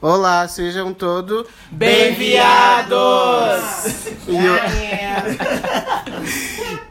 Olá, 0.00 0.46
sejam 0.46 0.94
todos 0.94 1.46
Bem-viados! 1.72 2.96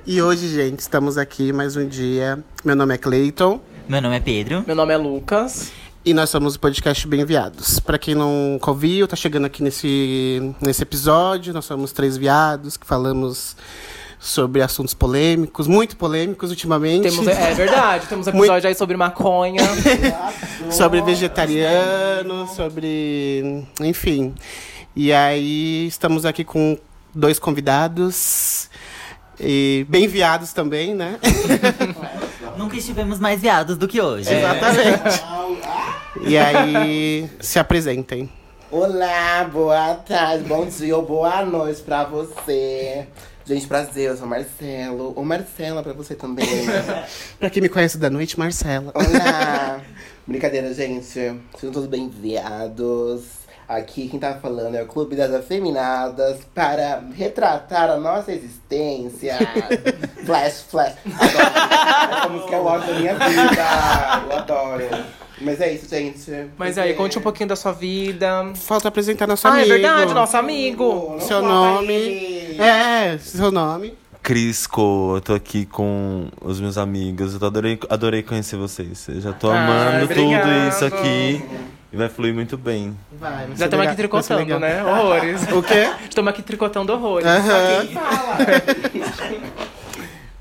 E, 0.05 0.15
e 0.15 0.21
hoje, 0.21 0.49
gente, 0.49 0.79
estamos 0.79 1.17
aqui 1.17 1.53
mais 1.53 1.77
um 1.77 1.87
dia. 1.87 2.43
Meu 2.65 2.75
nome 2.75 2.95
é 2.95 2.97
Cleiton 2.97 3.61
Meu 3.87 4.01
nome 4.01 4.17
é 4.17 4.19
Pedro. 4.19 4.65
Meu 4.67 4.75
nome 4.75 4.93
é 4.93 4.97
Lucas. 4.97 5.71
E 6.07 6.13
nós 6.13 6.29
somos 6.29 6.55
o 6.55 6.59
podcast 6.61 7.05
Bem 7.05 7.25
Viados. 7.25 7.81
Pra 7.81 7.97
quem 7.97 8.15
nunca 8.15 8.71
ouviu, 8.71 9.05
tá 9.09 9.15
chegando 9.17 9.43
aqui 9.43 9.61
nesse, 9.61 10.53
nesse 10.61 10.81
episódio, 10.81 11.53
nós 11.53 11.65
somos 11.65 11.91
três 11.91 12.15
viados 12.15 12.77
que 12.77 12.87
falamos 12.87 13.57
sobre 14.17 14.61
assuntos 14.61 14.93
polêmicos, 14.93 15.67
muito 15.67 15.97
polêmicos 15.97 16.49
ultimamente. 16.49 17.09
Temos, 17.09 17.27
é 17.27 17.53
verdade, 17.53 18.07
temos 18.07 18.25
episódio 18.27 18.69
aí 18.69 18.73
sobre 18.73 18.95
maconha. 18.95 19.61
sobre 20.71 21.01
vegetariano, 21.01 22.47
sobre. 22.55 23.67
Enfim. 23.81 24.33
E 24.95 25.11
aí 25.11 25.87
estamos 25.87 26.25
aqui 26.25 26.45
com 26.45 26.77
dois 27.13 27.37
convidados. 27.37 28.69
E 29.37 29.85
bem 29.89 30.07
viados 30.07 30.53
também, 30.53 30.95
né? 30.95 31.19
Nunca 32.57 32.77
estivemos 32.77 33.19
mais 33.19 33.41
viados 33.41 33.77
do 33.77 33.89
que 33.89 33.99
hoje. 33.99 34.33
Exatamente. 34.33 35.21
E 36.25 36.37
aí, 36.37 37.29
se 37.39 37.59
apresentem. 37.59 38.29
Olá, 38.71 39.43
boa 39.45 39.95
tarde, 39.95 40.43
bom 40.43 40.65
dia 40.65 40.95
ou 40.95 41.05
boa 41.05 41.45
noite 41.45 41.81
pra 41.81 42.03
você. 42.03 43.07
Gente, 43.45 43.67
prazer, 43.67 44.09
eu 44.09 44.17
sou 44.17 44.27
Marcelo. 44.27 45.13
Ou 45.15 45.23
Marcela 45.23 45.81
pra 45.81 45.93
você 45.93 46.15
também. 46.15 46.45
Pra 47.39 47.49
quem 47.49 47.61
me 47.61 47.69
conhece 47.69 47.97
da 47.97 48.09
noite, 48.09 48.37
Marcela. 48.37 48.91
Olá! 48.93 49.81
Brincadeira, 50.27 50.73
gente. 50.73 51.05
Sejam 51.05 51.71
todos 51.71 51.87
bem-vindos. 51.87 53.46
Aqui 53.67 54.07
quem 54.07 54.17
tá 54.17 54.33
falando 54.41 54.75
é 54.75 54.81
o 54.83 54.85
Clube 54.87 55.13
das 55.15 55.33
Afeminadas 55.33 56.37
para 56.55 57.03
retratar 57.13 57.89
a 57.89 57.97
nossa 57.97 58.31
existência. 58.31 59.35
flash, 60.25 60.65
flash. 60.69 60.93
Adoro. 61.05 62.17
Essa 62.17 62.29
música 62.29 62.55
é 62.55 62.59
o 62.61 62.69
auge 62.69 62.87
da 62.87 62.93
minha 62.93 63.13
vida. 63.13 64.23
Eu 64.29 64.37
adoro. 64.37 64.87
Mas 65.41 65.59
é 65.59 65.73
isso, 65.73 65.89
gente. 65.89 66.47
Mas 66.57 66.77
aí, 66.77 66.93
conte 66.93 67.19
um 67.19 67.21
pouquinho 67.21 67.49
da 67.49 67.57
sua 67.57 67.73
vida. 67.73 68.51
Falta 68.55 68.87
apresentar 68.87 69.27
nosso 69.27 69.45
Ah, 69.47 69.51
amigo. 69.51 69.65
é 69.65 69.73
verdade, 69.73 70.13
nosso 70.13 70.37
amigo. 70.37 71.09
Não 71.11 71.19
Seu 71.19 71.41
fala 71.41 71.47
nome. 71.73 71.93
ele. 71.93 72.61
É, 72.61 73.17
seu 73.17 73.51
nome. 73.51 73.97
Crisco, 74.23 75.13
eu 75.15 75.21
tô 75.21 75.33
aqui 75.33 75.65
com 75.65 76.29
os 76.41 76.59
meus 76.61 76.77
amigos. 76.77 77.33
Eu 77.33 77.39
tô 77.39 77.45
adorei, 77.45 77.77
adorei 77.89 78.23
conhecer 78.23 78.55
vocês. 78.55 79.07
Eu 79.09 79.19
já 79.21 79.33
tô 79.33 79.49
Ah, 79.51 79.61
amando 79.63 80.05
obrigado. 80.05 80.41
tudo 80.43 80.69
isso 80.69 80.85
aqui. 80.85 81.45
E 81.91 81.97
vai 81.97 82.09
fluir 82.09 82.33
muito 82.33 82.57
bem. 82.57 82.97
Vai, 83.11 83.47
vai 83.47 83.55
Já 83.55 83.65
estamos 83.65 83.87
aqui 83.87 83.95
tricotando, 83.95 84.59
né? 84.59 84.83
Horrores. 84.83 85.47
O 85.53 85.63
quê? 85.63 85.89
Estamos 86.07 86.29
aqui 86.29 86.41
tricotando 86.41 86.91
horrores. 86.93 87.27
Aham. 87.27 87.87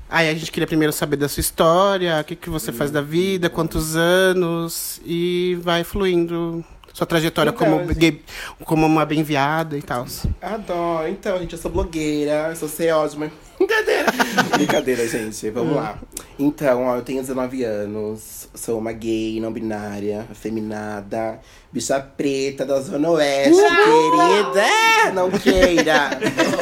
Aí 0.09 0.29
a 0.29 0.33
gente 0.33 0.51
queria 0.51 0.67
primeiro 0.67 0.93
saber 0.93 1.17
da 1.17 1.27
sua 1.27 1.41
história, 1.41 2.19
o 2.19 2.23
que, 2.23 2.35
que 2.35 2.49
você 2.49 2.71
faz 2.71 2.89
da 2.91 3.01
vida, 3.01 3.49
quantos 3.49 3.97
anos, 3.97 5.01
e 5.05 5.57
vai 5.61 5.83
fluindo 5.83 6.63
sua 6.97 7.05
trajetória 7.05 7.51
Então, 7.51 7.67
como, 7.69 7.87
gente. 7.89 7.95
gay- 7.99 8.21
como 8.65 8.83
uma 8.87 9.05
bem-viada 9.05 9.77
e 9.77 9.83
tal. 9.83 10.07
Adoro. 10.41 11.07
Então, 11.07 11.37
gente, 11.37 11.53
eu 11.53 11.59
sou 11.59 11.69
blogueira, 11.69 12.49
eu 12.49 12.55
sou 12.55 12.67
ótima. 12.95 13.31
Brincadeira. 13.59 14.11
Brincadeira, 14.55 15.07
gente. 15.07 15.47
Vamos 15.51 15.75
lá. 15.75 15.99
Então, 16.39 16.87
ó, 16.87 16.95
eu 16.95 17.03
tenho 17.03 17.21
19 17.21 17.63
anos, 17.63 18.49
sou 18.55 18.79
uma 18.79 18.91
gay, 18.93 19.39
não 19.39 19.53
binária, 19.53 20.25
afeminada, 20.31 21.39
bicha 21.71 21.99
preta 21.99 22.65
da 22.65 22.79
Zona 22.79 23.11
Oeste, 23.11 23.51
querida. 23.51 25.11
Não 25.13 25.29
queira. 25.29 26.09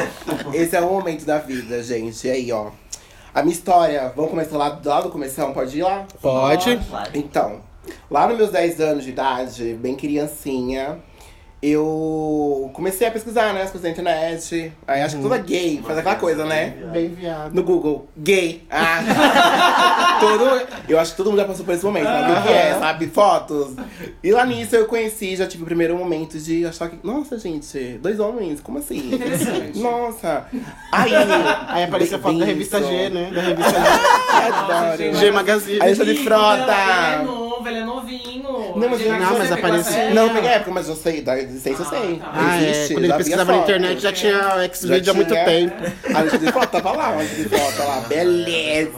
Esse 0.52 0.76
é 0.76 0.80
o 0.82 0.90
momento 0.92 1.24
da 1.24 1.38
vida, 1.38 1.82
gente. 1.82 2.26
E 2.26 2.30
aí, 2.30 2.52
ó. 2.52 2.70
A 3.34 3.42
minha 3.42 3.54
história, 3.54 4.12
vamos 4.14 4.30
começar 4.30 4.56
lá, 4.58 4.80
lá 4.84 5.00
do 5.00 5.08
começo? 5.10 5.40
Pode 5.52 5.78
ir 5.78 5.82
lá? 5.82 6.06
Pode? 6.20 6.78
Então, 7.14 7.60
lá 8.10 8.26
nos 8.26 8.36
meus 8.36 8.50
10 8.50 8.80
anos 8.80 9.04
de 9.04 9.10
idade, 9.10 9.74
bem 9.74 9.94
criancinha, 9.94 10.98
eu 11.62 12.70
comecei 12.74 13.06
a 13.06 13.10
pesquisar, 13.10 13.52
né, 13.52 13.62
as 13.62 13.70
coisas 13.70 13.82
da 13.82 13.90
internet. 13.90 14.72
Aí 14.86 15.02
acho 15.02 15.16
que 15.16 15.22
toda 15.22 15.38
gay 15.38 15.80
faz 15.84 15.98
aquela 15.98 16.14
coisa, 16.16 16.44
né? 16.44 16.74
Bem-viada. 16.92 17.50
No 17.52 17.62
Google, 17.62 18.08
gay. 18.16 18.64
Ah. 18.70 20.18
todo, 20.20 20.62
eu 20.88 20.98
acho 20.98 21.12
que 21.12 21.16
todo 21.16 21.30
mundo 21.30 21.38
já 21.40 21.44
passou 21.46 21.64
por 21.64 21.74
esse 21.74 21.84
momento, 21.84 22.06
sabe 22.06 22.32
o 22.32 22.42
que 22.42 22.48
é, 22.48 22.74
sabe? 22.78 23.06
Fotos. 23.08 23.74
E 24.22 24.30
lá 24.30 24.44
nisso 24.46 24.76
eu 24.76 24.86
conheci, 24.86 25.34
já 25.36 25.46
tive 25.46 25.62
o 25.62 25.66
primeiro 25.66 25.96
momento 25.96 26.38
de 26.38 26.64
achar 26.66 26.88
que, 26.90 26.98
nossa, 27.02 27.38
gente, 27.38 27.98
dois 28.02 28.20
homens, 28.20 28.60
como 28.60 28.78
assim? 28.78 29.18
Nossa. 29.74 30.46
Aí, 30.92 31.12
Aí 31.68 31.84
apareceu 31.84 32.18
a 32.18 32.20
foto 32.20 32.38
da 32.38 32.44
revista. 32.44 32.82
G, 32.82 33.08
né? 33.10 33.30
Da 33.34 33.40
revista 33.40 33.70
G. 33.72 33.76
Adoro. 34.46 35.14
G 35.16 35.30
Magazine. 35.30 35.78
Aí 35.82 35.90
eu 35.90 35.96
sou 35.96 36.04
de 36.04 36.10
Ele 36.12 36.20
é 36.20 36.24
frota. 36.24 37.22
novo, 37.24 37.68
ele 37.68 37.78
é 37.78 37.84
novinho. 37.84 38.42
Não, 38.76 38.88
mas- 38.90 39.06
Não, 39.06 39.38
mas 39.38 39.52
apareceu- 39.52 40.14
Não, 40.14 40.28
peguei 40.28 40.50
época, 40.50 40.70
mas 40.70 40.88
eu 40.88 40.96
sei, 40.96 41.22
da 41.22 41.36
existência 41.46 41.82
eu 41.82 41.88
sei. 41.88 42.22
Ah, 42.22 42.62
é. 42.62 42.70
Existe, 42.70 42.94
Quando 42.94 43.04
ele 43.04 43.14
pesquisava 43.14 43.52
na 43.52 43.58
internet 43.58 44.00
já 44.00 44.12
tinha 44.12 44.36
o 44.36 44.40
Já 44.40 44.62
X-Video 44.64 45.10
há 45.10 45.14
muito 45.14 45.34
tempo. 45.34 45.74
A 46.14 46.22
de 46.38 46.52
foto 46.52 46.70
tava 46.70 46.92
lá, 46.92 47.08
a 47.08 47.22
lista 47.22 47.42
de 47.42 47.48
foto 47.48 47.76
tava 47.76 47.88
lá, 47.88 48.00
beleza. 48.02 48.92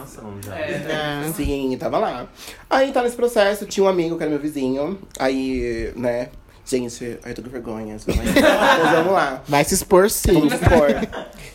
É. 0.49 1.33
Sim, 1.33 1.77
tava 1.79 1.99
lá. 1.99 2.27
Aí 2.69 2.93
tá 2.93 3.03
nesse 3.03 3.17
processo, 3.17 3.67
tinha 3.67 3.85
um 3.85 3.89
amigo 3.89 4.17
que 4.17 4.23
era 4.23 4.31
meu 4.31 4.41
vizinho, 4.41 4.99
aí, 5.19 5.93
né, 5.97 6.29
gente, 6.69 7.19
ai, 7.25 7.35
tô 7.35 7.43
com 7.43 7.49
vergonha, 7.49 7.97
mas 8.07 8.17
mas 8.17 8.93
vamos 8.93 9.13
lá. 9.13 9.43
Vai 9.49 9.65
se 9.65 9.75
expor 9.75 10.11
sim. 10.11 10.33
Vamos 10.33 10.53
supor. 10.53 10.89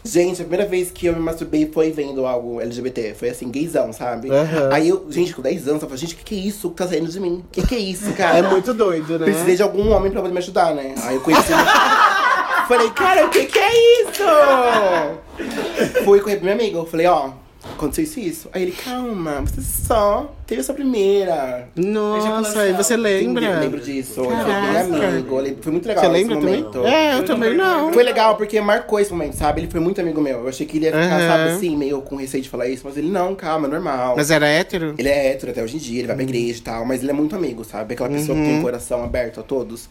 Gente, 0.03 0.41
a 0.41 0.45
primeira 0.45 0.65
vez 0.65 0.91
que 0.91 1.05
eu 1.05 1.13
me 1.13 1.19
masturbei 1.19 1.69
foi 1.71 1.91
vendo 1.91 2.25
algo 2.25 2.59
LGBT. 2.59 3.13
Foi 3.13 3.29
assim, 3.29 3.49
gaysão, 3.49 3.93
sabe? 3.93 4.29
Aham. 4.29 4.69
Aí 4.71 4.89
eu, 4.89 5.05
gente, 5.09 5.33
com 5.33 5.41
10 5.41 5.67
anos, 5.67 5.81
eu 5.81 5.87
falei, 5.87 5.97
gente, 5.97 6.15
o 6.15 6.17
que, 6.17 6.23
que 6.23 6.35
é 6.35 6.39
isso 6.39 6.69
que 6.69 6.75
tá 6.75 6.87
saindo 6.87 7.09
de 7.09 7.19
mim? 7.19 7.43
O 7.47 7.51
que, 7.51 7.65
que 7.65 7.75
é 7.75 7.79
isso, 7.79 8.11
cara? 8.17 8.37
É 8.37 8.41
muito 8.41 8.73
doido, 8.73 9.17
né? 9.19 9.25
Precisei 9.25 9.55
de 9.55 9.63
algum 9.63 9.91
homem 9.91 10.11
pra 10.11 10.21
poder 10.21 10.33
me 10.33 10.39
ajudar, 10.39 10.73
né? 10.73 10.95
Aí 11.03 11.15
eu 11.15 11.21
conheci. 11.21 11.53
falei, 12.67 12.89
cara, 12.91 13.25
o 13.25 13.29
que 13.29 13.45
que 13.45 13.59
é 13.59 14.01
isso? 14.01 14.23
Fui 16.03 16.19
correr 16.19 16.37
pro 16.37 16.45
meu 16.45 16.53
amigo. 16.53 16.79
Eu 16.79 16.85
falei, 16.85 17.07
ó, 17.07 17.31
aconteceu 17.71 18.03
isso 18.03 18.19
e 18.19 18.27
isso. 18.27 18.49
Aí 18.53 18.63
ele, 18.63 18.71
calma, 18.71 19.41
você 19.41 19.61
só 19.61 20.33
teve 20.45 20.61
essa 20.61 20.73
primeira. 20.73 21.67
Nossa, 21.75 22.67
e 22.67 22.73
você 22.73 22.95
lembra? 22.97 23.45
Eu 23.45 23.59
lembro 23.59 23.79
disso. 23.79 24.19
Eu 24.19 24.25
fui 24.25 24.35
Caraca. 24.35 24.83
bem 24.89 25.05
amigo. 25.05 25.39
eu 25.39 25.57
Foi 25.61 25.71
muito 25.71 25.87
legal 25.87 26.03
Você 26.03 26.09
esse 26.11 26.19
lembra 26.19 26.35
também? 26.39 26.57
momento. 26.61 26.85
É, 26.85 27.15
eu 27.15 27.25
também 27.25 27.55
não. 27.55 27.93
Foi 27.93 28.03
legal 28.03 28.35
porque 28.35 28.59
marcou 28.61 28.99
esse 28.99 29.11
momento, 29.11 29.35
sabe? 29.35 29.61
Ele 29.61 29.71
foi 29.71 29.79
muito 29.79 29.99
amigo 30.01 30.21
meu. 30.21 30.39
Eu 30.41 30.47
achei 30.49 30.65
que 30.65 30.77
ele 30.77 30.85
ia 30.85 30.91
ficar, 30.91 31.15
Aham. 31.19 31.27
sabe, 31.27 31.49
assim, 31.51 31.77
meio 31.77 32.01
com 32.01 32.15
receio 32.15 32.43
de 32.43 32.49
falar 32.49 32.67
isso. 32.67 32.83
Mas 32.85 32.97
ele, 32.97 33.09
não, 33.09 33.35
calma, 33.35 33.67
é 33.67 33.71
normal. 33.71 34.15
Mas 34.15 34.29
era 34.29 34.47
hétero? 34.47 34.95
Ele 34.97 35.09
é 35.09 35.31
hétero 35.31 35.51
até 35.51 35.63
hoje 35.63 35.77
em 35.77 35.79
dia, 35.79 35.99
ele 35.99 36.07
vai 36.07 36.15
pra 36.15 36.23
igreja 36.23 36.59
e 36.59 36.61
tal, 36.61 36.85
mas 36.85 37.01
ele 37.01 37.11
é 37.11 37.13
muito 37.13 37.35
amigo, 37.35 37.63
sabe? 37.63 37.93
Aquela 37.93 38.09
pessoa 38.09 38.37
que 38.37 38.43
tem 38.43 38.59
o 38.59 38.61
coração 38.61 39.03
aberto 39.03 39.39
a 39.39 39.43
todos. 39.43 39.89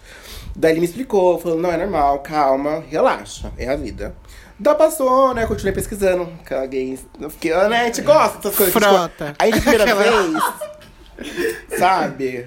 Daí 0.55 0.73
ele 0.73 0.81
me 0.81 0.87
explicou, 0.87 1.39
falou, 1.39 1.59
não, 1.59 1.73
é 1.73 1.77
normal, 1.79 2.19
calma, 2.19 2.85
relaxa, 2.91 3.51
é 3.57 3.69
a 3.69 3.77
vida. 3.77 4.15
Daí 4.59 4.75
passou, 4.75 5.35
né? 5.35 5.47
Continuei 5.47 5.75
pesquisando. 5.75 6.29
Caguei. 6.45 6.99
Eu 7.21 7.31
fiquei, 7.31 7.53
né? 7.69 7.83
A 7.83 7.85
gente 7.87 8.03
gosta 8.03 8.39
dessas 8.39 8.57
coisas. 8.57 8.73
Frota. 8.73 9.27
Tipo, 9.27 9.37
aí 9.39 9.53
de 9.53 9.61
primeira 9.61 9.95
vez, 9.95 11.79
sabe? 11.79 12.47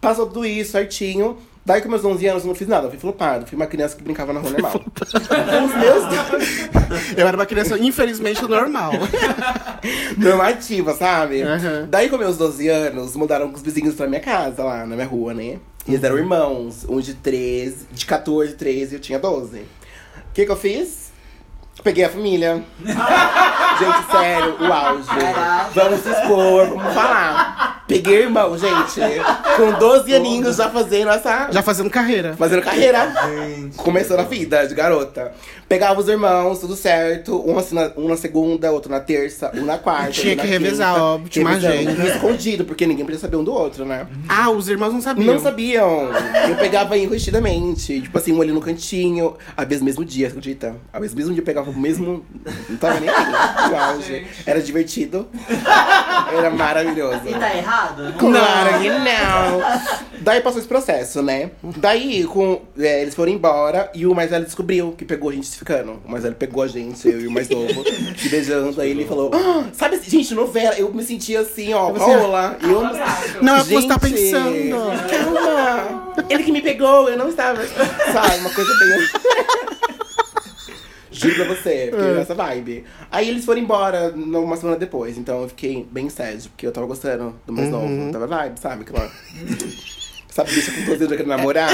Passou 0.00 0.26
tudo 0.26 0.44
isso 0.46 0.72
certinho. 0.72 1.38
Daí 1.64 1.82
com 1.82 1.88
meus 1.90 2.02
11 2.02 2.26
anos 2.26 2.42
eu 2.44 2.48
não 2.48 2.54
fiz 2.54 2.66
nada, 2.66 2.86
eu 2.86 2.90
fui 2.90 2.98
flopado. 2.98 3.46
Fui 3.46 3.54
uma 3.54 3.66
criança 3.66 3.94
que 3.94 4.02
brincava 4.02 4.32
na 4.32 4.40
rua 4.40 4.52
normal. 4.52 4.80
Os 5.02 5.74
meus 5.74 7.14
Eu 7.14 7.28
era 7.28 7.36
uma 7.36 7.44
criança, 7.44 7.78
infelizmente, 7.78 8.40
normal. 8.48 8.92
normativa, 10.16 10.94
sabe? 10.94 11.42
Aham. 11.42 11.86
Daí, 11.90 12.08
com 12.08 12.16
meus 12.16 12.38
12 12.38 12.66
anos, 12.68 13.14
mudaram 13.16 13.52
os 13.52 13.60
vizinhos 13.60 13.94
pra 13.94 14.06
minha 14.06 14.20
casa, 14.20 14.64
lá 14.64 14.86
na 14.86 14.94
minha 14.94 15.06
rua, 15.06 15.34
né? 15.34 15.58
E 15.86 15.92
eles 15.92 16.02
eram 16.02 16.16
irmãos, 16.16 16.86
um 16.88 17.00
de 17.00 17.12
13, 17.12 17.86
de 17.92 18.06
14, 18.06 18.54
13 18.54 18.94
e 18.94 18.96
eu 18.96 19.00
tinha 19.00 19.18
12. 19.18 19.58
O 19.58 19.64
que 20.32 20.46
que 20.46 20.50
eu 20.50 20.56
fiz? 20.56 21.07
Peguei 21.82 22.04
a 22.04 22.10
família. 22.10 22.62
gente, 22.84 24.10
sério, 24.10 24.56
o 24.60 24.72
auge. 24.72 25.08
Vamos 25.74 26.00
se 26.00 26.10
expor, 26.10 26.68
vamos 26.68 26.94
falar. 26.94 27.77
Peguei 27.88 28.22
irmão, 28.24 28.56
gente. 28.58 29.00
Com 29.56 29.72
12 29.78 30.14
aninhos 30.14 30.56
já 30.56 30.68
fazendo 30.68 31.10
essa. 31.10 31.48
Já 31.50 31.62
fazendo 31.62 31.88
carreira. 31.88 32.34
Fazendo 32.36 32.62
carreira. 32.62 33.10
Começando 33.78 34.20
a 34.20 34.24
vida 34.24 34.66
de 34.68 34.74
garota. 34.74 35.32
Pegava 35.66 36.00
os 36.00 36.08
irmãos, 36.08 36.60
tudo 36.60 36.76
certo. 36.76 37.42
Um, 37.46 37.58
assim 37.58 37.74
na, 37.74 37.90
um 37.96 38.08
na 38.08 38.16
segunda, 38.16 38.70
outro 38.72 38.90
na 38.90 39.00
terça, 39.00 39.50
um 39.54 39.64
na 39.64 39.76
quarta. 39.78 40.10
Tinha 40.12 40.34
na 40.36 40.42
que 40.42 40.48
revezar, 40.48 40.92
quinta. 40.94 41.04
óbvio, 41.04 41.28
tinha 41.28 41.44
uma 41.44 41.50
Revezando. 41.54 41.74
agenda. 41.90 42.04
E 42.04 42.10
escondido, 42.14 42.64
porque 42.64 42.86
ninguém 42.86 43.04
podia 43.04 43.20
saber 43.20 43.36
um 43.36 43.44
do 43.44 43.52
outro, 43.52 43.84
né? 43.84 44.06
Ah, 44.28 44.48
os 44.50 44.68
irmãos 44.68 44.92
não 44.94 45.00
sabiam. 45.02 45.34
Não 45.34 45.40
sabiam. 45.40 46.08
Eu 46.48 46.56
pegava 46.56 46.96
enrustidamente. 46.96 48.00
Tipo 48.00 48.16
assim, 48.16 48.32
um 48.32 48.40
ali 48.40 48.52
no 48.52 48.60
cantinho. 48.62 49.36
Às 49.56 49.66
vezes, 49.68 49.82
mesmo 49.82 50.04
dia, 50.06 50.28
você 50.30 50.38
acredita? 50.38 50.74
Às 50.92 51.00
vezes, 51.00 51.14
mesmo 51.14 51.32
dia, 51.34 51.40
eu 51.42 51.46
pegava 51.46 51.70
o 51.70 51.78
mesmo. 51.78 52.24
Não 52.68 52.76
tava 52.76 53.00
nem 53.00 53.08
aí. 53.10 54.26
Era 54.46 54.62
divertido. 54.62 55.26
Era 56.34 56.50
maravilhoso. 56.50 57.20
E 57.26 57.34
tá 57.34 57.54
errado? 57.56 57.77
Claro 58.18 58.80
que 58.80 58.88
não. 58.88 60.20
Daí 60.20 60.40
passou 60.40 60.58
esse 60.58 60.68
processo, 60.68 61.22
né? 61.22 61.50
Daí, 61.76 62.24
com, 62.24 62.60
é, 62.78 63.02
eles 63.02 63.14
foram 63.14 63.32
embora 63.32 63.90
e 63.94 64.06
o 64.06 64.14
mais 64.14 64.30
velho 64.30 64.44
descobriu 64.44 64.92
que 64.92 65.04
pegou 65.04 65.30
a 65.30 65.32
gente 65.32 65.46
se 65.46 65.58
ficando. 65.58 66.00
O 66.04 66.10
mais 66.10 66.22
velho 66.24 66.34
pegou 66.34 66.62
a 66.62 66.68
gente, 66.68 67.08
eu 67.08 67.20
e 67.20 67.26
o 67.26 67.30
mais 67.30 67.48
novo, 67.48 67.84
se 68.16 68.28
beijando. 68.28 68.80
Aí 68.80 68.90
ele 68.90 69.04
falou: 69.06 69.30
"Ah, 69.34 69.64
Sabe, 69.72 69.96
assim, 69.96 70.10
gente, 70.10 70.34
novela, 70.34 70.74
eu 70.76 70.92
me 70.92 71.02
sentia 71.02 71.40
assim, 71.40 71.72
ó, 71.72 71.88
rola. 71.90 72.56
Eu, 72.62 72.82
Não 73.42 73.56
é 73.56 73.60
o 73.60 73.64
que 73.64 73.74
você 73.74 73.88
tá 73.88 73.98
pensando. 73.98 74.76
Calma. 75.08 76.12
Ele 76.28 76.42
que 76.42 76.52
me 76.52 76.60
pegou, 76.60 77.08
eu 77.08 77.16
não 77.16 77.28
estava. 77.28 77.60
Sabe, 77.66 78.36
uma 78.40 78.50
coisa 78.50 78.70
bem. 78.78 79.98
Juro 81.18 81.34
pra 81.34 81.44
você, 81.54 81.88
porque 81.90 82.04
É. 82.04 82.20
essa 82.20 82.34
vibe. 82.34 82.84
Aí 83.10 83.28
eles 83.28 83.44
foram 83.44 83.60
embora 83.60 84.12
uma 84.14 84.56
semana 84.56 84.76
depois, 84.78 85.18
então 85.18 85.42
eu 85.42 85.48
fiquei 85.48 85.86
bem 85.90 86.08
sad, 86.08 86.48
porque 86.50 86.66
eu 86.66 86.72
tava 86.72 86.86
gostando 86.86 87.34
do 87.46 87.52
mais 87.52 87.72
Uhum. 87.72 87.96
novo. 88.06 88.12
Tava 88.12 88.26
vibe, 88.26 88.60
sabe? 88.60 88.82
Aquela. 88.82 89.10
sabe, 90.30 90.54
bicha 90.54 90.70
com 90.72 90.80
12 90.84 90.90
anos 90.92 91.00
já 91.10 91.16
querendo 91.16 91.28
namorar? 91.28 91.70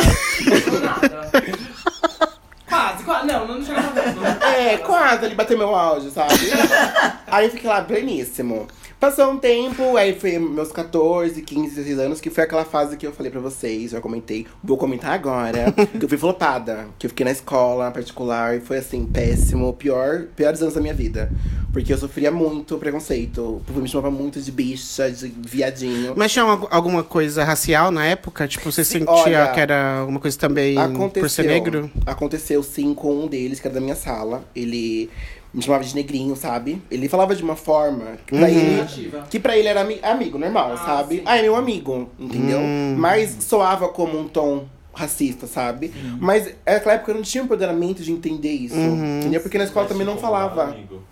Quase, 2.68 3.04
quase. 3.04 3.26
Não, 3.26 3.46
não 3.46 3.64
chega 3.64 3.82
tanto. 3.82 4.24
É, 4.44 4.78
quase 4.78 5.26
ele 5.26 5.34
bateu 5.34 5.56
meu 5.58 5.74
áudio, 5.74 6.10
sabe? 6.10 6.34
aí 7.26 7.46
eu 7.46 7.50
fiquei 7.50 7.68
lá 7.68 7.82
pleníssimo. 7.82 8.66
Passou 9.04 9.32
um 9.32 9.36
tempo, 9.36 9.98
aí 9.98 10.18
foi 10.18 10.38
meus 10.38 10.72
14, 10.72 11.42
15, 11.42 11.74
16 11.74 11.98
anos, 11.98 12.20
que 12.22 12.30
foi 12.30 12.44
aquela 12.44 12.64
fase 12.64 12.96
que 12.96 13.06
eu 13.06 13.12
falei 13.12 13.30
pra 13.30 13.38
vocês, 13.38 13.90
já 13.90 14.00
comentei. 14.00 14.46
Vou 14.62 14.78
comentar 14.78 15.12
agora, 15.12 15.70
que 16.00 16.02
eu 16.02 16.08
fui 16.08 16.16
flopada. 16.16 16.86
Que 16.98 17.04
eu 17.04 17.10
fiquei 17.10 17.22
na 17.22 17.30
escola 17.30 17.90
particular 17.90 18.56
e 18.56 18.60
foi 18.62 18.78
assim, 18.78 19.04
péssimo. 19.04 19.74
Pior, 19.74 20.22
piores 20.34 20.62
anos 20.62 20.72
da 20.72 20.80
minha 20.80 20.94
vida. 20.94 21.30
Porque 21.70 21.92
eu 21.92 21.98
sofria 21.98 22.30
muito 22.30 22.78
preconceito. 22.78 23.42
O 23.56 23.60
povo 23.66 23.82
me 23.82 23.88
chamava 23.90 24.10
muito 24.10 24.40
de 24.40 24.50
bicha, 24.50 25.10
de 25.10 25.28
viadinho. 25.36 26.14
Mas 26.16 26.32
tinha 26.32 26.46
algu- 26.46 26.68
alguma 26.70 27.02
coisa 27.02 27.44
racial 27.44 27.90
na 27.90 28.06
época? 28.06 28.48
Tipo, 28.48 28.72
você 28.72 28.82
Sim, 28.82 29.00
sentia 29.00 29.12
olha, 29.12 29.48
que 29.48 29.60
era 29.60 29.98
alguma 29.98 30.18
coisa 30.18 30.38
também 30.38 30.76
por 31.12 31.28
ser 31.28 31.44
negro? 31.44 31.90
Aconteceu 32.06 32.62
sim 32.62 32.94
com 32.94 33.24
um 33.24 33.26
deles, 33.26 33.60
que 33.60 33.66
era 33.66 33.74
da 33.74 33.82
minha 33.82 33.96
sala. 33.96 34.42
Ele 34.56 35.10
me 35.54 35.62
chamava 35.62 35.84
de 35.84 35.94
negrinho, 35.94 36.34
sabe? 36.34 36.82
Ele 36.90 37.08
falava 37.08 37.34
de 37.34 37.42
uma 37.42 37.54
forma 37.56 38.16
que 38.26 38.36
pra 38.36 38.48
Uhum. 38.48 38.48
ele. 38.48 39.12
Que 39.30 39.38
pra 39.38 39.56
ele 39.56 39.68
era 39.68 39.82
ami- 39.82 40.00
amigo, 40.02 40.36
normal, 40.36 40.72
Ah, 40.72 40.76
sabe? 40.76 41.16
sim. 41.18 41.22
Ah, 41.24 41.36
é 41.38 41.42
meu 41.42 41.54
amigo, 41.56 42.10
entendeu? 42.18 42.58
Hum. 42.58 42.96
Mas 42.98 43.36
soava 43.40 43.88
como 43.88 44.18
um 44.18 44.26
tom 44.28 44.66
racista, 44.92 45.46
sabe? 45.46 45.92
Mas 46.20 46.52
naquela 46.66 46.94
época 46.94 47.12
eu 47.12 47.14
não 47.16 47.22
tinha 47.22 47.42
empoderamento 47.44 48.02
de 48.02 48.12
entender 48.12 48.52
isso. 48.52 48.74
Uhum. 48.76 49.20
Entendeu? 49.20 49.40
Porque 49.40 49.56
na 49.58 49.64
escola 49.64 49.86
também 49.86 50.06
não 50.06 50.16
falava. 50.16 50.64
Amigo. 50.64 51.02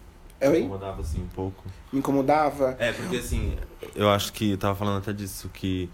Oi? 0.41 0.59
Incomodava 0.59 1.01
assim 1.01 1.21
um 1.23 1.29
pouco. 1.29 1.65
Me 1.93 2.01
incomodava. 2.01 2.77
É, 2.81 2.91
porque 2.93 3.17
assim, 3.19 3.55
eu 3.95 4.11
acho 4.11 4.33
que 4.33 4.51
eu 4.53 4.59
tava 4.59 4.75
falando 4.75 4.99
até 4.99 5.13
disso, 5.13 5.49
que 5.55 5.89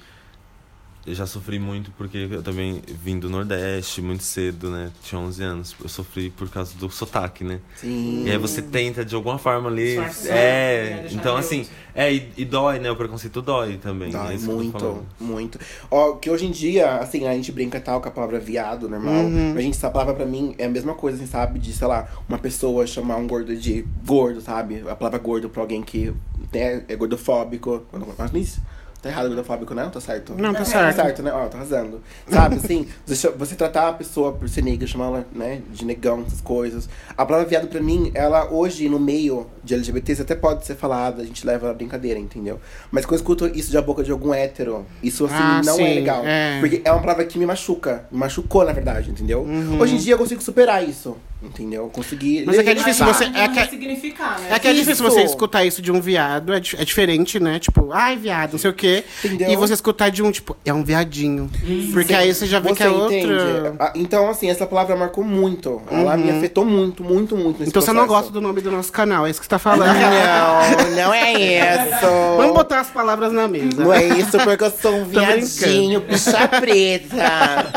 eu 1.08 1.14
já 1.14 1.26
sofri 1.26 1.58
muito 1.58 1.90
porque 1.92 2.28
eu 2.30 2.42
também 2.42 2.82
vim 2.86 3.18
do 3.18 3.30
Nordeste 3.30 4.02
muito 4.02 4.22
cedo, 4.22 4.70
né? 4.70 4.90
Tinha 5.02 5.18
11 5.20 5.42
anos. 5.42 5.76
Eu 5.82 5.88
sofri 5.88 6.28
por 6.28 6.48
causa 6.50 6.76
do 6.76 6.90
sotaque, 6.90 7.42
né? 7.42 7.60
Sim. 7.76 8.24
E 8.26 8.30
aí 8.30 8.36
você 8.36 8.60
tenta 8.60 9.04
de 9.04 9.14
alguma 9.14 9.38
forma 9.38 9.70
ali. 9.70 9.96
Disfarçar, 9.96 10.34
né? 10.34 10.38
É, 10.38 11.00
Deixar 11.00 11.16
então 11.16 11.36
assim, 11.36 11.66
é, 11.94 12.12
e, 12.12 12.32
e 12.36 12.44
dói, 12.44 12.78
né? 12.78 12.90
O 12.90 12.96
preconceito 12.96 13.40
dói 13.40 13.78
também. 13.78 14.10
Dói 14.10 14.34
é 14.34 14.38
muito, 14.38 15.06
muito. 15.18 15.58
Ó, 15.90 16.12
que 16.12 16.30
hoje 16.30 16.46
em 16.46 16.50
dia, 16.50 16.98
assim, 16.98 17.26
a 17.26 17.32
gente 17.32 17.50
brinca 17.50 17.80
tal 17.80 18.00
com 18.00 18.08
a 18.08 18.12
palavra 18.12 18.38
viado, 18.38 18.88
normal. 18.88 19.24
Uhum. 19.24 19.52
Mas, 19.54 19.64
gente, 19.64 19.76
essa 19.76 19.90
palavra 19.90 20.14
pra 20.14 20.26
mim 20.26 20.54
é 20.58 20.66
a 20.66 20.68
mesma 20.68 20.94
coisa, 20.94 21.16
assim, 21.16 21.26
sabe? 21.26 21.58
De, 21.58 21.72
sei 21.72 21.86
lá, 21.88 22.06
uma 22.28 22.38
pessoa 22.38 22.86
chamar 22.86 23.16
um 23.16 23.26
gordo 23.26 23.56
de 23.56 23.84
gordo, 24.06 24.40
sabe? 24.40 24.84
A 24.88 24.94
palavra 24.94 25.18
gordo 25.18 25.48
pra 25.48 25.62
alguém 25.62 25.82
que 25.82 26.12
né, 26.52 26.84
é 26.86 26.94
gordofóbico. 26.96 27.82
Mas 28.16 28.30
nisso. 28.30 28.60
Tá 29.00 29.10
errado 29.10 29.28
gordofóbico, 29.28 29.74
né? 29.74 29.88
Tá 29.92 30.00
certo? 30.00 30.34
Não, 30.36 30.52
tá 30.52 30.58
Tá 30.60 30.64
certo. 30.64 30.96
certo, 30.96 31.22
né? 31.22 31.30
Ó, 31.32 31.46
tá 31.46 31.58
arrasando. 31.58 32.02
Sabe, 32.28 32.56
assim, 32.56 32.84
você, 33.06 33.54
tratar 33.54 33.88
a 33.90 33.92
pessoa 33.92 34.32
por 34.32 34.48
ser 34.48 34.62
negra, 34.62 34.88
chamar 34.88 35.06
ela, 35.06 35.26
né, 35.32 35.60
de 35.72 35.84
negão, 35.84 36.24
essas 36.26 36.40
coisas. 36.40 36.88
A 37.16 37.24
palavra 37.24 37.48
viado 37.48 37.68
pra 37.68 37.80
mim, 37.80 38.10
ela 38.12 38.50
hoje, 38.52 38.88
no 38.88 38.98
meio 38.98 39.46
de 39.62 39.74
LGBTs, 39.74 40.22
até 40.22 40.34
pode 40.34 40.66
ser 40.66 40.74
falada, 40.74 41.22
a 41.22 41.24
gente 41.24 41.46
leva 41.46 41.70
a 41.70 41.74
brincadeira, 41.74 42.18
entendeu? 42.18 42.58
Mas 42.90 43.04
quando 43.06 43.12
eu 43.12 43.16
escuto 43.18 43.46
isso 43.56 43.72
da 43.72 43.80
boca 43.80 44.02
de 44.02 44.10
algum 44.10 44.34
hétero, 44.34 44.84
isso 45.00 45.26
assim 45.26 45.34
Ah, 45.38 45.60
não 45.64 45.76
sim, 45.76 45.84
é 45.84 45.94
legal. 45.94 46.22
é. 46.26 46.58
Porque 46.58 46.82
é 46.84 46.90
uma 46.90 47.00
palavra 47.00 47.24
que 47.24 47.38
me 47.38 47.46
machuca. 47.46 48.04
Me 48.10 48.18
machucou, 48.18 48.64
na 48.64 48.72
verdade, 48.72 49.10
entendeu? 49.10 49.42
Uhum. 49.42 49.80
Hoje 49.80 49.94
em 49.94 49.98
dia 49.98 50.14
eu 50.14 50.18
consigo 50.18 50.42
superar 50.42 50.82
isso, 50.86 51.16
entendeu? 51.40 51.84
Eu 51.84 51.88
consegui. 51.90 52.42
Mas 52.44 52.58
é 52.58 52.64
que 52.64 52.70
é 52.70 52.74
difícil 52.74 53.06
você- 53.06 53.24
é 53.26 53.48
que- 53.48 53.54
vai 53.54 53.68
significar, 53.68 54.40
né? 54.40 54.48
É 54.50 54.58
que 54.58 54.66
é 54.66 54.72
difícil 54.72 55.04
você 55.08 55.22
escutar 55.22 55.64
isso 55.64 55.80
de 55.80 55.92
um 55.92 56.00
viado, 56.00 56.52
é, 56.52 56.58
di- 56.58 56.76
é 56.76 56.84
diferente, 56.84 57.38
né? 57.38 57.60
Tipo, 57.60 57.92
ai, 57.92 58.16
viado, 58.16 58.52
não 58.52 58.58
sei 58.58 58.70
o 58.70 58.74
quê. 58.74 58.87
Entendeu? 59.24 59.50
E 59.50 59.56
você 59.56 59.74
escutar 59.74 60.10
de 60.10 60.22
um, 60.22 60.30
tipo, 60.30 60.56
é 60.64 60.72
um 60.72 60.82
viadinho. 60.84 61.50
Porque 61.92 62.14
aí 62.14 62.32
você 62.34 62.46
já 62.46 62.58
vê 62.60 62.72
que 62.74 62.82
é 62.82 62.88
entende? 62.90 63.32
outra. 63.32 63.74
Ah, 63.78 63.92
Então, 63.94 64.28
assim, 64.28 64.48
essa 64.50 64.66
palavra 64.66 64.96
marcou 64.96 65.24
muito. 65.24 65.80
Ela 65.90 66.16
me 66.16 66.30
afetou 66.30 66.64
muito, 66.64 67.02
muito, 67.04 67.36
muito 67.36 67.58
nesse 67.60 67.70
Então 67.70 67.82
você 67.82 67.92
não 67.92 68.04
processo. 68.06 68.20
gosta 68.20 68.32
do 68.32 68.40
nome 68.40 68.60
do 68.60 68.70
nosso 68.70 68.92
canal, 68.92 69.26
é 69.26 69.30
isso 69.30 69.40
que 69.40 69.46
você 69.46 69.50
tá 69.50 69.58
falando. 69.58 69.88
Não, 69.94 70.90
não 70.96 71.14
é 71.14 71.32
isso. 71.32 72.06
Vamos 72.36 72.54
botar 72.54 72.80
as 72.80 72.88
palavras 72.90 73.32
na 73.32 73.46
mesa. 73.48 73.82
Não 73.82 73.92
é 73.92 74.04
isso 74.06 74.38
porque 74.38 74.64
eu 74.64 74.70
sou 74.70 74.92
um 74.96 75.04
viadinho, 75.08 76.00
bicha 76.00 76.46
preta. 76.48 77.72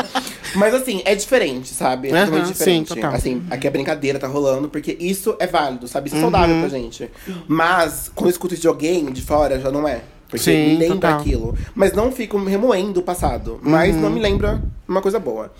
Mas 0.54 0.74
assim, 0.74 1.00
é 1.04 1.14
diferente, 1.14 1.68
sabe? 1.72 2.08
É 2.08 2.12
Aham, 2.12 2.24
totalmente 2.26 2.46
sim, 2.48 2.52
diferente. 2.52 2.88
total. 2.94 3.14
Assim, 3.14 3.42
aqui 3.50 3.66
a 3.66 3.70
brincadeira 3.70 4.18
tá 4.18 4.26
rolando, 4.26 4.68
porque 4.68 4.96
isso 5.00 5.34
é 5.38 5.46
válido, 5.46 5.88
sabe? 5.88 6.08
Isso 6.08 6.16
é 6.16 6.20
saudável 6.20 6.54
Uhum. 6.56 6.60
pra 6.60 6.68
gente. 6.68 7.10
Mas, 7.48 8.10
quando 8.14 8.26
eu 8.26 8.32
escuto 8.32 8.54
de 8.56 8.66
alguém 8.68 9.06
de 9.06 9.22
fora, 9.22 9.58
já 9.58 9.70
não 9.70 9.88
é. 9.88 10.00
Porque 10.32 10.44
Sim, 10.44 10.68
me 10.68 10.76
lembra 10.78 10.94
total. 11.10 11.20
aquilo. 11.20 11.58
Mas 11.74 11.92
não 11.92 12.10
fico 12.10 12.42
remoendo 12.42 13.00
o 13.00 13.02
passado. 13.02 13.60
Mas 13.62 13.94
não 13.94 14.08
me 14.08 14.18
lembra 14.18 14.62
uma 14.88 15.02
coisa 15.02 15.18
boa. 15.20 15.44
Uhum. 15.44 15.50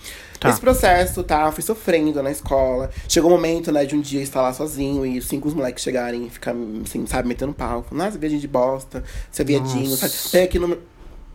Tá. 0.40 0.48
Esse 0.48 0.60
processo, 0.60 1.22
tá? 1.22 1.52
Fui 1.52 1.62
sofrendo 1.62 2.22
na 2.22 2.30
escola. 2.30 2.90
Chegou 3.06 3.30
o 3.30 3.34
momento, 3.34 3.70
né, 3.70 3.84
de 3.84 3.94
um 3.94 4.00
dia 4.00 4.22
estar 4.22 4.40
lá 4.40 4.50
sozinho 4.52 5.04
e 5.04 5.18
os 5.18 5.26
cinco 5.28 5.46
os 5.46 5.52
moleques 5.54 5.84
chegarem 5.84 6.24
e 6.26 6.30
ficar, 6.30 6.54
assim, 6.84 7.06
sabe, 7.06 7.28
metendo 7.28 7.52
pau. 7.52 7.84
Nossa, 7.92 8.16
viadinho 8.18 8.40
de 8.40 8.48
bosta, 8.48 9.04
você 9.30 9.42
é 9.42 9.44
viadinho, 9.44 9.94
sabe? 9.94 10.12
Pega 10.32 10.44
aqui 10.46 10.58
no 10.58 10.68
meu. 10.68 10.78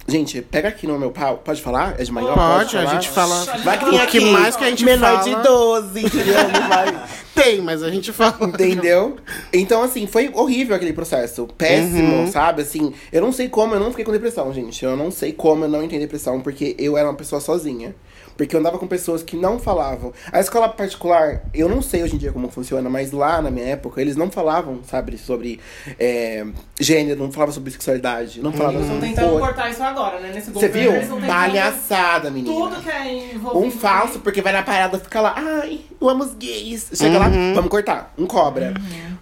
Gente, 0.10 0.42
pega 0.42 0.70
aqui 0.70 0.88
no 0.88 0.98
meu 0.98 1.12
pau. 1.12 1.38
Pode 1.38 1.62
falar? 1.62 1.96
É 2.00 2.04
de 2.04 2.12
maior? 2.12 2.34
Pode, 2.34 2.76
a 2.76 2.82
falar? 2.82 2.94
gente 2.96 3.10
fala. 3.10 3.46
Vai 3.64 3.78
que 3.78 3.86
tem 3.90 4.00
aqui 4.02 4.20
mais 4.20 4.56
que 4.56 4.64
a 4.64 4.70
gente 4.70 4.84
menor 4.84 5.22
fala- 5.24 5.36
de 5.38 5.44
12, 5.44 6.00
entendeu? 6.06 6.34
Não 6.50 6.68
vai. 6.68 7.04
Tem, 7.44 7.62
mas 7.62 7.82
a 7.84 7.90
gente 7.90 8.12
fala. 8.12 8.36
Entendeu? 8.48 9.16
Então, 9.54 9.82
assim, 9.84 10.08
foi 10.08 10.30
horrível 10.34 10.76
aquele 10.76 10.94
processo. 10.94 11.48
Péssimo, 11.58 12.18
Uhum. 12.18 12.32
sabe? 12.32 12.62
Assim, 12.62 12.94
eu 13.12 13.22
não 13.22 13.32
sei 13.32 13.48
como, 13.50 13.74
eu 13.76 13.80
não 13.80 13.90
fiquei 13.92 14.06
com 14.06 14.12
depressão, 14.12 14.54
gente. 14.54 14.84
Eu 14.84 14.98
não 14.98 15.12
sei 15.12 15.32
como 15.32 15.66
eu 15.66 15.70
não 15.70 15.84
entrei 15.84 16.00
depressão, 16.00 16.42
porque 16.42 16.76
eu 16.80 16.98
era 16.98 17.08
uma 17.08 17.16
pessoa 17.16 17.40
sozinha. 17.40 17.96
Porque 18.36 18.56
eu 18.56 18.60
andava 18.60 18.78
com 18.78 18.86
pessoas 18.86 19.24
que 19.24 19.36
não 19.36 19.58
falavam. 19.58 20.14
A 20.32 20.40
escola 20.40 20.70
particular, 20.70 21.42
eu 21.56 21.68
não 21.68 21.82
sei 21.82 22.04
hoje 22.04 22.14
em 22.14 22.18
dia 22.20 22.32
como 22.32 22.48
funciona, 22.52 22.88
mas 22.88 23.12
lá 23.12 23.42
na 23.42 23.50
minha 23.50 23.66
época, 23.66 24.00
eles 24.00 24.16
não 24.16 24.30
falavam, 24.30 24.82
sabe, 24.88 25.18
sobre 25.18 25.60
é, 25.98 26.46
gênero, 26.80 27.20
não 27.20 27.32
falavam 27.32 27.52
sobre 27.56 27.72
sexualidade, 27.72 28.40
não 28.40 28.52
falavam 28.54 28.76
Eles 28.82 28.86
estão 28.86 29.00
sobre 29.02 29.16
tentando 29.16 29.32
cor. 29.32 29.40
cortar 29.48 29.72
isso 29.72 29.82
agora, 29.82 30.20
né? 30.20 30.32
Nesse 30.36 30.52
Você 30.52 30.68
viu? 30.68 30.96
estão 30.98 31.20
Palhaçada, 31.20 32.30
menina. 32.30 32.54
Tudo 32.56 32.76
que 32.82 32.90
é 32.92 33.34
envolvido. 33.34 33.66
Um 33.66 33.72
falso, 33.72 34.20
porque 34.20 34.40
vai 34.42 34.54
na 34.54 34.62
parada 34.62 35.00
fica 35.00 35.20
lá, 35.20 35.34
ai, 35.36 35.82
eu 36.00 36.08
amo 36.08 36.24
os 36.24 36.36
gays. 36.36 36.90
Chega 36.94 37.18
lá, 37.18 37.27
vamos 37.54 37.70
cortar, 37.70 38.14
um 38.18 38.26
cobra. 38.26 38.74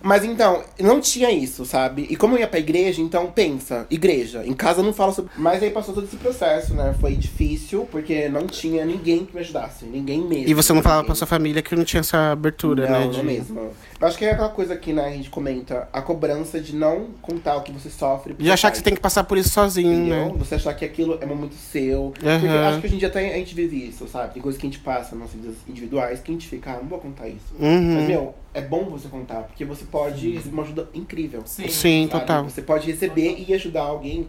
Mas 0.01 0.23
então, 0.23 0.61
não 0.79 1.01
tinha 1.01 1.31
isso, 1.31 1.65
sabe? 1.65 2.05
E 2.09 2.15
como 2.15 2.35
eu 2.35 2.39
ia 2.41 2.47
pra 2.47 2.59
igreja, 2.59 3.01
então 3.01 3.25
pensa, 3.31 3.87
igreja. 3.89 4.43
Em 4.45 4.53
casa 4.53 4.83
não 4.83 4.93
falo 4.93 5.11
sobre. 5.13 5.31
Mas 5.35 5.63
aí 5.63 5.71
passou 5.71 5.95
todo 5.95 6.03
esse 6.05 6.15
processo, 6.17 6.75
né? 6.75 6.93
Foi 7.01 7.15
difícil, 7.15 7.87
porque 7.91 8.29
não 8.29 8.45
tinha 8.45 8.85
ninguém 8.85 9.25
que 9.25 9.33
me 9.33 9.39
ajudasse. 9.41 9.85
Ninguém 9.85 10.21
mesmo. 10.21 10.47
E 10.47 10.53
você 10.53 10.71
não 10.73 10.83
falava 10.83 11.01
Ninguém. 11.01 11.07
pra 11.07 11.15
sua 11.15 11.25
família 11.27 11.61
que 11.63 11.75
não 11.75 11.83
tinha 11.83 12.01
essa 12.01 12.31
abertura, 12.33 12.87
Não, 12.87 12.99
né? 12.99 13.05
não 13.05 13.11
de- 13.11 13.23
mesmo. 13.23 13.71
Eu 13.99 14.07
acho 14.07 14.17
que 14.17 14.25
é 14.25 14.31
aquela 14.31 14.49
coisa 14.49 14.75
que 14.75 14.91
né, 14.93 15.05
a 15.07 15.11
gente 15.11 15.29
comenta, 15.29 15.87
a 15.91 16.01
cobrança 16.01 16.59
de 16.59 16.75
não 16.75 17.07
contar 17.21 17.55
o 17.55 17.61
que 17.61 17.71
você 17.71 17.89
sofre. 17.89 18.33
De 18.37 18.51
achar 18.51 18.69
que 18.69 18.77
você 18.77 18.83
tem 18.83 18.93
que 18.93 18.99
passar 18.99 19.23
por 19.23 19.37
isso 19.37 19.49
sozinho, 19.49 19.91
Entendeu? 19.91 20.25
né? 20.27 20.33
Você 20.37 20.55
achar 20.55 20.73
que 20.75 20.85
aquilo 20.85 21.17
é 21.21 21.25
muito 21.25 21.55
seu. 21.55 22.13
Porque 22.13 22.45
eu 22.45 22.59
acho 22.65 22.79
que 22.81 22.85
hoje 22.87 22.95
em 22.95 22.99
dia 22.99 23.07
até 23.07 23.33
a 23.33 23.37
gente 23.37 23.55
vive 23.55 23.87
isso, 23.87 24.07
sabe? 24.07 24.33
Tem 24.33 24.41
coisas 24.43 24.59
que 24.61 24.67
a 24.67 24.69
gente 24.69 24.81
passa 24.83 25.15
nas 25.15 25.21
nossas 25.25 25.35
vidas 25.39 25.55
individuais 25.67 26.19
que 26.19 26.29
a 26.29 26.33
gente 26.33 26.47
fica, 26.47 26.71
ah, 26.73 26.77
não 26.81 26.87
vou 26.89 26.99
contar 26.99 27.27
isso. 27.27 27.55
Uhum. 27.59 27.94
Mas, 27.95 28.07
meu, 28.07 28.35
é 28.53 28.61
bom 28.61 28.85
você 28.85 29.07
contar, 29.07 29.43
porque 29.43 29.65
você 29.65 29.85
pode 29.85 30.31
receber 30.31 30.53
uma 30.53 30.63
ajuda 30.63 30.89
incrível. 30.93 31.43
Sim. 31.45 31.67
Sim, 31.67 32.07
total. 32.09 32.43
Você 32.45 32.61
pode 32.61 32.89
receber 32.89 33.43
e 33.47 33.53
ajudar 33.53 33.83
alguém 33.83 34.27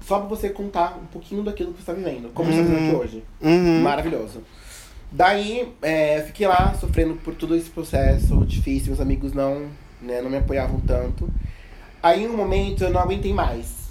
só 0.00 0.18
pra 0.18 0.28
você 0.28 0.50
contar 0.50 0.98
um 1.02 1.06
pouquinho 1.06 1.42
daquilo 1.42 1.72
que 1.72 1.80
você 1.80 1.86
tá 1.86 1.92
vivendo. 1.92 2.32
Como 2.34 2.50
você 2.50 2.58
tá 2.58 2.64
vivendo 2.64 2.86
aqui 2.88 2.96
hoje. 2.96 3.24
Uhum. 3.40 3.80
Maravilhoso. 3.80 4.42
Daí, 5.10 5.72
é, 5.80 6.22
fiquei 6.22 6.46
lá 6.46 6.74
sofrendo 6.74 7.14
por 7.14 7.34
todo 7.34 7.54
esse 7.56 7.70
processo 7.70 8.44
difícil. 8.44 8.88
Meus 8.88 9.00
amigos 9.00 9.32
não, 9.32 9.68
né, 10.02 10.20
não 10.20 10.28
me 10.28 10.36
apoiavam 10.36 10.80
tanto. 10.80 11.28
Aí, 12.02 12.24
em 12.24 12.28
um 12.28 12.36
momento, 12.36 12.84
eu 12.84 12.90
não 12.90 13.00
aguentei 13.00 13.32
mais. 13.32 13.84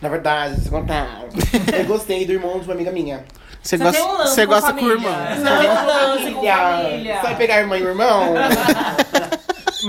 Na 0.00 0.08
verdade, 0.08 0.54
deixa 0.54 0.68
eu 0.68 0.80
contar. 0.80 1.26
eu 1.76 1.84
gostei 1.84 2.24
do 2.24 2.32
irmão 2.32 2.58
de 2.60 2.64
uma 2.64 2.74
amiga 2.74 2.92
minha. 2.92 3.24
Você 3.62 3.76
Você 3.76 3.84
gosta, 3.84 4.02
um 4.02 4.16
você 4.18 4.46
com 4.46 4.52
gosta 4.52 4.72
com 4.72 4.84
o 4.84 4.90
irmão. 4.90 5.12
Você 5.12 5.58
tem 5.58 5.70
um 5.70 5.86
lance 5.86 6.30
com 6.32 6.46
família. 6.46 7.20
Sabe 7.20 7.34
pegar 7.36 7.60
irmã 7.60 7.78
e 7.78 7.82
irmão? 7.82 8.34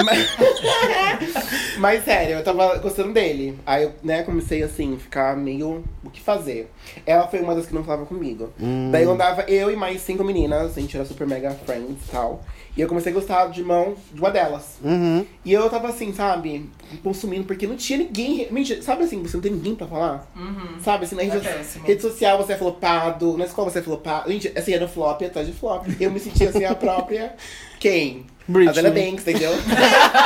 mas, 0.03 0.27
mas 1.77 2.03
sério, 2.03 2.35
eu 2.35 2.43
tava 2.43 2.77
gostando 2.77 3.13
dele. 3.13 3.57
Aí 3.65 3.83
eu, 3.83 3.93
né, 4.03 4.23
comecei 4.23 4.61
assim, 4.63 4.97
ficar 4.97 5.35
meio 5.35 5.83
o 6.03 6.09
que 6.09 6.21
fazer. 6.21 6.71
Ela 7.05 7.27
foi 7.27 7.39
uma 7.39 7.55
das 7.55 7.65
que 7.65 7.73
não 7.73 7.83
falava 7.83 8.05
comigo. 8.05 8.51
Daí 8.91 9.03
eu 9.03 9.11
andava 9.11 9.43
eu 9.43 9.71
e 9.71 9.75
mais 9.75 10.01
cinco 10.01 10.23
meninas, 10.23 10.77
a 10.77 10.81
gente 10.81 10.95
era 10.95 11.05
super 11.05 11.27
mega 11.27 11.51
friends 11.65 11.97
e 12.07 12.11
tal. 12.11 12.43
E 12.79 12.81
eu 12.81 12.87
comecei 12.87 13.11
a 13.11 13.15
gostar 13.15 13.47
de 13.47 13.59
irmão 13.59 13.93
de 14.09 14.21
uma 14.21 14.31
delas. 14.31 14.79
Uhum. 14.81 15.25
E 15.43 15.51
eu 15.51 15.69
tava 15.69 15.89
assim, 15.89 16.13
sabe, 16.13 16.69
consumindo, 17.03 17.43
porque 17.43 17.67
não 17.67 17.75
tinha 17.75 17.99
ninguém. 17.99 18.47
Mentira, 18.49 18.81
sabe 18.81 19.03
assim, 19.03 19.21
você 19.21 19.35
não 19.35 19.41
tem 19.41 19.51
ninguém 19.51 19.75
pra 19.75 19.85
falar? 19.85 20.25
Uhum. 20.33 20.79
Sabe, 20.79 21.03
assim, 21.03 21.15
na 21.15 21.23
rede, 21.23 21.45
É 21.45 21.61
rede 21.83 22.01
social 22.01 22.37
você 22.37 22.53
é 22.53 22.57
flopado, 22.57 23.37
na 23.37 23.43
escola 23.43 23.69
você 23.69 23.79
é 23.79 23.81
flopado. 23.81 24.31
Gente, 24.31 24.57
assim, 24.57 24.71
era 24.71 24.87
flop 24.87 25.21
atrás 25.21 25.45
de 25.45 25.51
flop. 25.51 25.87
Eu 25.99 26.09
me 26.09 26.21
sentia 26.21 26.51
assim, 26.51 26.63
a 26.63 26.73
própria. 26.73 27.35
Quem? 27.81 28.25
Britney. 28.47 28.69
A 28.69 28.81
Dana 28.81 28.91
Banks, 28.91 29.27
entendeu? 29.27 29.51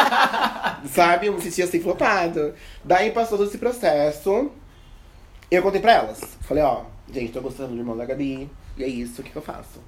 Sabe? 0.94 1.26
Eu 1.26 1.34
me 1.34 1.42
sentia 1.42 1.66
assim, 1.66 1.80
flopado. 1.80 2.54
Daí 2.86 3.10
passou 3.10 3.36
todo 3.36 3.48
esse 3.48 3.58
processo. 3.58 4.52
Eu 5.50 5.64
contei 5.64 5.82
pra 5.82 5.94
elas. 5.94 6.22
Falei, 6.42 6.64
ó, 6.64 6.84
gente, 7.12 7.34
tô 7.34 7.42
gostando 7.42 7.74
do 7.74 7.80
irmão 7.80 7.98
da 7.98 8.06
Gabi. 8.06 8.48
E 8.78 8.84
é 8.84 8.88
isso, 8.88 9.22
o 9.22 9.24
que, 9.24 9.32
que 9.32 9.36
eu 9.36 9.42
faço? 9.42 9.82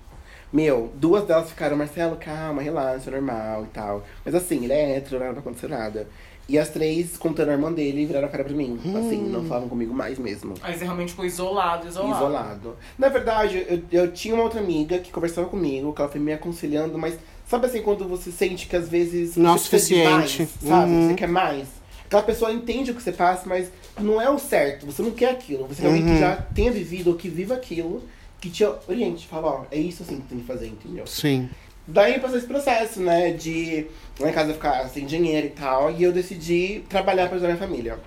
Meu, 0.56 0.90
duas 0.96 1.26
delas 1.26 1.50
ficaram, 1.50 1.76
Marcelo, 1.76 2.16
calma, 2.16 2.62
relaxa, 2.62 3.10
é 3.10 3.12
normal 3.12 3.64
e 3.66 3.68
tal. 3.74 4.06
Mas 4.24 4.34
assim, 4.34 4.64
ele 4.64 4.72
é 4.72 4.96
hétero, 4.96 5.20
não 5.20 5.32
vai 5.32 5.40
acontecer 5.40 5.68
nada. 5.68 6.08
E 6.48 6.58
as 6.58 6.70
três, 6.70 7.18
contando 7.18 7.50
a 7.50 7.52
irmã 7.52 7.74
dele, 7.74 8.06
viraram 8.06 8.28
a 8.28 8.30
cara 8.30 8.46
pra 8.46 8.54
mim. 8.54 8.80
Assim, 8.98 9.18
não 9.22 9.44
falavam 9.44 9.68
comigo 9.68 9.94
mais 9.94 10.18
mesmo. 10.18 10.54
Aí 10.62 10.78
você 10.78 10.86
realmente 10.86 11.10
ficou 11.10 11.26
isolado, 11.26 11.88
isolado. 11.90 12.16
Isolado. 12.16 12.76
Na 12.98 13.10
verdade, 13.10 13.66
eu, 13.68 13.82
eu 14.04 14.12
tinha 14.14 14.34
uma 14.34 14.44
outra 14.44 14.62
amiga 14.62 15.00
que 15.00 15.12
conversava 15.12 15.50
comigo, 15.50 15.92
que 15.92 16.02
ela 16.02 16.10
foi 16.10 16.22
me 16.22 16.32
aconselhando, 16.32 16.98
mas 16.98 17.18
sabe 17.50 17.66
assim, 17.66 17.82
quando 17.82 18.08
você 18.08 18.32
sente 18.32 18.68
que 18.68 18.78
às 18.78 18.88
vezes. 18.88 19.36
Não 19.36 19.50
é 19.50 19.54
o 19.54 19.56
de 19.56 19.60
mais, 19.60 19.62
suficiente. 19.64 20.48
sabe? 20.64 20.92
Uhum. 20.92 21.08
Você 21.10 21.14
quer 21.16 21.28
mais. 21.28 21.68
Aquela 22.06 22.24
pessoa 22.24 22.54
entende 22.54 22.92
o 22.92 22.96
que 22.96 23.02
você 23.04 23.12
passa, 23.12 23.44
mas 23.46 23.70
não 24.00 24.22
é 24.22 24.30
o 24.30 24.38
certo. 24.40 24.86
Você 24.86 25.02
não 25.02 25.12
quer 25.12 25.32
aquilo. 25.32 25.68
Você 25.68 25.82
quer 25.82 25.88
alguém 25.88 26.04
Uhum. 26.04 26.14
que 26.14 26.20
já 26.20 26.36
tenha 26.54 26.72
vivido 26.72 27.10
ou 27.10 27.16
que 27.18 27.28
viva 27.28 27.56
aquilo, 27.56 28.04
que 28.46 28.52
te 28.52 28.64
oriente, 28.88 29.28
fala, 29.28 29.48
ó, 29.48 29.66
é 29.72 29.78
isso 29.78 30.04
assim 30.04 30.18
que 30.18 30.28
tem 30.28 30.40
que 30.40 30.46
fazer, 30.46 30.68
entendeu? 30.68 31.08
Sim. 31.08 31.50
Daí 31.88 32.20
passou 32.20 32.38
esse 32.38 32.48
processo, 32.48 33.00
né, 33.00 33.32
de 33.32 33.88
lá 34.20 34.30
em 34.30 34.34
casa 34.34 34.54
ficar 34.54 34.88
sem 34.88 35.06
dinheiro 35.06 35.48
e 35.48 35.52
tal, 35.52 35.92
e 35.92 36.04
eu 36.04 36.12
decidi 36.12 36.84
trabalhar 36.88 37.28
pra 37.28 37.36
ajudar 37.36 37.54
minha 37.54 37.60
família. 37.60 38.00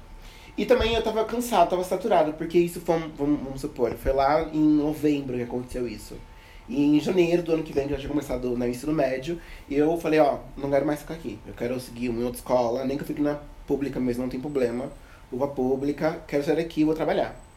E 0.57 0.65
também 0.65 0.95
eu 0.95 1.03
tava 1.03 1.25
cansado, 1.25 1.71
tava 1.71 1.85
saturado, 1.85 2.33
porque 2.35 2.59
isso 2.59 2.81
foi, 2.81 2.99
vamos, 3.17 3.41
vamos 3.41 3.61
supor, 3.61 3.93
foi 3.95 4.13
lá 4.13 4.49
em 4.53 4.61
novembro 4.61 5.37
que 5.37 5.43
aconteceu 5.43 5.87
isso. 5.89 6.17
E 6.69 6.85
em 6.85 7.01
janeiro 7.01 7.43
do 7.43 7.53
ano 7.53 7.63
que 7.63 7.73
vem, 7.73 7.87
que 7.87 7.93
eu 7.95 7.97
já 7.97 8.03
tinha 8.03 8.11
começado 8.11 8.57
no 8.57 8.69
ensino 8.69 8.93
médio, 8.93 9.41
e 9.69 9.75
eu 9.75 9.97
falei, 9.99 10.21
ó, 10.21 10.39
não 10.57 10.71
quero 10.71 10.85
mais 10.85 11.01
ficar 11.01 11.15
aqui. 11.15 11.39
Eu 11.47 11.55
quero 11.55 11.81
seguir 11.81 12.11
uma 12.11 12.23
outra 12.25 12.39
escola, 12.39 12.85
nem 12.85 12.97
que 12.97 13.03
eu 13.03 13.07
fique 13.07 13.23
na 13.23 13.39
pública 13.67 13.99
mesmo, 13.99 14.23
não 14.23 14.31
tem 14.31 14.41
problema. 14.41 14.91
Vou 15.31 15.39
pra 15.39 15.49
pública, 15.49 16.23
quero 16.27 16.45
sair 16.45 16.57
daqui, 16.57 16.85
vou 16.85 16.95
trabalhar. 16.95 17.48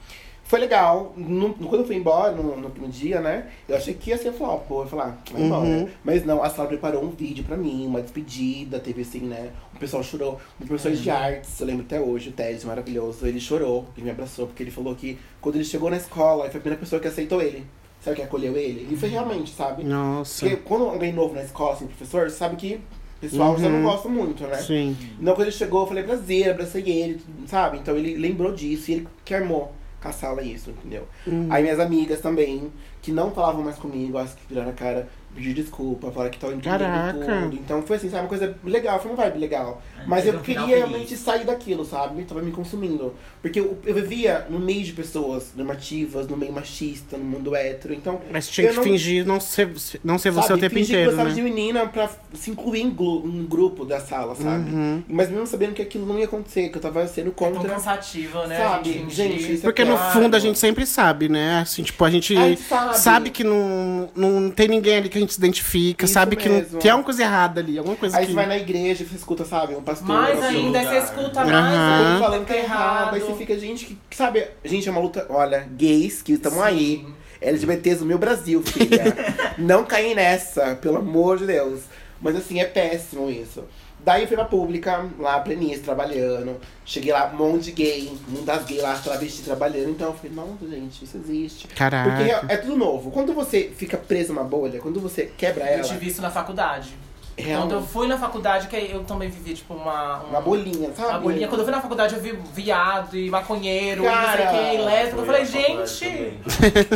Foi 0.44 0.60
legal. 0.60 1.14
No- 1.16 1.54
quando 1.54 1.82
eu 1.82 1.88
fui 1.88 1.96
embora, 1.96 2.34
no, 2.34 2.58
no, 2.58 2.68
no 2.70 2.88
dia, 2.90 3.22
né? 3.22 3.48
Eu 3.70 3.78
achei 3.78 3.94
que 3.94 4.10
ia 4.10 4.18
ser 4.18 4.34
flop. 4.34 4.68
Pô, 4.68 4.80
eu 4.80 4.84
ia 4.84 4.90
falar, 4.90 5.06
ah, 5.06 5.32
vai 5.32 5.42
embora. 5.44 5.62
Uhum. 5.64 5.88
Mas 6.04 6.26
não, 6.26 6.44
a 6.44 6.50
sala 6.50 6.68
preparou 6.68 7.04
um 7.04 7.10
vídeo 7.12 7.44
pra 7.46 7.56
mim, 7.56 7.86
uma 7.88 8.02
despedida. 8.02 8.78
Teve 8.80 9.04
assim, 9.04 9.22
né? 9.22 9.52
O 9.74 9.80
pessoal 9.80 10.04
chorou. 10.04 10.40
O 10.60 10.66
professor 10.66 10.92
de 10.92 11.10
artes, 11.10 11.58
eu 11.60 11.68
lembro 11.68 11.86
até 11.86 12.02
hoje, 12.02 12.30
o 12.30 12.32
Ted, 12.34 12.66
maravilhoso. 12.68 13.26
Ele 13.26 13.40
chorou, 13.40 13.86
ele 13.96 14.04
me 14.06 14.12
abraçou, 14.12 14.48
porque 14.48 14.62
ele 14.62 14.72
falou 14.72 14.94
que 14.94 15.18
quando 15.40 15.56
ele 15.56 15.64
chegou 15.64 15.90
na 15.90 15.98
escola, 15.98 16.50
foi 16.50 16.58
a 16.58 16.62
primeira 16.62 16.78
pessoa 16.80 17.00
que 17.02 17.08
aceitou 17.08 17.42
ele. 17.42 17.64
Sabe, 18.04 18.16
que 18.18 18.24
acolheu 18.24 18.58
ele. 18.58 18.88
E 18.92 18.98
foi 18.98 19.10
realmente, 19.10 19.52
sabe? 19.54 19.84
Nossa. 19.84 20.42
Porque 20.44 20.56
quando 20.64 20.86
alguém 20.86 21.14
novo 21.14 21.36
na 21.36 21.44
escola, 21.44 21.74
assim, 21.74 21.86
professor, 21.86 22.30
sabe 22.32 22.56
que 22.56 22.82
o 23.18 23.20
pessoal 23.22 23.56
já 23.60 23.70
não 23.70 23.78
Uhum. 23.78 23.84
gosta 23.84 24.10
muito, 24.10 24.44
né? 24.48 24.58
Sim. 24.58 24.98
Então 25.22 25.36
quando 25.36 25.44
ele 25.48 25.52
chegou, 25.56 25.82
eu 25.82 25.88
falei 25.88 26.04
prazer, 26.04 26.50
abracei 26.50 26.82
ele, 26.90 27.22
sabe? 27.46 27.78
Então 27.78 27.96
ele 27.96 28.16
lembrou 28.18 28.52
disso 28.54 28.90
e 28.90 28.96
ele 28.96 29.08
que 29.24 29.36
armou 29.36 29.72
com 30.02 30.08
a 30.08 30.12
sala 30.12 30.42
isso, 30.42 30.72
entendeu? 30.72 31.08
Uhum. 31.28 31.48
Aí 31.50 31.62
minhas 31.62 31.80
amigas 31.80 32.20
também, 32.20 32.72
que 33.02 33.12
não 33.12 33.32
falavam 33.32 33.64
mais 33.64 33.78
comigo, 33.78 34.18
acho 34.18 34.36
que 34.36 34.48
viraram 34.50 34.72
a 34.72 34.74
cara, 34.74 35.10
pedir 35.36 35.54
desculpa, 35.54 36.12
falaram 36.12 36.32
que 36.32 36.38
entendendo 36.38 36.62
Caraca. 36.64 37.42
tudo. 37.44 37.56
Então 37.56 37.82
foi 37.82 37.98
assim, 37.98 38.10
sabe, 38.10 38.24
uma 38.24 38.30
coisa 38.30 38.56
legal, 38.64 39.00
foi 39.02 39.12
uma 39.12 39.18
vibe 39.24 39.40
legal. 39.40 39.82
É, 40.00 40.04
Mas 40.06 40.26
eu 40.26 40.34
um 40.36 40.40
final 40.40 40.66
queria 40.66 40.82
feliz. 40.84 40.90
realmente 40.92 41.18
sair 41.18 41.46
daquilo, 41.46 41.86
sabe? 41.86 42.24
Tava 42.24 42.42
me 42.42 42.52
consumindo. 42.52 43.14
Porque 43.42 43.60
eu, 43.60 43.78
eu 43.86 43.94
vivia 43.96 44.46
no 44.50 44.60
meio 44.60 44.84
de 44.84 44.94
pessoas 44.94 45.52
normativas, 45.56 46.28
no 46.28 46.38
meio 46.38 46.52
machista, 46.54 47.18
no 47.18 47.24
mundo 47.24 47.56
hétero, 47.56 47.94
então... 47.94 48.22
Mas 48.32 48.48
tinha 48.50 48.68
eu 48.68 48.72
que 48.72 48.78
não- 48.78 48.84
fingir 48.84 49.26
não 49.26 49.40
ser, 49.40 49.70
não 50.04 50.18
ser 50.18 50.32
você 50.32 50.48
sabe, 50.50 50.60
o 50.60 50.62
tempo 50.62 50.76
fingir 50.76 50.90
inteiro, 50.96 51.10
que 51.12 51.16
gostava 51.16 51.30
né? 51.30 51.36
de 51.36 51.42
menina 51.42 51.88
pra 51.88 52.10
se 52.34 52.52
incluir 52.52 52.82
em, 52.82 52.90
glu- 52.92 53.26
em 53.28 53.44
grupo 53.46 53.84
da 53.86 54.00
sala, 54.00 54.36
sabe? 54.36 54.72
Uhum. 54.72 55.04
Mas 55.08 55.30
mesmo 55.30 55.48
sabendo 55.48 55.74
que 55.74 55.82
aquilo 55.82 56.06
não 56.06 56.20
ia 56.20 56.26
acontecer, 56.26 56.70
que 56.70 56.78
eu 56.78 56.82
tava 56.82 57.06
sendo 57.08 57.30
É 57.30 57.32
tão 57.32 57.52
contra. 57.54 57.70
cansativo, 57.70 58.46
né? 58.48 58.58
Sabe, 58.58 58.90
a 58.90 58.94
gente, 58.94 59.16
gente, 59.16 59.54
isso 59.54 59.62
é 59.66 59.70
Porque 59.70 59.84
no 59.86 59.96
claro. 59.98 60.20
fundo 60.20 60.36
a 60.36 60.40
gente 60.40 60.60
sempre 60.60 60.86
sabe, 60.86 61.30
né? 61.30 61.60
Assim, 61.62 61.84
tipo, 61.84 62.04
a 62.06 62.10
gente 62.10 62.36
A 62.38 62.48
gente 62.50 62.62
sabe. 62.62 62.98
sabe 63.00 63.30
que 63.30 63.44
não, 63.44 64.10
não 64.16 64.52
tem 64.52 64.68
ninguém 64.68 64.98
ali 64.98 65.10
que 65.10 65.18
a 65.18 65.21
gente 65.22 65.34
se 65.34 65.40
identifica, 65.40 66.06
Isso 66.06 66.14
sabe 66.14 66.36
que 66.36 66.50
não, 66.50 66.58
mesmo. 66.58 66.80
tem 66.80 66.92
alguma 66.92 67.06
coisa 67.06 67.24
errada 67.24 67.62
ali, 67.62 67.78
alguma 67.78 67.96
coisa 67.96 68.18
Aí 68.18 68.26
que... 68.26 68.32
você 68.32 68.36
vai 68.36 68.46
na 68.46 68.58
igreja, 68.58 69.06
você 69.06 69.16
escuta, 69.16 69.46
sabe, 69.46 69.76
um 69.76 69.82
pastor. 69.82 70.08
Mais 70.08 70.38
assim, 70.38 70.58
ainda, 70.58 70.80
lugar. 70.80 70.86
você 70.86 70.98
escuta 70.98 71.46
mais 71.46 71.56
Aham. 71.56 72.16
um 72.16 72.20
falando 72.20 72.46
que 72.46 72.54
é 72.54 72.60
errado. 72.60 73.14
Aí 73.16 73.22
você 73.22 73.34
fica, 73.34 73.60
gente, 73.60 73.86
que, 73.86 73.98
que 74.10 74.16
sabe, 74.16 74.48
gente, 74.64 74.88
é 74.88 74.92
uma 74.92 75.02
luta. 75.02 75.26
Olha, 75.30 75.68
gays 75.72 76.22
que 76.22 76.34
estão 76.34 76.62
aí. 76.62 77.06
LGBTs 77.42 78.00
do 78.00 78.06
meu 78.06 78.20
Brasil, 78.20 78.62
filha. 78.62 79.16
não 79.58 79.84
caí 79.84 80.14
nessa, 80.14 80.76
pelo 80.76 80.98
amor 80.98 81.40
de 81.40 81.48
Deus. 81.48 81.82
Mas 82.22 82.36
assim, 82.36 82.60
é 82.60 82.66
péssimo 82.66 83.32
isso. 83.32 83.64
Daí 84.04 84.24
eu 84.24 84.28
fui 84.28 84.36
pra 84.36 84.46
pública, 84.46 85.06
lá, 85.20 85.40
plenícia, 85.40 85.84
trabalhando. 85.84 86.60
Cheguei 86.84 87.14
lá, 87.14 87.32
um 87.34 87.38
monte 87.38 87.66
de 87.66 87.72
gay, 87.72 88.12
um 88.30 88.44
das 88.44 88.66
gays 88.66 88.82
lá, 88.82 88.96
travesti 88.96 89.44
trabalhando. 89.44 89.92
Então 89.92 90.08
eu 90.08 90.14
falei, 90.14 90.32
nossa, 90.36 90.68
gente, 90.68 91.04
isso 91.06 91.18
existe. 91.18 91.68
Caraca. 91.68 92.10
Porque 92.10 92.32
é, 92.32 92.56
é 92.56 92.58
tudo 92.58 92.76
novo. 92.78 93.12
Quando 93.12 93.34
você 93.34 93.72
fica 93.76 93.98
preso 93.98 94.34
numa 94.34 94.44
bolha, 94.44 94.80
quando 94.80 95.00
você 95.00 95.32
quebra 95.38 95.66
Eu 95.66 95.80
ela, 95.80 95.84
tive 95.84 96.08
isso 96.08 96.22
na 96.22 96.32
faculdade. 96.32 96.96
real, 97.38 97.62
Quando 97.62 97.74
eu 97.74 97.84
fui 97.84 98.08
na 98.08 98.18
faculdade, 98.18 98.68
que 98.68 98.76
aí 98.76 98.92
eu 98.92 99.04
também 99.04 99.30
vivi, 99.30 99.54
tipo, 99.54 99.76
uma... 99.76 100.24
uma 100.24 100.42
bolinha, 100.42 100.92
sabe? 100.94 101.10
Uma 101.10 101.20
bolinha. 101.20 101.48
Quando 101.48 101.60
eu 101.60 101.66
fui 101.66 101.76
na 101.76 101.82
faculdade, 101.82 102.16
eu 102.16 102.22
vi 102.22 102.32
viado 102.56 103.16
e 103.16 103.30
maconheiro 103.30 104.04
Cara, 104.04 104.42
e 104.42 104.46
não 104.46 104.52
sei 104.52 104.56
o 104.56 104.78
que, 104.78 104.84
lésbico. 104.84 105.20
Eu 105.20 105.26
falei, 105.26 105.46
gente... 105.46 106.40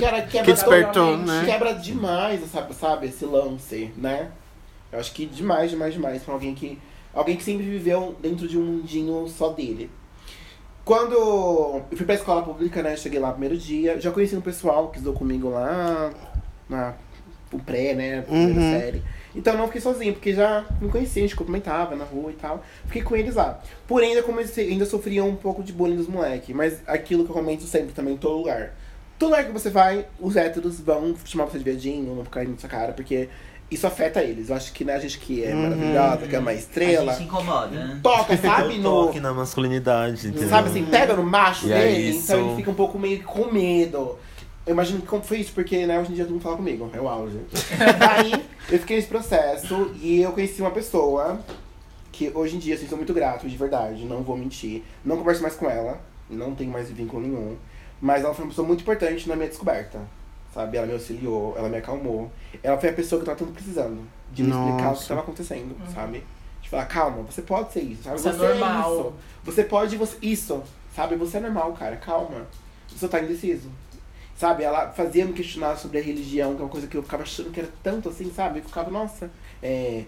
Cara, 0.01 0.21
quebra 0.23 0.43
Que 0.43 0.53
despertou, 0.53 1.17
né? 1.17 1.43
Quebra 1.45 1.73
demais, 1.75 2.41
sabe, 2.51 2.73
sabe, 2.73 3.07
esse 3.07 3.25
lance, 3.25 3.91
né? 3.95 4.31
Eu 4.91 4.99
acho 4.99 5.11
que 5.11 5.25
demais, 5.25 5.69
demais, 5.69 5.93
demais 5.93 6.23
pra 6.23 6.33
alguém 6.33 6.55
que. 6.55 6.79
Alguém 7.15 7.35
que 7.37 7.43
sempre 7.43 7.65
viveu 7.65 8.15
dentro 8.21 8.47
de 8.47 8.57
um 8.57 8.61
mundinho 8.63 9.27
só 9.29 9.49
dele. 9.49 9.89
Quando 10.83 11.13
eu 11.13 11.83
fui 11.95 12.05
pra 12.05 12.13
escola 12.13 12.43
pública, 12.43 12.83
né? 12.83 12.95
Cheguei 12.95 13.19
lá 13.19 13.27
no 13.29 13.33
primeiro 13.33 13.57
dia, 13.57 13.99
já 13.99 14.11
conheci 14.11 14.35
um 14.35 14.41
pessoal 14.41 14.89
que 14.89 14.97
estudou 14.97 15.17
comigo 15.17 15.49
lá 15.49 16.11
na 16.69 16.93
o 17.51 17.59
pré, 17.59 17.93
né? 17.93 18.21
Primeira 18.21 18.59
Uhum. 18.59 18.71
série. 18.79 19.03
Então 19.33 19.55
não 19.57 19.67
fiquei 19.67 19.79
sozinho, 19.81 20.13
porque 20.13 20.33
já 20.33 20.65
me 20.81 20.89
conhecia, 20.89 21.23
a 21.23 21.25
gente 21.25 21.35
cumprimentava 21.35 21.95
na 21.95 22.03
rua 22.03 22.31
e 22.31 22.35
tal. 22.35 22.63
Fiquei 22.85 23.01
com 23.01 23.15
eles 23.15 23.35
lá. 23.35 23.61
Porém, 23.87 24.09
ainda 24.09 24.23
comecei, 24.23 24.69
ainda 24.69 24.85
sofria 24.85 25.23
um 25.23 25.35
pouco 25.35 25.63
de 25.63 25.71
bullying 25.71 25.95
dos 25.95 26.07
moleques. 26.07 26.53
Mas 26.55 26.81
aquilo 26.85 27.23
que 27.23 27.29
eu 27.31 27.33
comento 27.35 27.63
sempre 27.63 27.93
também 27.93 28.15
em 28.15 28.17
todo 28.17 28.37
lugar. 28.37 28.73
Todo 29.17 29.29
lugar 29.29 29.45
que 29.45 29.51
você 29.51 29.69
vai, 29.69 30.05
os 30.19 30.35
héteros 30.35 30.81
vão 30.81 31.15
chamar 31.23 31.45
você 31.45 31.57
de 31.57 31.63
viadinho, 31.63 32.13
vão 32.15 32.25
ficar 32.25 32.43
indo 32.43 32.51
na 32.51 32.57
sua 32.57 32.69
cara, 32.69 32.91
porque 32.91 33.29
isso 33.69 33.85
afeta 33.87 34.21
eles. 34.21 34.49
Eu 34.49 34.55
acho 34.55 34.71
que 34.73 34.83
né, 34.85 34.93
a 34.95 34.99
gente 34.99 35.17
que 35.19 35.43
é 35.43 35.53
Uhum. 35.53 35.61
maravilhosa, 35.63 36.27
que 36.27 36.35
é 36.35 36.39
uma 36.39 36.53
estrela, 36.53 37.11
A 37.11 37.15
gente 37.15 37.27
incomoda, 37.27 37.67
né? 37.67 37.99
toca, 38.03 38.37
sabe? 38.37 38.77
No, 38.77 39.07
toque 39.07 39.19
na 39.19 39.33
masculinidade, 39.33 40.27
entendeu? 40.27 40.49
sabe 40.49 40.69
assim, 40.69 40.85
pega 40.85 41.15
no 41.15 41.23
macho 41.23 41.67
E 41.67 41.73
é 41.73 41.77
dele, 41.81 42.09
isso. 42.09 42.23
então 42.31 42.47
ele 42.47 42.55
fica 42.57 42.71
um 42.71 42.75
pouco 42.75 42.97
meio 42.99 43.19
que 43.19 43.23
com 43.25 43.51
medo. 43.51 44.17
Eu 44.65 44.73
imagino 44.73 44.99
que 45.01 45.07
como 45.07 45.21
foi 45.23 45.39
isso, 45.39 45.51
porque 45.53 45.85
né, 45.85 45.99
hoje 45.99 46.11
em 46.11 46.15
dia 46.15 46.23
todo 46.25 46.33
mundo 46.33 46.41
fala 46.43 46.57
comigo, 46.57 46.89
é 46.93 46.99
o 46.99 47.07
auge. 47.07 47.39
Aí 48.17 48.31
eu 48.71 48.79
fiquei 48.79 48.95
nesse 48.97 49.07
processo 49.07 49.91
e 50.01 50.21
eu 50.21 50.31
conheci 50.31 50.59
uma 50.61 50.71
pessoa 50.71 51.39
que 52.11 52.31
hoje 52.33 52.55
em 52.55 52.59
dia, 52.59 52.75
assim, 52.75 52.87
sou 52.87 52.97
muito 52.97 53.13
grato, 53.13 53.47
de 53.47 53.57
verdade, 53.57 54.05
não 54.05 54.23
vou 54.23 54.37
mentir. 54.37 54.83
Não 55.03 55.17
converso 55.17 55.41
mais 55.41 55.53
com 55.55 55.69
ela, 55.69 55.99
não 56.29 56.55
tenho 56.55 56.71
mais 56.71 56.89
vínculo 56.89 57.21
nenhum. 57.21 57.57
Mas 58.01 58.23
ela 58.23 58.33
foi 58.33 58.45
uma 58.45 58.49
pessoa 58.49 58.67
muito 58.67 58.81
importante 58.81 59.27
na 59.27 59.35
minha 59.35 59.47
descoberta. 59.49 59.99
Sabe? 60.55 60.77
Ela 60.77 60.87
me 60.87 60.93
auxiliou, 60.93 61.53
ela 61.57 61.67
me 61.67 61.75
acalmou. 61.75 62.31
Ela 62.63 62.77
foi 62.77 62.89
a 62.89 62.93
pessoa 62.93 63.21
que 63.21 63.29
eu 63.29 63.35
tava 63.35 63.45
tanto 63.45 63.51
precisando. 63.51 64.07
De 64.31 64.41
me 64.41 64.49
explicar 64.49 64.73
o 64.73 64.77
que 64.77 64.83
Nossa. 64.83 65.01
estava 65.01 65.19
acontecendo, 65.19 65.75
sabe? 65.93 66.23
De 66.61 66.69
falar, 66.69 66.85
calma, 66.85 67.23
você 67.23 67.41
pode 67.41 67.73
ser 67.73 67.81
isso, 67.81 68.03
sabe? 68.03 68.15
Isso 68.15 68.29
é 68.29 68.31
normal. 68.31 68.93
isso. 68.93 69.13
Você 69.43 69.63
pode, 69.65 69.97
você, 69.97 70.17
isso, 70.21 70.63
sabe? 70.95 71.17
Você 71.17 71.37
é 71.37 71.39
normal, 71.41 71.73
cara, 71.73 71.97
calma. 71.97 72.47
Você 72.87 73.05
tá 73.09 73.19
indeciso. 73.19 73.69
Sabe, 74.37 74.63
ela 74.63 74.91
fazia 74.91 75.25
me 75.25 75.33
questionar 75.33 75.75
sobre 75.75 75.99
a 75.99 76.01
religião, 76.01 76.55
que 76.55 76.61
é 76.61 76.63
uma 76.63 76.71
coisa 76.71 76.87
que 76.87 76.95
eu 76.95 77.03
ficava 77.03 77.23
achando 77.23 77.51
que 77.51 77.59
era 77.59 77.69
tanto 77.83 78.07
assim, 78.07 78.31
sabe? 78.33 78.59
Eu 78.59 78.63
ficava, 78.63 78.89
nossa, 78.89 79.29
é, 79.61 80.05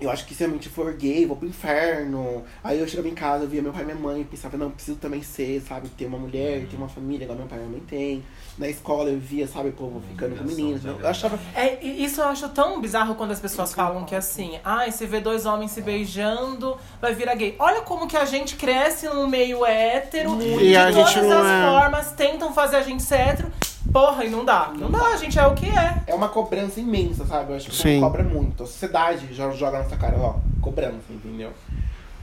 eu 0.00 0.10
acho 0.10 0.24
que 0.26 0.34
se 0.34 0.44
a 0.44 0.48
mente 0.48 0.68
for 0.68 0.92
gay, 0.92 1.26
vou 1.26 1.36
pro 1.36 1.48
inferno. 1.48 2.44
Aí 2.62 2.78
eu 2.78 2.86
chegava 2.86 3.08
em 3.08 3.14
casa, 3.14 3.44
eu 3.44 3.48
via 3.48 3.60
meu 3.60 3.72
pai 3.72 3.82
e 3.82 3.84
minha 3.86 3.96
mãe, 3.96 4.22
pensava, 4.24 4.56
não, 4.56 4.70
preciso 4.70 4.96
também 4.98 5.22
ser, 5.22 5.60
sabe? 5.60 5.88
Ter 5.88 6.06
uma 6.06 6.18
mulher, 6.18 6.66
ter 6.66 6.76
uma 6.76 6.88
família, 6.88 7.24
igual 7.24 7.36
meu 7.36 7.48
pai 7.48 7.58
e 7.58 7.62
minha 7.62 7.72
mãe 7.72 7.82
tem. 7.88 8.24
Na 8.56 8.68
escola 8.68 9.10
eu 9.10 9.18
via, 9.18 9.46
sabe, 9.46 9.70
o 9.70 9.72
povo 9.72 10.00
ficando 10.08 10.36
com 10.36 10.44
meninos. 10.44 10.84
Eu 10.84 11.06
achava. 11.06 11.38
É, 11.54 11.84
isso 11.84 12.20
eu 12.20 12.26
acho 12.26 12.48
tão 12.50 12.80
bizarro 12.80 13.14
quando 13.16 13.32
as 13.32 13.40
pessoas 13.40 13.74
falam 13.74 14.04
que 14.04 14.14
assim, 14.14 14.58
ai, 14.64 14.92
você 14.92 15.06
vê 15.06 15.20
dois 15.20 15.46
homens 15.46 15.72
se 15.72 15.82
beijando, 15.82 16.76
vai 17.00 17.14
virar 17.14 17.34
gay. 17.34 17.56
Olha 17.58 17.80
como 17.82 18.06
que 18.06 18.16
a 18.16 18.24
gente 18.24 18.56
cresce 18.56 19.06
num 19.08 19.26
meio 19.26 19.64
hétero 19.66 20.40
E 20.40 20.58
de 20.58 20.76
a 20.76 20.92
todas 20.92 21.10
gente 21.12 21.26
não 21.26 21.40
as 21.40 21.46
é. 21.46 21.62
formas 21.62 22.12
tentam 22.12 22.52
fazer 22.52 22.76
a 22.76 22.82
gente 22.82 23.02
ser 23.02 23.16
hétero. 23.16 23.50
Porra, 23.92 24.24
e 24.24 24.30
não 24.30 24.44
dá. 24.44 24.72
Não 24.76 24.90
dá, 24.90 25.08
a 25.08 25.16
gente 25.16 25.38
é 25.38 25.46
o 25.46 25.54
que 25.54 25.66
é. 25.66 26.02
É 26.06 26.14
uma 26.14 26.28
cobrança 26.28 26.80
imensa, 26.80 27.24
sabe? 27.24 27.52
Eu 27.52 27.56
acho 27.56 27.66
que 27.66 27.72
o 27.72 27.74
Sim. 27.74 28.00
povo 28.00 28.12
cobra 28.12 28.22
muito. 28.24 28.62
A 28.62 28.66
sociedade 28.66 29.32
já 29.32 29.50
joga 29.50 29.78
na 29.78 29.84
nossa 29.84 29.96
cara, 29.96 30.16
ó, 30.18 30.34
cobrança, 30.60 31.10
entendeu? 31.10 31.52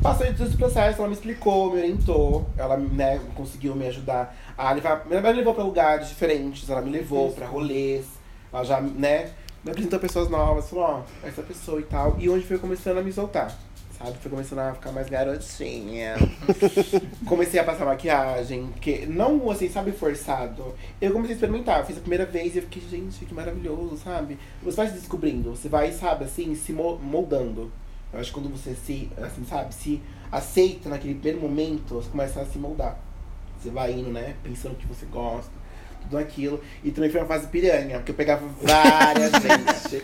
Passou 0.02 0.28
todo 0.28 0.48
esse 0.48 0.58
processo, 0.58 1.00
ela 1.00 1.08
me 1.08 1.14
explicou, 1.14 1.72
me 1.72 1.80
orientou, 1.80 2.46
ela 2.58 2.76
né, 2.78 3.20
conseguiu 3.34 3.74
me 3.76 3.88
ajudar 3.88 4.36
a 4.58 4.72
levar. 4.72 5.06
Ela 5.10 5.22
me 5.22 5.34
levou 5.34 5.54
pra 5.54 5.64
lugares 5.64 6.10
diferentes, 6.10 6.70
ela 6.70 6.82
me 6.82 6.92
levou 6.92 7.32
pra 7.32 7.48
rolês, 7.48 8.06
ela 8.52 8.64
já, 8.64 8.82
né, 8.82 9.32
me 9.64 9.72
apresentou 9.72 10.00
pessoas 10.00 10.30
novas, 10.30 10.70
falou, 10.70 10.86
ó, 10.86 11.28
essa 11.28 11.42
pessoa 11.42 11.80
e 11.80 11.84
tal. 11.84 12.18
E 12.20 12.30
onde 12.30 12.46
foi 12.46 12.60
começando 12.60 12.98
a 12.98 13.02
me 13.02 13.12
soltar, 13.12 13.52
sabe? 13.98 14.18
Foi 14.20 14.30
começando 14.32 14.60
a 14.60 14.74
ficar 14.74 14.92
mais 14.92 15.10
garotinha. 15.10 16.16
comecei 17.28 17.60
a 17.60 17.64
passar 17.64 17.86
maquiagem, 17.86 18.70
que 18.82 19.06
não 19.06 19.50
assim, 19.50 19.70
sabe, 19.70 19.92
forçado. 19.92 20.74
Eu 21.00 21.12
comecei 21.12 21.34
a 21.34 21.38
experimentar, 21.38 21.86
fiz 21.86 21.98
a 21.98 22.02
primeira 22.02 22.26
vez 22.26 22.56
e 22.56 22.60
eu 22.60 22.64
fiquei, 22.64 22.84
gente, 22.90 23.26
que 23.26 23.34
maravilhoso, 23.34 23.98
sabe? 23.98 24.38
Você 24.64 24.78
vai 24.78 24.88
se 24.88 24.94
descobrindo, 24.94 25.52
você 25.56 25.70
vai, 25.70 25.92
sabe, 25.92 26.26
assim, 26.26 26.56
se 26.56 26.74
mo- 26.74 26.98
moldando. 26.98 27.72
Eu 28.14 28.20
acho 28.20 28.32
que 28.34 28.40
quando 28.40 28.50
você 28.50 28.74
se, 28.76 29.10
assim, 29.18 29.44
sabe, 29.46 29.74
se 29.74 30.02
aceita 30.32 30.90
naquele 30.90 31.16
primeiro 31.16 31.42
momento, 31.42 31.96
você 31.96 32.10
começa 32.10 32.42
a 32.42 32.46
se 32.46 32.58
moldar. 32.58 32.98
Você 33.60 33.70
vai 33.70 33.94
indo, 33.94 34.12
né, 34.12 34.36
pensando 34.44 34.76
que 34.76 34.86
você 34.86 35.06
gosta, 35.08 35.52
tudo 36.06 36.18
aquilo. 36.18 36.62
E 36.84 36.92
também 36.92 37.10
foi 37.10 37.20
uma 37.22 37.28
fase 37.28 37.48
piranha, 37.48 37.98
porque 37.98 38.12
eu 38.12 38.16
pegava 38.16 38.46
várias 38.62 39.32
vezes. 39.42 40.04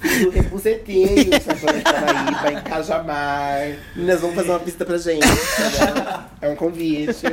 Fiz 0.00 0.22
o 0.26 0.30
repuseteio 0.30 1.34
em 1.34 1.40
Santana 1.40 1.78
de 1.78 1.84
Paraíba, 1.84 2.52
em 2.60 2.62
Cajamar. 2.64 3.60
Meninas, 3.94 4.20
vamos 4.20 4.36
fazer 4.36 4.50
uma 4.50 4.60
pista 4.60 4.84
pra 4.84 4.98
gente. 4.98 5.26
bom? 5.26 6.22
É 6.40 6.48
um 6.48 6.56
convite. 6.56 7.26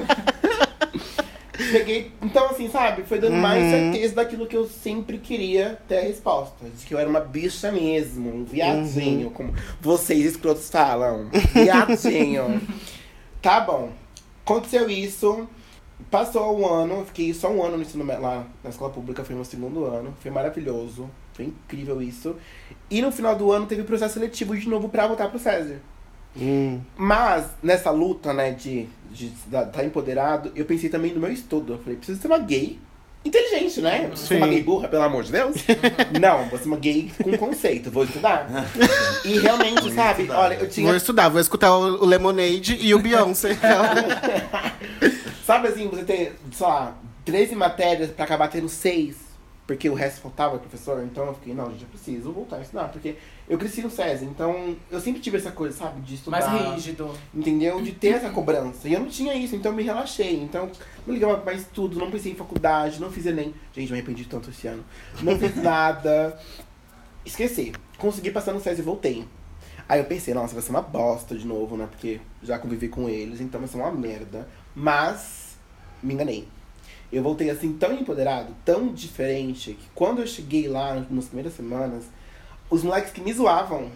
Peguei. 1.72 2.12
Então, 2.22 2.50
assim, 2.52 2.70
sabe? 2.70 3.04
Foi 3.04 3.20
dando 3.20 3.36
mais 3.36 3.64
Uhum. 3.64 3.92
certeza 3.92 4.16
daquilo 4.16 4.46
que 4.48 4.56
eu 4.56 4.68
sempre 4.68 5.18
queria 5.18 5.78
ter 5.88 5.98
a 5.98 6.02
resposta. 6.02 6.66
De 6.76 6.86
que 6.86 6.94
eu 6.94 7.00
era 7.00 7.10
uma 7.10 7.20
bicha 7.20 7.72
mesmo, 7.72 8.30
um 8.34 8.44
viadinho, 8.46 9.32
como 9.32 9.54
vocês 9.82 10.24
escrotos 10.26 10.70
falam. 10.70 11.30
Viadinho. 11.54 12.62
tá 13.42 13.60
bom. 13.60 13.90
Aconteceu 14.46 14.88
isso. 14.90 15.48
Passou 16.10 16.58
um 16.58 16.66
ano, 16.66 17.00
eu 17.00 17.06
fiquei 17.06 17.34
só 17.34 17.52
um 17.52 17.64
ano 17.64 17.78
no 17.78 17.84
ensino 17.84 18.06
lá 18.06 18.46
na 18.64 18.70
escola 18.70 18.92
pública, 18.92 19.24
foi 19.24 19.36
meu 19.36 19.44
segundo 19.44 19.86
ano. 19.86 20.16
Foi 20.22 20.32
maravilhoso. 20.32 21.10
Foi 21.34 21.46
incrível 21.46 22.02
isso. 22.02 22.36
E 22.90 23.02
no 23.02 23.12
final 23.12 23.36
do 23.36 23.52
ano 23.52 23.66
teve 23.66 23.84
processo 23.84 24.16
seletivo 24.16 24.58
de 24.58 24.68
novo 24.68 24.90
pra 24.90 25.06
voltar 25.06 25.30
pro 25.30 25.38
César. 25.38 25.80
Hum. 26.40 26.80
Mas, 26.96 27.46
nessa 27.62 27.92
luta, 27.92 28.34
né, 28.34 28.52
de 28.52 28.88
estar 29.14 29.66
tá 29.66 29.84
empoderado, 29.84 30.52
eu 30.56 30.66
pensei 30.66 30.90
também 30.90 31.14
no 31.14 31.20
meu 31.20 31.32
estudo. 31.32 31.74
Eu 31.74 31.80
falei, 31.80 31.98
preciso 31.98 32.22
ser 32.22 32.28
uma 32.28 32.40
gay 32.40 32.80
inteligente, 33.26 33.82
né? 33.82 34.08
Preciso 34.08 34.28
ser 34.30 34.38
uma 34.38 34.48
gay 34.48 34.64
burra, 34.64 34.88
pelo 34.88 35.04
amor 35.04 35.24
de 35.24 35.32
Deus. 35.32 35.58
Não, 36.20 36.46
vou 36.46 36.58
ser 36.58 36.66
uma 36.66 36.78
gay 36.78 37.12
com 37.22 37.38
conceito, 37.38 37.92
vou 37.92 38.04
estudar. 38.04 38.48
E 39.26 39.40
realmente, 39.40 39.82
Vou 39.82 39.92
sabe, 39.92 40.22
estudar. 40.24 40.40
olha, 40.40 40.54
eu 40.56 40.70
tinha 40.70 40.88
Vou 40.88 40.96
estudar, 40.96 41.30
vou 41.30 41.42
escutar 41.42 41.76
o, 41.76 42.04
o 42.04 42.06
Lemonade 42.06 42.78
e 42.80 42.94
o 42.94 43.00
Beyoncé. 43.00 43.58
Sabe 45.48 45.70
assim, 45.70 45.88
você 45.88 46.04
tem, 46.04 46.34
sei 46.52 46.68
lá, 46.68 46.94
13 47.24 47.56
matérias 47.56 48.12
pra 48.12 48.26
acabar 48.26 48.50
tendo 48.50 48.68
6, 48.68 49.16
porque 49.66 49.90
o 49.90 49.94
resto 49.94 50.20
faltava, 50.20 50.60
professor. 50.60 51.02
Então 51.06 51.26
eu 51.26 51.34
fiquei, 51.36 51.54
não, 51.54 51.72
gente, 51.72 51.84
eu 51.84 51.88
preciso 51.88 52.34
voltar 52.34 52.58
a 52.58 52.62
estudar, 52.62 52.90
porque 52.90 53.16
eu 53.48 53.58
cresci 53.58 53.82
no 53.82 53.90
SESI, 53.90 54.26
então 54.26 54.76
eu 54.92 55.00
sempre 55.00 55.22
tive 55.22 55.38
essa 55.38 55.50
coisa, 55.50 55.78
sabe, 55.78 56.02
de 56.02 56.16
estudar. 56.16 56.46
Mais 56.46 56.74
rígido. 56.74 57.16
Entendeu? 57.34 57.82
De 57.82 57.94
ter 57.94 58.16
essa 58.16 58.30
cobrança. 58.30 58.90
E 58.90 58.94
eu 58.94 59.00
não 59.00 59.08
tinha 59.08 59.34
isso, 59.36 59.56
então 59.56 59.72
eu 59.72 59.78
me 59.78 59.84
relaxei. 59.84 60.36
Então, 60.36 60.70
não 61.06 61.14
ligava 61.14 61.42
mais 61.42 61.66
tudo, 61.68 61.98
não 61.98 62.12
pensei 62.12 62.34
em 62.34 62.36
faculdade, 62.36 63.00
não 63.00 63.10
fiz 63.10 63.26
Enem. 63.26 63.56
Gente, 63.72 63.90
me 63.90 64.00
arrependi 64.00 64.26
tanto 64.26 64.50
esse 64.50 64.68
ano. 64.68 64.84
Não 65.22 65.40
fiz 65.40 65.56
nada. 65.64 66.38
Esqueci. 67.26 67.72
Consegui 67.98 68.32
passar 68.32 68.52
no 68.52 68.60
SESI 68.60 68.82
e 68.82 68.84
voltei. 68.84 69.26
Aí 69.88 70.02
eu 70.02 70.06
pensei, 70.06 70.34
nossa, 70.34 70.54
vai 70.54 70.62
ser 70.62 70.72
uma 70.72 70.82
bosta 70.82 71.38
de 71.38 71.48
novo, 71.48 71.78
né? 71.78 71.88
Porque 71.90 72.20
já 72.44 72.60
convivi 72.60 72.90
com 72.90 73.08
eles, 73.08 73.40
então 73.40 73.62
vai 73.62 73.70
ser 73.70 73.78
uma 73.78 73.90
merda. 73.90 74.46
Mas, 74.80 75.58
me 76.04 76.14
enganei. 76.14 76.48
Eu 77.12 77.24
voltei 77.24 77.50
assim 77.50 77.74
tão 77.74 77.92
empoderado, 77.94 78.54
tão 78.64 78.94
diferente, 78.94 79.74
que 79.74 79.90
quando 79.96 80.20
eu 80.22 80.28
cheguei 80.28 80.68
lá 80.68 81.04
nas 81.10 81.26
primeiras 81.26 81.54
semanas, 81.56 82.04
os 82.70 82.84
moleques 82.84 83.12
que 83.12 83.20
me 83.22 83.34
zoavam 83.34 83.90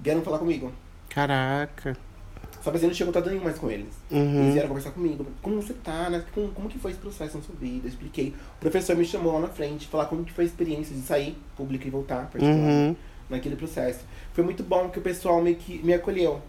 vieram 0.00 0.22
falar 0.22 0.38
comigo. 0.38 0.72
Caraca. 1.10 1.94
Só 2.62 2.70
que 2.70 2.76
assim, 2.78 2.86
eu 2.86 2.88
não 2.88 2.96
tinha 2.96 3.06
contato 3.06 3.28
nenhum 3.28 3.44
mais 3.44 3.58
com 3.58 3.70
eles. 3.70 3.88
Eles 4.10 4.34
Uhum. 4.34 4.52
vieram 4.52 4.68
conversar 4.68 4.92
comigo. 4.92 5.26
Como 5.42 5.60
você 5.60 5.74
tá, 5.74 6.08
né? 6.08 6.24
Como, 6.34 6.48
como 6.52 6.68
que 6.70 6.78
foi 6.78 6.92
esse 6.92 7.00
processo 7.00 7.36
na 7.36 7.42
sua 7.42 7.54
vida? 7.56 7.86
Eu 7.86 7.90
expliquei. 7.90 8.34
O 8.56 8.60
professor 8.60 8.96
me 8.96 9.04
chamou 9.04 9.34
lá 9.34 9.40
na 9.40 9.48
frente, 9.48 9.86
falar 9.88 10.06
como 10.06 10.24
que 10.24 10.32
foi 10.32 10.44
a 10.44 10.46
experiência 10.46 10.94
de 10.96 11.02
sair 11.02 11.36
público 11.54 11.86
e 11.86 11.90
voltar 11.90 12.30
particular 12.30 12.56
Uhum. 12.56 12.96
naquele 13.28 13.56
processo. 13.56 14.00
Foi 14.32 14.42
muito 14.42 14.62
bom 14.62 14.88
que 14.88 14.98
o 14.98 15.02
pessoal 15.02 15.42
me, 15.42 15.54
que, 15.54 15.82
me 15.84 15.92
acolheu. 15.92 16.40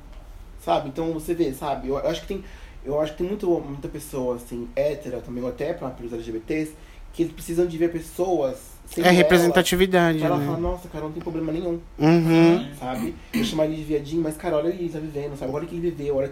Sabe? 0.63 0.87
Então 0.89 1.11
você 1.13 1.33
vê, 1.33 1.53
sabe? 1.53 1.89
Eu, 1.89 1.97
eu 1.97 2.09
acho 2.09 2.21
que 2.21 2.27
tem. 2.27 2.43
Eu 2.83 2.99
acho 2.99 3.11
que 3.11 3.19
tem 3.19 3.27
muito, 3.27 3.47
muita 3.59 3.87
pessoa, 3.87 4.35
assim, 4.35 4.67
hétera 4.75 5.19
também, 5.21 5.43
ou 5.43 5.49
até 5.49 5.73
para 5.73 5.93
os 6.03 6.13
LGBTs, 6.13 6.73
que 7.13 7.23
eles 7.23 7.33
precisam 7.33 7.65
de 7.65 7.77
ver 7.77 7.91
pessoas 7.91 8.57
sem 8.85 9.03
É 9.03 9.09
representatividade, 9.09 10.19
Pra 10.19 10.27
ela 10.27 10.39
falar, 10.39 10.57
né? 10.57 10.61
nossa, 10.63 10.87
cara, 10.87 11.03
não 11.05 11.11
tem 11.11 11.21
problema 11.21 11.51
nenhum 11.51 11.79
Uhum. 11.97 12.73
sabe? 12.79 13.15
Eu 13.33 13.43
chamaria 13.43 13.75
de 13.75 13.83
viadinho, 13.83 14.21
mas, 14.23 14.35
cara, 14.37 14.57
olha 14.57 14.69
ele 14.69 14.89
tá 14.89 14.99
vivendo, 14.99 15.37
sabe? 15.37 15.53
Olha 15.53 15.65
o 15.65 15.67
que 15.67 15.75
ele 15.75 15.89
viveu, 15.91 16.15
olha 16.17 16.31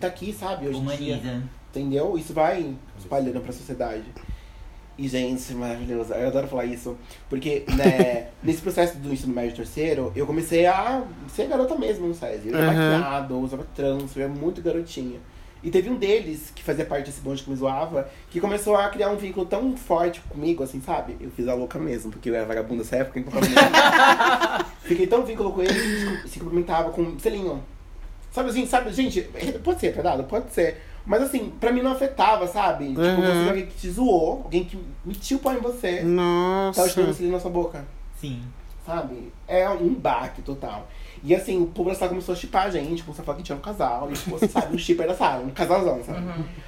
tá 0.00 0.06
aqui, 0.08 0.32
sabe? 0.32 0.68
Hoje 0.68 0.78
em 0.80 0.86
dia, 0.86 1.42
entendeu? 1.70 2.16
Isso 2.18 2.32
vai 2.32 2.74
espalhando 2.98 3.40
pra 3.40 3.52
sociedade. 3.52 4.04
E, 4.96 5.06
gente, 5.06 5.54
maravilhoso. 5.54 6.12
Eu 6.12 6.26
adoro 6.26 6.48
falar 6.48 6.64
isso. 6.64 6.96
Porque, 7.30 7.64
né, 7.76 8.28
nesse 8.42 8.60
processo 8.60 8.98
do 8.98 9.12
ensino 9.12 9.32
médio 9.32 9.54
terceiro, 9.54 10.12
eu 10.16 10.26
comecei 10.26 10.66
a 10.66 11.04
ser 11.28 11.46
garota 11.46 11.76
mesmo 11.76 12.08
no 12.08 12.14
SESI. 12.14 12.48
Eu 12.48 12.58
era 12.58 12.72
Aham. 12.72 12.98
maquiado, 12.98 13.34
eu 13.34 13.38
usava 13.40 13.64
trans, 13.76 14.16
eu 14.16 14.24
era 14.24 14.32
muito 14.32 14.60
garotinha. 14.60 15.20
E 15.62 15.70
teve 15.70 15.90
um 15.90 15.96
deles, 15.96 16.52
que 16.54 16.62
fazia 16.62 16.84
parte 16.84 17.06
desse 17.06 17.20
bonde 17.20 17.42
que 17.42 17.50
me 17.50 17.56
zoava, 17.56 18.08
que 18.30 18.40
começou 18.40 18.76
a 18.76 18.88
criar 18.88 19.10
um 19.10 19.16
vínculo 19.16 19.44
tão 19.44 19.76
forte 19.76 20.20
comigo, 20.28 20.62
assim, 20.62 20.80
sabe? 20.80 21.16
Eu 21.20 21.30
fiz 21.30 21.48
a 21.48 21.54
louca 21.54 21.78
mesmo, 21.78 22.12
porque 22.12 22.30
eu 22.30 22.34
era 22.34 22.44
vagabunda 22.46 22.82
nessa 22.82 22.96
época, 22.96 23.18
então 23.18 23.32
Fiquei 24.82 25.06
tão 25.06 25.24
vínculo 25.24 25.52
com 25.52 25.62
ele 25.62 26.20
que 26.22 26.28
se 26.28 26.38
cumprimentava 26.38 26.90
com 26.90 27.18
selinho. 27.18 27.62
Sabe 28.30 28.50
assim, 28.50 28.66
sabe, 28.66 28.92
gente, 28.92 29.22
pode 29.64 29.80
ser 29.80 29.88
retardado? 29.88 30.24
Pode 30.24 30.52
ser. 30.52 30.80
Mas 31.04 31.22
assim, 31.22 31.50
pra 31.58 31.72
mim 31.72 31.80
não 31.82 31.92
afetava, 31.92 32.46
sabe? 32.46 32.88
Tipo, 32.88 33.00
Uhum. 33.00 33.16
você 33.16 33.42
vê 33.42 33.48
alguém 33.48 33.66
que 33.66 33.74
te 33.74 33.90
zoou, 33.90 34.42
alguém 34.44 34.64
que 34.64 34.78
metiu 35.04 35.38
o 35.38 35.40
pau 35.40 35.54
em 35.54 35.60
você, 35.60 36.02
Nossa. 36.02 36.82
tava 36.82 36.92
tirando 36.92 37.14
selinho 37.14 37.32
na 37.32 37.40
sua 37.40 37.50
boca, 37.50 37.84
Sim. 38.20 38.42
sabe? 38.84 39.32
É 39.46 39.68
um 39.70 39.94
baque 39.94 40.42
total. 40.42 40.86
E 41.24 41.34
assim, 41.34 41.62
o 41.62 41.66
povo 41.66 41.90
da 41.90 41.94
sala 41.94 42.10
começou 42.10 42.32
a 42.32 42.36
chipar 42.36 42.66
a 42.66 42.70
gente, 42.70 43.02
começou 43.02 43.22
a 43.22 43.26
falar 43.26 43.38
que 43.38 43.44
tinha 43.44 43.56
um 43.56 43.60
casal, 43.60 44.10
e 44.10 44.14
tipo, 44.14 44.30
você 44.30 44.48
sabe, 44.48 44.74
um 44.74 44.78
chipper 44.78 45.06
da 45.06 45.14
sala, 45.14 45.44
um 45.44 45.50
casalzão, 45.50 46.02
sabe? 46.04 46.18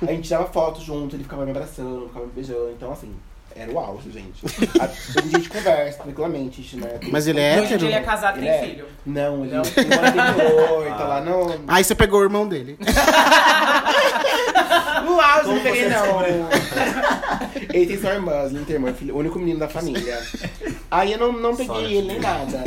A 0.03 0.07
gente 0.07 0.23
tirava 0.23 0.47
foto 0.47 0.81
junto, 0.81 1.17
ele 1.17 1.23
ficava 1.23 1.45
me 1.45 1.51
abraçando, 1.51 2.07
ficava 2.09 2.27
me 2.27 2.33
beijando, 2.33 2.71
então 2.71 2.93
assim, 2.93 3.15
era 3.63 3.71
o 3.73 3.79
auge, 3.79 4.11
gente. 4.11 4.45
A, 4.81 4.85
a 4.85 5.23
gente 5.27 5.49
conversa 5.49 6.03
tranquilamente, 6.03 6.77
né? 6.77 6.87
tem- 7.01 7.11
Mas 7.11 7.27
ele 7.27 7.41
é 7.41 7.61
Hoje 7.61 7.63
em 7.63 7.67
dia 7.67 7.75
hétero? 7.77 7.87
ele 7.87 7.95
é 7.95 8.01
casado 8.01 8.37
e 8.37 8.41
Ele 8.41 8.51
tem 8.51 8.59
é. 8.59 8.63
filho. 8.63 8.85
Não, 9.07 9.45
ele 9.45 9.55
Não? 9.55 9.63
mora 9.97 10.11
no 10.11 10.43
interior, 10.43 10.87
tá 10.99 11.05
lá 11.05 11.21
no. 11.21 11.61
Aí 11.69 11.85
você 11.85 11.95
pegou 11.95 12.21
o 12.21 12.23
irmão 12.25 12.49
dele. 12.49 12.79
No 15.05 15.21
auge, 15.21 15.49
não 15.49 15.61
peguei 15.61 15.89
não. 15.89 16.21
ele 17.73 17.87
tem 17.87 18.01
só 18.01 18.13
irmãs, 18.13 18.51
ele 18.51 18.59
não 18.59 18.65
tem 18.65 18.77
irmão, 18.77 18.91
é 18.91 18.93
filho- 18.95 19.15
o 19.15 19.19
único 19.19 19.39
menino 19.39 19.59
da 19.59 19.69
família. 19.69 20.21
Aí 20.91 21.13
eu 21.13 21.19
não, 21.19 21.33
não 21.33 21.57
peguei 21.57 21.67
Sorte 21.75 21.95
ele 21.95 22.07
nem 22.07 22.21
nada. 22.21 22.65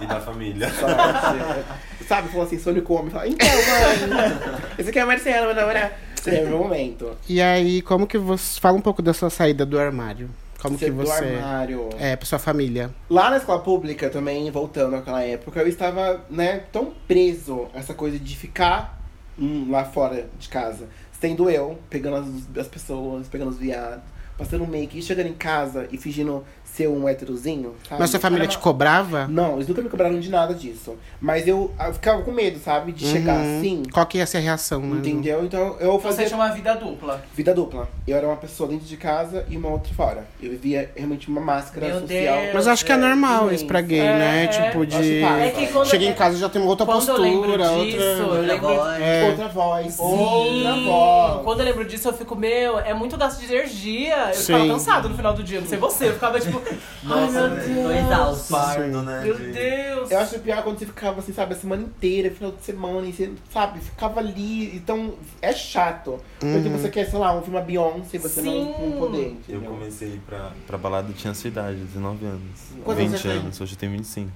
E 0.00 0.06
da 0.06 0.20
família. 0.20 0.70
Sorte. 0.70 1.64
Sabe, 2.06 2.28
falou 2.28 2.44
assim, 2.46 2.58
sou 2.58 2.72
único 2.72 2.94
homem. 2.94 3.10
Fala, 3.10 3.26
então, 3.26 3.48
mãe, 3.48 4.38
esse 4.78 4.90
aqui 4.90 4.98
é 4.98 5.02
a 5.02 5.06
Marcela, 5.06 5.46
meu 5.46 5.54
namorado. 5.56 5.92
O 6.30 6.48
meu 6.48 6.58
momento. 6.58 7.16
E 7.28 7.40
aí, 7.40 7.82
como 7.82 8.06
que 8.06 8.18
você. 8.18 8.60
Fala 8.60 8.76
um 8.76 8.80
pouco 8.80 9.02
da 9.02 9.12
sua 9.12 9.30
saída 9.30 9.64
do 9.66 9.78
armário. 9.78 10.30
Como 10.60 10.78
Ser 10.78 10.86
que 10.86 10.90
do 10.92 10.96
você. 10.98 11.24
armário. 11.24 11.88
É, 11.98 12.14
pra 12.14 12.24
sua 12.24 12.38
família. 12.38 12.90
Lá 13.10 13.30
na 13.30 13.38
escola 13.38 13.60
pública 13.60 14.08
também, 14.08 14.48
voltando 14.50 14.94
àquela 14.94 15.22
época, 15.22 15.60
eu 15.60 15.66
estava, 15.66 16.24
né, 16.30 16.62
tão 16.70 16.92
preso 17.08 17.66
a 17.74 17.78
essa 17.78 17.94
coisa 17.94 18.18
de 18.18 18.36
ficar 18.36 19.00
hum, 19.38 19.68
lá 19.70 19.84
fora 19.84 20.28
de 20.38 20.48
casa. 20.48 20.86
sendo 21.20 21.48
eu, 21.50 21.78
pegando 21.90 22.16
as, 22.16 22.58
as 22.58 22.68
pessoas, 22.68 23.28
pegando 23.28 23.50
os 23.50 23.58
viados, 23.58 24.04
passando 24.38 24.66
make 24.66 24.98
e 24.98 25.02
chegando 25.02 25.28
em 25.28 25.34
casa 25.34 25.88
e 25.92 25.98
fingindo 25.98 26.44
ser 26.74 26.88
um 26.88 27.06
héterozinho. 27.08 27.74
Sabe? 27.88 28.00
Mas 28.00 28.10
sua 28.10 28.18
família 28.20 28.46
te 28.46 28.54
Era- 28.54 28.62
cobrava? 28.62 29.26
Não, 29.28 29.56
eles 29.56 29.68
nunca 29.68 29.82
me 29.82 29.88
cobraram 29.90 30.18
de 30.18 30.30
nada 30.30 30.54
disso. 30.54 30.96
Mas 31.20 31.46
eu, 31.46 31.70
eu 31.78 31.92
ficava 31.92 32.22
com 32.22 32.32
medo, 32.32 32.58
sabe? 32.58 32.92
De 32.92 33.04
chegar 33.06 33.36
Uhum. 33.36 33.58
assim. 33.58 33.82
Qual 33.92 34.06
que 34.06 34.18
ia 34.18 34.26
ser 34.26 34.38
a 34.38 34.40
reação, 34.40 34.80
né? 34.80 34.96
Entendeu? 34.98 35.44
Então 35.44 35.76
eu 35.78 35.92
Você 35.98 36.08
fazia 36.08 36.26
tinha 36.26 36.36
uma 36.38 36.48
vida 36.50 36.74
dupla. 36.74 37.22
vida 37.34 37.54
dupla. 37.54 37.88
Eu 38.08 38.16
era 38.16 38.26
uma 38.26 38.36
pessoa 38.36 38.68
dentro 38.68 38.86
de 38.86 38.96
casa 38.96 39.44
e 39.50 39.56
uma 39.56 39.68
outra 39.68 39.92
fora. 39.94 40.26
Eu 40.42 40.50
vivia 40.50 40.90
realmente 40.96 41.28
uma 41.28 41.40
máscara 41.40 41.88
Meu 41.88 42.00
social. 42.00 42.40
Deus. 42.40 42.54
Mas 42.54 42.66
acho 42.66 42.84
que 42.86 42.92
é 42.92 42.96
normal 42.96 43.52
isso 43.52 43.66
pra 43.66 43.80
gay, 43.82 44.00
É, 44.00 44.18
né? 44.18 44.44
é. 44.44 44.46
Tipo, 44.48 44.86
de. 44.86 45.22
É 45.22 45.50
que 45.54 45.66
quando- 45.66 45.86
Chega 45.88 46.04
em 46.06 46.14
casa 46.14 46.38
já 46.38 46.48
tem 46.48 46.60
uma 46.62 46.70
outra 46.70 46.86
Quando 46.86 47.06
eu 47.08 47.16
lembro 47.18 47.52
postura, 47.52 47.84
disso, 47.84 48.22
outra. 48.22 48.36
eu 48.36 48.42
lembro. 48.42 48.68
voz. 48.68 49.00
É. 49.02 49.28
Outra 49.28 49.48
voz. 49.48 49.92
Sim, 49.94 50.02
Outra 50.02 50.72
voz. 50.84 51.42
quando 51.44 51.60
eu 51.60 51.66
lembro 51.66 51.84
disso, 51.84 52.08
eu 52.08 52.12
fico, 52.14 52.34
meu, 52.34 52.78
é 52.78 52.94
muito 52.94 53.16
gasto 53.18 53.38
de 53.40 53.52
energia. 53.52 54.28
Eu 54.28 54.34
ficava 54.34 54.62
Sim. 54.64 54.68
cansado 54.70 55.08
no 55.08 55.14
final 55.16 55.34
do 55.34 55.42
dia, 55.42 55.60
não 55.60 55.66
sei 55.68 55.78
você. 55.78 56.08
Eu 56.08 56.14
ficava 56.14 56.40
tipo, 56.40 56.61
ai 57.04 57.30
meu 57.30 57.48
Tô 57.50 57.54
Deus. 57.56 57.96
exausto. 58.04 58.52
Pardo, 58.52 59.02
né? 59.02 59.20
Meu 59.24 59.34
de- 59.36 59.52
Deus. 59.52 60.10
Eu 60.10 60.18
acho 60.18 60.38
pior 60.40 60.62
quando 60.62 60.78
você 60.78 60.86
ficava 60.86 61.20
assim, 61.20 61.32
sabe, 61.32 61.54
a 61.54 61.56
semana 61.56 61.82
inteira, 61.82 62.30
final 62.30 62.52
de 62.52 62.62
semana, 62.64 63.06
e 63.06 63.12
você, 63.12 63.32
sabe, 63.52 63.80
ficava 63.80 64.20
ali. 64.20 64.74
Então, 64.76 65.14
é 65.40 65.52
chato. 65.52 66.18
Porque 66.38 66.68
você 66.68 66.88
quer, 66.88 67.06
sei 67.08 67.18
lá, 67.18 67.36
um 67.36 67.42
filme 67.42 67.58
a 67.58 67.62
Beyoncé 67.62 68.16
e 68.16 68.18
você 68.18 68.42
não, 68.42 68.52
Sim. 68.52 68.74
não 68.80 68.98
poder. 68.98 69.36
Eu 69.48 69.60
comecei 69.62 70.20
pra, 70.26 70.52
pra 70.66 70.78
balada, 70.78 71.12
tinha 71.12 71.30
a 71.30 71.34
sua 71.34 71.48
idade, 71.48 71.76
19 71.78 72.24
anos. 72.26 72.40
Quantos 72.84 73.00
anos 73.04 73.12
20 73.12 73.20
você 73.22 73.28
tem? 73.28 73.38
anos, 73.38 73.60
hoje 73.60 73.72
eu 73.74 73.78
tenho 73.78 73.92
25. 73.92 74.30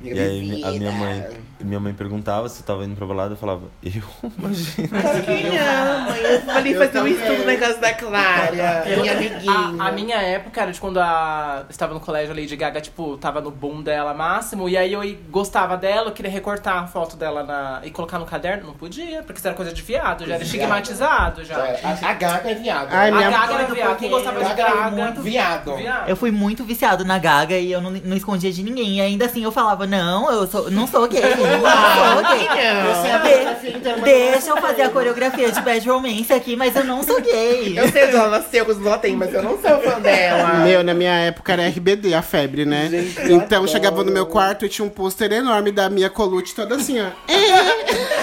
Minha 0.00 0.14
E 0.14 0.20
aí 0.20 0.64
a 0.64 0.70
minha 0.72 0.92
mãe, 0.92 1.26
minha 1.60 1.80
mãe 1.80 1.92
perguntava 1.92 2.48
se 2.48 2.60
eu 2.60 2.66
tava 2.66 2.84
indo 2.84 2.94
pra 2.94 3.06
balada, 3.06 3.32
eu 3.32 3.36
falava, 3.36 3.62
eu 3.82 3.92
imagino. 4.38 4.88
Não, 4.92 6.04
mãe, 6.10 6.20
eu 6.20 6.50
ali 6.56 6.74
fazer 6.74 7.00
um 7.00 7.06
estudo 7.06 7.44
na 7.44 7.56
casa 7.56 7.78
da 7.78 7.92
Clara. 7.94 8.84
Minha 8.98 9.12
amiguinha. 9.12 9.82
A, 9.82 9.88
a 9.88 9.92
minha 9.92 10.16
época 10.16 10.60
era 10.62 10.72
de 10.72 10.80
quando 10.80 10.98
a, 10.98 11.62
eu 11.66 11.70
estava 11.70 11.94
no 11.94 12.00
colégio, 12.00 12.32
a 12.32 12.36
Lady 12.36 12.54
Gaga, 12.56 12.80
tipo, 12.80 13.16
tava 13.16 13.40
no 13.40 13.50
boom 13.50 13.82
dela 13.82 14.14
máximo. 14.14 14.68
E 14.68 14.76
aí 14.76 14.92
eu 14.92 15.02
gostava 15.30 15.76
dela, 15.76 16.08
eu 16.08 16.12
queria 16.12 16.30
recortar 16.30 16.82
a 16.82 16.86
foto 16.86 17.16
dela 17.16 17.42
na, 17.42 17.80
e 17.84 17.90
colocar 17.90 18.18
no 18.18 18.26
caderno. 18.26 18.66
Não 18.68 18.74
podia, 18.74 19.22
porque 19.22 19.38
isso 19.38 19.46
era 19.48 19.56
coisa 19.56 19.72
de 19.72 19.82
viado, 19.82 20.26
já 20.26 20.34
era 20.34 20.42
estigmatizado 20.44 21.44
já. 21.44 21.58
Era. 21.58 21.88
A, 21.88 22.10
a 22.10 22.12
Gaga 22.14 22.50
é 22.50 22.54
viado. 22.54 22.88
Ai, 22.90 23.08
A 23.10 23.12
minha- 23.14 23.30
Gaga 23.30 23.54
era 23.54 23.74
viado. 23.74 23.96
Quem 23.98 24.10
gostava 24.10 24.38
de 24.38 24.44
Gaga 24.54 24.62
é 24.62 24.74
Gaga? 24.74 24.90
muito 25.04 25.22
viado. 25.22 25.76
Viado. 25.76 26.08
Eu 26.08 26.16
fui 26.16 26.30
muito 26.30 26.64
viciado 26.64 27.04
na 27.04 27.18
Gaga 27.18 27.56
e 27.58 27.72
eu 27.72 27.80
não, 27.80 27.90
não 27.90 28.16
escondia 28.16 28.52
de 28.52 28.62
ninguém. 28.62 28.96
E 28.98 29.00
ainda 29.00 29.26
assim 29.26 29.42
eu 29.42 29.50
falava, 29.52 29.86
não, 29.88 30.30
eu 30.30 30.46
sou, 30.46 30.70
não 30.70 30.86
sou 30.86 31.08
gay, 31.08 31.20
não 31.34 32.94
sou 32.94 33.22
gay. 33.22 33.78
De- 33.80 34.00
deixa 34.02 34.50
eu 34.50 34.56
fazer 34.58 34.82
a 34.82 34.88
coreografia 34.90 35.50
de 35.50 35.60
Bad 35.60 35.88
Romance 35.88 36.32
aqui, 36.32 36.54
mas 36.56 36.74
eu 36.76 36.84
não 36.84 37.02
sou 37.02 37.20
gay. 37.20 37.78
Eu 37.78 37.88
sei 37.90 38.06
onde 38.06 38.16
ela 38.16 38.28
nasceu, 38.28 38.66
ela 38.84 38.98
tem, 38.98 39.16
mas 39.16 39.32
eu 39.34 39.42
não 39.42 39.58
sou 39.60 39.80
fã 39.80 39.98
dela. 40.00 40.54
Meu, 40.64 40.82
na 40.84 40.94
minha 40.94 41.12
época 41.12 41.52
era 41.52 41.66
RBD, 41.68 42.14
a 42.14 42.22
febre, 42.22 42.64
né? 42.64 42.88
Gente, 42.90 43.20
então 43.32 43.58
adoro. 43.58 43.68
chegava 43.68 44.04
no 44.04 44.12
meu 44.12 44.26
quarto 44.26 44.64
e 44.64 44.68
tinha 44.68 44.84
um 44.86 44.90
pôster 44.90 45.32
enorme 45.32 45.72
da 45.72 45.88
Mia 45.90 46.10
Colucci 46.10 46.54
toda 46.54 46.76
assim, 46.76 47.00
ó. 47.00 47.06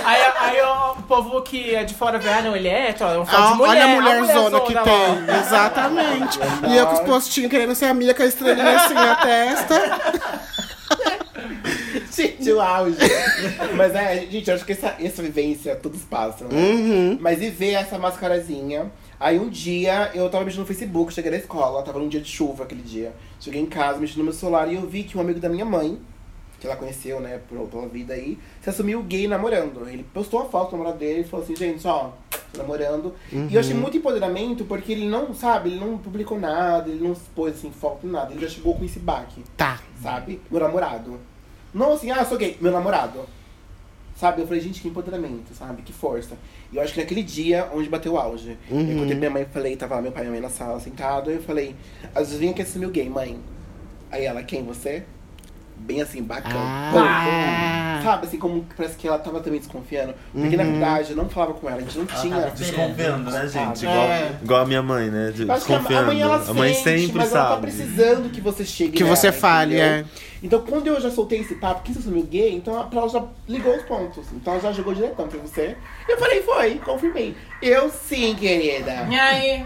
Aí, 0.06 0.22
aí 0.40 0.62
ó, 0.62 0.92
o 0.92 1.02
povo 1.02 1.42
que 1.42 1.74
é 1.74 1.84
de 1.84 1.96
fora 1.96 2.20
vê, 2.20 2.30
ah, 2.30 2.42
não, 2.44 2.56
ele 2.56 2.68
é 2.68 2.90
hétero, 2.90 3.10
é 3.10 3.18
um 3.18 3.24
Ah, 3.28 3.48
de 3.52 3.56
mulher. 3.56 3.70
olha 3.72 3.82
a 3.82 3.86
a 3.86 3.88
mulherzona 4.02 4.60
que 4.62 4.74
lá. 4.76 4.84
tem. 4.84 5.36
Exatamente. 5.40 6.40
E 6.70 6.78
eu 6.78 6.86
com 6.86 6.94
os 6.94 7.00
postinhos 7.00 7.50
querendo 7.50 7.74
ser 7.74 7.86
a 7.86 7.94
Mia 7.96 8.14
com 8.14 8.22
a 8.22 8.26
estrelinha 8.28 8.76
assim 8.78 8.94
na 8.94 9.16
testa. 9.16 10.00
Gente, 12.22 12.52
o 12.52 12.62
auge. 12.62 12.98
Mas 13.76 13.94
é, 13.96 14.26
gente, 14.28 14.48
eu 14.50 14.56
acho 14.56 14.66
que 14.66 14.72
essa, 14.72 14.96
essa 15.00 15.22
vivência 15.22 15.76
todos 15.76 16.02
passam, 16.04 16.48
né? 16.48 16.58
Uhum. 16.58 17.18
Mas 17.20 17.42
e 17.42 17.50
ver 17.50 17.74
essa 17.74 17.98
mascarazinha. 17.98 18.92
Aí 19.20 19.40
um 19.40 19.50
dia 19.50 20.12
eu 20.14 20.30
tava 20.30 20.44
mexendo 20.46 20.62
no 20.62 20.66
Facebook, 20.66 21.14
cheguei 21.14 21.32
na 21.32 21.38
escola, 21.38 21.82
tava 21.84 22.00
num 22.00 22.08
dia 22.08 22.22
de 22.22 22.30
chuva 22.30 22.64
aquele 22.64 22.82
dia. 22.82 23.14
Cheguei 23.40 23.62
em 23.62 23.66
casa, 23.66 24.00
mexendo 24.00 24.20
no 24.20 24.24
meu 24.26 24.34
celular 24.34 24.72
e 24.72 24.76
eu 24.76 24.82
vi 24.88 25.04
que 25.04 25.18
um 25.18 25.22
amigo 25.22 25.40
da 25.40 25.50
minha 25.50 25.66
mãe, 25.66 26.00
que 26.60 26.68
ela 26.68 26.76
conheceu, 26.76 27.20
né, 27.20 27.40
por, 27.50 27.68
pela 27.68 27.88
vida 27.88 28.14
aí, 28.14 28.38
se 28.62 28.70
assumiu 28.70 29.02
gay 29.04 29.28
namorando. 29.28 29.88
Ele 29.88 30.06
postou 30.14 30.42
a 30.42 30.46
foto 30.46 30.70
do 30.72 30.78
namorado 30.78 30.98
dele 31.00 31.22
e 31.22 31.24
falou 31.24 31.44
assim, 31.44 31.56
gente, 31.56 31.86
ó, 31.88 32.12
tô 32.52 32.58
namorando. 32.62 33.14
E 33.32 33.54
eu 33.54 33.60
achei 33.60 33.74
muito 33.74 33.98
empoderamento 33.98 34.64
porque 34.66 34.92
ele 34.92 35.08
não, 35.08 35.34
sabe, 35.34 35.70
ele 35.70 35.80
não 35.80 35.98
publicou 35.98 36.40
nada, 36.40 36.90
ele 36.90 37.06
não 37.06 37.14
pôs 37.36 37.56
assim, 37.56 37.72
foto, 37.72 38.08
nada. 38.08 38.32
Ele 38.32 38.42
já 38.42 38.50
chegou 38.50 38.76
com 38.76 38.84
esse 38.86 39.00
baque 39.00 39.44
Tá. 39.58 39.80
sabe? 40.02 40.42
Meu 40.50 40.62
namorado. 40.62 41.20
Não 41.76 41.92
assim, 41.92 42.10
ah, 42.10 42.24
sou 42.24 42.38
gay, 42.38 42.58
meu 42.62 42.72
namorado. 42.72 43.26
Sabe? 44.16 44.42
Eu 44.42 44.48
falei, 44.48 44.62
gente, 44.62 44.82
que 44.82 44.88
empoderamento, 44.88 45.54
sabe? 45.54 45.82
Que 45.82 45.92
força. 45.92 46.38
E 46.72 46.78
eu 46.78 46.82
acho 46.82 46.94
que 46.94 47.02
naquele 47.02 47.22
dia 47.22 47.70
onde 47.74 47.90
bateu 47.90 48.14
o 48.14 48.18
auge. 48.18 48.58
Eu 48.72 48.80
encontrei 48.80 49.18
minha 49.18 49.30
mãe 49.30 49.46
falei, 49.52 49.76
tava 49.76 49.96
lá 49.96 50.02
meu 50.02 50.12
pai 50.14 50.24
e 50.24 50.28
minha 50.28 50.40
mãe 50.40 50.42
na 50.42 50.50
sala 50.50 50.80
sentado, 50.80 51.30
eu 51.30 51.44
falei, 51.44 51.76
às 52.16 52.28
vezes 52.28 52.40
vinha 52.40 52.54
que 52.54 52.62
assumiu 52.62 52.90
gay, 52.92 53.10
mãe. 53.10 53.38
Aí 54.10 54.24
ela, 54.24 54.42
quem 54.42 54.64
você? 54.64 55.04
Bem 55.76 56.02
assim, 56.02 56.24
bacana. 56.24 56.56
Ah. 56.58 57.95
Sabe, 58.06 58.26
assim, 58.28 58.38
como 58.38 58.66
parece 58.78 58.96
que 58.96 59.08
ela 59.08 59.18
tava 59.20 59.40
também 59.42 59.60
desconfiando. 59.60 60.14
Porque 60.34 60.56
na 60.56 60.64
verdade 60.64 61.12
eu 61.12 61.18
não 61.18 61.28
falava 61.30 61.54
com 61.54 61.68
ela, 61.70 61.78
a 61.80 61.82
gente 61.82 61.98
não 61.98 62.06
tinha. 62.06 62.36
tava 62.40 62.52
Desconfiando, 62.52 63.32
né, 63.32 63.48
gente? 63.48 63.86
É. 63.86 63.90
Igual, 63.90 64.08
igual 64.44 64.62
a 64.62 64.66
minha 64.66 64.82
mãe, 64.82 65.10
né? 65.10 65.32
De- 65.32 65.44
Eu 65.44 65.52
acho 65.54 65.66
que 65.66 65.74
a, 65.74 65.76
a 65.76 65.80
Desconfiando. 65.80 66.08
mãe 66.08 66.22
ela 66.22 66.36
a 66.48 66.54
mãe 66.54 66.74
sente, 66.74 67.02
sempre 67.08 67.18
mas 67.18 67.32
ela 67.34 67.44
tá 67.44 67.50
sabe. 67.50 67.62
precisando 67.64 68.30
que 68.30 68.40
você 68.42 68.64
chegue 68.66 68.92
Que 68.92 69.04
você 69.04 69.32
fale, 69.32 69.76
entendeu? 69.76 69.94
é. 69.94 70.06
Então, 70.44 70.62
quando 70.62 70.86
eu 70.86 71.02
já 71.02 71.10
soltei 71.10 71.40
esse 71.40 71.56
papo, 71.56 71.82
que 71.82 71.92
você 71.92 72.00
assumiu 72.00 72.22
gay, 72.24 72.54
então 72.54 72.76
ela 72.76 72.88
ela 72.92 73.10
já 73.10 73.24
ligou 73.48 73.76
os 73.76 73.82
pontos. 73.84 74.26
Então 74.34 74.54
ela 74.54 74.62
já 74.62 74.72
jogou 74.72 74.94
diretão 74.94 75.28
pra 75.28 75.40
você. 75.40 75.76
Eu 76.08 76.18
falei, 76.20 76.44
foi, 76.44 76.76
confirmei. 76.86 77.36
Eu 77.62 77.90
sim, 77.90 78.36
querida. 78.36 79.08
E 79.10 79.16
aí? 79.16 79.66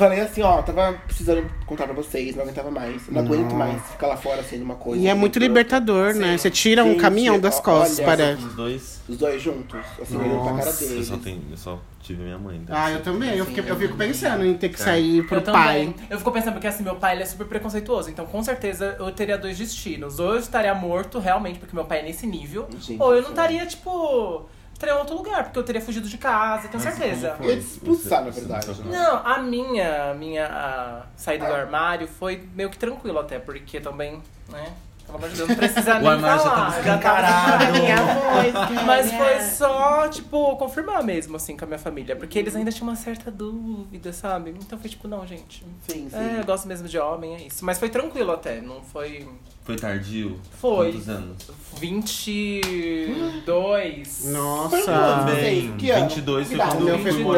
Falei 0.00 0.20
assim, 0.20 0.40
ó, 0.40 0.62
tava 0.62 0.94
precisando 1.06 1.44
contar 1.66 1.84
pra 1.84 1.92
vocês, 1.92 2.34
não 2.34 2.42
aguentava 2.44 2.70
mais. 2.70 3.06
Não 3.10 3.20
aguento 3.20 3.52
mais 3.52 3.82
ficar 3.82 4.06
lá 4.06 4.16
fora 4.16 4.42
sendo 4.42 4.62
uma 4.64 4.76
coisa. 4.76 5.02
E 5.02 5.06
é 5.06 5.12
muito 5.12 5.34
outra. 5.36 5.42
libertador, 5.46 6.14
né? 6.14 6.38
Você 6.38 6.50
tira 6.50 6.82
um 6.82 6.92
Gente, 6.92 7.00
caminhão 7.00 7.38
das 7.38 7.58
ó, 7.58 7.62
costas, 7.62 7.98
olha, 7.98 8.06
parece. 8.06 8.42
Os 8.46 8.54
dois. 8.54 9.00
Os 9.06 9.18
dois 9.18 9.42
juntos, 9.42 9.78
assim, 10.00 10.16
olhando 10.16 10.42
pra 10.42 10.52
cara 10.54 10.64
Nossa, 10.64 10.84
Eu 10.84 10.88
deles. 10.88 11.06
só, 11.06 11.16
tenho, 11.18 11.42
eu 11.50 11.56
só 11.58 11.78
tive 12.02 12.22
minha 12.22 12.38
mãe. 12.38 12.58
deve 12.60 12.72
Ah, 12.78 12.90
eu 12.92 13.02
também. 13.02 13.36
Eu, 13.36 13.44
fiquei, 13.44 13.62
eu 13.70 13.76
fico 13.76 13.94
pensando 13.98 14.46
em 14.46 14.54
ter 14.54 14.70
que 14.70 14.80
sair 14.80 15.22
pro 15.26 15.36
eu 15.36 15.42
pai. 15.42 15.80
também. 15.86 15.94
Eu 16.08 16.16
fico 16.16 16.32
pensando 16.32 16.52
porque 16.54 16.66
assim, 16.66 16.82
meu 16.82 16.96
pai 16.96 17.14
ele 17.16 17.22
é 17.22 17.26
super 17.26 17.46
preconceituoso. 17.46 18.08
Então, 18.08 18.24
com 18.24 18.42
certeza, 18.42 18.96
eu 18.98 19.12
teria 19.12 19.36
dois 19.36 19.58
destinos. 19.58 20.18
Ou 20.18 20.32
eu 20.34 20.38
estaria 20.40 20.74
morto, 20.74 21.18
realmente, 21.18 21.58
porque 21.58 21.76
meu 21.76 21.84
pai 21.84 21.98
é 21.98 22.02
nesse 22.04 22.26
nível. 22.26 22.66
Gente, 22.80 23.02
ou 23.02 23.14
eu 23.14 23.20
não 23.20 23.30
estaria, 23.30 23.66
tipo, 23.66 24.48
estaria 24.80 24.94
em 24.94 24.98
outro 24.98 25.14
lugar, 25.14 25.44
porque 25.44 25.58
eu 25.58 25.62
teria 25.62 25.80
fugido 25.80 26.08
de 26.08 26.16
casa, 26.16 26.68
tenho 26.68 26.82
Mas 26.82 26.94
certeza. 26.94 27.28
como 27.32 27.44
foi? 27.44 27.54
Ia 27.54 27.60
te 27.60 27.66
expulsar, 27.66 28.24
na 28.24 28.30
verdade, 28.30 28.66
você- 28.66 28.82
né? 28.82 28.98
Não, 28.98 29.16
a 29.26 29.38
minha, 29.38 30.14
minha 30.14 30.46
a 30.46 31.02
saída 31.16 31.46
do 31.46 31.52
armário 31.52 32.08
foi 32.08 32.42
meio 32.54 32.70
que 32.70 32.78
tranquilo 32.78 33.18
até, 33.18 33.38
porque 33.38 33.78
também, 33.80 34.20
né? 34.48 34.72
Pelo 35.04 35.18
amor 35.18 35.30
de 35.30 35.36
Deus, 35.36 35.48
não 35.48 35.56
precisa 35.56 35.98
nem 35.98 36.08
armário 36.08 36.38
já 36.38 36.50
falar. 36.50 36.66
tava 36.66 36.78
escancarado. 36.78 37.64
Mas 38.86 39.12
foi 39.12 39.40
só, 39.40 40.08
tipo, 40.08 40.56
confirmar 40.56 41.02
mesmo, 41.02 41.36
assim, 41.36 41.56
com 41.56 41.64
a 41.64 41.66
minha 41.68 41.78
família. 41.80 42.14
Porque 42.14 42.38
eles 42.38 42.54
ainda 42.54 42.70
tinham 42.70 42.88
uma 42.88 42.96
certa 42.96 43.28
dúvida, 43.30 44.12
sabe? 44.12 44.50
Então 44.50 44.78
foi 44.78 44.88
tipo, 44.88 45.08
não, 45.08 45.26
gente. 45.26 45.64
Sim, 45.88 46.08
sim. 46.08 46.16
É, 46.16 46.38
eu 46.40 46.44
gosto 46.44 46.68
mesmo 46.68 46.86
de 46.88 46.96
homem, 46.98 47.34
é 47.34 47.42
isso. 47.42 47.64
Mas 47.64 47.78
foi 47.78 47.88
tranquilo 47.88 48.30
até, 48.32 48.60
não 48.60 48.82
foi. 48.82 49.28
Foi 49.70 49.76
tardio? 49.78 50.36
Foi. 50.60 50.90
Quantos 50.92 51.08
anos? 51.08 51.36
22. 51.80 54.24
Nossa. 54.32 54.82
Também. 54.84 55.72
Que 55.78 55.90
ano? 55.90 56.08
22 56.08 56.48
foi 56.48 56.56
quando 56.58 56.80
O 56.80 56.84
meu 56.84 56.94
eu 56.96 57.02
foi 57.02 57.12
com 57.22 57.32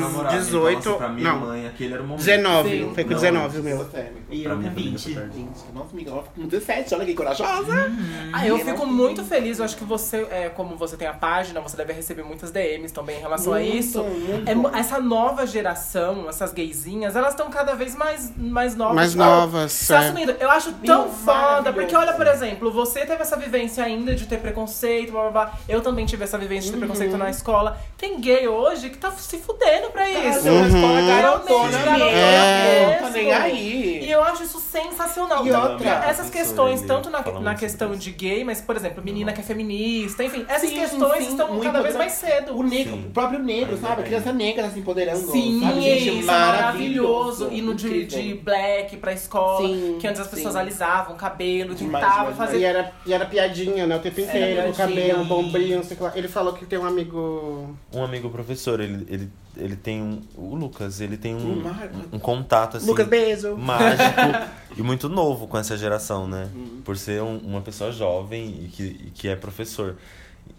namorado. 0.00 0.36
18, 0.38 0.78
Então, 0.78 0.92
assim, 0.92 0.98
pra 0.98 1.08
minha 1.10 1.32
não. 1.32 1.40
mãe, 1.40 1.66
aquele 1.66 1.92
era 1.94 2.02
o 2.02 2.06
momento. 2.06 2.24
19. 2.24 2.68
Sim. 2.70 2.90
Foi 2.94 3.04
com 3.04 3.10
Não, 3.10 3.16
19 3.16 3.58
o 3.58 3.62
meu. 3.62 3.90
Sério. 3.90 4.16
E 4.30 4.42
Pra 4.42 4.52
eu 4.52 4.56
minha 4.58 4.70
com 4.70 4.76
família 4.76 4.98
20. 4.98 5.02
foi 5.02 5.14
tardio. 5.22 5.48
Nossa 5.74 5.92
amiga, 5.92 6.10
ela 6.10 6.22
ficou 6.22 6.42
com 6.42 6.48
17, 6.48 6.94
olha 6.94 7.04
que 7.04 7.14
corajosa. 7.14 7.92
Ah, 8.32 8.46
eu 8.48 8.58
fico 8.58 8.86
muito 8.86 9.22
feliz. 9.24 9.58
Eu 9.58 9.64
acho 9.66 9.76
que 9.76 9.84
você, 9.84 10.26
é, 10.30 10.48
como 10.48 10.76
você 10.76 10.96
tem 10.96 11.06
a 11.06 11.12
página, 11.12 11.60
você 11.60 11.76
deve 11.76 11.92
receber 11.92 12.22
muitas 12.22 12.50
DMs 12.50 12.92
também 12.92 13.18
em 13.18 13.20
relação 13.20 13.52
a 13.52 13.58
Muito, 13.58 13.76
isso. 13.76 14.02
muito. 14.02 14.48
É 14.48 14.54
mu- 14.54 14.70
essa 14.74 14.98
nova 14.98 15.46
geração, 15.46 16.26
essas 16.28 16.52
gaysinhas, 16.52 17.14
elas 17.14 17.34
estão 17.34 17.50
cada 17.50 17.74
vez 17.74 17.94
mais, 17.94 18.32
mais 18.36 18.74
novas. 18.74 18.96
Mais 18.96 19.10
Tipo, 19.12 19.22
novas, 19.24 19.72
Se 19.72 19.92
é. 19.92 19.96
assumindo. 19.98 20.32
Eu 20.40 20.50
acho 20.50 20.72
tão 20.84 21.02
Meu, 21.04 21.12
foda. 21.12 21.70
Maravilhoso. 21.74 21.92
Porque, 21.92 21.96
olha, 21.96 22.12
por 22.12 22.26
exemplo, 22.26 22.70
você 22.72 23.00
teve 23.06 23.22
essa 23.22 23.36
vivência 23.36 23.84
ainda 23.84 24.14
de 24.14 24.26
ter 24.26 24.38
preconceito, 24.38 25.12
blá 25.12 25.22
blá 25.22 25.30
blá. 25.30 25.52
Eu 25.68 25.80
também 25.80 26.06
tive 26.06 26.24
essa 26.24 26.38
vivência 26.38 26.66
de 26.66 26.72
ter 26.72 26.78
preconceito 26.78 27.16
na 27.16 27.30
escola. 27.30 27.78
Tem 27.98 28.20
gay 28.20 28.46
hoje 28.48 28.90
que 28.90 28.98
tá 28.98 29.10
se 29.12 29.38
fudendo 29.38 29.90
pra 29.90 30.08
isso. 30.08 30.48
Uhum. 30.48 30.66
escola 30.66 31.00
Realmente, 31.00 31.22
garotona 31.22 31.78
garotona 31.78 32.10
É. 32.10 32.88
mesmo. 32.90 33.02
Tá 33.02 33.10
nem 33.10 33.32
aí. 33.32 34.04
E 34.04 34.10
eu 34.10 34.22
acho 34.22 34.42
isso 34.44 34.60
sensacional. 34.60 35.46
E 35.46 35.50
outra, 35.52 35.90
essas 36.06 36.28
professor, 36.28 36.32
questões, 36.32 36.82
tanto 36.82 37.10
na, 37.10 37.22
na 37.40 37.54
questão 37.54 37.94
de 37.96 38.10
gay, 38.10 38.44
mas, 38.44 38.60
por 38.60 38.76
exemplo, 38.76 39.02
menina 39.02 39.32
que 39.32 39.40
é 39.40 39.44
feminista, 39.44 40.22
enfim, 40.24 40.44
essas 40.48 40.68
Sim, 40.70 40.76
questões 40.80 41.24
sim, 41.24 41.30
estão 41.30 41.48
muito 41.48 41.64
cada 41.64 41.82
vez 41.82 41.96
mais 41.96 42.12
cedo. 42.12 42.56
O 42.56 42.62
negro, 42.62 42.94
Sim. 42.94 43.04
o 43.08 43.10
próprio 43.10 43.38
negro, 43.38 43.76
sabe? 43.78 44.02
A 44.02 44.04
criança 44.04 44.32
negra 44.32 44.64
tá 44.64 44.70
se 44.70 44.78
empoderando. 44.78 45.30
Sim, 45.30 45.60
sabe, 45.62 45.80
gente? 45.80 46.08
isso 46.20 46.30
é 46.30 46.34
maravilhoso. 46.34 47.48
Indo 47.52 47.74
de, 47.74 47.86
Incrível. 47.86 48.20
de 48.22 48.34
black 48.34 48.96
pra 48.98 49.12
escola, 49.12 49.66
Sim, 49.66 49.98
que 50.00 50.06
antes 50.06 50.20
as 50.20 50.28
pessoas 50.28 50.54
sim. 50.54 50.60
alisavam 50.60 51.14
o 51.14 51.18
cabelo. 51.18 51.63
Tentava 51.68 52.32
fazer. 52.34 52.58
E 52.58 52.64
era, 52.64 52.92
e 53.06 53.12
era 53.12 53.24
piadinha, 53.24 53.86
né? 53.86 53.96
O 53.96 54.00
tempo 54.00 54.20
inteiro, 54.20 54.62
piadinha. 54.72 54.72
cabelo, 54.74 55.24
bombrinho, 55.24 55.76
não 55.76 55.84
sei 55.84 55.94
o 55.94 55.96
que 55.98 56.02
lá. 56.02 56.12
Ele 56.16 56.28
falou 56.28 56.52
que 56.52 56.66
tem 56.66 56.78
um 56.78 56.84
amigo. 56.84 57.76
Um 57.92 58.02
amigo 58.02 58.28
professor, 58.30 58.80
ele, 58.80 59.06
ele, 59.08 59.30
ele 59.56 59.76
tem 59.76 60.02
um. 60.02 60.20
O 60.36 60.54
Lucas, 60.54 61.00
ele 61.00 61.16
tem 61.16 61.34
um, 61.34 61.60
O 61.60 61.62
Mar- 61.64 61.90
um 62.12 62.18
contato 62.18 62.76
assim. 62.76 62.86
Lucas, 62.86 63.06
beijo. 63.06 63.56
mágico 63.56 64.04
e 64.76 64.82
muito 64.82 65.08
novo 65.08 65.46
com 65.46 65.56
essa 65.56 65.76
geração, 65.76 66.26
né? 66.26 66.48
Uhum. 66.54 66.80
Por 66.84 66.96
ser 66.96 67.22
um- 67.22 67.38
uma 67.38 67.60
pessoa 67.60 67.92
jovem 67.92 68.64
e 68.64 68.68
que, 68.68 68.82
e 68.82 69.10
que 69.14 69.28
é 69.28 69.36
professor. 69.36 69.96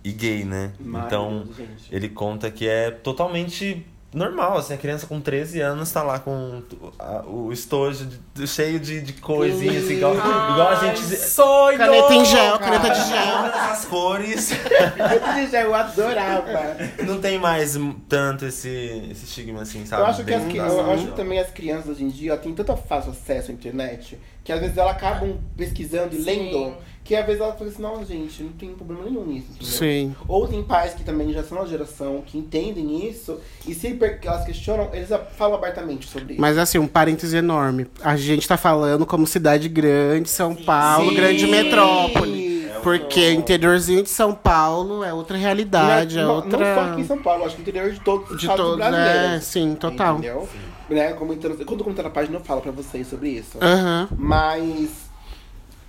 E 0.03 0.11
gay, 0.11 0.43
né? 0.43 0.71
Então, 0.79 1.45
gente. 1.57 1.87
ele 1.91 2.09
conta 2.09 2.49
que 2.49 2.67
é 2.67 2.89
totalmente 2.91 3.85
normal, 4.15 4.57
assim, 4.57 4.73
a 4.73 4.77
criança 4.77 5.05
com 5.05 5.19
13 5.21 5.59
anos 5.61 5.91
tá 5.91 6.01
lá 6.01 6.17
com 6.19 6.61
a- 6.97 7.23
o 7.27 7.51
estojo 7.51 8.07
de- 8.33 8.47
cheio 8.47 8.79
de, 8.79 9.01
de 9.01 9.13
coisinhas, 9.13 9.83
assim, 9.83 9.95
igual, 9.97 10.13
igual 10.15 10.67
a 10.69 10.75
gente. 10.75 11.01
Sonho! 11.17 11.77
Caneta 11.77 12.13
em 12.13 12.25
gel, 12.25 12.57
cara. 12.59 12.79
caneta 12.79 12.89
de 12.95 13.09
gel. 13.09 13.35
Todas 13.43 13.55
as 13.71 13.85
cores. 13.85 14.49
Gente, 14.49 15.55
eu 15.55 15.73
adorava. 15.75 16.77
Não 17.05 17.19
tem 17.19 17.37
mais 17.37 17.77
tanto 18.09 18.45
esse, 18.45 19.07
esse 19.11 19.25
estigma, 19.25 19.61
assim, 19.61 19.85
sabe? 19.85 20.01
Eu 20.03 20.07
acho, 20.07 20.23
que 20.23 20.33
as, 20.33 20.73
eu 20.73 20.91
acho 20.91 21.05
que 21.07 21.11
também 21.13 21.39
as 21.39 21.51
crianças 21.51 21.89
hoje 21.89 22.03
em 22.03 22.09
dia 22.09 22.37
têm 22.37 22.53
tanto 22.53 22.75
fácil 22.77 23.11
acesso 23.11 23.51
à 23.51 23.53
internet 23.53 24.17
que 24.43 24.51
às 24.51 24.59
vezes 24.59 24.77
elas 24.77 24.91
acabam 24.95 25.39
pesquisando 25.57 26.15
e 26.15 26.19
Sim. 26.19 26.23
lendo 26.23 26.77
que 27.05 27.15
às 27.15 27.23
vezes 27.23 27.39
elas 27.39 27.53
falam 27.55 27.71
assim, 27.71 27.81
não, 27.83 28.03
gente, 28.03 28.41
não 28.41 28.51
tem 28.53 28.73
problema 28.73 29.03
nenhum 29.05 29.23
nisso. 29.27 29.47
entendeu? 29.51 29.67
Sim. 29.67 30.15
Ou 30.27 30.47
tem 30.47 30.63
pais 30.63 30.95
que 30.95 31.03
também 31.03 31.31
já 31.31 31.43
são 31.43 31.59
uma 31.59 31.67
geração 31.67 32.23
que 32.25 32.35
entendem 32.35 33.07
isso 33.07 33.39
e 33.67 33.75
se 33.75 33.97
elas 34.23 34.43
questionam, 34.43 34.89
eles 34.91 35.07
falam 35.37 35.55
abertamente 35.55 36.07
sobre 36.07 36.33
isso. 36.33 36.41
Mas 36.41 36.57
assim, 36.57 36.79
um 36.79 36.87
parêntese 36.87 37.37
enorme. 37.37 37.85
A 38.03 38.17
gente 38.17 38.47
tá 38.47 38.57
falando 38.57 39.05
como 39.05 39.27
cidade 39.27 39.69
grande, 39.69 40.27
São 40.29 40.55
Paulo, 40.55 41.09
Sim. 41.09 41.15
grande 41.15 41.45
metrópole. 41.45 42.55
Isso. 42.55 42.55
Porque 42.81 43.31
interiorzinho 43.31 44.01
de 44.03 44.09
São 44.09 44.33
Paulo 44.33 45.03
é 45.03 45.13
outra 45.13 45.37
realidade, 45.37 46.17
é 46.19 46.23
não, 46.23 46.35
outra. 46.35 46.57
não 46.57 46.75
só 46.83 46.91
aqui 46.91 47.01
em 47.01 47.05
São 47.05 47.17
Paulo, 47.19 47.45
acho 47.45 47.55
que 47.55 47.61
o 47.61 47.63
interior 47.63 47.91
de 47.91 47.99
todos 47.99 48.29
os 48.31 48.37
De 48.37 48.43
estados 48.45 48.63
todos, 48.65 48.77
brasileiros. 48.77 49.31
é, 49.31 49.39
sim, 49.41 49.75
total. 49.75 50.17
Entendeu? 50.17 50.49
Né? 50.89 51.13
Comentando, 51.13 51.65
quando 51.65 51.79
eu 51.79 51.83
comentar 51.83 52.03
na 52.05 52.11
página, 52.11 52.37
eu 52.37 52.43
falo 52.43 52.61
pra 52.61 52.71
vocês 52.71 53.07
sobre 53.07 53.29
isso. 53.29 53.57
Aham. 53.61 54.07
Mas, 54.17 54.89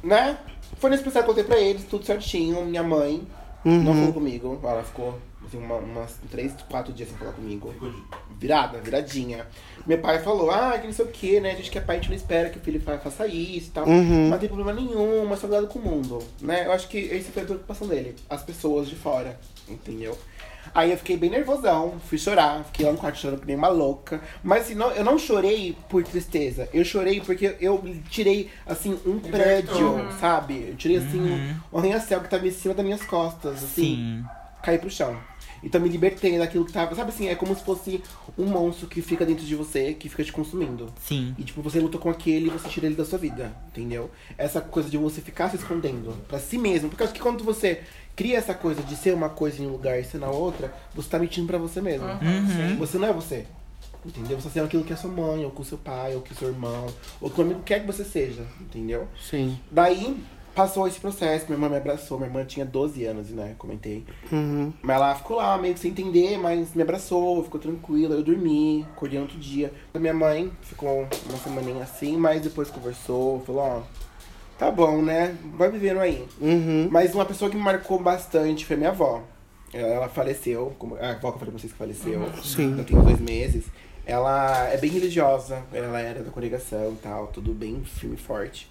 né? 0.03 0.39
Foi 0.87 0.91
nesse 0.93 1.03
processo 1.03 1.25
que 1.25 1.31
eu 1.31 1.35
contei 1.35 1.45
pra 1.45 1.59
eles, 1.61 1.83
tudo 1.85 2.07
certinho. 2.07 2.65
Minha 2.65 2.85
mãe 2.85 3.27
Uhum. 3.65 3.83
não 3.83 3.93
falou 3.95 4.13
comigo. 4.13 4.61
Ela 4.63 4.85
ficou 4.85 5.19
assim, 5.45 5.59
uma, 5.59 5.75
umas 5.79 6.15
três, 6.31 6.53
quatro 6.71 6.93
dias 6.93 7.09
sem 7.09 7.19
falar 7.19 7.33
comigo. 7.33 7.75
Virada, 8.39 8.79
viradinha. 8.79 9.49
Meu 9.85 9.99
pai 9.99 10.21
falou, 10.21 10.49
ah, 10.49 10.79
que 10.79 10.87
não 10.87 10.95
sei 10.95 11.05
o 11.05 11.09
que, 11.09 11.41
né? 11.41 11.51
A 11.51 11.55
gente 11.57 11.73
que 11.73 11.79
é 11.79 11.81
pai, 11.81 11.97
a 11.97 11.99
gente 11.99 12.11
não 12.11 12.17
espera 12.17 12.51
que 12.51 12.59
o 12.59 12.61
filho 12.61 12.81
fa- 12.81 12.99
faça 12.99 13.27
isso 13.27 13.69
e 13.69 13.73
tal. 13.73 13.85
Uhum. 13.89 14.23
Mas 14.23 14.31
não 14.31 14.39
tem 14.39 14.49
problema 14.49 14.73
nenhum, 14.73 15.27
mas 15.27 15.41
só 15.41 15.49
cuidado 15.49 15.67
com 15.67 15.81
o 15.81 15.83
mundo. 15.83 16.21
Né? 16.41 16.67
Eu 16.67 16.71
acho 16.73 16.87
que 16.87 17.13
essa 17.13 17.33
foi 17.33 17.43
a 17.43 17.47
preocupação 17.47 17.89
dele. 17.89 18.15
As 18.31 18.45
pessoas 18.45 18.89
de 18.89 18.95
fora, 18.95 19.37
entendeu? 19.69 20.17
Aí 20.75 20.91
eu 20.91 20.99
fiquei 20.99 21.17
bem 21.17 21.31
nervosão, 21.31 21.95
fui 22.09 22.19
chorar, 22.19 22.65
fiquei 22.65 22.87
lá 22.87 22.93
no 22.93 22.99
quarto 22.99 23.19
chorando 23.19 23.41
que 23.41 23.47
nem 23.47 23.57
uma 23.57 23.69
louca. 23.69 24.21
Mas 24.43 24.63
assim, 24.63 24.75
não, 24.75 24.91
eu 24.91 25.05
não 25.05 25.19
chorei 25.19 25.77
por 25.89 26.03
tristeza. 26.05 26.69
Eu 26.73 26.85
chorei 26.85 27.21
porque 27.21 27.57
eu 27.61 27.83
tirei, 28.09 28.51
assim, 28.67 28.99
um 29.07 29.19
prédio, 29.19 29.97
sabe? 30.21 30.69
Eu 30.71 30.77
tirei, 30.77 30.99
assim, 30.99 31.21
um, 31.21 31.57
um 31.73 31.79
arranha-céu 31.79 32.21
que 32.21 32.29
tava 32.29 32.47
em 32.47 32.51
cima 32.51 32.75
das 32.75 32.85
minhas 32.85 33.03
costas, 33.05 33.65
assim 33.65 33.97
Sim. 33.97 34.25
cair 34.63 34.79
pro 34.79 34.91
chão. 34.91 35.17
Então 35.63 35.81
me 35.81 35.89
libertei 35.89 36.39
daquilo 36.39 36.65
que 36.65 36.73
tava. 36.73 36.95
Sabe 36.95 37.11
assim, 37.11 37.29
é 37.29 37.35
como 37.35 37.55
se 37.55 37.65
fosse 37.65 38.03
um 38.39 38.47
monstro 38.47 38.87
que 38.87 39.03
fica 39.03 39.25
dentro 39.25 39.45
de 39.45 39.55
você, 39.55 39.95
que 39.95 40.09
fica 40.09 40.23
te 40.23 40.33
consumindo. 40.33 40.93
Sim. 41.01 41.35
E 41.39 41.43
tipo, 41.43 41.63
você 41.63 41.81
luta 41.81 41.99
com 41.99 42.11
aquele 42.11 42.47
e 42.47 42.51
você 42.51 42.69
tira 42.69 42.87
ele 42.87 42.95
da 42.95 43.05
sua 43.05 43.19
vida, 43.19 43.53
entendeu? 43.69 44.11
Essa 44.37 44.61
coisa 44.61 44.89
de 44.89 44.97
você 44.97 45.21
ficar 45.21 45.51
se 45.51 45.57
escondendo 45.57 46.15
pra 46.29 46.39
si 46.39 46.59
mesmo. 46.59 46.89
Porque 46.89 47.03
eu 47.03 47.07
acho 47.07 47.15
que 47.15 47.21
quando 47.21 47.43
você 47.43 47.83
cria 48.17 48.39
essa 48.39 48.55
coisa 48.55 48.83
de 48.83 48.97
ser 48.97 49.15
uma 49.15 49.29
coisa 49.29 49.63
em 49.63 49.67
um 49.67 49.71
lugar 49.71 50.01
e 50.01 50.05
ser 50.05 50.19
na 50.19 50.31
outra, 50.31 50.75
você 50.95 51.09
tá 51.09 51.19
mentindo 51.19 51.47
pra 51.47 51.59
você 51.59 51.83
mesmo. 51.83 52.09
Uhum. 52.09 52.77
Você 52.79 52.99
não 52.99 53.09
é 53.09 53.13
você. 53.13 53.45
Entendeu? 54.05 54.39
Você 54.41 54.59
é 54.59 54.63
aquilo 54.63 54.85
que 54.85 54.93
é 54.93 54.97
sua 54.97 55.11
mãe, 55.11 55.45
ou 55.45 55.51
com 55.51 55.63
seu 55.63 55.77
pai, 55.77 56.15
ou 56.15 56.23
que 56.23 56.35
seu 56.35 56.49
irmão, 56.49 56.87
ou 57.21 57.29
que 57.29 57.41
o 57.41 57.45
amigo 57.45 57.61
quer 57.65 57.81
que 57.81 57.87
você 57.87 58.05
seja, 58.05 58.47
entendeu? 58.61 59.09
Sim. 59.21 59.59
Daí 59.71 60.17
passou 60.55 60.89
esse 60.89 60.99
processo, 60.99 61.45
minha 61.47 61.57
irmã 61.57 61.69
me 61.69 61.77
abraçou, 61.77 62.17
minha 62.17 62.31
irmã 62.31 62.45
tinha 62.45 62.65
12 62.65 63.05
anos, 63.05 63.29
né? 63.29 63.55
Comentei. 63.59 64.05
Uhum. 64.33 64.73
Mas 64.81 64.97
ela 64.97 65.15
ficou 65.15 65.37
lá, 65.37 65.59
meio 65.59 65.75
que 65.75 65.81
sem 65.81 65.91
entender, 65.91 66.39
mas 66.39 66.73
me 66.73 66.83
abraçou, 66.83 67.45
ficou 67.45 67.61
tranquila. 67.61 68.15
Eu 68.15 68.23
dormi, 68.23 68.87
acordei 68.93 69.19
no 69.19 69.25
outro 69.25 69.39
dia. 69.39 69.71
A 69.93 69.99
minha 69.99 70.15
mãe 70.15 70.51
ficou 70.63 71.07
uma 71.29 71.39
semaninha 71.39 71.83
assim, 71.83 72.17
mas 72.17 72.41
depois 72.41 72.71
conversou, 72.71 73.41
falou, 73.41 73.63
ó, 73.63 73.83
tá 74.59 74.71
bom, 74.71 75.03
né? 75.03 75.37
Vai 75.57 75.71
vivendo 75.71 76.01
aí. 76.01 76.25
Uhum. 76.41 76.89
Mas 76.91 77.15
uma 77.15 77.25
pessoa 77.25 77.51
que 77.51 77.57
me 77.57 77.63
marcou 77.63 77.99
bastante 77.99 78.65
foi 78.65 78.77
minha 78.77 78.91
avó. 78.91 79.23
Ela 79.73 80.09
faleceu, 80.09 80.75
como- 80.79 80.97
a 80.97 81.11
avó 81.11 81.31
que 81.31 81.37
eu 81.37 81.39
falei 81.41 81.51
pra 81.51 81.59
vocês 81.61 81.73
que 81.73 81.79
faleceu. 81.79 82.29
Sim. 82.43 82.77
Eu 82.79 82.85
tenho 82.85 83.03
dois 83.03 83.21
meses. 83.21 83.65
Ela 84.07 84.69
é 84.69 84.77
bem 84.77 84.91
religiosa, 84.91 85.63
ela 85.73 86.01
era 86.01 86.23
da 86.23 86.31
congregação 86.31 86.93
e 86.93 86.97
tal, 87.03 87.27
tudo 87.27 87.53
bem 87.53 87.83
firme 87.85 88.15
e 88.15 88.19
forte. 88.19 88.71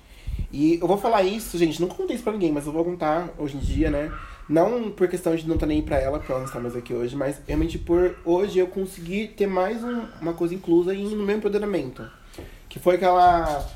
E 0.51 0.79
eu 0.81 0.87
vou 0.87 0.97
falar 0.97 1.23
isso, 1.23 1.57
gente, 1.57 1.81
não 1.81 1.89
contei 1.89 2.15
isso 2.15 2.23
pra 2.23 2.31
ninguém, 2.33 2.51
mas 2.53 2.65
eu 2.65 2.71
vou 2.71 2.85
contar 2.85 3.29
hoje 3.37 3.57
em 3.57 3.59
dia, 3.59 3.89
né? 3.91 4.11
Não 4.47 4.91
por 4.91 5.07
questão 5.09 5.35
de 5.35 5.45
não 5.47 5.55
estar 5.55 5.65
nem 5.65 5.81
pra 5.81 5.97
ela, 5.99 6.19
porque 6.19 6.31
ela 6.31 6.39
não 6.41 6.47
está 6.47 6.59
mais 6.59 6.75
aqui 6.75 6.93
hoje, 6.93 7.15
mas 7.15 7.41
realmente 7.45 7.77
por 7.77 8.15
hoje 8.23 8.59
eu 8.59 8.67
consegui 8.67 9.27
ter 9.27 9.47
mais 9.47 9.83
um- 9.83 10.05
uma 10.21 10.33
coisa 10.33 10.53
inclusa 10.55 10.93
em- 10.95 11.15
no 11.15 11.23
meu 11.25 11.35
empoderamento. 11.37 12.09
Que 12.69 12.79
foi 12.79 12.97
que 12.97 13.03
ela 13.03 13.67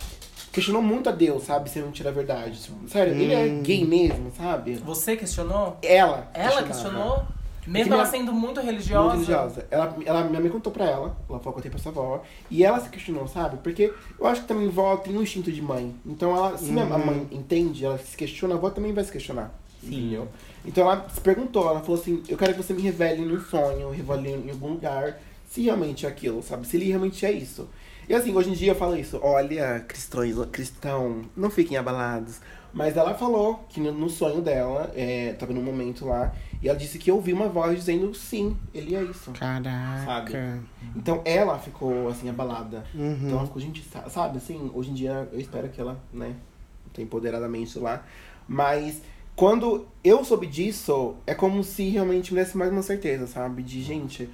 questionou 0.51 0.81
muito 0.81 1.09
a 1.09 1.11
Deus, 1.11 1.43
sabe? 1.43 1.69
Se 1.69 1.79
mentira 1.79 2.09
a 2.09 2.13
verdade. 2.13 2.59
Sério, 2.87 3.13
ele 3.13 3.33
é 3.33 3.47
gay 3.61 3.85
mesmo, 3.85 4.31
sabe? 4.35 4.75
Você 4.75 5.15
questionou? 5.15 5.77
Ela. 5.81 6.29
Ela 6.33 6.63
questionou? 6.63 7.23
Mesmo 7.67 7.91
minha- 7.91 8.01
ela 8.01 8.09
sendo 8.09 8.33
muito 8.33 8.59
religiosa? 8.61 9.15
Muito 9.15 9.27
religiosa. 9.27 9.67
Ela, 9.69 9.95
ela, 10.05 10.23
minha 10.23 10.39
mãe 10.41 10.49
contou 10.49 10.71
pra 10.73 10.85
ela, 10.85 11.15
ela 11.29 11.39
falou 11.39 11.53
que 11.53 11.59
eu 11.59 11.61
tenho 11.63 11.71
pra 11.73 11.79
sua 11.81 11.91
avó, 11.91 12.23
e 12.49 12.63
ela 12.63 12.79
se 12.79 12.89
questionou, 12.89 13.27
sabe? 13.27 13.57
Porque 13.57 13.93
eu 14.19 14.25
acho 14.25 14.41
que 14.41 14.47
também 14.47 14.67
vó 14.69 14.97
tem 14.97 15.15
um 15.15 15.21
instinto 15.21 15.51
de 15.51 15.61
mãe. 15.61 15.93
Então, 16.03 16.35
ela, 16.35 16.57
se 16.57 16.71
minha 16.71 16.85
a 16.85 16.97
mãe 16.97 17.27
entende, 17.31 17.85
ela 17.85 17.97
se 17.99 18.17
questiona, 18.17 18.55
a 18.55 18.57
avó 18.57 18.71
também 18.71 18.91
vai 18.91 19.03
se 19.03 19.11
questionar. 19.11 19.53
Entendeu? 19.83 20.27
Então 20.65 20.83
ela 20.91 21.07
se 21.13 21.21
perguntou, 21.21 21.69
ela 21.69 21.79
falou 21.79 21.99
assim, 22.01 22.21
eu 22.27 22.37
quero 22.37 22.53
que 22.53 22.61
você 22.61 22.73
me 22.73 22.81
revele 22.81 23.23
num 23.23 23.39
sonho, 23.39 23.91
revele 23.91 24.29
em 24.47 24.49
algum 24.49 24.69
lugar, 24.69 25.19
se 25.49 25.61
realmente 25.61 26.05
é 26.05 26.09
aquilo, 26.09 26.41
sabe? 26.43 26.67
Se 26.67 26.75
ele 26.75 26.85
realmente 26.87 27.25
é 27.25 27.31
isso. 27.31 27.67
E 28.09 28.15
assim, 28.15 28.33
hoje 28.35 28.49
em 28.49 28.53
dia 28.53 28.71
eu 28.71 28.75
falo 28.75 28.97
isso, 28.97 29.19
olha, 29.21 29.85
cristões, 29.87 30.35
cristão, 30.51 31.21
não 31.37 31.51
fiquem 31.51 31.77
abalados. 31.77 32.41
Mas 32.73 32.97
ela 32.97 33.13
falou 33.13 33.63
que 33.69 33.79
no, 33.79 34.09
sonho 34.09 34.41
dela, 34.41 34.91
é, 34.95 35.33
tava 35.33 35.53
num 35.53 35.61
momento 35.61 36.05
lá, 36.07 36.33
e 36.59 36.67
ela 36.67 36.77
disse 36.77 36.97
que 36.97 37.11
ouviu 37.11 37.35
uma 37.35 37.47
voz 37.47 37.77
dizendo 37.77 38.11
sim, 38.15 38.57
ele 38.73 38.95
é 38.95 39.03
isso. 39.03 39.31
Caraca. 39.31 40.05
Sabe? 40.05 40.61
Então 40.95 41.21
ela 41.23 41.59
ficou 41.59 42.09
assim, 42.09 42.27
abalada. 42.27 42.83
Uhum. 42.95 43.13
Então 43.25 43.37
ela 43.37 43.45
ficou, 43.45 43.61
gente, 43.61 43.83
sa- 43.83 44.09
sabe, 44.09 44.37
assim, 44.37 44.71
hoje 44.73 44.89
em 44.89 44.93
dia 44.95 45.29
eu 45.31 45.39
espero 45.39 45.69
que 45.69 45.79
ela, 45.79 45.95
né, 46.11 46.35
tenha 46.91 47.05
empoderadamente 47.05 47.77
lá. 47.77 48.03
Mas 48.47 49.03
quando 49.35 49.87
eu 50.03 50.25
soube 50.25 50.47
disso, 50.47 51.15
é 51.27 51.35
como 51.35 51.63
se 51.63 51.87
realmente 51.89 52.33
me 52.33 52.39
desse 52.39 52.57
mais 52.57 52.71
uma 52.71 52.81
certeza, 52.81 53.27
sabe? 53.27 53.61
De, 53.61 53.81
gente, 53.83 54.27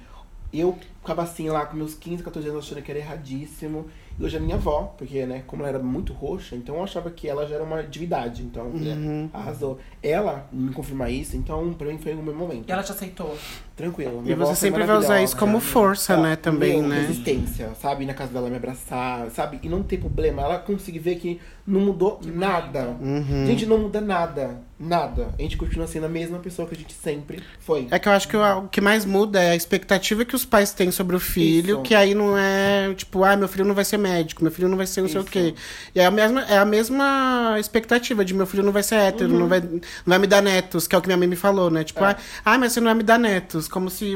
eu 0.52 0.76
ficava 1.00 1.22
assim 1.22 1.48
lá 1.48 1.66
com 1.66 1.76
meus 1.76 1.94
15, 1.94 2.22
14 2.22 2.48
anos 2.48 2.64
achando 2.66 2.82
que 2.82 2.90
era 2.90 3.00
erradíssimo. 3.00 3.86
E 4.18 4.24
hoje 4.24 4.36
a 4.36 4.40
minha 4.40 4.56
avó, 4.56 4.94
porque, 4.96 5.26
né, 5.26 5.42
como 5.46 5.62
ela 5.62 5.70
era 5.76 5.78
muito 5.78 6.12
roxa, 6.14 6.56
então 6.56 6.76
eu 6.76 6.82
achava 6.84 7.10
que 7.10 7.28
ela 7.28 7.46
já 7.46 7.56
era 7.56 7.64
uma 7.64 7.82
divindade. 7.82 8.42
Então, 8.42 8.70
né, 8.70 8.94
Uhum. 8.94 9.30
arrasou. 9.32 9.78
Ela 10.02 10.48
me 10.50 10.72
confirmar 10.72 11.10
isso, 11.10 11.36
então 11.36 11.74
pra 11.74 11.86
mim 11.88 11.98
foi 11.98 12.14
o 12.14 12.22
meu 12.22 12.34
momento. 12.34 12.68
E 12.68 12.72
ela 12.72 12.82
te 12.82 12.92
aceitou. 12.92 13.36
Tranquilo. 13.76 14.22
E 14.24 14.34
você 14.34 14.46
foi 14.46 14.54
sempre 14.54 14.84
vai 14.84 14.96
usar 14.96 15.22
isso 15.22 15.36
como 15.36 15.60
força, 15.60 16.14
Ela- 16.14 16.22
né, 16.30 16.36
também, 16.36 16.80
meu, 16.80 16.88
né? 16.88 17.00
resistência, 17.02 17.70
sabe? 17.80 18.04
Ir 18.04 18.06
na 18.06 18.14
casa 18.14 18.32
dela 18.32 18.48
me 18.48 18.56
abraçar, 18.56 19.30
sabe? 19.30 19.60
E 19.62 19.68
não 19.68 19.82
ter 19.82 19.98
problema. 19.98 20.40
Ela 20.42 20.58
conseguir 20.58 20.98
ver 20.98 21.16
que 21.16 21.38
não 21.66 21.80
mudou 21.80 22.18
nada. 22.24 22.96
Uhum. 23.00 23.44
Gente, 23.46 23.66
não 23.66 23.76
muda 23.78 24.00
nada. 24.00 24.56
Nada. 24.78 25.28
A 25.38 25.42
gente 25.42 25.56
continua 25.56 25.86
sendo 25.86 26.04
a 26.06 26.08
mesma 26.08 26.38
pessoa 26.38 26.68
que 26.68 26.74
a 26.74 26.78
gente 26.78 26.92
sempre 26.94 27.42
foi. 27.60 27.88
É 27.90 27.98
que 27.98 28.08
eu 28.08 28.12
acho 28.12 28.28
que 28.28 28.36
o, 28.36 28.68
que 28.68 28.80
mais 28.80 29.04
muda 29.04 29.42
é 29.42 29.50
a 29.50 29.56
expectativa 29.56 30.24
que 30.24 30.34
os 30.36 30.44
pais 30.44 30.72
têm 30.72 30.90
sobre 30.90 31.16
o 31.16 31.20
filho, 31.20 31.74
Isso. 31.76 31.82
que 31.82 31.94
aí 31.94 32.14
não 32.14 32.36
é 32.36 32.92
tipo, 32.94 33.24
ah, 33.24 33.36
meu 33.36 33.48
filho 33.48 33.64
não 33.64 33.74
vai 33.74 33.84
ser 33.84 33.96
médico, 33.98 34.42
meu 34.42 34.52
filho 34.52 34.68
não 34.68 34.76
vai 34.76 34.86
ser 34.86 35.00
não 35.00 35.08
sei 35.08 35.18
o 35.18 35.22
Isso. 35.22 35.30
quê. 35.30 35.54
E 35.94 36.00
é 36.00 36.04
a 36.06 36.10
mesma, 36.10 36.42
é 36.42 36.58
a 36.58 36.64
mesma 36.64 37.56
expectativa 37.58 38.24
de 38.24 38.32
meu 38.34 38.46
filho 38.46 38.62
não 38.62 38.72
vai 38.72 38.82
ser 38.82 38.96
hétero, 38.96 39.30
Uhum. 39.32 39.38
não, 39.40 39.48
vai, 39.48 39.60
não 39.60 39.80
vai 40.04 40.18
me 40.18 40.26
dar 40.26 40.42
netos, 40.42 40.86
que 40.86 40.94
é 40.94 40.98
o 40.98 41.02
que 41.02 41.08
minha 41.08 41.16
mãe 41.18 41.26
me 41.26 41.36
falou, 41.36 41.70
né? 41.70 41.82
Tipo, 41.82 42.04
ah, 42.04 42.16
ah, 42.44 42.58
mas 42.58 42.72
você 42.72 42.80
não 42.80 42.86
vai 42.86 42.94
me 42.94 43.02
dar 43.02 43.18
netos. 43.18 43.65
Como 43.68 43.90
se 43.90 44.14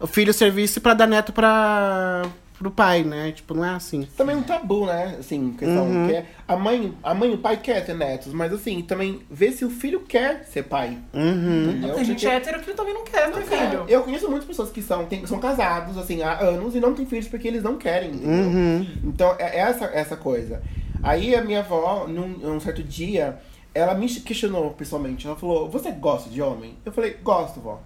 o, 0.00 0.06
filho 0.06 0.32
servisse 0.32 0.80
pra 0.80 0.94
dar 0.94 1.06
neto 1.06 1.32
pra, 1.32 2.22
pro 2.58 2.70
pai, 2.70 3.02
né? 3.04 3.32
Tipo, 3.32 3.54
não 3.54 3.64
é 3.64 3.70
assim. 3.70 4.06
Também 4.16 4.36
um 4.36 4.42
tabu, 4.42 4.86
né? 4.86 5.16
Assim, 5.18 5.52
questão 5.58 5.84
Uhum. 5.86 6.06
que 6.08 6.14
é, 6.14 6.26
a 6.46 6.56
mãe, 6.56 6.94
a 7.02 7.14
mãe 7.14 7.30
e 7.30 7.34
o 7.34 7.38
pai 7.38 7.56
quer 7.56 7.84
ter 7.84 7.94
netos, 7.94 8.32
mas 8.32 8.52
assim, 8.52 8.82
também 8.82 9.20
ver 9.30 9.52
se 9.52 9.64
o 9.64 9.70
filho 9.70 10.00
quer 10.00 10.44
ser 10.44 10.64
pai. 10.64 10.98
Uhum. 11.12 11.80
Tem 11.94 12.04
gente 12.04 12.20
Porque- 12.22 12.26
hétero 12.36 12.60
que 12.60 12.72
também 12.74 12.94
não 12.94 13.04
quer 13.04 13.30
ter 13.32 13.42
filho. 13.42 13.84
Eu 13.88 14.02
conheço 14.02 14.28
muitas 14.28 14.46
pessoas 14.46 14.70
que 14.70 14.80
são, 14.82 15.04
tem- 15.06 15.26
são 15.26 15.38
casados, 15.38 15.96
assim, 15.98 16.22
há 16.22 16.38
anos 16.40 16.74
e 16.74 16.80
não 16.80 16.94
têm 16.94 17.06
filhos 17.06 17.28
porque 17.28 17.48
eles 17.48 17.62
não 17.62 17.76
querem. 17.76 18.12
Uhum. 18.12 18.86
Então, 19.04 19.34
é 19.38 19.58
essa, 19.58 19.86
essa 19.86 20.16
coisa. 20.16 20.62
Aí 21.02 21.34
a 21.34 21.42
minha 21.42 21.60
avó, 21.60 22.06
num, 22.08 22.28
num 22.28 22.58
certo 22.60 22.82
dia, 22.82 23.38
ela 23.74 23.92
me 23.94 24.08
questionou 24.08 24.70
pessoalmente. 24.70 25.26
Ela 25.26 25.36
falou: 25.36 25.68
Você 25.68 25.90
gosta 25.90 26.30
de 26.30 26.40
homem? 26.40 26.76
Eu 26.84 26.92
falei: 26.92 27.18
Gosto, 27.22 27.60
vó. 27.60 27.82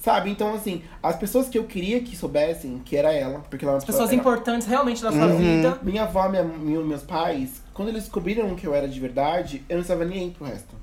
Sabe? 0.00 0.30
Então, 0.30 0.54
assim, 0.54 0.82
as 1.02 1.14
pessoas 1.16 1.46
que 1.48 1.58
eu 1.58 1.64
queria 1.64 2.00
que 2.00 2.16
soubessem 2.16 2.78
que 2.84 2.96
era 2.96 3.12
ela, 3.12 3.40
porque 3.50 3.64
ela 3.64 3.72
é 3.72 3.74
uma 3.74 3.78
As 3.78 3.84
pessoas 3.84 4.08
ela- 4.10 4.18
importantes 4.18 4.66
realmente 4.66 5.02
da 5.02 5.12
sua 5.12 5.26
vida. 5.28 5.78
Minha 5.82 6.04
avó, 6.04 6.26
minha, 6.28 6.42
minha- 6.42 6.80
meus 6.80 7.02
pais, 7.02 7.62
quando 7.74 7.88
eles 7.90 8.04
descobriram 8.04 8.54
que 8.54 8.66
eu 8.66 8.74
era 8.74 8.88
de 8.88 8.98
verdade, 8.98 9.62
eu 9.68 9.74
não 9.76 9.82
estava 9.82 10.04
nem 10.06 10.20
aí 10.20 10.30
pro 10.30 10.46
resto. 10.46 10.74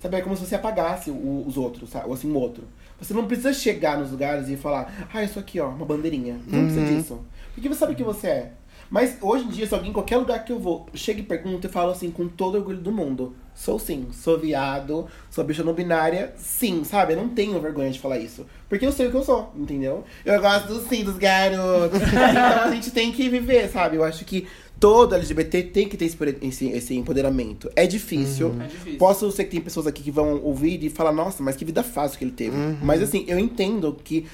Sabe? 0.00 0.16
É 0.16 0.20
como 0.22 0.34
se 0.36 0.46
você 0.46 0.54
apagasse 0.54 1.10
o- 1.10 1.44
os 1.46 1.56
outros, 1.58 1.90
sabe? 1.90 2.06
Ou 2.08 2.14
assim, 2.14 2.30
o 2.32 2.36
outro. 2.36 2.64
Você 2.98 3.12
não 3.12 3.26
precisa 3.26 3.52
chegar 3.52 3.98
nos 3.98 4.10
lugares 4.10 4.48
e 4.48 4.56
falar, 4.56 5.08
ah, 5.12 5.22
isso 5.22 5.38
aqui, 5.38 5.60
ó, 5.60 5.68
uma 5.68 5.84
bandeirinha. 5.84 6.40
Não 6.46 6.64
precisa 6.64 6.86
disso. 6.86 7.20
Porque 7.54 7.68
você 7.68 7.74
sabe 7.80 7.94
quem 7.94 8.04
você 8.04 8.28
é. 8.28 8.52
Mas 8.88 9.18
hoje 9.20 9.44
em 9.44 9.48
dia, 9.48 9.66
se 9.66 9.74
alguém, 9.74 9.90
em 9.90 9.92
qualquer 9.92 10.16
lugar 10.16 10.42
que 10.44 10.52
eu 10.52 10.58
vou, 10.58 10.86
chega 10.94 11.20
e 11.20 11.22
pergunta, 11.22 11.66
eu 11.66 11.70
falo 11.70 11.90
assim, 11.90 12.10
com 12.10 12.28
todo 12.28 12.54
orgulho 12.56 12.78
do 12.78 12.92
mundo. 12.92 13.34
Sou 13.54 13.78
sim, 13.78 14.08
sou 14.12 14.38
viado, 14.38 15.06
sou 15.30 15.44
bicha 15.44 15.62
não 15.62 15.72
binária, 15.72 16.34
sim, 16.36 16.82
sabe? 16.82 17.12
Eu 17.12 17.18
não 17.18 17.28
tenho 17.28 17.60
vergonha 17.60 17.90
de 17.90 18.00
falar 18.00 18.18
isso. 18.18 18.44
Porque 18.68 18.84
eu 18.84 18.90
sei 18.90 19.06
o 19.06 19.10
que 19.10 19.16
eu 19.16 19.22
sou, 19.22 19.52
entendeu? 19.56 20.04
Eu 20.24 20.40
gosto 20.40 20.66
do 20.66 20.80
sim, 20.88 21.04
dos 21.04 21.16
garotos. 21.16 22.00
então 22.02 22.64
a 22.64 22.70
gente 22.72 22.90
tem 22.90 23.12
que 23.12 23.28
viver, 23.28 23.68
sabe? 23.68 23.96
Eu 23.96 24.04
acho 24.04 24.24
que 24.24 24.48
todo 24.80 25.14
LGBT 25.14 25.62
tem 25.62 25.88
que 25.88 25.96
ter 25.96 26.06
esse, 26.42 26.66
esse, 26.66 26.94
empoderamento. 26.94 27.70
É 27.76 27.86
difícil. 27.86 28.54
É 28.60 28.66
difícil. 28.66 28.98
Posso 28.98 29.30
ser 29.30 29.44
que 29.44 29.52
tem 29.52 29.60
pessoas 29.60 29.86
aqui 29.86 30.02
que 30.02 30.10
vão 30.10 30.42
ouvir 30.42 30.82
e 30.82 30.90
falar, 30.90 31.12
nossa, 31.12 31.42
mas 31.42 31.54
que 31.54 31.64
vida 31.64 31.82
fácil 31.82 32.18
que 32.18 32.24
ele 32.24 32.32
teve. 32.32 32.56
Mas 32.82 33.00
assim, 33.00 33.24
eu 33.28 33.38
entendo 33.38 33.96
que 34.02 34.26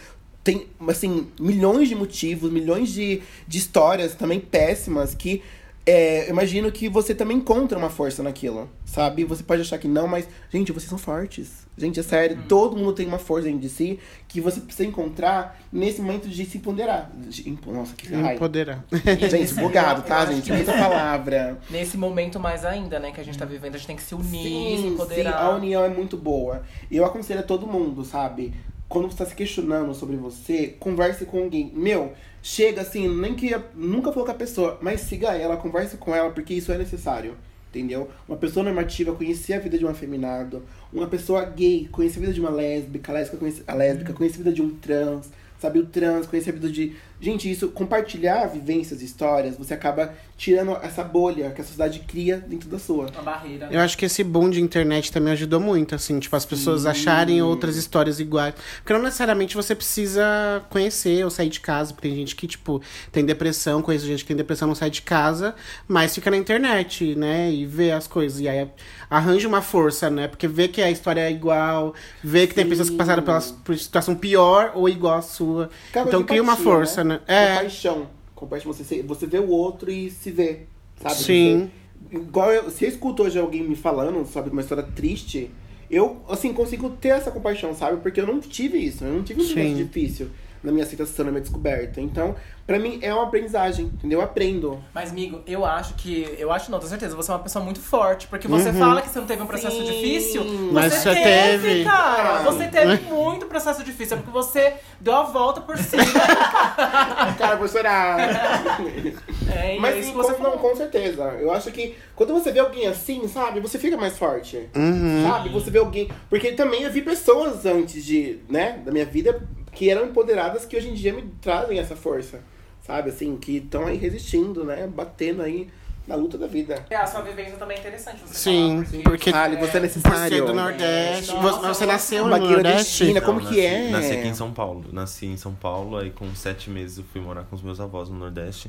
tem, 0.43 0.67
assim, 0.89 1.27
milhões 1.39 1.89
de 1.89 1.95
motivos, 1.95 2.51
milhões 2.51 2.89
de, 2.89 3.21
de 3.47 3.59
histórias 3.59 4.15
também 4.15 4.41
péssimas 4.41 5.15
que 5.15 5.43
é, 5.87 6.27
eu 6.27 6.31
imagino 6.31 6.71
que 6.71 6.89
você 6.89 7.15
também 7.15 7.39
encontra 7.39 7.77
uma 7.79 7.91
força 7.91 8.23
naquilo, 8.23 8.69
sabe? 8.85 9.25
Você 9.25 9.43
pode 9.43 9.63
achar 9.63 9.79
que 9.79 9.89
não, 9.89 10.07
mas, 10.07 10.29
gente, 10.53 10.73
vocês 10.73 10.89
são 10.89 10.99
fortes. 10.99 11.67
Gente, 11.79 11.99
é 11.99 12.03
sério, 12.03 12.39
todo 12.47 12.77
mundo 12.77 12.93
tem 12.93 13.07
uma 13.07 13.19
força 13.19 13.47
dentro 13.47 13.61
de 13.61 13.71
si 13.71 13.99
que 14.29 14.39
você 14.41 14.61
precisa 14.61 14.87
encontrar 14.87 15.59
nesse 15.73 16.03
momento 16.03 16.29
de 16.29 16.45
se 16.45 16.59
empoderar. 16.59 17.11
De- 17.17 17.49
impo- 17.49 17.73
Nossa, 17.73 17.95
que 17.97 18.13
raio. 18.15 18.37
Empoderar. 18.37 18.85
Gente, 19.31 19.55
bugado, 19.55 20.03
tá, 20.03 20.27
gente? 20.27 20.53
Muita 20.53 20.73
palavra. 20.75 21.59
Nesse 21.71 21.97
momento 21.97 22.39
mais 22.39 22.65
ainda, 22.67 22.99
né, 22.99 23.11
que 23.13 23.21
a 23.21 23.25
gente 23.25 23.39
tá 23.39 23.47
vivendo, 23.47 23.75
a 23.77 23.79
gente 23.79 23.87
tem 23.87 23.97
que 23.97 24.03
se 24.03 24.15
unir, 24.15 24.27
se 24.27 24.33
Sim, 24.43 24.77
sim, 24.83 24.89
empoderar. 24.89 25.43
a 25.43 25.55
união 25.57 25.83
é 25.83 25.89
muito 25.89 26.17
boa. 26.19 26.63
E 26.91 26.97
eu 26.99 27.05
aconselho 27.07 27.41
a 27.41 27.45
todo 27.45 27.67
mundo, 27.67 28.05
sabe? 28.05 28.53
Quando 28.87 29.11
você 29.11 29.17
tá 29.19 29.25
se 29.25 29.35
questionando 29.35 29.95
sobre 29.95 30.17
você, 30.17 30.75
converse 30.79 31.25
com 31.25 31.39
alguém. 31.39 31.71
Meu, 31.75 32.13
chega 32.43 32.83
assim, 32.83 33.09
nem 33.09 33.35
que 33.35 33.55
nunca 33.75 34.11
falou 34.11 34.27
com 34.27 34.33
a 34.33 34.35
pessoa, 34.35 34.79
mas 34.81 35.03
siga 35.03 35.37
ela, 35.37 35.57
converse 35.57 35.97
com 35.97 36.15
ela, 36.15 36.31
porque 36.31 36.55
isso 36.55 36.73
é 36.73 36.79
necessário. 36.79 37.37
Entendeu? 37.71 38.11
Uma 38.27 38.37
pessoa 38.37 38.65
normativa 38.65 39.15
conhecer 39.15 39.55
a 39.55 39.61
vida 39.61 39.79
de 39.79 39.85
um 39.85 39.89
afeminado, 39.89 40.61
uma 40.93 41.07
pessoa 41.07 41.45
gay 41.45 41.89
conhecer 41.93 42.19
a 42.19 42.21
vida 42.23 42.33
de 42.33 42.41
uma 42.41 42.51
lésbica, 42.51 43.13
a 43.13 43.15
lésbica 43.15 43.39
conhecer 43.39 43.63
a 43.65 43.75
lésbica, 43.75 44.13
conhecer 44.13 44.35
a 44.37 44.39
vida 44.39 44.53
de 44.53 44.61
um 44.61 44.71
trans, 44.71 45.31
sabe? 45.61 45.79
O 45.79 45.87
trans, 45.87 46.27
conhecer 46.27 46.51
a 46.51 46.55
vida 46.55 46.69
de. 46.69 46.97
Gente, 47.21 47.49
isso, 47.49 47.69
compartilhar 47.69 48.47
vivências, 48.47 49.03
histórias, 49.03 49.57
você 49.57 49.75
acaba 49.75 50.13
tirando 50.41 50.75
essa 50.81 51.05
bolha 51.05 51.51
que 51.51 51.61
a 51.61 51.65
sociedade 51.65 51.99
cria 52.09 52.39
dentro 52.39 52.67
da 52.67 52.79
sua. 52.79 53.11
Uma 53.11 53.23
barreira. 53.23 53.69
Eu 53.71 53.79
acho 53.79 53.99
que 53.99 54.07
esse 54.07 54.25
boom 54.25 54.49
de 54.49 54.59
internet 54.59 55.13
também 55.13 55.35
ajudou 55.35 55.61
muito, 55.61 55.95
assim, 55.95 56.19
tipo, 56.19 56.35
as 56.35 56.47
pessoas 56.47 56.87
acharem 56.87 57.43
outras 57.43 57.77
histórias 57.77 58.19
iguais. 58.19 58.55
Porque 58.79 58.91
não 58.95 59.03
necessariamente 59.03 59.55
você 59.55 59.75
precisa 59.75 60.23
conhecer 60.71 61.23
ou 61.23 61.31
sair 61.31 61.51
de 61.51 61.61
casa, 61.61 61.93
porque 61.93 62.09
tem 62.09 62.17
gente 62.17 62.35
que, 62.35 62.47
tipo, 62.47 62.81
tem 63.13 63.23
depressão, 63.23 63.83
conheço 63.83 64.07
gente 64.07 64.25
que 64.25 64.29
tem 64.29 64.37
depressão, 64.37 64.67
não 64.67 64.75
sai 64.75 64.89
de 64.89 65.03
casa, 65.03 65.55
mas 65.87 66.15
fica 66.15 66.31
na 66.31 66.39
internet, 66.39 67.15
né? 67.17 67.53
E 67.53 67.67
vê 67.67 67.93
as 67.93 68.07
coisas. 68.07 68.41
E 68.41 68.49
aí 68.49 68.67
arranja 69.11 69.47
uma 69.47 69.61
força, 69.61 70.09
né? 70.09 70.27
Porque 70.27 70.49
vê 70.49 70.69
que 70.69 70.81
a 70.81 70.91
história 70.91 71.21
é 71.21 71.31
igual, 71.31 71.95
vê 72.25 72.47
que 72.47 72.55
tem 72.55 72.67
pessoas 72.67 72.89
que 72.89 72.97
passaram 72.97 73.23
pela, 73.23 73.43
por 73.63 73.77
situação 73.77 74.15
pior 74.15 74.73
ou 74.75 74.89
igual 74.89 75.19
à 75.19 75.23
sua. 75.23 75.69
Acaba 75.91 76.09
então 76.09 76.21
de 76.21 76.27
cria 76.29 76.43
uma 76.43 76.57
força, 76.57 77.05
né? 77.05 77.21
É. 77.27 77.57
Compaixão. 77.57 78.20
Compaixão, 78.41 78.73
você, 78.73 79.03
você 79.03 79.27
vê 79.27 79.39
o 79.39 79.51
outro 79.51 79.91
e 79.91 80.11
se 80.11 80.31
vê, 80.31 80.61
sabe? 81.01 81.15
Sim. 81.15 81.71
Você- 82.11 82.17
igual 82.17 82.51
eu, 82.53 82.71
se 82.71 82.85
eu 82.85 82.89
escuto 82.89 83.23
hoje 83.23 83.39
alguém 83.39 83.63
me 83.63 83.77
falando 83.77 84.27
sobre 84.27 84.51
uma 84.51 84.63
história 84.63 84.83
triste, 84.83 85.51
eu, 85.91 86.17
assim, 86.29 86.53
consigo 86.53 86.89
ter 86.89 87.09
essa 87.11 87.31
compaixão, 87.31 87.75
sabe? 87.75 88.01
Porque 88.01 88.19
eu 88.21 88.27
não 88.27 88.41
tive 88.41 88.79
isso, 88.79 89.05
eu 89.05 89.13
não 89.13 89.23
tive 89.23 89.43
um 89.43 89.45
momento 89.49 89.77
difícil 89.77 90.29
na 90.63 90.73
minha 90.73 90.85
aceitação, 90.85 91.25
na 91.25 91.31
minha 91.31 91.41
descoberta. 91.41 92.01
Então, 92.01 92.35
pra 92.67 92.79
mim, 92.79 92.99
é 93.03 93.13
uma 93.13 93.25
aprendizagem, 93.25 93.87
entendeu? 93.87 94.21
Eu 94.21 94.25
aprendo. 94.25 94.83
Mas, 94.95 95.11
amigo, 95.11 95.43
eu 95.47 95.65
acho 95.65 95.95
que. 95.95 96.35
Eu 96.39 96.53
acho 96.53 96.71
não, 96.71 96.79
tenho 96.79 96.91
certeza. 96.91 97.17
Você 97.17 97.31
é 97.31 97.35
uma 97.35 97.43
pessoa 97.43 97.65
muito 97.65 97.81
forte. 97.81 98.27
Porque 98.27 98.47
você 98.47 98.73
fala 98.73 99.03
que 99.03 99.09
você 99.09 99.19
não 99.19 99.27
teve 99.27 99.43
um 99.43 99.47
processo 99.47 99.77
Sim. 99.77 99.85
difícil. 99.85 100.45
Mas 100.73 100.93
você 100.93 101.11
você 101.15 101.23
teve. 101.23 101.85
cara. 101.85 102.39
Ah. 102.39 102.43
Você 102.43 102.69
teve 102.69 103.03
muito 103.05 103.47
processo 103.47 103.83
difícil. 103.83 104.17
É 104.17 104.21
porque 104.21 104.33
você 104.33 104.75
deu 105.01 105.15
a 105.15 105.23
volta 105.23 105.61
por 105.61 105.77
cima. 105.79 106.03
Cara, 107.39 107.57
vou 107.57 107.69
chorar. 107.69 108.19
é, 109.51 109.79
Mas 109.79 109.97
é 109.97 110.01
isso 110.01 110.13
você 110.13 110.35
com, 110.35 110.43
não, 110.43 110.59
com 110.59 110.75
certeza. 110.77 111.25
Eu 111.41 111.53
acho 111.53 111.71
que 111.71 111.97
quando 112.15 112.33
você 112.33 112.53
vê 112.53 112.61
alguém 112.61 112.87
assim, 112.87 113.27
sabe, 113.29 113.61
você 113.61 113.79
fica 113.79 113.97
mais 113.97 114.19
forte. 114.19 114.69
Uhum. 114.75 115.27
Sabe? 115.29 115.49
Você 115.49 115.71
vê 115.71 115.79
alguém. 115.79 116.11
Porque 116.29 116.53
também 116.53 116.83
eu 116.83 116.91
vi 116.91 117.03
pessoas 117.03 117.65
antes 117.67 118.05
de, 118.05 118.39
né, 118.49 118.81
da 118.85 118.93
minha 118.93 119.07
vida 119.07 119.41
que 119.73 119.89
eram 119.91 120.07
empoderadas 120.07 120.65
que 120.65 120.77
hoje 120.77 120.89
em 120.91 120.95
dia 120.95 121.13
me 121.13 121.23
trazem 121.41 121.79
essa 121.79 121.97
força. 121.97 122.41
Sabe, 122.87 123.11
assim, 123.11 123.37
que 123.37 123.59
estão 123.59 123.87
aí 123.87 123.97
resistindo, 123.97 124.65
né? 124.65 124.87
Batendo 124.87 125.43
aí 125.43 125.69
na 126.09 126.17
luta 126.17 126.37
da 126.37 126.47
vida. 126.49 126.85
É, 126.91 126.97
a 126.97 127.07
sua 127.07 127.21
vivência 127.21 127.57
também 127.57 127.77
é 127.77 127.81
interessante 127.81 128.21
você 128.27 128.35
Sim, 128.35 128.85
falar, 128.85 129.03
porque 129.05 129.31
Fale, 129.31 129.57
você 129.57 129.63
é 129.63 129.67
por 129.67 129.73
ser 129.73 129.81
necessário. 129.81 130.47
do 130.47 130.53
Nordeste. 130.55 131.33
Nossa, 131.35 131.59
você, 131.61 131.69
você 131.69 131.87
nasceu 131.87 132.25
no 132.25 132.31
Nordeste? 132.31 132.55
nordestina, 132.65 133.21
como 133.21 133.41
Não, 133.41 133.47
que 133.49 133.55
nasci- 133.57 133.67
é? 133.67 133.91
Nasci 133.91 134.13
aqui 134.15 134.27
em 134.27 134.35
São 134.35 134.53
Paulo. 134.53 134.85
Nasci 134.93 135.27
em 135.27 135.37
São 135.37 135.55
Paulo, 135.55 135.99
aí 135.99 136.11
com 136.11 136.35
sete 136.35 136.69
meses 136.69 136.99
eu 136.99 137.05
fui 137.13 137.21
morar 137.21 137.45
com 137.45 137.55
os 137.55 137.63
meus 137.63 137.79
avós 137.79 138.09
no 138.09 138.19
Nordeste. 138.19 138.69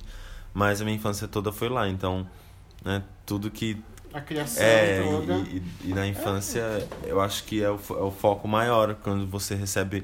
Mas 0.54 0.82
a 0.82 0.84
minha 0.84 0.96
infância 0.98 1.28
toda 1.28 1.52
foi 1.52 1.70
lá, 1.70 1.88
então, 1.88 2.28
né, 2.86 3.02
tudo 3.26 3.50
que 3.50 3.82
A 4.14 4.22
criação 4.22 4.64
é, 4.64 5.02
toda. 5.02 5.34
e, 5.34 5.58
e- 5.86 5.90
e 5.90 5.94
na 5.94 6.06
infância 6.06 6.62
eu 7.06 7.20
acho 7.22 7.46
que 7.46 7.64
é 7.64 7.72
o, 7.72 7.80
é 7.92 8.04
o 8.04 8.12
foco 8.12 8.48
maior 8.48 8.94
quando 8.96 9.26
você 9.26 9.56
recebe 9.56 10.04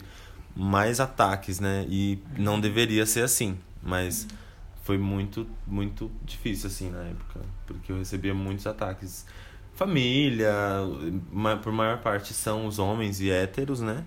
mais 0.59 0.99
ataques, 0.99 1.59
né? 1.59 1.85
E 1.87 2.19
não 2.37 2.59
deveria 2.59 3.05
ser 3.05 3.21
assim, 3.23 3.57
mas 3.81 4.27
foi 4.83 4.97
muito, 4.97 5.45
muito 5.67 6.09
difícil 6.25 6.67
assim 6.67 6.89
na 6.89 7.03
época, 7.03 7.41
porque 7.65 7.91
eu 7.91 7.97
recebia 7.97 8.33
muitos 8.33 8.65
ataques. 8.65 9.25
Família, 9.75 10.51
por 11.61 11.71
maior 11.71 11.99
parte 11.99 12.33
são 12.33 12.65
os 12.65 12.79
homens 12.79 13.21
e 13.21 13.29
héteros, 13.29 13.79
né? 13.81 14.03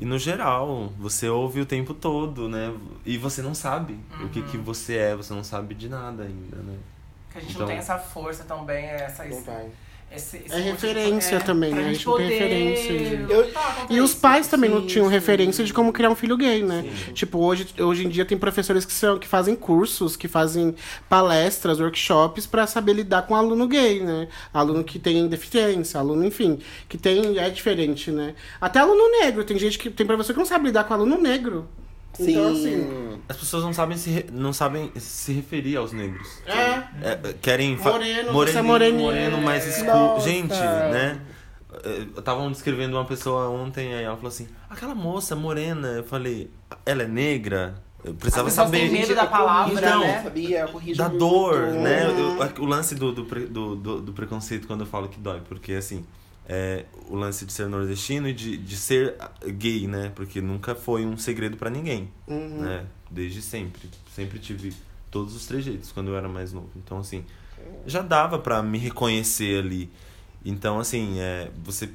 E 0.00 0.04
no 0.04 0.18
geral, 0.18 0.92
você 0.98 1.28
ouve 1.28 1.60
o 1.60 1.66
tempo 1.66 1.92
todo, 1.92 2.48
né? 2.48 2.72
E 3.04 3.18
você 3.18 3.42
não 3.42 3.54
sabe 3.54 3.98
o 4.22 4.28
que, 4.28 4.42
que 4.42 4.56
você 4.56 4.96
é, 4.96 5.16
você 5.16 5.32
não 5.34 5.42
sabe 5.42 5.74
de 5.74 5.88
nada 5.88 6.22
ainda, 6.22 6.56
né? 6.58 6.76
Que 7.32 7.38
a 7.38 7.40
gente 7.40 7.50
Então- 7.50 7.62
não 7.62 7.68
tem 7.68 7.78
essa 7.78 7.98
força 7.98 8.44
também, 8.44 8.84
essa. 8.84 9.24
Não. 9.24 9.70
Esse, 10.10 10.38
esse 10.38 10.54
É 10.54 10.58
referência 10.60 11.40
também, 11.40 11.72
pra 11.72 11.82
né? 11.82 11.88
A 11.90 11.92
gente 11.92 12.06
não 12.06 12.16
tem 12.16 12.24
poder 12.26 12.38
referência. 12.38 13.20
lutar 13.20 13.30
Eu- 13.36 13.44
contra 13.80 13.96
E 13.96 14.00
os 14.00 14.10
isso. 14.12 14.20
pais 14.20 14.46
também 14.48 14.70
não 14.70 14.80
Sim, 14.82 14.86
tinham 14.86 15.06
sim. 15.06 15.12
referência 15.12 15.64
de 15.64 15.74
como 15.74 15.92
criar 15.92 16.08
um 16.10 16.14
filho 16.14 16.36
gay, 16.38 16.62
né? 16.62 16.84
Sim. 17.06 17.12
Tipo, 17.12 17.38
hoje, 17.40 17.66
hoje 17.78 18.06
em 18.06 18.08
dia 18.08 18.24
tem 18.24 18.38
professores 18.38 18.84
que, 18.86 18.92
são, 18.92 19.18
que 19.18 19.26
fazem 19.28 19.54
cursos, 19.54 20.16
que 20.16 20.26
fazem 20.26 20.74
palestras, 21.08 21.80
workshops 21.80 22.46
pra 22.46 22.66
saber 22.66 22.94
lidar 22.94 23.22
com 23.26 23.34
aluno 23.34 23.66
gay, 23.66 24.00
né? 24.00 24.28
Aluno 24.54 24.82
que 24.84 24.98
tem 24.98 25.26
deficiência, 25.28 26.00
aluno, 26.00 26.24
enfim, 26.24 26.60
que 26.88 26.96
tem. 26.96 27.38
É 27.38 27.50
diferente, 27.50 28.10
né? 28.10 28.34
Até 28.60 28.78
aluno 28.78 29.10
negro, 29.20 29.44
tem 29.44 29.58
gente 29.58 29.78
que. 29.78 29.90
Tem 29.90 30.06
professor 30.06 30.32
que 30.32 30.38
não 30.38 30.46
sabe 30.46 30.66
lidar 30.66 30.84
com 30.84 30.94
aluno 30.94 31.18
negro. 31.20 31.68
Sim. 32.16 32.30
Então, 32.30 32.52
assim. 32.52 33.20
As 33.28 33.36
pessoas 33.36 33.62
não 33.64 33.72
sabem 33.72 33.96
se, 33.96 34.10
re- 34.10 34.26
não 34.32 34.52
sabem 34.52 34.90
se 34.96 35.32
referir 35.32 35.76
aos 35.76 35.92
negros. 35.92 36.28
É. 36.46 36.82
É, 37.02 37.34
querem 37.40 37.76
fa- 37.76 37.92
Moreno, 37.92 38.32
você 38.32 38.58
é 38.58 38.62
moreno 38.62 39.38
mais 39.42 39.66
escuro. 39.66 39.86
Nossa. 39.96 40.28
Gente, 40.28 40.54
né? 40.54 41.20
Estavam 42.16 42.50
descrevendo 42.50 42.96
uma 42.96 43.04
pessoa 43.04 43.48
ontem, 43.50 43.94
aí 43.94 44.04
ela 44.04 44.16
falou 44.16 44.28
assim: 44.28 44.48
aquela 44.70 44.94
moça 44.94 45.36
morena. 45.36 45.88
Eu 45.88 46.04
falei: 46.04 46.50
ela 46.84 47.02
é 47.02 47.06
negra? 47.08 47.74
Eu 48.04 48.14
precisava 48.14 48.48
saber. 48.50 48.88
medo 48.90 49.14
da 49.14 49.26
palavra, 49.26 49.74
Então, 49.74 50.00
né? 50.00 50.22
Sabia? 50.22 50.66
Da 50.96 51.08
muito. 51.08 51.18
dor, 51.18 51.56
né? 51.72 52.06
Eu- 52.06 52.62
o 52.62 52.66
lance 52.66 52.94
do, 52.94 53.12
do, 53.12 53.76
do- 53.76 54.00
do 54.00 54.12
preconceito 54.12 54.66
quando 54.66 54.82
eu 54.82 54.86
falo 54.86 55.08
que 55.08 55.18
dói, 55.18 55.40
porque 55.48 55.72
assim, 55.72 56.04
é, 56.48 56.84
o 57.08 57.16
lance 57.16 57.44
de 57.44 57.52
ser 57.52 57.68
nordestino 57.68 58.28
e 58.28 58.32
de, 58.32 58.56
de 58.56 58.76
ser 58.76 59.16
gay, 59.46 59.86
né? 59.86 60.12
Porque 60.14 60.40
nunca 60.40 60.74
foi 60.74 61.04
um 61.04 61.16
segredo 61.16 61.56
pra 61.56 61.68
ninguém, 61.70 62.10
Uhum. 62.26 62.60
né? 62.62 62.86
Desde 63.10 63.40
sempre. 63.42 63.88
Sempre 64.14 64.38
tive 64.38 64.72
todos 65.10 65.34
os 65.34 65.46
trejeitos 65.46 65.92
quando 65.92 66.08
eu 66.08 66.16
era 66.16 66.28
mais 66.28 66.52
novo. 66.52 66.70
Então, 66.76 66.98
assim, 66.98 67.24
já 67.86 68.02
dava 68.02 68.38
pra 68.38 68.62
me 68.62 68.78
reconhecer 68.78 69.58
ali. 69.60 69.90
Então, 70.44 70.78
assim, 70.78 71.18
é, 71.18 71.50
você 71.64 71.88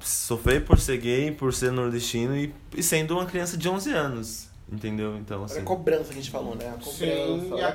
sofrer 0.00 0.64
por 0.64 0.78
ser 0.78 0.98
gay, 0.98 1.32
por 1.32 1.52
ser 1.54 1.72
nordestino 1.72 2.36
e, 2.36 2.52
e 2.76 2.82
sendo 2.82 3.14
uma 3.14 3.26
criança 3.26 3.56
de 3.56 3.68
11 3.68 3.90
anos. 3.92 4.45
Entendeu? 4.70 5.16
Então, 5.16 5.42
É 5.42 5.44
assim. 5.44 5.60
a 5.60 5.62
cobrança 5.62 6.04
que 6.06 6.10
a 6.10 6.16
gente 6.16 6.30
falou, 6.30 6.56
né? 6.56 6.66
A 6.66 6.72
cobrança. 6.72 6.92
Sim, 6.98 7.50
e 7.56 7.62
a 7.62 7.74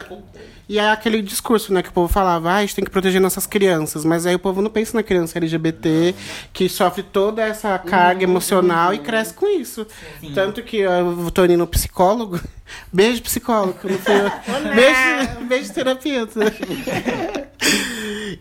E 0.67 0.77
é 0.79 0.89
aquele 0.91 1.21
discurso, 1.21 1.71
né, 1.73 1.81
que 1.81 1.87
o 1.87 1.91
povo 1.93 2.11
falava, 2.11 2.51
ah, 2.51 2.55
a 2.57 2.61
gente 2.61 2.75
tem 2.75 2.83
que 2.83 2.91
proteger 2.91 3.21
nossas 3.21 3.47
crianças, 3.47 4.03
mas 4.03 4.25
aí 4.25 4.35
o 4.35 4.39
povo 4.39 4.61
não 4.61 4.69
pensa 4.69 4.97
na 4.97 5.01
criança 5.01 5.37
LGBT 5.39 6.13
que 6.51 6.67
sofre 6.67 7.01
toda 7.01 7.41
essa 7.43 7.79
carga 7.79 8.23
emocional 8.23 8.93
e 8.93 8.99
cresce 8.99 9.33
com 9.33 9.47
isso. 9.47 9.87
Tanto 10.33 10.61
que 10.63 10.77
eu 10.77 11.31
tô 11.33 11.45
indo 11.45 11.57
no 11.57 11.67
psicólogo. 11.67 12.37
Beijo, 12.91 13.21
psicólogo. 13.21 13.79
Não 13.83 13.99
sei, 13.99 14.73
beijo, 14.75 15.45
beijo, 15.47 15.73
terapeuta. 15.73 16.39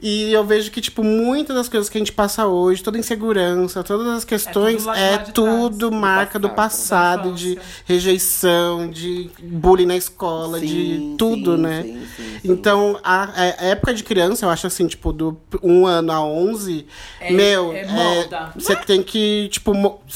E 0.03 0.33
eu 0.33 0.43
vejo 0.45 0.71
que, 0.71 0.81
tipo, 0.81 1.05
muitas 1.05 1.55
das 1.55 1.69
coisas 1.69 1.89
que 1.89 1.99
a 1.99 2.01
gente 2.01 2.13
passa 2.13 2.47
hoje, 2.47 2.83
toda 2.83 2.99
insegurança, 2.99 3.83
todas 3.85 4.07
as 4.09 4.25
questões, 4.25 4.87
é 4.87 5.11
lá 5.11 5.17
de 5.19 5.33
tudo 5.33 5.89
trás. 5.89 6.01
marca 6.03 6.39
do 6.39 6.49
passado, 6.49 7.31
passado, 7.31 7.31
da 7.31 7.37
de 7.37 7.59
rejeição, 7.85 8.89
de 8.89 9.31
bullying 9.43 9.87
na 9.87 9.97
escola, 9.97 10.59
Sim, 10.59 10.67
de 10.67 11.15
tudo, 11.19 11.57
sim, 11.57 11.63
né? 11.63 11.83
sim, 11.83 12.01
sim, 12.17 12.39
sim. 12.43 12.53
Então, 12.53 12.99
a, 13.05 13.31
a 13.43 13.45
época 13.67 13.93
de 13.93 14.03
criança, 14.03 14.47
eu 14.47 14.51
acho 14.51 14.67
assim, 14.67 14.87
tipo, 14.87 15.13
do 15.13 15.37
1 15.63 15.87
ano 15.87 16.13
a 16.13 16.25
11, 16.25 16.87
É- 17.21 17.33
meu, 17.33 17.73
é 17.73 17.81
é- 17.81 18.29
você 18.55 18.75
tem 18.77 19.03
que, 19.03 19.49
tipo, 19.51 19.73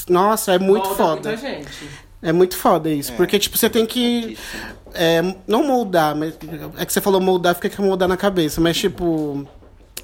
nossa, 0.09 0.53
é 0.53 0.59
muito 0.59 0.87
Molda 0.87 0.95
foda. 1.03 1.29
Muita 1.29 1.37
gente. 1.37 1.89
É 2.21 2.31
muito 2.33 2.57
foda 2.57 2.89
isso, 2.89 3.13
porque, 3.13 3.37
tipo, 3.37 3.55
você 3.55 3.69
tem 3.69 3.85
que, 3.85 4.35
é, 4.95 5.21
não 5.45 5.63
moldar, 5.63 6.15
mas 6.15 6.33
é 6.77 6.83
que 6.85 6.91
você 6.91 6.99
falou 6.99 7.21
moldar, 7.21 7.53
fica 7.53 7.69
que 7.69 7.79
moldar 7.79 8.07
na 8.09 8.17
cabeça, 8.17 8.59
mas, 8.59 8.77
tipo... 8.77 9.47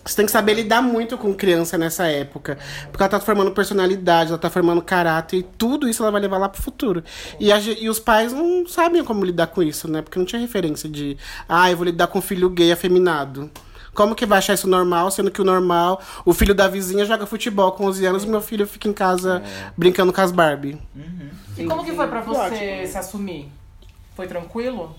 Você 0.04 0.16
tem 0.16 0.26
que 0.26 0.32
saber 0.32 0.56
lidar 0.56 0.82
muito 0.82 1.18
com 1.18 1.34
criança 1.34 1.78
nessa 1.78 2.08
época. 2.08 2.58
Porque 2.92 3.04
ela 3.04 3.10
tá 3.10 3.20
formando 3.20 3.52
personalidade, 3.52 4.30
ela 4.30 4.40
tá 4.40 4.50
formando 4.50 4.82
caráter, 4.82 5.38
e 5.38 5.44
tudo 5.44 5.88
isso 5.88 6.02
ela 6.02 6.12
vai 6.12 6.22
levar 6.22 6.38
lá 6.38 6.50
pro 6.50 6.62
futuro. 6.62 7.04
E, 7.40 7.52
a 7.52 7.60
e 7.60 7.88
os 7.88 8.00
pais 8.00 8.34
não 8.34 8.68
sabem 8.68 9.04
como 9.04 9.24
lidar 9.24 9.48
com 9.48 9.62
isso, 9.62 9.88
né? 9.88 10.02
Porque 10.02 10.18
não 10.18 10.26
tinha 10.26 10.42
referência 10.42 10.90
de, 10.90 11.18
ah, 11.48 11.70
eu 11.70 11.78
vou 11.78 11.86
lidar 11.86 12.08
com 12.08 12.20
um 12.20 12.22
filho 12.22 12.50
gay 12.50 12.72
afeminado. 12.72 13.50
Como 13.94 14.16
que 14.16 14.26
vai 14.26 14.38
achar 14.38 14.54
isso 14.54 14.68
normal, 14.68 15.12
sendo 15.12 15.30
que 15.30 15.42
o 15.42 15.44
normal, 15.44 16.02
o 16.26 16.34
filho 16.34 16.56
da 16.56 16.68
vizinha 16.68 17.06
joga 17.06 17.26
futebol 17.26 17.74
com 17.74 17.86
11 17.86 18.06
anos 18.06 18.24
e 18.24 18.28
meu 18.28 18.42
filho 18.42 18.66
fica 18.66 18.88
em 18.88 18.94
casa 18.94 19.44
brincando 19.78 20.14
com 20.14 20.22
as 20.22 20.32
Barbie. 20.32 20.80
E 21.58 21.66
como 21.66 21.84
que 21.84 21.92
foi 21.92 22.08
pra 22.08 22.22
você 22.22 22.40
Ótimo. 22.40 22.88
se 22.88 22.98
assumir? 22.98 23.52
Foi 24.16 24.28
tranquilo? 24.28 24.96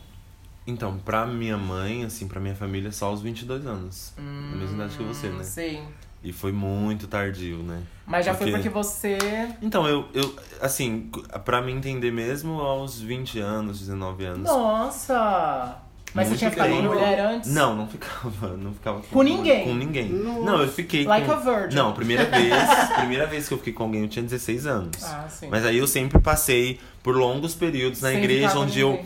Então, 0.66 0.98
pra 1.04 1.26
minha 1.26 1.56
mãe, 1.58 2.04
assim, 2.04 2.28
pra 2.28 2.40
minha 2.40 2.54
família, 2.54 2.92
só 2.92 3.06
aos 3.06 3.20
22 3.20 3.66
anos. 3.66 4.12
Na 4.16 4.56
mesma 4.56 4.76
idade 4.76 4.96
que 4.96 5.02
você, 5.02 5.28
né? 5.28 5.42
Sim. 5.42 5.82
E 6.22 6.32
foi 6.32 6.52
muito 6.52 7.08
tardio, 7.08 7.58
né? 7.58 7.82
Mas 8.06 8.24
já 8.24 8.32
foi 8.32 8.46
Porque- 8.52 8.62
porque 8.62 8.68
você. 8.68 9.18
Então, 9.60 9.88
eu, 9.88 10.06
eu 10.14 10.36
assim, 10.60 11.10
pra 11.44 11.60
me 11.60 11.72
entender 11.72 12.12
mesmo, 12.12 12.60
aos 12.60 13.00
20 13.00 13.40
anos, 13.40 13.80
19 13.80 14.24
anos. 14.24 14.44
Nossa! 14.48 15.78
Mas 16.14 16.28
Muito 16.28 16.38
você 16.38 16.38
tinha 16.40 16.50
ficado 16.50 16.70
com 16.70 16.82
mulher 16.82 17.18
antes? 17.20 17.50
Não, 17.50 17.74
não 17.74 17.88
ficava, 17.88 18.48
não 18.56 18.72
ficava 18.74 19.00
com, 19.00 19.06
Com 19.08 19.22
ninguém? 19.22 19.64
Com 19.64 19.74
ninguém. 19.74 20.10
Não, 20.10 20.60
eu 20.60 20.68
fiquei 20.68 21.04
Like 21.06 21.26
com... 21.26 21.32
a 21.32 21.36
virgin. 21.36 21.74
Não, 21.74 21.92
primeira 21.94 22.24
vez, 22.30 22.54
primeira 22.98 23.26
vez 23.26 23.48
que 23.48 23.54
eu 23.54 23.58
fiquei 23.58 23.72
com 23.72 23.84
alguém 23.84 24.02
eu 24.02 24.08
tinha 24.08 24.22
16 24.22 24.66
anos. 24.66 25.02
Ah, 25.02 25.26
sim. 25.28 25.48
Mas 25.50 25.64
aí 25.64 25.78
eu 25.78 25.86
sempre 25.86 26.20
passei 26.20 26.78
por 27.02 27.16
longos 27.16 27.54
períodos 27.54 28.02
na 28.02 28.10
Sem 28.10 28.18
igreja 28.18 28.56
onde 28.58 28.78
eu 28.78 29.02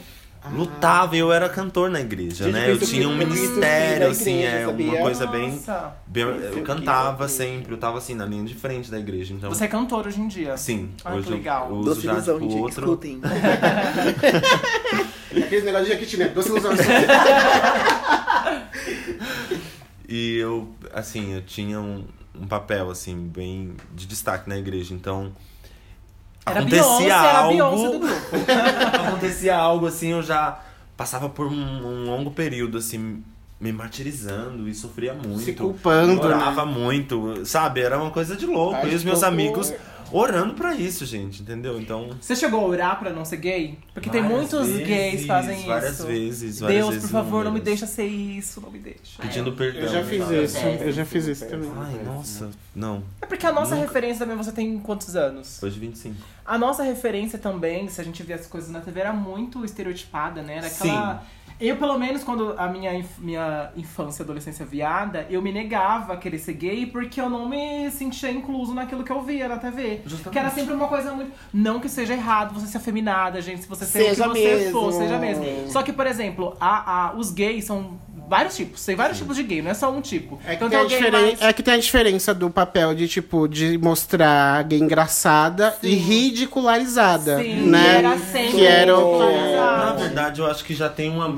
ninguém. 0.51 0.59
lutava, 0.67 1.17
eu 1.17 1.33
era 1.33 1.49
cantor 1.49 1.91
na 1.91 2.01
igreja, 2.01 2.45
Gente, 2.45 2.53
né? 2.55 2.71
Eu 2.71 2.79
tinha 2.79 3.09
um 3.09 3.17
ministério, 3.17 4.09
assim, 4.09 4.39
igreja, 4.39 4.49
é 4.57 4.67
uma 4.67 4.71
sabia? 4.73 5.01
coisa 5.01 5.27
bem, 5.27 5.51
Nossa. 5.53 5.93
bem- 6.07 6.23
Eu 6.25 6.31
eu 6.41 6.63
cantava 6.63 7.29
sempre, 7.29 7.73
eu 7.73 7.79
tava 7.79 7.99
assim, 7.99 8.15
na 8.15 8.25
linha 8.25 8.45
de 8.45 8.55
frente 8.55 8.91
da 8.91 8.99
igreja, 8.99 9.35
então. 9.35 9.49
Você 9.51 9.65
é 9.65 9.69
cantor 9.69 10.07
hoje 10.07 10.21
em 10.21 10.29
dia? 10.29 10.57
Sim, 10.57 10.91
Ah, 11.05 11.13
que 11.13 11.19
hoje 11.19 11.29
eu- 11.31 11.37
legal. 11.37 11.69
eu 11.71 11.77
uso 11.77 11.89
Doce 11.91 12.01
já 12.03 12.13
ilusão, 12.13 12.39
tipo 12.39 12.51
gente, 12.51 12.61
outro. 12.63 12.85
escutem. 12.85 13.21
Aqueles 15.37 15.65
negócios 15.65 15.89
de 15.89 15.95
Jequitinê, 15.95 16.29
doce 16.29 16.49
ilusão. 16.49 16.73
E 20.09 20.37
eu, 20.37 20.69
assim, 20.93 21.35
eu 21.35 21.43
tinha 21.43 21.81
um, 21.81 22.05
um 22.35 22.47
papel, 22.47 22.91
assim, 22.91 23.17
bem 23.27 23.75
de 23.93 24.07
destaque 24.07 24.49
na 24.49 24.57
igreja. 24.57 24.95
Então, 24.95 25.33
Era 26.47 26.61
acontecia 26.61 26.83
Beyoncé, 26.83 27.05
era 27.07 27.17
a 27.17 27.39
algo... 27.39 27.53
Beyoncé 27.53 27.91
do 27.91 27.99
grupo. 27.99 28.37
acontecia 29.09 29.57
algo, 29.57 29.87
assim, 29.87 30.13
eu 30.13 30.23
já 30.23 30.61
passava 30.97 31.29
por 31.29 31.47
um, 31.47 31.53
um 31.53 32.07
longo 32.07 32.31
período, 32.31 32.79
assim, 32.79 33.23
me 33.61 33.73
martirizando 33.73 34.69
e 34.69 34.75
sofria 34.75 35.13
muito. 35.13 35.41
Se 35.41 35.53
culpando, 35.53 36.21
Orava 36.23 36.65
muito, 36.65 37.45
sabe? 37.45 37.81
Era 37.81 37.99
uma 37.99 38.11
coisa 38.11 38.37
de 38.37 38.47
louco. 38.47 38.77
Ai, 38.77 38.93
e 38.93 38.95
os 38.95 39.03
meus 39.03 39.23
amigos 39.23 39.73
orando 40.13 40.55
pra 40.55 40.75
isso, 40.75 41.05
gente, 41.05 41.43
entendeu? 41.43 41.81
Então... 41.81 42.11
Você 42.21 42.37
chegou 42.37 42.61
a 42.61 42.65
orar 42.65 42.99
pra 42.99 43.11
não 43.11 43.25
ser 43.25 43.37
gay? 43.37 43.79
Porque 43.93 44.11
tem 44.11 44.23
várias 44.23 44.39
muitos 44.39 44.67
vezes, 44.69 44.87
gays 44.87 45.21
que 45.21 45.27
fazem 45.27 45.59
isso. 45.59 45.67
Várias 45.67 46.05
vezes, 46.05 46.61
várias 46.61 46.79
Deus, 46.79 46.95
vezes 46.95 47.11
por 47.11 47.17
favor, 47.17 47.45
não 47.45 47.53
me 47.53 47.61
deixa 47.61 47.87
ser 47.87 48.07
isso, 48.07 48.61
não 48.61 48.71
me 48.71 48.79
deixa. 48.79 49.21
Pedindo 49.21 49.53
perdão. 49.53 49.83
Eu 49.83 49.89
já 49.89 50.05
fiz 50.05 50.23
sabe? 50.23 50.45
isso, 50.45 50.59
eu 50.59 50.93
já 50.93 51.05
fiz 51.05 51.27
isso 51.27 51.47
também. 51.47 51.71
Ai, 51.77 52.03
nossa, 52.05 52.51
não. 52.75 53.03
É 53.21 53.27
porque 53.27 53.47
a 53.47 53.53
nossa 53.53 53.75
Nunca. 53.75 53.87
referência 53.87 54.25
também, 54.25 54.37
você 54.37 54.53
tem 54.53 54.79
quantos 54.79 55.17
anos? 55.17 55.55
Depois 55.55 55.75
de 55.75 55.81
25. 55.81 56.17
A 56.45 56.57
nossa 56.57 56.83
referência 56.83 57.39
também, 57.39 57.89
se 57.89 58.01
a 58.01 58.05
gente 58.05 58.23
vê 58.23 58.35
as 58.35 58.47
coisas 58.47 58.71
na 58.71 58.81
TV, 58.81 59.01
era 59.01 59.13
muito 59.13 59.65
estereotipada, 59.65 60.43
né? 60.43 60.59
Era 60.59 60.67
aquela. 60.67 61.25
Eu, 61.59 61.77
pelo 61.77 61.99
menos, 61.99 62.23
quando 62.23 62.55
a 62.59 62.69
minha, 62.69 62.95
inf- 62.95 63.19
minha 63.19 63.71
infância 63.77 64.23
e 64.23 64.25
adolescência 64.25 64.67
viada, 64.67 65.27
eu 65.31 65.41
me 65.41 65.51
negava 65.51 66.13
a 66.13 66.17
querer 66.17 66.39
ser 66.39 66.53
gay 66.53 66.85
porque 66.87 67.19
eu 67.21 67.31
não 67.31 67.49
me 67.49 67.91
sentia 67.91 68.31
incluso 68.31 68.75
naquilo 68.75 69.03
que 69.03 69.11
eu 69.11 69.23
via 69.23 69.49
na 69.49 69.57
TV. 69.57 70.03
Justamente. 70.05 70.33
Que 70.33 70.39
era 70.39 70.51
sempre 70.51 70.75
uma 70.75 70.87
coisa 70.87 71.15
muito. 71.15 71.33
Não 71.55 71.81
que 71.81 71.89
seja 71.89 72.13
errado 72.13 72.53
você 72.53 72.67
ser 72.67 72.77
afeminada, 72.77 73.41
gente. 73.41 73.63
Se 73.63 73.69
você 73.69 73.87
ser 73.87 73.99
Seja 74.11 74.29
o 74.29 74.33
que 74.35 74.39
você 74.41 74.55
mesmo. 74.57 74.81
for, 74.81 74.93
seja 74.93 75.19
mesmo. 75.19 75.45
Só 75.71 75.83
que, 75.83 75.93
por 75.95 76.07
exemplo, 76.07 76.55
a, 76.61 77.07
a, 77.09 77.15
os 77.17 77.31
gays 77.31 77.65
são 77.65 77.99
vários 78.29 78.57
tipos. 78.57 78.85
Tem 78.85 78.97
vários 78.97 79.19
tipos 79.19 79.37
de 79.37 79.43
gay, 79.43 79.63
não 79.63 79.71
é 79.71 79.75
só 79.75 79.91
um 79.91 80.01
tipo. 80.01 80.39
É 80.45 80.51
que, 80.51 80.55
Então 80.57 80.69
tem 80.69 80.79
a 80.79 80.83
o 80.83 80.89
gay 80.89 80.99
diferen- 80.99 81.23
mais- 81.27 81.43
é 81.43 81.53
que 81.53 81.63
tem 81.63 81.75
a 81.75 81.79
diferença 81.79 82.35
do 82.35 82.51
papel 82.51 82.95
de, 82.95 83.07
tipo, 83.09 83.47
de 83.49 83.79
mostrar 83.79 84.59
a 84.59 84.63
gay 84.63 84.79
engraçada 84.79 85.75
e 85.83 85.95
ridicularizada, 85.95 87.39
Sim, 87.39 87.69
né? 87.69 87.99
era 87.99 88.19
sempre 88.19 88.51
que 88.53 88.65
era 88.67 88.97
o. 88.99 89.19
Na 89.19 89.93
verdade, 89.93 90.41
eu 90.41 90.47
acho 90.47 90.65
que 90.65 90.75
já 90.75 90.89
tem 90.89 91.11
uma 91.11 91.29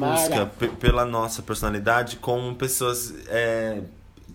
pe- 0.46 0.68
pela 0.68 1.04
nossa 1.04 1.42
personalidade 1.42 2.16
com 2.16 2.54
pessoas, 2.54 3.12
é, 3.28 3.78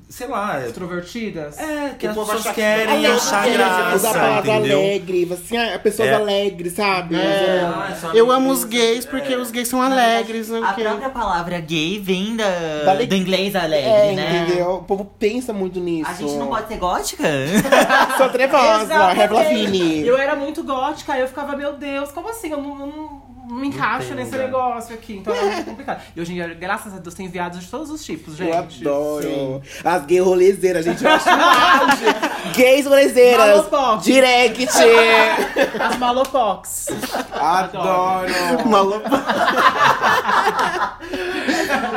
sei 0.10 0.28
lá, 0.28 0.62
é, 0.62 0.68
Extrovertidas? 0.68 1.58
é, 1.60 1.96
que 1.98 2.06
o 2.06 2.10
as 2.12 2.16
pessoas 2.18 2.56
querem 2.56 3.06
Ela 3.06 3.16
achar 3.16 3.44
quer 3.44 3.54
graça, 3.54 3.96
usar 3.96 4.10
a 4.10 4.14
palavra 4.14 4.52
entendeu? 4.58 4.80
alegre, 4.80 5.30
assim, 5.34 5.58
ah, 5.58 5.80
pessoas 5.80 6.10
É. 6.10 6.14
alegres, 6.14 6.74
sabe? 6.74 7.16
É. 7.16 7.62
Ah, 7.66 7.96
só 8.00 8.12
Eu 8.14 8.32
amo 8.32 8.52
os 8.52 8.64
gays 8.64 9.06
porque 9.06 9.34
é. 9.34 9.38
os 9.38 9.50
gays 9.52 9.68
são 9.68 9.82
alegres, 9.82 10.50
né? 10.50 10.62
A 10.64 10.74
Que- 10.74 10.82
própria 10.84 11.10
palavra 11.10 11.60
gay 11.60 12.00
vem 12.00 12.36
da, 12.36 12.44
Da 12.86 12.96
do 12.96 13.16
inglês 13.16 13.56
alegre, 13.56 13.90
É, 13.90 14.12
né? 14.14 14.46
entendeu? 14.48 14.72
O 14.76 14.84
povo 14.84 15.06
pensa 15.18 15.52
muito 15.54 15.80
nisso. 15.80 16.10
A 16.10 16.14
gente 16.14 16.34
não 16.36 16.48
pode 16.48 16.68
ser 16.68 16.78
gótica? 16.78 17.24
Sou 18.18 18.30
trevosa. 18.30 19.08
Revla 19.14 19.44
Vini. 19.44 20.06
Eu 20.06 20.18
era 20.18 20.36
muito 20.36 20.64
gótica, 20.64 21.14
aí 21.14 21.22
eu 21.22 21.28
ficava, 21.28 21.56
meu 21.56 21.74
Deus, 21.74 22.12
como 22.12 22.30
assim? 22.30 22.50
Eu 22.52 22.62
não, 22.62 22.72
eu 22.80 22.88
não- 22.88 23.23
não 23.23 23.23
me 23.50 23.68
encaixo 23.68 24.08
tem 24.10 24.18
nesse 24.18 24.36
negócio 24.38 24.94
aqui. 24.96 25.18
Então 25.18 25.34
era 25.34 25.46
muito 25.52 25.66
complicado. 25.66 26.02
E 26.16 26.22
hoje 26.22 26.32
em 26.32 26.36
dia, 26.36 26.48
graças 26.54 26.94
a 26.94 26.98
Deus, 27.00 27.14
tem 27.16 27.28
viados 27.28 27.60
de 27.60 27.68
todos 27.68 27.90
os 27.90 28.04
tipos, 28.04 28.36
gente. 28.36 28.84
Eu 28.84 28.92
adoro. 28.92 29.62
As 29.84 30.06
gay 30.06 30.20
rolezeiras, 30.20 30.86
gente. 30.86 31.04
Eu 31.04 31.12
acho. 31.12 31.26
Gays 32.56 32.86
rolezeiras. 32.86 33.48
Malopox. 33.48 34.04
Direct. 34.04 34.68
As 35.80 35.98
malopox. 35.98 36.88
adoro. 37.32 38.30
Maluco. 38.68 39.10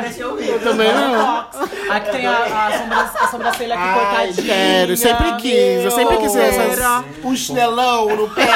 Deixa 0.01 0.21
eu 0.21 0.35
ver. 0.35 0.49
Eu 0.49 0.59
também 0.61 0.91
não. 0.93 1.11
Malopox. 1.17 1.57
Aqui 1.89 2.11
tem 2.11 2.25
a, 2.27 2.67
a, 2.67 2.77
sobran- 2.77 3.09
a 3.21 3.27
sobrancelha 3.27 3.75
aqui 3.75 3.83
Ai, 3.83 3.93
cortadinha. 4.27 4.47
quero, 4.47 4.97
sempre 4.97 5.35
quis, 5.37 5.83
eu 5.85 5.91
sempre 5.91 6.17
quis 6.17 6.35
essas... 6.35 7.05
Um 7.23 7.35
chinelão 7.35 8.15
no 8.15 8.29
pé. 8.29 8.47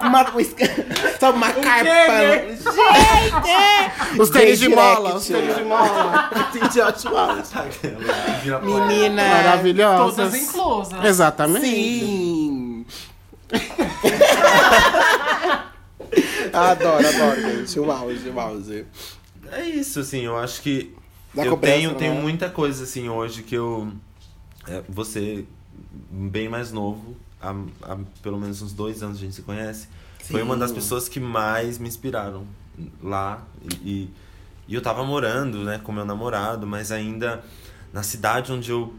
Uma, 0.00 0.22
um 0.22 0.38
sabe, 1.20 1.36
uma 1.36 1.48
carpa. 1.60 1.84
quê, 1.84 2.56
Gente! 2.56 4.18
Os 4.20 4.30
tênis 4.30 4.58
de 4.58 4.68
mola, 4.68 5.14
os 5.16 5.26
tênis 5.26 5.54
de 5.56 5.62
mola. 5.64 6.30
Vira 8.42 8.58
pra- 8.58 8.68
Menina. 8.68 9.22
Maravilhosas. 9.22 10.16
Todas 10.16 10.34
inclusas. 10.34 11.04
Exatamente. 11.04 11.66
Sim. 11.66 12.86
adoro, 16.52 17.06
adoro, 17.08 17.40
gente. 17.42 17.80
O 17.80 17.90
auge, 17.90 18.28
o 18.28 18.40
auge. 18.40 18.86
É 19.52 19.64
isso, 19.64 20.00
assim, 20.00 20.20
eu 20.20 20.36
acho 20.36 20.60
que 20.62 20.94
Da 21.34 21.44
eu 21.44 21.50
cobrança, 21.52 21.76
tenho, 21.76 21.90
né? 21.92 21.96
tenho 21.98 22.14
muita 22.16 22.50
coisa, 22.50 22.84
assim, 22.84 23.08
hoje 23.08 23.42
que 23.42 23.54
eu... 23.54 23.90
É, 24.66 24.82
você, 24.88 25.44
bem 26.10 26.48
mais 26.48 26.70
novo, 26.72 27.16
há, 27.40 27.54
há 27.82 27.96
pelo 28.22 28.38
menos 28.38 28.60
uns 28.60 28.72
dois 28.74 29.02
anos 29.02 29.16
a 29.16 29.20
gente 29.20 29.34
se 29.34 29.42
conhece, 29.42 29.88
foi 30.30 30.42
uma 30.42 30.56
das 30.56 30.72
pessoas 30.72 31.08
que 31.08 31.18
mais 31.20 31.78
me 31.78 31.88
inspiraram 31.88 32.44
lá. 33.02 33.42
E, 33.82 33.88
e, 33.88 34.10
e 34.68 34.74
eu 34.74 34.80
tava 34.82 35.04
morando, 35.04 35.58
né, 35.64 35.80
com 35.82 35.90
meu 35.92 36.04
namorado, 36.04 36.66
mas 36.66 36.92
ainda 36.92 37.42
na 37.92 38.02
cidade 38.02 38.52
onde 38.52 38.70
eu 38.70 38.92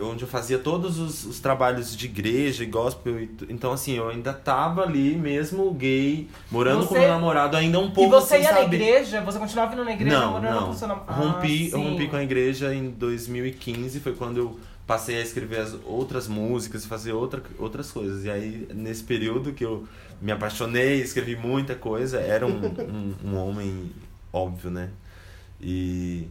onde 0.00 0.22
eu 0.22 0.28
fazia 0.28 0.58
todos 0.58 0.98
os, 0.98 1.26
os 1.26 1.38
trabalhos 1.38 1.94
de 1.94 2.06
igreja 2.06 2.64
e 2.64 2.66
gospel. 2.66 3.20
E, 3.20 3.30
então, 3.50 3.72
assim, 3.72 3.92
eu 3.92 4.08
ainda 4.08 4.32
tava 4.32 4.82
ali 4.84 5.14
mesmo 5.14 5.70
gay, 5.74 6.28
morando 6.50 6.86
com 6.86 6.94
Você- 6.94 7.00
meu 7.00 7.08
namorado, 7.10 7.58
ainda 7.58 7.78
um 7.78 7.88
E 7.88 7.92
pouco 7.92 8.08
você 8.10 8.36
sem 8.36 8.42
ia 8.42 8.52
na 8.52 8.60
saber. 8.62 8.76
igreja? 8.76 9.20
Você 9.20 9.38
continuava 9.38 9.74
indo 9.74 9.84
na 9.84 9.92
igreja 9.92 10.18
Não, 10.18 10.30
morando 10.32 10.60
não. 10.60 10.66
com 10.68 10.72
seu 10.72 10.88
nam- 10.88 11.02
Ah, 11.06 11.12
Rompi, 11.12 11.68
eu 11.70 11.78
sim. 11.78 11.90
rompi 11.90 12.08
com 12.08 12.16
a 12.16 12.22
igreja 12.22 12.74
em 12.74 12.88
2015, 12.88 14.00
foi 14.00 14.14
quando 14.14 14.38
eu 14.38 14.58
passei 14.86 15.18
a 15.18 15.20
escrever 15.20 15.60
as 15.60 15.76
outras 15.84 16.26
músicas 16.26 16.84
e 16.84 16.88
fazer 16.88 17.12
outra, 17.12 17.42
outras 17.58 17.90
coisas. 17.92 18.24
E 18.24 18.30
aí, 18.30 18.66
nesse 18.74 19.02
período 19.04 19.52
que 19.52 19.62
eu 19.62 19.86
me 20.22 20.32
apaixonei, 20.32 21.00
escrevi 21.02 21.36
muita 21.36 21.74
coisa, 21.74 22.20
era 22.20 22.46
um, 22.46 22.64
um, 22.66 23.14
um 23.24 23.36
homem 23.36 23.90
óbvio, 24.32 24.70
né? 24.70 24.90
E, 25.60 26.28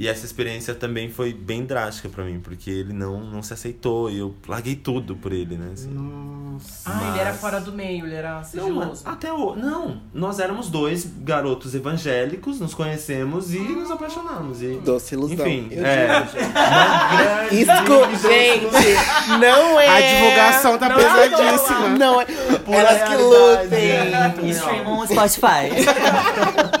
e 0.00 0.08
essa 0.08 0.24
experiência 0.24 0.74
também 0.74 1.10
foi 1.10 1.34
bem 1.34 1.66
drástica 1.66 2.08
pra 2.08 2.24
mim, 2.24 2.40
porque 2.40 2.70
ele 2.70 2.94
não, 2.94 3.20
não 3.20 3.42
se 3.42 3.52
aceitou 3.52 4.10
e 4.10 4.16
eu 4.16 4.34
larguei 4.48 4.74
tudo 4.74 5.14
por 5.14 5.30
ele, 5.30 5.58
né? 5.58 5.72
assim. 5.74 5.90
Nossa. 5.90 6.90
Ah, 6.90 7.10
ele 7.10 7.18
era 7.20 7.34
fora 7.34 7.60
do 7.60 7.70
meio, 7.70 8.06
ele 8.06 8.14
era 8.14 8.36
Não, 8.36 8.44
sigiloso. 8.44 9.02
mas 9.04 9.06
até 9.06 9.30
o. 9.30 9.54
Não, 9.54 10.00
nós 10.14 10.38
éramos 10.38 10.70
dois 10.70 11.06
garotos 11.18 11.74
evangélicos, 11.74 12.58
nos 12.58 12.72
conhecemos 12.72 13.52
e 13.52 13.58
nos 13.58 13.90
apaixonamos. 13.90 14.62
E, 14.62 14.80
Doce 14.82 15.14
ilusão. 15.14 15.34
enfim, 15.46 15.68
Eu 15.70 15.84
é. 15.84 16.22
digo, 16.22 16.32
gente. 16.32 16.48
Uma 16.48 17.16
grande 17.16 17.60
Escuta, 17.60 18.28
gente, 18.28 19.38
não 19.38 19.80
é. 19.80 19.86
A 19.86 20.00
divulgação 20.14 20.78
tá 20.78 20.88
não 20.88 20.96
pesadíssima. 20.96 21.86
É, 21.86 21.98
não 21.98 22.20
é. 22.22 22.26
Elas 22.68 23.02
que 23.06 23.16
lutem. 23.16 24.50
Streamam 24.50 24.96
no 24.96 25.06
Spotify. 25.06 26.70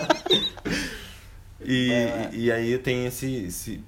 E, 1.70 2.44
e 2.44 2.52
aí 2.52 2.70
eu 2.70 2.82
tenho 2.82 3.06
esse, 3.06 3.44
esse. 3.44 3.84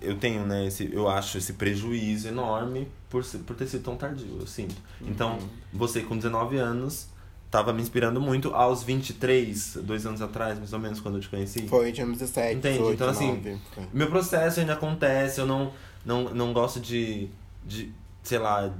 Eu 0.00 0.16
tenho, 0.16 0.46
né, 0.46 0.66
esse, 0.66 0.90
eu 0.92 1.08
acho 1.08 1.38
esse 1.38 1.54
prejuízo 1.54 2.28
enorme 2.28 2.88
por, 3.10 3.24
por 3.46 3.54
ter 3.54 3.66
sido 3.66 3.84
tão 3.84 3.96
tardio, 3.96 4.38
eu 4.40 4.46
sinto. 4.46 4.74
Então, 5.00 5.38
você 5.72 6.00
com 6.00 6.16
19 6.16 6.56
anos 6.56 7.08
tava 7.50 7.72
me 7.72 7.80
inspirando 7.80 8.20
muito 8.20 8.52
aos 8.54 8.82
23, 8.82 9.78
dois 9.82 10.04
anos 10.04 10.20
atrás, 10.20 10.58
mais 10.58 10.72
ou 10.72 10.78
menos, 10.80 11.00
quando 11.00 11.16
eu 11.16 11.20
te 11.20 11.28
conheci. 11.28 11.68
Foi, 11.68 11.92
tinha 11.92 12.06
17, 12.06 12.56
Entende? 12.56 12.78
18, 12.78 12.94
Então, 12.94 13.08
assim, 13.08 13.36
19, 13.36 13.62
foi. 13.74 13.84
Meu 13.92 14.08
processo 14.08 14.58
ainda 14.58 14.72
acontece, 14.72 15.40
eu 15.40 15.46
não, 15.46 15.72
não, 16.04 16.34
não 16.34 16.52
gosto 16.52 16.80
de, 16.80 17.28
de, 17.64 17.92
sei 18.24 18.38
lá, 18.38 18.74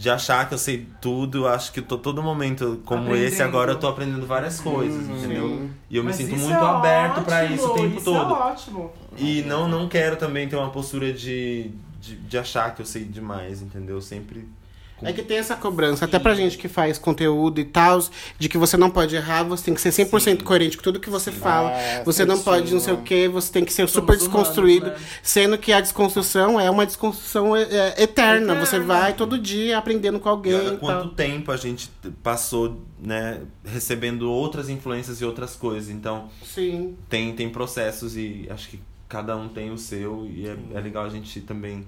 de 0.00 0.08
achar 0.08 0.48
que 0.48 0.54
eu 0.54 0.58
sei 0.58 0.86
tudo. 0.98 1.40
Eu 1.44 1.48
acho 1.48 1.70
que 1.72 1.82
tô 1.82 1.98
todo 1.98 2.22
momento 2.22 2.80
como 2.86 3.02
Aprendendo. 3.02 3.26
esse 3.26 3.42
agora, 3.42 3.72
eu 3.72 3.78
tô 3.78 3.86
aprendendo 3.86 4.26
várias 4.26 4.58
coisas, 4.58 5.06
entendeu? 5.06 5.68
E 5.90 5.96
eu 5.98 6.02
me 6.02 6.08
Mas 6.08 6.16
sinto 6.16 6.36
isso 6.36 6.44
muito 6.46 6.56
é 6.58 6.66
aberto 6.66 7.20
pra 7.22 7.40
ótimo, 7.40 7.54
isso 7.54 7.66
o 7.66 7.74
tempo 7.74 7.96
isso 7.96 8.04
todo. 8.06 8.34
É 8.34 8.38
ótimo. 8.38 8.90
E 9.18 9.42
não, 9.42 9.68
não 9.68 9.90
quero 9.90 10.16
também 10.16 10.48
ter 10.48 10.56
uma 10.56 10.70
postura 10.70 11.12
de, 11.12 11.70
de, 12.00 12.16
de 12.16 12.38
achar 12.38 12.74
que 12.74 12.80
eu 12.80 12.86
sei 12.86 13.04
demais, 13.04 13.60
entendeu? 13.60 14.00
Sempre. 14.00 14.48
É 15.02 15.12
que 15.12 15.22
tem 15.22 15.38
essa 15.38 15.56
cobrança, 15.56 16.04
até 16.04 16.18
pra 16.18 16.34
gente 16.34 16.58
que 16.58 16.68
faz 16.68 16.98
conteúdo 16.98 17.60
e 17.60 17.64
tal, 17.64 18.02
de 18.38 18.48
que 18.48 18.58
você 18.58 18.76
não 18.76 18.90
pode 18.90 19.14
errar, 19.16 19.42
você 19.44 19.64
tem 19.64 19.74
que 19.74 19.80
ser 19.80 19.90
100% 19.90 20.20
Sim. 20.20 20.36
coerente 20.38 20.76
com 20.76 20.82
tudo 20.82 21.00
que 21.00 21.08
você 21.10 21.30
fala. 21.32 21.70
Ah, 21.70 22.02
você 22.04 22.24
não 22.24 22.38
pode 22.40 22.72
não 22.72 22.80
sei 22.80 22.92
o 22.94 23.02
que, 23.02 23.28
você 23.28 23.52
tem 23.52 23.64
que 23.64 23.72
ser 23.72 23.88
super 23.88 24.14
humanos, 24.14 24.22
desconstruído. 24.24 24.86
né? 24.86 24.96
Sendo 25.22 25.56
que 25.58 25.72
a 25.72 25.80
desconstrução 25.80 26.60
é 26.60 26.70
uma 26.70 26.84
desconstrução 26.86 27.56
é, 27.56 27.62
é, 27.62 28.02
eterna. 28.02 28.52
Eterna. 28.52 28.54
Você 28.66 28.78
vai 28.78 29.14
todo 29.14 29.38
dia 29.38 29.78
aprendendo 29.78 30.18
com 30.20 30.28
E 30.28 30.32
alguém. 30.32 30.54
olha 30.54 30.74
e 30.74 30.76
quanto 30.78 31.06
tal. 31.06 31.14
tempo 31.14 31.50
a 31.52 31.56
gente 31.56 31.90
passou, 32.22 32.80
né, 33.02 33.40
recebendo 33.64 34.30
outras 34.30 34.68
influências 34.68 35.20
e 35.20 35.24
outras 35.24 35.54
coisas. 35.56 35.88
Então, 35.90 36.28
Sim. 36.44 36.96
tem, 37.08 37.32
tem 37.34 37.48
processos 37.48 38.16
e 38.16 38.46
acho 38.50 38.68
que 38.68 38.80
cada 39.08 39.36
um 39.36 39.48
tem 39.48 39.70
o 39.72 39.78
seu 39.78 40.26
e 40.26 40.46
é, 40.46 40.56
é 40.74 40.80
legal 40.80 41.04
a 41.04 41.08
gente 41.08 41.40
também 41.40 41.84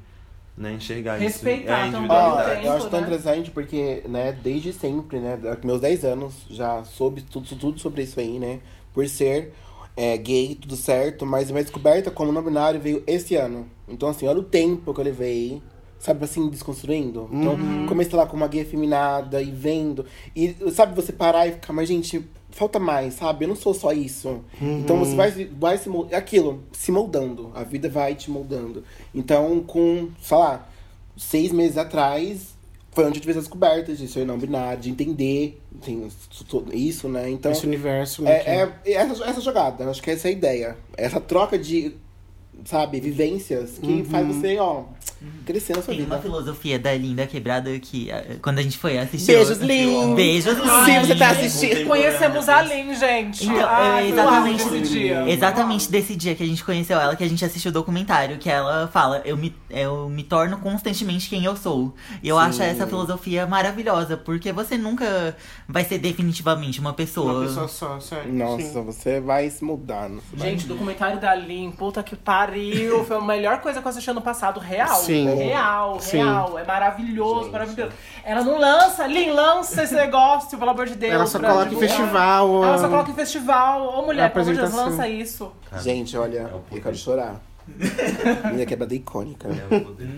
né, 0.57 0.74
enxergar 0.74 1.18
Respeitar 1.18 1.86
isso. 1.86 1.96
É 1.96 1.98
a 1.98 2.03
também. 2.03 2.11
Ó, 2.11 2.40
eu 2.66 2.72
acho 2.72 2.90
tão 2.90 3.00
né? 3.00 3.07
interessante 3.07 3.50
porque, 3.50 4.03
né, 4.09 4.32
desde 4.42 4.72
sempre, 4.72 5.18
né, 5.18 5.38
meus 5.64 5.80
10 5.80 6.05
anos, 6.05 6.34
já 6.50 6.84
soube 6.84 7.22
tudo, 7.22 7.46
tudo 7.57 7.80
sobre 7.80 8.03
isso 8.03 8.20
aí, 8.20 8.38
né, 8.38 8.61
por 8.92 9.07
ser 9.09 9.53
é, 9.96 10.16
gay, 10.16 10.55
tudo 10.55 10.76
certo, 10.76 11.24
mas 11.24 11.48
a 11.48 11.53
minha 11.53 11.64
descoberta 11.64 12.11
como 12.11 12.32
não 12.32 12.42
binário 12.42 12.80
veio 12.80 13.03
esse 13.07 13.34
ano. 13.34 13.66
Então, 13.88 14.09
assim, 14.09 14.26
olha 14.26 14.40
o 14.40 14.44
tempo 14.44 14.92
que 14.92 15.00
eu 15.00 15.05
levei, 15.05 15.62
sabe, 15.98 16.24
assim, 16.24 16.48
desconstruindo. 16.48 17.28
Então, 17.32 17.57
comecei 17.86 18.16
lá 18.18 18.26
com 18.26 18.36
uma 18.36 18.48
gay 18.48 18.62
afeminada 18.62 19.40
e 19.40 19.50
vendo, 19.50 20.05
e 20.34 20.55
sabe, 20.72 20.94
você 20.94 21.12
parar 21.12 21.46
e 21.46 21.53
ficar, 21.53 21.72
mas 21.72 21.88
gente, 21.88 22.24
falta 22.53 22.78
mais, 22.78 23.14
sabe, 23.14 23.44
eu 23.44 23.48
não 23.48 23.57
sou 23.57 23.74
só 23.74 23.92
isso. 23.92 24.40
Então, 24.61 24.98
você 24.98 25.14
vai, 25.16 25.32
se- 25.32 25.50
vai 25.59 25.76
se 25.78 25.88
moldando, 25.88 26.16
aquilo, 26.16 26.62
se 26.72 26.92
moldando, 26.92 27.50
a 27.55 27.64
vida 27.64 27.88
vai 27.88 28.14
te 28.14 28.30
moldando. 28.30 28.84
Então, 29.14 29.61
com, 29.66 30.09
sei 30.22 30.36
lá, 30.36 30.68
seis 31.16 31.50
meses 31.53 31.76
atrás, 31.76 32.53
foi 32.92 33.05
onde 33.07 33.16
eu 33.18 33.20
tive 33.22 33.32
essa 33.32 33.40
descoberta 33.40 33.94
de 33.94 34.07
ser 34.07 34.26
não 34.26 34.38
binário, 34.38 34.80
de 34.82 34.90
entender 34.90 35.61
assim, 35.80 36.09
isso 36.72 37.09
né? 37.09 37.30
Então, 37.30 37.50
Esse 37.53 37.66
universo, 37.66 38.22
é, 38.28 38.68
é 38.84 38.92
essa, 38.92 39.24
essa 39.24 39.40
jogada, 39.40 39.88
acho 39.88 40.03
que 40.03 40.11
essa 40.11 40.28
é 40.28 40.30
a 40.30 40.32
ideia. 40.32 40.76
Essa 40.96 41.18
troca 41.20 41.59
de, 41.59 41.96
sabe, 42.64 43.00
vivências 43.00 43.78
que 43.78 44.04
faz 44.04 44.26
você, 44.26 44.58
ó, 44.58 44.84
crescer 45.44 45.74
na 45.76 45.82
sua 45.82 45.94
Tem 45.94 46.04
uma 46.04 46.16
vida. 46.16 46.22
filosofia 46.22 46.78
da 46.78 46.94
Linda 46.94 47.26
Quebrada 47.26 47.76
que 47.78 48.10
ah, 48.10 48.24
quando 48.42 48.58
a 48.58 48.62
gente 48.62 48.78
foi 48.78 48.98
assistir. 48.98 49.32
Beijos, 49.32 49.58
Lin! 49.58 50.14
Beijos, 50.14 50.54
Se 50.56 50.90
Lin! 50.90 51.00
você 51.00 51.14
tá 51.16 51.30
assistindo. 51.30 51.86
Conhecemos 51.86 52.48
a 52.48 52.62
Lin, 52.62 52.94
gente. 52.94 53.44
Então, 53.44 53.68
Ai, 53.68 54.06
é 54.06 54.08
exatamente, 54.10 54.64
desse 54.68 54.92
dia. 54.92 55.28
exatamente 55.30 55.90
desse 55.90 56.16
dia 56.16 56.34
que 56.34 56.42
a 56.42 56.46
gente 56.46 56.64
conheceu 56.64 56.98
ela, 56.98 57.16
que 57.16 57.24
a 57.24 57.28
gente 57.28 57.44
assistiu 57.44 57.70
o 57.70 57.74
documentário, 57.74 58.38
que 58.38 58.48
ela 58.48 58.88
fala, 58.88 59.22
eu 59.24 59.36
me, 59.36 59.54
eu 59.70 60.08
me 60.08 60.22
torno 60.22 60.58
constantemente 60.58 61.28
quem 61.28 61.44
eu 61.44 61.56
sou. 61.56 61.94
E 62.22 62.28
eu 62.28 62.36
Sim. 62.36 62.42
acho 62.42 62.62
essa 62.62 62.86
filosofia 62.86 63.46
maravilhosa, 63.46 64.16
porque 64.16 64.52
você 64.52 64.76
nunca 64.78 65.36
vai 65.68 65.84
ser 65.84 65.98
definitivamente 65.98 66.80
uma 66.80 66.92
pessoa. 66.92 67.32
Uma 67.32 67.46
pessoa 67.46 67.68
só, 67.68 68.00
certo? 68.00 68.28
Nossa, 68.28 68.62
Sim. 68.62 68.84
você 68.84 69.20
vai 69.20 69.50
se 69.50 69.64
vai- 69.64 70.50
Gente, 70.50 70.64
o 70.64 70.68
documentário 70.68 71.20
da 71.20 71.34
Lin, 71.34 71.70
puta 71.72 72.02
que 72.02 72.14
pariu. 72.16 72.51
Foi 73.07 73.16
a 73.16 73.20
melhor 73.20 73.61
coisa 73.61 73.80
que 73.80 73.86
eu 73.86 73.90
assisti 73.90 74.11
ano 74.11 74.20
passado. 74.22 74.61
Real. 74.61 74.94
Sim. 74.96 75.34
Real, 75.34 76.00
Sim. 76.00 76.18
real. 76.18 76.59
É 76.59 76.64
maravilhoso, 76.64 77.42
Gente. 77.44 77.53
maravilhoso. 77.53 77.92
Ela 78.24 78.42
não 78.42 78.59
lança, 78.59 79.07
Lin, 79.07 79.30
lança 79.30 79.82
esse 79.82 79.94
negócio, 79.94 80.59
pelo 80.59 80.70
amor 80.70 80.86
de 80.86 80.94
Deus. 80.94 81.12
Ela 81.12 81.26
só 81.26 81.38
coloca 81.38 81.66
em 81.66 81.68
divulgar. 81.70 81.88
festival. 81.90 82.64
Ela 82.64 82.78
só 82.78 82.86
ó. 82.86 82.88
coloca 82.88 83.11
em 83.11 83.14
festival. 83.14 83.98
Ô, 83.98 84.03
mulher, 84.07 84.30
pelo 84.32 84.42
amor 84.44 84.55
de 84.55 84.61
Deus, 84.61 84.72
Apresentação. 84.74 84.90
lança 84.90 85.09
isso. 85.09 85.53
Gente, 85.82 86.16
olha, 86.16 86.38
É 86.38 86.44
o 86.44 86.62
eu 86.76 86.82
quero 86.82 86.94
chorar. 86.96 87.36
Minha 88.53 88.66
quebrada 88.66 88.94
icônica. 88.94 89.48
É 89.48 89.76
o 89.76 89.80
poder. 89.84 90.09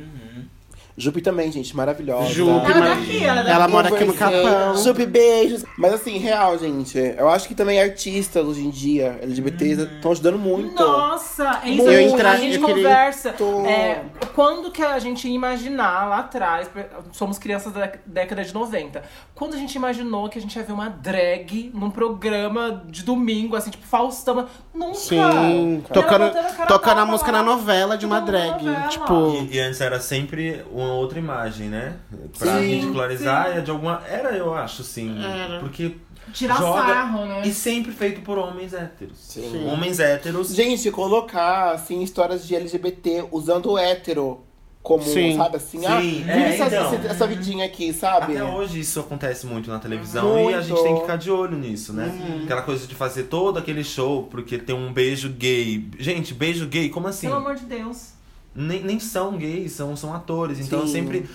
Jupe 0.96 1.20
também, 1.20 1.50
gente, 1.50 1.74
maravilhosa. 1.76 2.28
Jupe, 2.28 2.50
Ela 2.70 2.76
é 2.76 2.80
mas- 2.80 2.98
daqui, 3.00 3.24
ela 3.24 3.48
é 3.48 3.52
Ela 3.52 3.68
mora 3.68 3.88
aqui 3.88 4.04
no. 4.04 4.14
Capão. 4.14 4.76
Jupe, 4.76 5.04
beijos. 5.06 5.64
Mas 5.76 5.92
assim, 5.94 6.18
real, 6.18 6.56
gente. 6.56 6.96
Eu 6.96 7.28
acho 7.28 7.48
que 7.48 7.54
também 7.54 7.80
artistas 7.80 8.46
hoje 8.46 8.64
em 8.64 8.70
dia, 8.70 9.18
LGBTs, 9.20 9.82
estão 9.82 10.12
ajudando 10.12 10.38
muito. 10.38 10.80
Nossa, 10.80 11.60
é 11.64 11.70
isso 11.70 11.82
Eu 11.82 11.86
que 12.08 12.14
entra- 12.14 12.30
a 12.30 12.36
gente 12.36 12.54
eu 12.56 12.64
queria- 12.64 12.84
conversa. 12.84 13.32
Tô- 13.32 13.66
É, 13.66 14.04
quando 14.34 14.70
que 14.70 14.82
a 14.82 14.98
gente 15.00 15.26
ia 15.26 15.34
imaginar 15.34 16.08
lá 16.08 16.18
atrás, 16.18 16.70
somos 17.12 17.38
crianças 17.38 17.72
da 17.72 17.90
década 18.06 18.44
de 18.44 18.54
90, 18.54 19.02
quando 19.34 19.54
a 19.54 19.58
gente 19.58 19.74
imaginou 19.74 20.28
que 20.28 20.38
a 20.38 20.40
gente 20.40 20.54
ia 20.56 20.62
ver 20.62 20.72
uma 20.72 20.88
drag 20.88 21.72
num 21.74 21.90
programa 21.90 22.84
de 22.88 23.02
domingo, 23.02 23.56
assim, 23.56 23.70
tipo 23.70 23.84
Faustão, 23.84 24.46
nunca. 24.74 24.94
Sim, 24.94 25.82
tocando, 25.92 26.32
tocando 26.66 26.98
a 27.00 27.06
música 27.06 27.30
na 27.32 27.42
novela 27.42 27.96
de 27.96 28.04
uma 28.04 28.20
drag. 28.20 28.64
novela. 28.64 28.88
Tipo, 28.88 29.36
E, 29.50 29.54
e 29.56 29.60
antes 29.60 29.80
era 29.80 30.00
sempre 30.00 30.64
uma 30.70 30.92
outra 30.94 31.18
imagem, 31.18 31.68
né? 31.68 31.94
Pra 32.38 32.58
Sim, 32.58 32.66
ridicularizar 32.74 33.54
sim. 33.54 33.62
de 33.62 33.70
alguma. 33.70 34.02
Era, 34.08 34.30
eu 34.36 34.54
acho, 34.54 34.82
sim. 34.82 35.16
Era. 35.24 35.60
Porque. 35.60 35.96
Tirar 36.32 36.56
joga- 36.56 36.82
sarro, 36.82 37.26
né? 37.26 37.42
E 37.44 37.52
sempre 37.52 37.92
feito 37.92 38.22
por 38.22 38.38
homens 38.38 38.72
héteros. 38.72 39.18
Sim. 39.20 39.68
Homens 39.68 40.00
héteros. 40.00 40.54
Gente, 40.54 40.90
colocar, 40.90 41.72
assim, 41.72 42.02
histórias 42.02 42.46
de 42.46 42.56
LGBT 42.56 43.26
usando 43.30 43.72
o 43.72 43.78
hétero 43.78 44.42
como, 44.84 45.02
Sim. 45.02 45.38
sabe, 45.38 45.56
assim, 45.56 45.78
Sim, 45.78 45.86
ah, 45.86 45.96
é, 45.96 46.02
vive 46.02 46.40
essa, 46.42 46.66
então. 46.66 46.94
essa, 46.94 47.06
essa 47.08 47.26
vidinha 47.26 47.64
aqui, 47.64 47.90
sabe? 47.94 48.36
Até 48.36 48.44
hoje 48.44 48.80
isso 48.80 49.00
acontece 49.00 49.46
muito 49.46 49.70
na 49.70 49.78
televisão 49.78 50.36
e 50.50 50.52
a 50.52 50.58
Muito. 50.58 50.62
gente 50.68 50.82
tem 50.82 50.94
que 50.94 51.00
ficar 51.00 51.16
de 51.16 51.30
olho 51.30 51.56
nisso, 51.56 51.94
né? 51.94 52.40
Aquela 52.44 52.60
coisa 52.60 52.86
de 52.86 52.94
fazer 52.94 53.22
todo 53.22 53.58
aquele 53.58 53.82
show 53.82 54.24
porque 54.24 54.58
tem 54.58 54.76
um 54.76 54.92
beijo 54.92 55.30
gay. 55.30 55.88
Gente, 55.98 56.34
beijo 56.34 56.66
gay, 56.66 56.90
como 56.90 57.08
assim? 57.08 57.28
Pelo 57.28 57.38
amor 57.38 57.54
de 57.54 57.64
Deus. 57.64 58.10
Nem, 58.54 58.84
nem 58.84 59.00
são 59.00 59.38
gays, 59.38 59.72
são, 59.72 59.96
são 59.96 60.12
atores. 60.12 60.60
Então 60.60 60.82
Sim. 60.82 60.92
sempre 60.92 61.30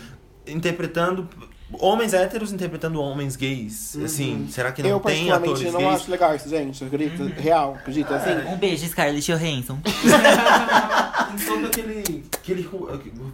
interpretando 0.45 1.27
homens 1.73 2.13
héteros 2.13 2.51
interpretando 2.51 3.01
homens 3.01 3.35
gays. 3.35 3.95
Assim, 4.03 4.47
será 4.49 4.71
que 4.71 4.81
não 4.81 4.89
eu, 4.89 4.99
tem 4.99 5.27
particularmente, 5.27 5.51
atores 5.51 5.73
não 5.73 5.79
gays? 5.81 6.01
acho 6.01 6.11
legal 6.11 6.35
isso, 6.35 6.49
gente. 6.49 6.83
Acredita? 6.83 7.41
Real, 7.41 7.75
acredita? 7.75 8.15
Assim, 8.15 8.47
Um 8.47 8.57
beijo, 8.57 8.87
Scarlett 8.87 9.31
Johansson. 9.31 9.79
Tem 11.29 11.45
todo 11.45 11.67
aquele, 11.67 12.23
aquele. 12.33 12.69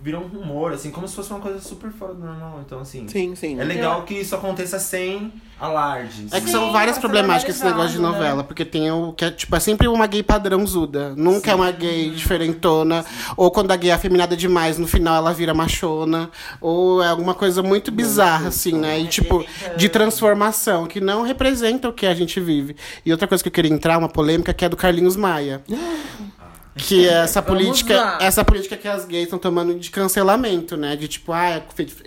Virou 0.04 0.24
um 0.24 0.28
rumor, 0.28 0.74
assim, 0.74 0.92
como 0.92 1.08
se 1.08 1.16
fosse 1.16 1.32
uma 1.32 1.40
coisa 1.40 1.60
super 1.62 1.92
fora 1.92 2.14
do 2.14 2.26
normal. 2.26 2.62
Então, 2.66 2.80
assim. 2.80 3.08
sim, 3.08 3.36
sim. 3.36 3.60
É 3.60 3.64
legal 3.64 4.04
que 4.04 4.16
isso 4.16 4.36
aconteça 4.36 4.78
sem 4.80 5.32
alardes. 5.60 6.32
É 6.34 6.40
que 6.40 6.48
Sim, 6.48 6.52
são 6.52 6.72
várias 6.72 6.98
problemáticas 6.98 7.56
esse 7.56 7.66
negócio 7.66 7.92
de 7.92 8.02
né? 8.02 8.08
novela, 8.08 8.44
porque 8.44 8.66
tem 8.66 8.92
o 8.92 9.14
que 9.14 9.26
é, 9.26 9.32
tipo, 9.32 9.56
é 9.56 9.60
sempre 9.60 9.88
uma 9.88 10.06
gay 10.08 10.22
padrãozuda. 10.22 11.14
Nunca 11.16 11.52
é 11.52 11.56
uma 11.56 11.72
gay 11.72 12.10
diferentona. 12.10 13.06
Ou 13.38 13.50
quando 13.50 13.72
a 13.72 13.76
gay 13.76 13.90
é 13.90 13.94
afeminada 13.94 14.36
demais, 14.36 14.78
no 14.78 14.88
final 14.88 15.16
ela 15.16 15.34
vira 15.34 15.54
machona. 15.54 16.30
Ou 16.60 17.02
é 17.02 17.08
alguma 17.08 17.34
coisa 17.34 17.64
muito 17.64 17.92
bizarra, 17.92 18.50
assim, 18.50 18.74
né? 18.74 19.00
E 19.00 19.08
tipo, 19.08 19.46
de 19.78 19.90
transformação, 19.90 20.86
que 20.86 21.00
não 21.00 21.24
representa 21.24 21.90
o 21.90 21.94
que 21.94 22.06
a 22.06 22.14
gente 22.14 22.40
vive. 22.40 22.76
E 23.06 23.12
outra 23.12 23.28
coisa 23.28 23.44
que 23.44 23.48
eu 23.48 23.54
queria 23.54 23.72
entrar, 23.72 23.98
uma 23.98 24.10
polêmica, 24.10 24.54
que 24.54 24.66
é 24.66 24.70
do 24.70 24.78
Carlinhos 24.78 25.16
Maia. 25.16 25.64
Que 26.78 27.08
é 27.10 27.14
essa 27.24 27.42
política, 27.42 28.18
essa 28.20 28.44
política 28.44 28.76
que 28.76 28.88
as 28.88 29.06
gays 29.06 29.24
estão 29.24 29.40
tomando 29.40 29.76
de 29.76 29.90
cancelamento, 29.90 30.76
né? 30.76 30.96
De 30.96 31.08
tipo, 31.08 31.32
ah, 31.32 31.62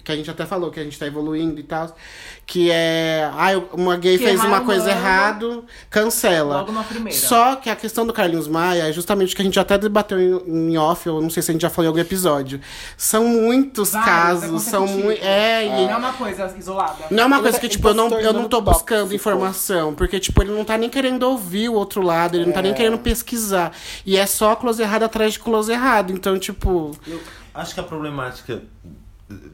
que 0.04 0.12
a 0.12 0.16
gente 0.16 0.30
até 0.30 0.44
falou 0.44 0.70
que 0.70 0.78
a 0.78 0.84
gente 0.84 0.98
tá 0.98 1.06
evoluindo 1.06 1.58
e 1.58 1.62
tal. 1.62 1.94
Que 2.46 2.70
é, 2.70 3.30
ah, 3.34 3.50
uma 3.74 3.96
gay 3.96 4.16
Que 4.16 4.24
fez 4.24 4.42
uma 4.42 4.62
coisa 4.62 4.86
mano, 4.86 4.96
errado, 4.98 5.64
cancela. 5.90 6.58
Logo 6.58 6.72
na 6.72 6.82
primeira. 6.82 7.18
Só 7.18 7.56
que 7.56 7.68
a 7.68 7.76
questão 7.76 8.06
do 8.06 8.12
Carlinhos 8.12 8.48
Maia 8.48 8.88
é 8.88 8.92
justamente 8.92 9.34
o 9.34 9.36
que 9.36 9.42
a 9.42 9.44
gente 9.44 9.60
até 9.60 9.76
debateu 9.76 10.18
em, 10.18 10.70
em 10.72 10.78
off, 10.78 11.06
eu 11.06 11.20
não 11.20 11.28
sei 11.28 11.42
se 11.42 11.50
a 11.50 11.52
gente 11.52 11.60
já 11.60 11.68
falou 11.68 11.84
em 11.86 11.88
algum 11.88 12.00
episódio. 12.00 12.58
São 12.96 13.24
muitos 13.26 13.94
é 13.94 14.00
casos, 14.00 14.62
são 14.62 14.86
muito. 14.86 15.22
É, 15.22 15.66
e 15.66 15.68
Não 15.68 15.92
é 15.92 15.96
uma 15.96 16.12
coisa 16.14 16.54
isolada. 16.58 17.04
não 17.10 17.22
é 17.22 17.26
uma 17.26 17.40
coisa 17.40 17.58
Ele 17.58 17.60
que, 17.60 17.68
tá- 17.68 17.72
tipo, 17.72 17.88
eu 17.88 17.94
não, 17.94 18.08
eu 18.18 18.32
não 18.32 18.48
tô 18.48 18.62
buscando 18.62 19.00
tóxico. 19.00 19.14
informação. 19.14 19.94
Porque, 19.94 20.18
tipo, 20.18 20.42
ele 20.42 20.52
não 20.52 20.64
tá 20.64 20.78
nem 20.78 20.88
querendo 20.88 21.24
ouvir 21.24 21.68
o 21.68 21.74
outro 21.74 22.00
lado, 22.00 22.36
ele 22.36 22.46
não 22.46 22.52
tá 22.52 22.62
nem 22.62 22.72
querendo 22.72 22.98
pesquisar. 22.98 23.72
E 24.06 24.16
é 24.16 24.24
só 24.24 24.56
close 24.59 24.82
errado 24.82 25.04
atrás 25.04 25.32
de 25.34 25.38
close 25.38 25.70
errado. 25.72 26.12
Então, 26.12 26.38
tipo. 26.38 26.96
Eu 27.06 27.20
acho 27.54 27.74
que 27.74 27.80
a 27.80 27.82
problemática 27.84 28.62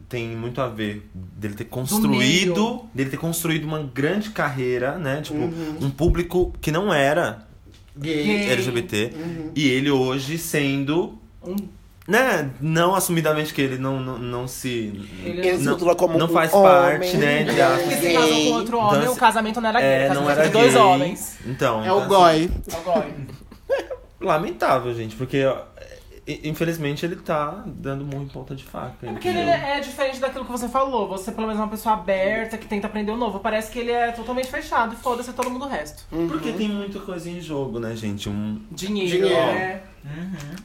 tem 0.08 0.28
muito 0.36 0.60
a 0.60 0.68
ver 0.68 1.08
dele 1.14 1.54
ter 1.54 1.64
construído, 1.64 2.84
dele 2.94 3.10
ter 3.10 3.16
construído 3.16 3.64
uma 3.64 3.82
grande 3.82 4.30
carreira, 4.30 4.98
né? 4.98 5.20
Tipo, 5.22 5.38
um 5.84 5.90
público 5.90 6.52
que 6.60 6.70
não 6.70 6.92
era 6.94 7.46
Gay. 7.96 8.50
LGBT 8.50 9.12
e 9.54 9.68
ele 9.68 9.90
hoje 9.90 10.38
sendo 10.38 11.18
Um- 11.44 11.56
né, 12.06 12.50
não 12.60 12.94
assumidamente 12.94 13.52
que 13.54 13.60
ele 13.62 13.78
não, 13.78 13.98
não, 13.98 14.18
não 14.18 14.46
se 14.48 14.92
Ele- 15.24 15.40
Ele 15.48 15.58
se 15.58 15.64
não, 15.64 15.72
rotula 15.72 15.94
como 15.96 16.18
não 16.18 16.26
um 16.26 16.28
faz 16.28 16.52
homem, 16.52 16.70
parte, 17.00 17.16
né, 17.16 17.42
de 17.44 17.52
né? 17.52 17.62
aspas, 17.62 17.82
Porque 17.82 17.96
se 18.08 18.12
casou 18.14 18.28
Gay. 18.28 18.44
com 18.48 18.52
outro 18.54 18.76
Então, 18.76 18.88
homem, 18.88 19.06
o 19.06 19.10
assim, 19.10 19.20
casamento 19.20 19.60
não 19.60 19.68
era 19.70 19.80
gay. 19.80 19.88
é, 19.90 20.10
o 20.10 20.14
não 20.14 20.30
era 20.30 20.44
de 20.44 20.50
dois 20.50 20.72
gay. 20.74 20.82
homens. 20.82 21.36
Então, 21.46 21.84
É 21.84 21.92
o 21.92 21.96
então, 21.96 22.08
goi. 22.08 22.50
Agora. 22.74 23.10
lamentável, 24.24 24.94
gente, 24.94 25.14
porque 25.16 25.44
infelizmente 26.26 27.04
ele 27.04 27.16
tá 27.16 27.62
dando 27.66 28.04
em 28.16 28.26
ponta 28.28 28.54
de 28.54 28.64
faca. 28.64 28.96
É 29.02 29.12
porque 29.12 29.28
ele 29.28 29.42
entendeu? 29.42 29.54
é 29.54 29.80
diferente 29.80 30.18
daquilo 30.18 30.44
que 30.44 30.50
você 30.50 30.68
falou. 30.68 31.06
Você, 31.08 31.30
pelo 31.30 31.46
menos, 31.46 31.60
é 31.60 31.64
uma 31.64 31.70
pessoa 31.70 31.94
aberta, 31.94 32.56
que 32.56 32.66
tenta 32.66 32.86
aprender 32.86 33.12
o 33.12 33.16
novo. 33.16 33.40
Parece 33.40 33.70
que 33.70 33.78
ele 33.78 33.92
é 33.92 34.10
totalmente 34.12 34.50
fechado 34.50 34.94
e 34.94 34.96
foda-se 34.96 35.32
todo 35.32 35.50
mundo 35.50 35.66
o 35.66 35.68
resto. 35.68 36.04
Porque 36.28 36.52
tem 36.52 36.68
muita 36.68 36.98
coisa 37.00 37.28
em 37.28 37.40
jogo, 37.40 37.78
né, 37.78 37.94
gente? 37.94 38.28
Um, 38.28 38.62
Dinheiro, 38.70 39.10
Dinheiro. 39.10 39.36
é. 39.36 39.82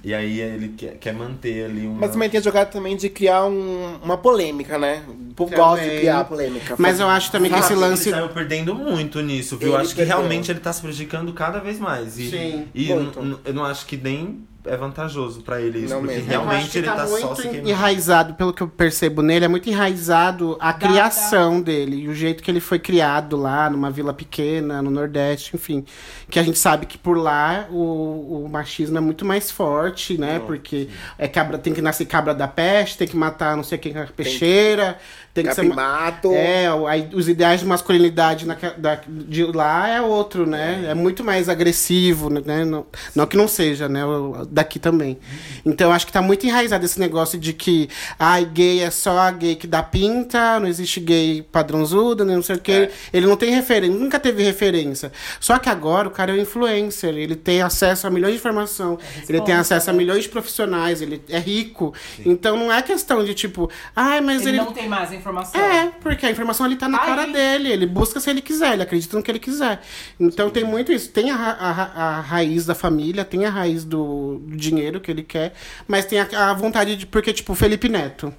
E 0.04 0.14
aí 0.14 0.40
ele 0.40 0.70
quer, 0.70 0.98
quer 0.98 1.14
manter 1.14 1.66
ali 1.66 1.88
uma... 1.88 2.00
Mas 2.02 2.12
também 2.12 2.30
tem 2.30 2.40
a 2.40 2.44
jogada 2.44 2.70
também 2.70 2.96
de 2.98 3.10
criar 3.10 3.46
um- 3.46 3.98
uma 4.04 4.18
polêmica, 4.18 4.78
né? 4.78 5.04
O 5.08 5.34
povo 5.34 5.56
gosta 5.56 5.84
de 5.86 5.98
criar 5.98 6.24
polêmica. 6.26 6.76
Mas 6.78 7.00
eu 7.00 7.08
acho 7.08 7.32
também 7.32 7.52
que 7.52 7.58
esse 7.60 7.74
Ele 7.74 7.80
lance. 7.80 8.10
saiu 8.10 8.30
perdendo 8.30 8.76
muito 8.76 9.22
nisso, 9.22 9.58
viu? 9.58 9.70
Ele 9.70 9.78
acho 9.78 9.90
que 9.92 9.96
perdeu. 9.98 10.18
realmente 10.18 10.52
ele 10.52 10.60
tá 10.60 10.74
se 10.74 10.82
prejudicando 10.82 11.32
cada 11.34 11.60
vez 11.60 11.80
mais. 11.80 12.18
E, 12.20 12.30
Sim, 12.30 12.68
e 12.74 12.90
eu 12.90 13.12
não 13.54 13.64
acho 13.64 13.86
que 13.86 13.96
nem 13.98 14.48
é 14.66 14.76
vantajoso 14.76 15.42
pra 15.42 15.62
ele 15.62 15.80
isso, 15.80 15.94
Não 15.94 16.02
porque 16.02 16.16
mesmo. 16.16 16.32
Eu 16.34 16.40
acho 16.42 16.48
realmente 16.50 16.70
que 16.72 16.78
ele 16.80 16.86
tá 16.88 16.96
tá 16.96 17.08
só 17.08 17.12
muito 17.28 17.36
se 17.38 17.48
queimando. 17.48 17.70
enraizado, 17.70 18.34
pelo 18.34 18.54
que 18.54 18.62
eu 18.62 18.68
percebo 18.68 19.22
nele, 19.22 19.46
é 19.46 19.48
muito 19.48 19.70
enraizado 19.70 20.58
a 20.60 20.74
Da- 20.74 20.78
criação 20.78 21.62
dele, 21.62 21.96
e 22.04 22.08
o 22.10 22.14
jeito 22.14 22.44
que 22.44 22.52
ele 22.52 22.60
foi 22.60 22.78
criado 22.78 23.38
lá, 23.38 23.70
numa 23.70 23.90
vila 23.90 24.14
pequena, 24.14 24.82
no 24.82 24.92
Nordeste, 24.92 25.56
enfim. 25.56 25.86
Que 26.30 26.38
a 26.38 26.44
gente 26.44 26.60
sabe 26.60 26.86
que 26.86 26.98
por 26.98 27.18
lá 27.18 27.68
o, 27.72 28.44
o 28.46 28.50
machismo 28.52 28.98
é 28.98 29.02
muito 29.02 29.24
mais 29.30 29.52
forte, 29.52 30.18
né? 30.18 30.42
Porque 30.46 30.90
é 31.18 31.28
cabra, 31.28 31.58
tem 31.58 31.74
que 31.74 31.82
nascer 31.82 32.06
cabra 32.06 32.34
da 32.34 32.48
peste, 32.48 32.98
tem 32.98 33.08
que 33.08 33.16
matar 33.16 33.56
não 33.56 33.64
sei 33.64 33.78
quem 33.78 33.94
com 33.94 34.00
a 34.00 34.08
peixeira, 34.08 34.98
tem 35.34 35.46
que 35.46 35.54
ser. 35.54 35.64
Capimato. 35.64 36.32
É, 36.34 36.74
o- 36.74 36.88
aí 36.88 37.10
os 37.14 37.28
ideais 37.30 37.60
de 37.62 37.66
masculinidade 37.66 38.46
naque- 38.46 38.78
da- 38.78 39.02
de 39.08 39.44
lá 39.46 39.88
é 39.88 40.02
outro, 40.02 40.46
né? 40.46 40.86
É 40.90 40.94
muito 40.94 41.24
mais 41.24 41.48
agressivo, 41.50 42.30
né? 42.30 42.66
Não, 42.66 42.86
não 43.16 43.26
que 43.26 43.38
não 43.38 43.48
seja, 43.48 43.88
né? 43.88 44.02
Daqui 44.50 44.80
também. 44.80 45.18
Então 45.66 45.92
acho 45.92 46.06
que 46.06 46.12
tá 46.14 46.22
muito 46.22 46.46
enraizado 46.46 46.84
esse 46.86 47.00
negócio 47.00 47.38
de 47.40 47.54
que 47.54 47.90
ai, 48.18 48.46
gay 48.46 48.82
é 48.82 48.90
só 48.90 49.18
a 49.20 49.32
gay 49.32 49.56
que 49.56 49.68
dá 49.68 49.82
pinta, 49.84 50.60
não 50.60 50.68
existe 50.68 51.00
gay 51.00 51.42
padrãozudo, 51.52 52.26
né? 52.26 52.36
não 52.36 52.42
sei 52.44 52.56
o 52.56 52.60
quê. 52.60 52.72
É. 52.72 52.92
Ele 53.14 53.26
não 53.28 53.36
tem 53.36 53.52
referência, 53.54 53.98
nunca 53.98 54.20
teve 54.20 54.44
referência. 54.44 55.12
Só 55.40 55.58
que 55.60 55.70
agora 55.70 56.08
o 56.08 56.12
cara 56.12 56.32
é 56.32 56.36
um 56.36 56.42
influencer, 56.42 57.16
ele 57.16 57.36
tem 57.36 57.62
acesso 57.62 58.08
a 58.08 58.10
milhões 58.10 58.34
de 58.34 58.40
informação, 58.40 58.98
ele 59.28 59.42
tem 59.42 59.56
acesso 59.56 59.90
a 59.90 59.94
milhões 59.94 60.24
de 60.24 60.30
profissionais, 60.30 61.02
ele 61.02 61.22
é 61.30 61.38
rico. 61.40 61.94
Então 62.26 62.58
não 62.58 62.72
é 62.72 62.82
questão 62.82 63.24
de 63.24 63.34
tipo, 63.34 63.70
ai, 63.96 64.22
mas 64.22 64.42
Ele 64.42 64.50
ele 64.50 64.58
não 64.58 64.72
tem 64.74 64.88
mais 64.88 65.12
informação. 65.20 65.62
é, 65.62 65.92
porque 66.02 66.26
a 66.26 66.32
informação 66.32 66.66
ali 66.66 66.76
tá 66.76 66.88
na 66.90 67.00
Aí. 67.00 67.06
cara 67.06 67.26
dele. 67.28 67.70
Ele 67.72 67.86
busca 67.86 68.20
se 68.20 68.30
ele 68.30 68.42
quiser, 68.42 68.74
ele 68.74 68.84
acredita 68.84 69.16
no 69.16 69.22
que 69.24 69.30
ele 69.30 69.40
quiser. 69.40 69.82
Então 70.20 70.50
tem 70.50 70.64
muito 70.64 70.92
isso. 70.92 71.10
Tem 71.12 71.30
a, 71.30 71.36
a 71.36 71.90
a 72.18 72.22
raiz 72.22 72.66
da 72.66 72.74
família, 72.76 73.24
tem 73.26 73.46
a 73.46 73.50
raiz 73.50 73.84
do, 73.86 74.40
do 74.40 74.56
dinheiro 74.56 75.00
que 75.00 75.12
ele 75.12 75.24
quer, 75.24 75.54
mas 75.88 76.06
tem 76.06 76.20
a, 76.20 76.28
a 76.50 76.54
vontade 76.54 76.96
de. 76.96 77.06
Porque, 77.06 77.32
tipo, 77.34 77.54
o 77.54 77.56
Felipe 77.56 77.88
Neto. 77.90 78.34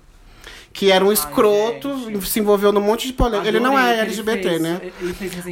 Que 0.72 0.90
era 0.92 1.04
um 1.04 1.10
escroto, 1.12 1.98
gente. 2.04 2.28
se 2.28 2.38
envolveu 2.38 2.70
num 2.70 2.80
monte 2.80 3.08
de 3.08 3.12
polêmica. 3.12 3.48
Ele 3.48 3.58
não 3.58 3.76
é 3.76 3.98
LGBT, 4.00 4.48
fez. 4.48 4.60
né? 4.62 4.80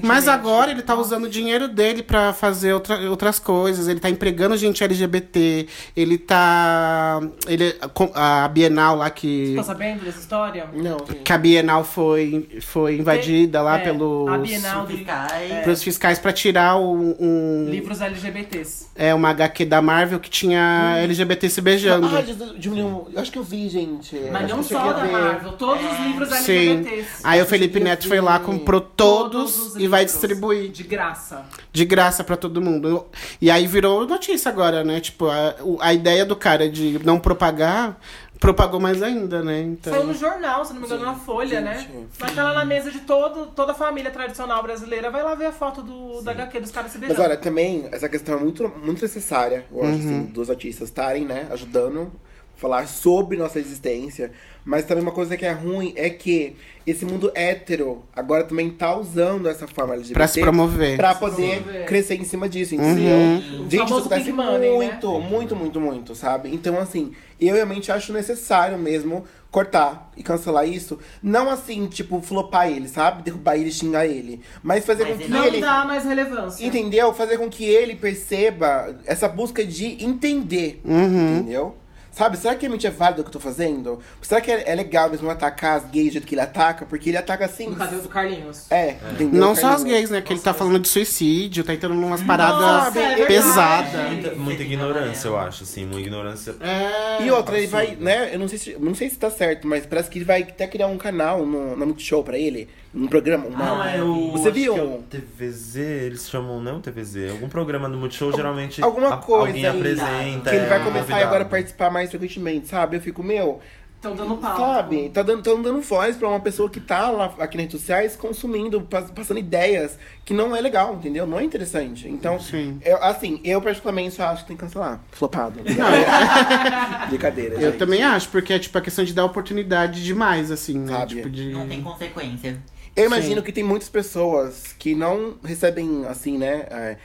Mas 0.02 0.28
agora 0.28 0.70
ele 0.70 0.80
tá 0.80 0.94
usando 0.94 1.24
o 1.24 1.28
dinheiro 1.28 1.66
dele 1.66 2.04
pra 2.04 2.32
fazer 2.32 2.72
outra, 2.72 2.96
outras 3.10 3.38
coisas. 3.40 3.88
Ele 3.88 3.98
tá 3.98 4.08
empregando 4.08 4.56
gente 4.56 4.82
LGBT. 4.82 5.66
Ele 5.96 6.18
tá. 6.18 7.20
Ele, 7.48 7.74
a 8.14 8.46
Bienal 8.48 8.94
lá 8.96 9.10
que. 9.10 9.54
Tá 9.56 9.64
sabendo 9.64 10.04
dessa 10.04 10.20
história? 10.20 10.68
Não. 10.72 10.98
Que 10.98 11.32
a 11.32 11.36
Bienal 11.38 11.82
foi, 11.82 12.48
foi 12.62 12.96
invadida 12.98 13.60
lá 13.60 13.78
É, 13.80 13.84
pelos. 13.84 14.28
A 14.28 14.38
Bienal 14.38 14.86
de 14.86 14.96
Fiscais. 14.98 15.64
Pros 15.64 15.82
fiscais 15.82 16.18
pra 16.20 16.32
tirar 16.32 16.78
um, 16.78 17.16
um- 17.18 17.66
livros 17.68 18.00
LGBTs. 18.00 18.86
é 18.94 19.12
uma 19.12 19.30
HQ 19.30 19.64
da 19.64 19.82
Marvel 19.82 20.20
que 20.20 20.30
tinha 20.30 20.94
LGBT 21.02 21.50
se 21.50 21.60
beijando. 21.60 22.06
Ah, 22.16 22.22
de- 22.22 22.58
diminuiu. 22.58 23.08
Eu 23.12 23.20
acho 23.20 23.32
que 23.32 23.38
eu 23.38 23.42
vi, 23.44 23.68
gente. 23.68 24.16
Mas 24.30 24.44
Acho 24.44 24.56
não 24.56 24.62
só 24.62 24.92
da. 24.92 25.07
Marvel, 25.10 25.52
todos 25.52 25.84
os 25.84 25.98
livros 26.00 26.28
Sim. 26.38 26.70
LGBTs. 26.70 27.08
Aí 27.24 27.42
o 27.42 27.46
Felipe 27.46 27.80
Neto 27.80 28.06
foi 28.08 28.20
lá, 28.20 28.38
comprou 28.38 28.80
todos, 28.80 29.28
Todos 29.54 29.66
os 29.68 29.76
e 29.76 29.86
vai 29.88 30.00
livros. 30.02 30.12
distribuir 30.20 30.70
De 30.70 30.82
graça. 30.82 31.44
de 31.72 31.84
graça 31.84 32.22
pra 32.24 32.36
todo 32.36 32.60
mundo. 32.60 33.06
E 33.40 33.50
aí 33.50 33.66
virou 33.66 34.06
notícia 34.06 34.50
agora, 34.50 34.84
né? 34.84 35.00
Tipo, 35.00 35.26
a, 35.28 35.54
a 35.80 35.92
ideia 35.94 36.24
do 36.24 36.36
cara 36.36 36.68
de 36.68 36.98
não 37.04 37.18
propagar, 37.18 37.98
propagou 38.40 38.78
mais 38.78 39.02
ainda, 39.02 39.42
né? 39.42 39.60
Então. 39.62 39.92
Saiu 39.92 40.06
no 40.06 40.14
jornal, 40.14 40.64
se 40.64 40.72
não 40.72 40.80
me 40.80 40.86
engano, 40.86 41.04
na 41.04 41.14
Folha, 41.14 41.60
né? 41.60 41.78
gente. 41.78 42.06
Vai 42.18 42.30
estar 42.30 42.44
lá 42.44 42.54
na 42.54 42.64
mesa 42.64 42.90
de 42.90 43.00
todo, 43.00 43.46
toda 43.48 43.72
a 43.72 43.74
família 43.74 44.10
tradicional 44.10 44.62
brasileira. 44.62 45.10
Vai 45.10 45.22
lá 45.24 45.34
ver 45.34 45.46
a 45.46 45.52
foto 45.52 45.82
do, 45.82 46.22
da 46.22 46.30
HQ 46.32 46.60
dos 46.60 46.70
caras 46.70 46.92
se 46.92 46.98
Mas 46.98 47.08
beijando. 47.08 47.28
olha, 47.28 47.36
também, 47.36 47.88
essa 47.90 48.08
questão 48.08 48.36
é 48.36 48.40
muito, 48.40 48.62
muito 48.82 49.02
necessária, 49.02 49.64
eu 49.72 49.80
acho, 49.82 49.90
Uhum. 49.92 49.98
assim, 49.98 50.22
dos 50.26 50.48
artistas 50.50 50.88
estarem, 50.88 51.24
né, 51.24 51.46
ajudando 51.50 52.12
falar 52.58 52.86
sobre 52.88 53.36
nossa 53.38 53.58
existência. 53.58 54.30
Mas 54.64 54.84
também 54.84 55.02
uma 55.02 55.12
coisa 55.12 55.34
que 55.34 55.46
é 55.46 55.52
ruim 55.52 55.94
é 55.96 56.10
que 56.10 56.54
esse 56.86 57.06
mundo 57.06 57.32
hétero 57.34 58.02
agora 58.14 58.44
também 58.44 58.68
tá 58.68 58.94
usando 58.98 59.48
essa 59.48 59.66
forma 59.66 59.94
LGBT 59.94 60.12
Pra 60.14 60.28
se 60.28 60.40
promover. 60.40 60.96
pra 60.98 61.14
poder 61.14 61.62
promover. 61.62 61.86
crescer 61.86 62.16
em 62.16 62.24
cima 62.24 62.46
disso, 62.50 62.74
entendeu? 62.74 63.16
Uhum. 63.16 63.70
Gente, 63.70 63.84
isso 63.86 63.96
acontece 63.98 64.30
Money, 64.32 64.58
né? 64.70 64.76
muito, 64.76 65.20
muito, 65.20 65.56
muito, 65.56 65.80
muito, 65.80 66.14
sabe? 66.14 66.52
Então, 66.52 66.78
assim, 66.78 67.12
eu 67.40 67.54
realmente 67.54 67.90
acho 67.90 68.12
necessário 68.12 68.76
mesmo 68.76 69.24
cortar 69.50 70.12
e 70.14 70.22
cancelar 70.22 70.68
isso. 70.68 70.98
Não 71.22 71.48
assim, 71.48 71.86
tipo, 71.86 72.20
flopar 72.20 72.68
ele, 72.70 72.88
sabe? 72.88 73.22
Derrubar 73.22 73.56
ele 73.56 73.70
e 73.70 73.72
xingar 73.72 74.04
ele. 74.06 74.42
Mas 74.62 74.84
fazer 74.84 75.04
Mas 75.04 75.12
com 75.12 75.18
que 75.18 75.24
ele 75.24 75.32
Não 75.32 75.44
ele. 75.46 75.60
dá 75.60 75.84
mais 75.86 76.04
relevância. 76.04 76.66
Entendeu? 76.66 77.14
Fazer 77.14 77.38
com 77.38 77.48
que 77.48 77.64
ele 77.64 77.94
perceba 77.94 78.94
essa 79.06 79.28
busca 79.28 79.64
de 79.64 80.04
entender. 80.04 80.82
Uhum. 80.84 81.36
Entendeu? 81.38 81.74
Sabe, 82.18 82.36
será 82.36 82.56
que 82.56 82.62
realmente 82.62 82.84
é 82.84 82.90
válido 82.90 83.20
o 83.20 83.24
que 83.24 83.28
eu 83.28 83.32
tô 83.34 83.38
fazendo? 83.38 84.00
Será 84.20 84.40
que 84.40 84.50
é, 84.50 84.72
é 84.72 84.74
legal 84.74 85.08
mesmo 85.08 85.30
atacar 85.30 85.76
as 85.76 85.84
gays 85.88 86.08
do 86.08 86.12
jeito 86.14 86.26
que 86.26 86.34
ele 86.34 86.40
ataca? 86.40 86.84
Porque 86.84 87.10
ele 87.10 87.16
ataca 87.16 87.44
assim. 87.44 87.68
No 87.68 87.76
caso 87.76 88.02
do 88.02 88.08
Carlinhos. 88.08 88.68
É, 88.72 88.96
entendeu? 89.12 89.40
Não 89.40 89.54
só 89.54 89.68
as 89.68 89.84
gays, 89.84 90.10
né? 90.10 90.20
Que 90.20 90.32
ele 90.32 90.40
tá 90.40 90.52
falando 90.52 90.80
de 90.80 90.88
suicídio, 90.88 91.62
tá 91.62 91.72
entrando 91.72 91.94
numas 91.94 92.20
paradas 92.20 92.60
Nossa, 92.60 92.98
é 92.98 93.24
pesadas. 93.24 94.10
Muita, 94.10 94.34
muita 94.34 94.62
ignorância, 94.64 95.28
eu 95.28 95.38
acho, 95.38 95.62
assim, 95.62 95.84
uma 95.84 96.00
ignorância. 96.00 96.56
É. 96.60 97.22
E 97.24 97.30
outra, 97.30 97.56
ele 97.56 97.68
vai, 97.68 97.94
né? 97.94 98.34
Eu 98.34 98.40
não 98.40 98.48
sei 98.48 98.58
se, 98.58 98.76
não 98.80 98.96
sei 98.96 99.08
se 99.08 99.16
tá 99.16 99.30
certo, 99.30 99.68
mas 99.68 99.86
parece 99.86 100.10
que 100.10 100.18
ele 100.18 100.24
vai 100.24 100.42
até 100.42 100.66
criar 100.66 100.88
um 100.88 100.98
canal 100.98 101.46
no, 101.46 101.76
no 101.76 101.86
Multishow 101.86 102.24
pra 102.24 102.36
ele. 102.36 102.68
Um 102.98 103.06
programa. 103.06 103.46
Uma, 103.46 103.84
Ah, 103.84 103.90
é 103.96 104.02
o. 104.02 104.32
Você 104.32 104.48
acho 104.48 104.54
viu? 104.58 104.74
que 104.74 104.80
é 104.80 104.82
o 104.82 105.02
TVZ, 105.08 105.76
eles 105.76 106.28
chamam, 106.28 106.60
não 106.60 106.80
TVZ, 106.80 107.30
algum 107.30 107.48
programa 107.48 107.88
do 107.88 107.96
Multishow, 107.96 108.32
geralmente. 108.32 108.82
Alguma 108.82 109.14
a- 109.14 109.16
coisa 109.18 109.46
Alguém 109.48 109.66
aí, 109.66 109.76
apresenta. 109.76 110.50
Que 110.50 110.56
ele 110.56 110.64
é, 110.64 110.68
vai 110.68 110.80
um 110.80 110.84
começar 110.84 111.00
convidado. 111.04 111.24
agora 111.26 111.42
a 111.44 111.46
participar 111.46 111.90
mais 111.90 112.10
frequentemente, 112.10 112.66
sabe? 112.68 112.96
Eu 112.96 113.00
fico, 113.00 113.22
meu, 113.22 113.60
Estão 113.96 114.14
dando 114.14 114.36
pau. 114.36 114.56
sabe? 114.56 115.08
Tá 115.10 115.22
dando, 115.24 115.42
tão 115.42 115.60
dando 115.60 115.80
voz 115.80 116.16
pra 116.16 116.28
uma 116.28 116.38
pessoa 116.38 116.70
que 116.70 116.78
tá 116.80 117.10
lá 117.10 117.34
aqui 117.40 117.56
nas 117.56 117.64
redes 117.66 117.80
sociais 117.80 118.14
consumindo, 118.16 118.80
pas- 118.82 119.10
passando 119.10 119.38
ideias 119.40 119.98
que 120.24 120.32
não 120.32 120.54
é 120.54 120.60
legal, 120.60 120.94
entendeu? 120.94 121.26
Não 121.26 121.38
é 121.38 121.42
interessante. 121.44 122.08
Então, 122.08 122.38
Sim. 122.38 122.78
eu, 122.84 122.96
assim, 123.02 123.40
eu 123.42 123.60
particularmente 123.60 124.14
só 124.14 124.24
acho 124.28 124.42
que 124.42 124.48
tem 124.48 124.56
que 124.56 124.62
cancelar. 124.62 125.00
Flopado. 125.10 125.60
Brincadeira, 127.08 127.54
Eu 127.56 127.70
gente. 127.72 127.78
também 127.78 128.02
acho, 128.02 128.28
porque 128.28 128.52
é 128.52 128.58
tipo 128.58 128.76
a 128.78 128.80
questão 128.80 129.04
de 129.04 129.12
dar 129.12 129.24
oportunidade 129.24 130.02
demais, 130.04 130.50
assim, 130.50 130.78
né? 130.78 130.92
Sabe? 130.92 131.14
Tipo, 131.16 131.30
de. 131.30 131.50
Não 131.52 131.66
tem 131.66 131.82
consequência. 131.82 132.58
Eu 132.98 133.06
imagino 133.06 133.42
que 133.42 133.52
tem 133.52 133.64
muitas 133.64 133.88
pessoas 133.88 134.74
que 134.78 134.94
não 134.94 135.36
recebem, 135.44 136.04
assim, 136.06 136.36
né, 136.36 136.66
é, 136.70 136.96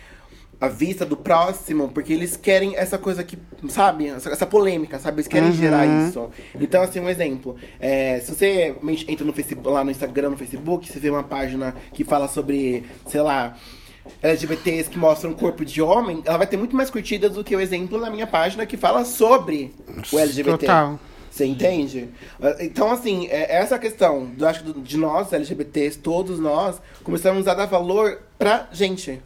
a 0.63 0.69
vista 0.69 1.05
do 1.05 1.17
próximo, 1.17 1.89
porque 1.89 2.13
eles 2.13 2.37
querem 2.37 2.75
essa 2.77 2.97
coisa 2.97 3.23
que, 3.23 3.37
sabe, 3.67 4.07
essa, 4.07 4.29
essa 4.29 4.45
polêmica, 4.45 4.97
sabe? 4.97 5.17
Eles 5.17 5.27
querem 5.27 5.51
gerar 5.51 5.85
isso. 5.85 6.29
Então, 6.55 6.81
assim, 6.81 7.01
um 7.01 7.09
exemplo. 7.09 7.57
é, 7.79 8.19
se 8.21 8.33
você 8.33 8.73
entra 9.07 9.25
no 9.25 9.33
Facebook, 9.33 9.67
lá 9.67 9.83
no 9.83 9.91
Instagram, 9.91 10.29
no 10.29 10.37
Facebook, 10.37 10.89
você 10.89 10.99
vê 10.99 11.09
uma 11.09 11.23
página 11.23 11.75
que 11.91 12.03
fala 12.03 12.27
sobre, 12.27 12.85
sei 13.07 13.21
lá. 13.21 13.57
LGBTs 14.21 14.89
que 14.89 14.97
mostram 14.97 15.31
um 15.31 15.33
corpo 15.33 15.63
de 15.63 15.81
homem, 15.81 16.21
ela 16.25 16.37
vai 16.37 16.47
ter 16.47 16.57
muito 16.57 16.75
mais 16.75 16.89
curtidas 16.89 17.35
do 17.35 17.43
que 17.43 17.55
o 17.55 17.59
exemplo 17.59 17.97
na 17.97 18.09
minha 18.09 18.27
página 18.27 18.65
que 18.65 18.75
fala 18.75 19.05
sobre 19.05 19.73
o 20.11 20.19
LGBT. 20.19 20.57
Total. 20.57 20.99
Você 21.33 21.45
entende? 21.47 22.09
Então, 22.59 22.91
assim, 22.91 23.25
é 23.27 23.55
essa 23.55 23.79
questão, 23.79 24.29
eu 24.37 24.47
acho 24.47 24.63
do- 24.63 24.79
de 24.81 24.97
nós, 24.97 25.33
LGBTs, 25.33 25.97
todos 25.97 26.37
nós, 26.39 26.75
começamos 27.03 27.47
a 27.47 27.55
dar 27.55 27.65
valor 27.65 28.19
pra 28.37 28.67
gente. 28.71 29.19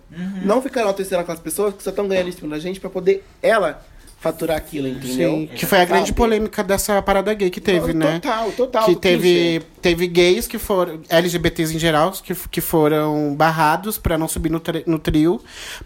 Não 0.45 0.61
ficar 0.61 0.81
enaltecendo 0.81 1.19
aquelas 1.21 1.41
pessoas 1.41 1.73
que 1.75 1.83
só 1.83 1.89
estão 1.89 2.07
ganhando 2.07 2.29
em 2.29 2.31
cima 2.31 2.47
da 2.55 2.59
gente 2.59 2.79
pra 2.79 2.89
poder 2.89 3.25
ela 3.41 3.85
faturar 4.19 4.57
aquilo, 4.57 4.87
entendeu? 4.87 5.31
Sim, 5.31 5.49
que 5.55 5.65
foi 5.65 5.79
a 5.79 5.85
grande 5.85 6.07
Sabe? 6.07 6.17
polêmica 6.17 6.63
dessa 6.63 7.01
parada 7.01 7.33
gay 7.33 7.49
que 7.49 7.61
teve, 7.61 7.93
né? 7.93 8.19
Total, 8.19 8.51
total. 8.51 8.85
que 8.85 8.95
teve, 8.95 9.21
clichê. 9.21 9.65
teve 9.81 10.07
gays 10.07 10.47
que 10.47 10.57
foram, 10.57 11.01
LGBTs 11.07 11.75
em 11.75 11.79
geral, 11.79 12.11
que, 12.11 12.33
que 12.33 12.59
foram 12.59 13.35
barrados 13.35 13.97
pra 13.97 14.17
não 14.17 14.27
subir 14.27 14.49
no, 14.49 14.61
no 14.87 14.97
trio, 14.97 15.39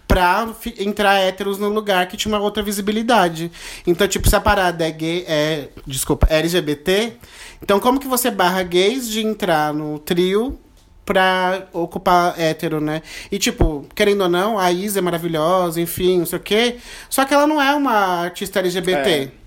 pra 0.08 0.48
entrar 0.78 1.18
héteros 1.20 1.58
no 1.58 1.68
lugar 1.68 2.08
que 2.08 2.16
tinha 2.16 2.34
uma 2.34 2.42
outra 2.42 2.62
visibilidade. 2.62 3.52
Então, 3.86 4.08
tipo, 4.08 4.28
se 4.28 4.34
a 4.34 4.40
parada 4.40 4.86
é 4.86 4.90
gay, 4.90 5.24
é, 5.28 5.68
desculpa, 5.86 6.26
LGBT, 6.30 7.12
então 7.62 7.78
como 7.78 8.00
que 8.00 8.08
você 8.08 8.30
barra 8.30 8.62
gays 8.62 9.08
de 9.08 9.20
entrar 9.20 9.74
no 9.74 9.98
trio 9.98 10.58
pra 11.04 11.66
ocupar 11.72 12.38
hétero, 12.38 12.80
né? 12.80 13.02
E, 13.30 13.38
tipo, 13.38 13.86
querendo 13.94 14.22
ou 14.22 14.28
não, 14.28 14.58
a 14.58 14.70
Isa 14.70 14.98
é 14.98 15.02
maravilhosa, 15.02 15.80
enfim, 15.80 16.18
não 16.18 16.26
sei 16.26 16.38
o 16.38 16.42
quê, 16.42 16.76
só 17.10 17.24
que 17.24 17.34
ela 17.34 17.46
não 17.46 17.60
é 17.60 17.74
uma 17.74 18.22
artista 18.22 18.60
LGBT. 18.60 19.10
É. 19.10 19.42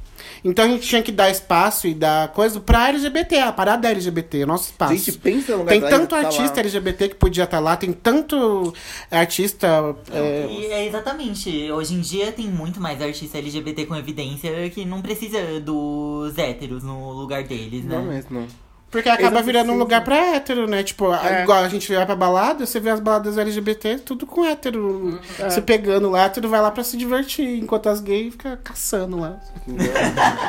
Então 0.45 0.63
a 0.63 0.67
gente 0.67 0.87
tinha 0.87 1.01
que 1.01 1.11
dar 1.11 1.27
espaço 1.31 1.87
e 1.87 1.93
dar 1.95 2.27
coisa 2.27 2.59
pra 2.59 2.89
LGBT, 2.89 3.39
a 3.39 3.51
parada 3.51 3.87
é 3.87 3.91
LGBT, 3.91 4.43
o 4.43 4.47
nosso 4.47 4.65
espaço. 4.65 4.95
Gente, 4.95 5.13
pensa 5.13 5.53
no 5.53 5.59
lugar 5.59 5.71
tem 5.71 5.81
tanto 5.81 6.09
tá 6.09 6.17
artista 6.17 6.53
lá. 6.57 6.59
LGBT 6.59 7.09
que 7.09 7.15
podia 7.15 7.45
estar 7.45 7.59
lá, 7.59 7.75
tem 7.75 7.91
tanto 7.91 8.71
artista. 9.09 9.95
é, 10.11 10.45
E 10.47 10.65
é 10.67 10.85
exatamente. 10.85 11.71
Hoje 11.71 11.95
em 11.95 11.99
dia 11.99 12.31
tem 12.31 12.47
muito 12.47 12.79
mais 12.79 13.01
artista 13.01 13.39
LGBT 13.39 13.87
com 13.87 13.95
evidência 13.95 14.69
que 14.69 14.85
não 14.85 15.01
precisa 15.01 15.59
dos 15.59 16.37
héteros 16.37 16.83
no 16.83 17.11
lugar 17.13 17.43
deles, 17.43 17.83
né? 17.83 17.95
Não 17.95 18.03
mesmo. 18.03 18.47
Porque 18.95 19.09
acaba 19.09 19.41
virando 19.41 19.71
um 19.71 19.77
lugar 19.77 20.03
pra 20.03 20.15
hétero, 20.35 20.67
né? 20.67 20.83
Tipo, 20.83 21.11
a- 21.11 21.39
É. 21.39 21.43
igual 21.43 21.63
a 21.63 21.67
gente 21.69 21.93
vai 21.93 22.05
pra 22.05 22.15
balada, 22.15 22.65
você 22.65 22.79
vê 22.79 22.89
as 22.89 22.99
baladas 22.99 23.37
LGBT, 23.37 23.97
tudo 23.99 24.25
com 24.25 24.43
hétero. 24.45 25.19
É. 25.39 25.49
Se 25.49 25.61
pegando 25.61 26.09
lá, 26.09 26.29
tudo 26.29 26.47
vai 26.49 26.61
lá 26.61 26.71
pra 26.71 26.83
se 26.83 26.95
divertir, 26.97 27.59
enquanto 27.59 27.87
as 27.89 27.99
gays 27.99 28.31
ficam 28.33 28.57
caçando 28.63 29.19
lá. 29.19 29.39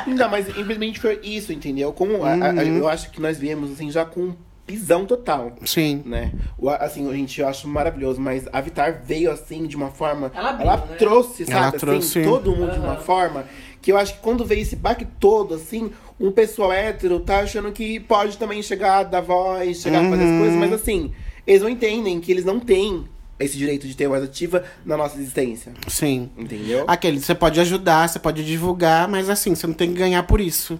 Não, 0.07 0.29
mas 0.29 0.47
infelizmente 0.49 0.99
foi 0.99 1.19
isso, 1.23 1.51
entendeu? 1.51 1.91
Como 1.93 2.23
a- 2.23 2.33
a- 2.33 2.49
Uhum. 2.53 2.77
eu 2.77 2.87
acho 2.87 3.09
que 3.11 3.21
nós 3.21 3.37
viemos 3.37 3.71
assim 3.71 3.91
já 3.91 4.05
com 4.05 4.33
pisão 4.65 5.05
total. 5.05 5.53
Sim. 5.65 6.03
né? 6.05 6.31
O, 6.57 6.69
assim, 6.69 7.09
gente, 7.13 7.39
eu 7.39 7.47
acho 7.47 7.67
maravilhoso, 7.69 8.19
mas 8.19 8.45
a 8.51 8.59
Vitar 8.59 9.01
veio 9.03 9.31
assim 9.31 9.65
de 9.65 9.75
uma 9.77 9.89
forma. 9.89 10.29
Ela 10.35 10.49
abriu, 10.49 10.67
né? 10.91 10.95
trouxe, 10.97 11.45
sabe? 11.45 11.57
Ela 11.57 11.67
assim, 11.69 11.77
trouxe. 11.77 12.23
todo 12.23 12.51
mundo 12.55 12.73
de 12.73 12.79
uma 12.79 12.95
forma 12.97 13.45
que 13.81 13.91
eu 13.93 13.97
acho 13.97 14.15
que 14.15 14.19
quando 14.19 14.43
veio 14.43 14.61
esse 14.61 14.75
baque 14.75 15.05
todo, 15.19 15.53
assim, 15.55 15.89
um 16.19 16.31
pessoal 16.31 16.71
hétero 16.73 17.19
tá 17.19 17.39
achando 17.41 17.71
que 17.71 17.99
pode 17.99 18.37
também 18.37 18.61
chegar 18.63 18.99
a 18.99 19.03
dar 19.03 19.21
voz, 19.21 19.81
chegar 19.81 19.99
a 20.05 20.09
fazer 20.09 20.23
as 20.23 20.29
Uhum. 20.29 20.39
coisas, 20.39 20.55
mas 20.57 20.73
assim, 20.73 21.13
eles 21.45 21.61
não 21.61 21.69
entendem 21.69 22.19
que 22.19 22.31
eles 22.31 22.43
não 22.45 22.59
têm 22.59 23.05
esse 23.39 23.55
direito 23.55 23.87
de 23.87 23.95
ter 23.95 24.07
voz 24.07 24.23
ativa 24.23 24.63
na 24.83 24.97
nossa 24.97 25.15
existência. 25.17 25.73
Sim. 25.87 26.29
Entendeu? 26.35 26.85
Aquele, 26.87 27.19
você 27.19 27.35
pode 27.35 27.59
ajudar, 27.59 28.09
você 28.09 28.17
pode 28.17 28.43
divulgar, 28.43 29.07
mas 29.07 29.29
assim, 29.29 29.53
você 29.53 29.67
não 29.67 29.75
tem 29.75 29.91
que 29.93 29.99
ganhar 29.99 30.23
por 30.23 30.41
isso. 30.41 30.79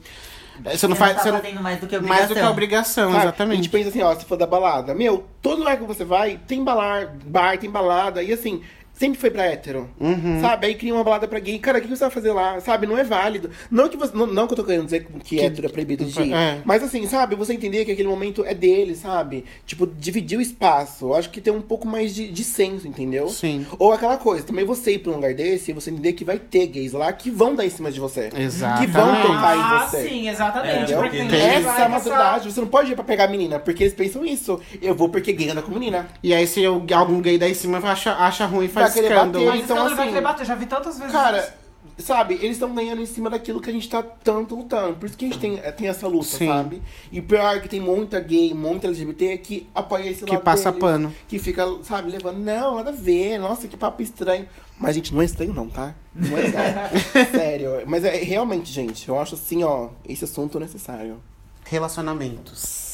Você 0.65 0.87
não 0.87 0.95
faz. 0.95 1.17
tá 1.17 1.21
você 1.21 1.31
não- 1.31 1.39
fazendo 1.39 1.61
mais 1.61 1.79
do 1.79 1.85
que 1.85 1.95
obrigação. 1.95 2.17
mais 2.17 2.27
do 2.29 2.33
que 2.33 2.39
a 2.41 2.49
obrigação, 2.49 3.11
Sabe? 3.11 3.17
A 3.17 3.23
exatamente. 3.27 3.57
gente 3.57 3.69
pensa 3.69 3.89
assim, 3.89 4.01
ó, 4.01 4.15
se 4.15 4.25
for 4.25 4.35
da 4.37 4.47
balada. 4.47 4.95
Meu, 4.95 5.23
todo 5.39 5.59
lugar 5.59 5.77
que 5.77 5.83
você 5.83 6.03
vai, 6.03 6.39
tem 6.47 6.63
balar, 6.63 7.15
bar, 7.25 7.59
tem 7.59 7.69
balada. 7.69 8.23
E 8.23 8.33
assim, 8.33 8.63
sempre 8.97 9.19
foi 9.19 9.29
pra 9.31 9.45
hétero. 9.45 9.89
Uhum. 9.99 10.41
Sabe? 10.41 10.67
Aí 10.67 10.75
cria 10.75 10.93
uma 10.93 11.03
balada 11.03 11.27
pra 11.27 11.39
gay. 11.39 11.57
Cara, 11.59 11.79
o 11.79 11.81
que 11.81 11.87
você 11.87 12.01
vai 12.05 12.09
fazer 12.11 12.31
lá? 12.33 12.59
Sabe? 12.59 12.85
Não 12.87 12.97
é 12.97 13.03
válido. 13.03 13.49
Não 13.71 13.87
que 13.89 13.97
você. 13.97 14.15
Não, 14.15 14.25
não 14.27 14.47
que 14.47 14.53
eu 14.53 14.57
tô 14.57 14.63
querendo 14.63 14.85
dizer 14.85 15.07
que, 15.23 15.39
hétero 15.39 15.67
é 15.67 15.69
proibido 15.69 16.03
de 16.05 16.21
ir. 16.21 16.33
É. 16.33 16.59
Mas 16.65 16.83
assim, 16.83 17.05
sabe? 17.07 17.35
Você 17.35 17.53
entender 17.53 17.85
que 17.85 17.91
aquele 17.91 18.07
momento 18.07 18.43
é 18.45 18.53
dele, 18.53 18.95
sabe? 18.95 19.45
Tipo, 19.65 19.85
dividir 19.87 20.37
o 20.37 20.41
espaço. 20.41 21.05
Eu 21.05 21.15
acho 21.15 21.29
que 21.29 21.39
tem 21.41 21.53
um 21.53 21.61
pouco 21.61 21.87
mais 21.87 22.13
de, 22.13 22.27
de 22.31 22.43
senso, 22.43 22.87
entendeu? 22.87 23.29
Sim. 23.29 23.65
Ou 23.79 23.93
aquela 23.93 24.17
coisa, 24.17 24.43
também 24.43 24.65
você 24.65 24.93
ir 24.95 24.99
pra 24.99 25.11
um 25.11 25.15
lugar 25.15 25.33
desse 25.33 25.71
e 25.71 25.73
você 25.73 25.91
entender 25.91 26.13
que 26.13 26.25
vai 26.25 26.39
ter 26.39 26.67
gays 26.67 26.93
lá 26.93 27.11
que 27.13 27.29
vão 27.29 27.55
dar 27.55 27.65
em 27.65 27.69
cima 27.69 27.91
de 27.91 27.99
você. 27.99 28.29
Exatamente. 28.35 28.85
Que 28.87 28.91
vão 28.91 29.21
tocar 29.21 29.55
em 29.57 29.59
Ah, 29.61 29.87
você. 29.89 30.07
sim, 30.09 30.29
exatamente. 30.29 30.77
Entendeu? 30.77 30.99
Porque 31.01 31.17
Tem 31.17 31.27
que 31.27 31.35
Essa 31.35 31.81
é 31.83 31.87
maturidade. 31.87 32.51
Você 32.51 32.59
não 32.61 32.67
pode 32.67 32.91
ir 32.91 32.95
pra 32.95 33.03
pegar 33.03 33.25
a 33.25 33.27
menina, 33.27 33.59
porque 33.59 33.83
eles 33.83 33.93
pensam 33.93 34.25
isso. 34.25 34.59
Eu 34.81 34.95
vou 34.95 35.09
porque 35.09 35.31
gay 35.33 35.49
anda 35.49 35.61
com 35.61 35.71
menina. 35.71 36.07
E 36.23 36.33
aí, 36.33 36.47
se 36.47 36.61
eu- 36.61 36.83
algum 36.93 37.21
gay 37.21 37.37
daí 37.37 37.51
em 37.51 37.55
cima 37.55 37.77
acha, 37.77 38.13
acha 38.13 38.45
ruim 38.45 38.65
e 38.65 38.67
faz 38.67 38.86
Vai 38.87 38.93
querer 38.93 39.07
escândalo. 39.15 39.45
bater. 39.45 39.45
Mas 39.57 39.63
Então, 39.63 39.75
então, 39.77 39.95
vai 39.95 40.03
assim, 40.03 40.13
querer 40.13 40.23
bater, 40.23 40.45
já 40.45 40.55
vi 40.55 40.65
tantas 40.65 40.97
vezes. 40.97 41.11
Cara, 41.13 41.53
sabe, 41.97 42.35
eles 42.35 42.51
estão 42.51 42.73
ganhando 42.73 43.01
em 43.01 43.05
cima 43.05 43.29
daquilo 43.29 43.59
que 43.61 43.69
a 43.69 43.73
gente 43.73 43.89
tá 43.89 44.03
tanto 44.03 44.55
lutando. 44.55 44.95
Por 44.95 45.05
isso 45.07 45.17
que 45.17 45.25
a 45.25 45.27
gente 45.27 45.39
tem, 45.39 45.57
tem 45.73 45.87
essa 45.87 46.07
luta, 46.07 46.25
Sim. 46.25 46.47
sabe? 46.47 46.81
E 47.11 47.21
pior 47.21 47.59
que 47.61 47.67
tem 47.69 47.79
muita 47.79 48.19
gay, 48.19 48.53
muita 48.53 48.87
LGBT 48.87 49.37
que 49.39 49.67
apoia 49.73 50.09
esse 50.09 50.23
Que 50.23 50.33
lado 50.33 50.43
passa 50.43 50.71
deles, 50.71 50.79
pano. 50.79 51.15
Que 51.27 51.39
fica, 51.39 51.65
sabe, 51.83 52.11
levando, 52.11 52.37
não, 52.37 52.75
nada 52.75 52.89
a 52.91 52.93
ver, 52.93 53.37
nossa, 53.39 53.67
que 53.67 53.75
papo 53.77 54.01
estranho. 54.01 54.47
Mas, 54.79 54.95
gente, 54.95 55.13
não 55.13 55.21
é 55.21 55.25
estranho 55.25 55.53
não, 55.53 55.67
tá? 55.67 55.95
Não 56.13 56.37
é 56.37 56.45
estranho. 56.45 57.27
Sério. 57.31 57.71
Mas 57.87 58.03
é 58.03 58.15
realmente, 58.17 58.71
gente, 58.71 59.09
eu 59.09 59.19
acho 59.19 59.33
assim, 59.35 59.63
ó, 59.63 59.89
esse 60.07 60.23
assunto 60.23 60.57
é 60.57 60.61
necessário. 60.61 61.19
Relacionamentos. 61.65 62.86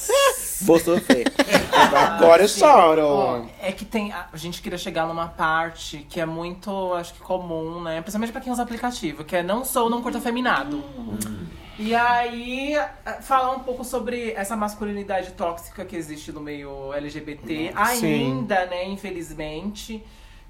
Vou 0.64 0.80
sofrer. 0.80 1.26
Agora 1.96 2.44
eu 2.44 2.48
choro. 2.48 3.50
É 3.62 3.72
que 3.72 3.86
tem. 3.86 4.12
A 4.12 4.36
gente 4.36 4.62
queria 4.62 4.78
chegar 4.78 5.08
numa 5.08 5.28
parte 5.28 6.06
que 6.10 6.20
é 6.20 6.26
muito, 6.26 6.94
acho 6.94 7.14
que 7.14 7.20
comum, 7.20 7.82
né? 7.82 8.02
Principalmente 8.02 8.32
pra 8.32 8.42
quem 8.42 8.52
usa 8.52 8.64
aplicativo, 8.64 9.24
que 9.24 9.36
é 9.36 9.44
não 9.44 9.64
sou, 9.64 9.90
não 9.90 10.02
curto 10.02 10.18
afeminado. 10.18 10.84
E 11.78 11.96
aí, 11.96 12.76
eh, 12.76 13.22
falar 13.22 13.52
um 13.52 13.60
pouco 13.60 13.84
sobre 13.84 14.32
essa 14.34 14.56
masculinidade 14.56 15.32
tóxica 15.32 15.84
que 15.84 15.96
existe 15.96 16.32
no 16.32 16.40
meio 16.40 16.94
LGBT, 16.94 17.72
ainda, 17.76 18.66
né, 18.68 18.88
infelizmente. 18.88 20.04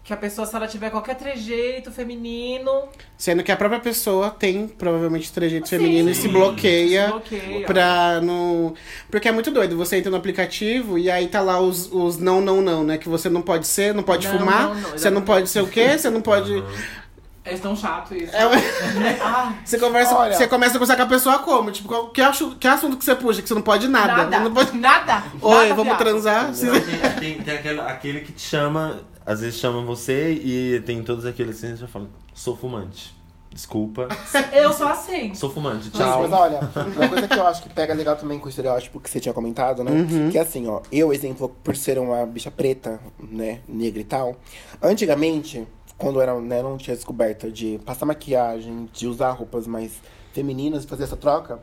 Que 0.04 0.12
a 0.12 0.18
pessoa, 0.18 0.46
se 0.46 0.54
ela 0.54 0.68
tiver 0.68 0.90
qualquer 0.90 1.16
trejeito 1.16 1.90
feminino, 1.90 2.70
Sendo 3.18 3.42
que 3.42 3.50
a 3.54 3.56
própria 3.56 3.80
pessoa 3.80 4.30
tem 4.30 4.68
provavelmente 4.68 5.32
trejeito 5.32 5.70
Sim. 5.70 5.78
feminino 5.78 6.10
e 6.10 6.16
se 6.16 6.28
bloqueia. 6.28 7.06
Se 7.06 7.12
bloqueia. 7.12 7.66
Pra 7.66 8.20
não. 8.22 8.74
Porque 9.10 9.30
é 9.30 9.32
muito 9.32 9.50
doido. 9.50 9.78
Você 9.78 9.96
entra 9.96 10.12
no 10.12 10.18
aplicativo 10.18 10.98
e 11.00 11.10
aí 11.10 11.28
tá 11.30 11.40
lá 11.40 11.62
os, 11.62 11.90
os 11.90 12.18
não, 12.18 12.42
não, 12.42 12.62
não, 12.62 12.84
né? 12.84 12.98
Que 12.98 13.08
você 13.08 13.30
não 13.30 13.42
pode 13.42 13.66
ser, 13.66 13.94
não 13.94 14.04
pode 14.04 14.28
Não, 14.28 14.40
fumar, 14.40 14.64
não, 14.68 14.76
não, 14.76 14.90
você 14.92 15.10
não 15.10 15.22
pode 15.22 15.48
ser 15.50 15.62
o 15.62 15.68
quê? 15.68 15.98
Você 15.98 16.10
não 16.10 16.20
pode. 16.22 16.62
é 17.46 17.56
tão 17.58 17.74
chato 17.74 18.14
isso. 18.14 18.36
É, 18.36 18.44
Ah, 19.24 19.54
você, 19.64 19.78
conversa, 19.80 20.16
Olha. 20.18 20.34
você 20.36 20.48
começa 20.48 20.72
a 20.72 20.80
conversar 20.80 20.98
com 20.98 21.04
a 21.04 21.06
pessoa 21.08 21.40
como? 21.40 21.72
Tipo, 21.72 21.88
qual- 21.88 22.10
que, 22.10 22.22
assunto, 22.22 22.58
que 22.58 22.68
assunto 22.68 22.98
que 22.98 23.06
você 23.06 23.16
puxa? 23.16 23.42
Que 23.42 23.48
você 23.48 23.54
não 23.54 23.62
pode 23.62 23.88
nada. 23.88 24.18
nada, 24.18 24.40
Não 24.42 24.54
pode... 24.54 24.78
nada. 24.78 25.24
Oi, 25.42 25.54
nada, 25.56 25.68
vamos 25.70 25.84
viado. 25.86 25.98
transar? 25.98 26.52
Tem, 26.54 27.36
tem, 27.36 27.42
tem 27.44 27.54
aquele, 27.56 27.80
aquele 27.80 28.20
que 28.20 28.34
te 28.34 28.42
chama, 28.42 29.00
às 29.26 29.42
vezes 29.42 29.60
chama 29.60 29.82
você 29.82 30.34
e 30.34 30.82
tem 30.82 31.04
todos 31.04 31.26
aqueles 31.26 31.60
que 31.60 31.68
você 31.68 31.76
já 31.76 31.88
fala, 31.88 32.08
sou 32.34 32.56
fumante. 32.56 33.16
Desculpa. 33.54 34.08
Eu 34.52 34.74
sou 34.74 34.88
assim. 34.88 35.34
Sou 35.36 35.50
fumante. 35.50 35.86
Gente, 35.86 35.98
Tchau. 35.98 36.24
mas 36.24 36.32
olha, 36.32 36.60
uma 36.98 37.08
coisa 37.08 37.28
que 37.28 37.38
eu 37.38 37.46
acho 37.46 37.62
que 37.62 37.70
pega 37.70 37.94
legal 37.94 38.16
também 38.16 38.40
com 38.40 38.48
o 38.48 38.50
estereótipo 38.50 39.00
que 39.00 39.08
você 39.08 39.20
tinha 39.20 39.34
comentado, 39.34 39.84
né? 39.84 39.92
Que 40.32 40.40
é 40.40 40.42
assim, 40.42 40.68
ó, 40.68 40.82
eu, 40.92 41.14
exemplo, 41.14 41.56
por 41.64 41.76
ser 41.76 42.00
uma 42.00 42.26
bicha 42.26 42.50
preta, 42.50 43.00
né, 43.20 43.60
negra 43.68 44.02
e 44.02 44.04
tal, 44.04 44.36
antigamente, 44.82 45.68
quando 46.00 46.20
era, 46.20 46.34
né, 46.40 46.64
não 46.64 46.78
tinha 46.78 46.96
descoberta 46.96 47.52
de 47.52 47.80
passar 47.86 48.08
maquiagem, 48.08 48.90
de 48.92 49.06
usar 49.06 49.32
roupas 49.32 49.68
mais 49.68 50.02
femininas, 50.34 50.84
fazer 50.84 51.04
essa 51.04 51.16
troca, 51.16 51.60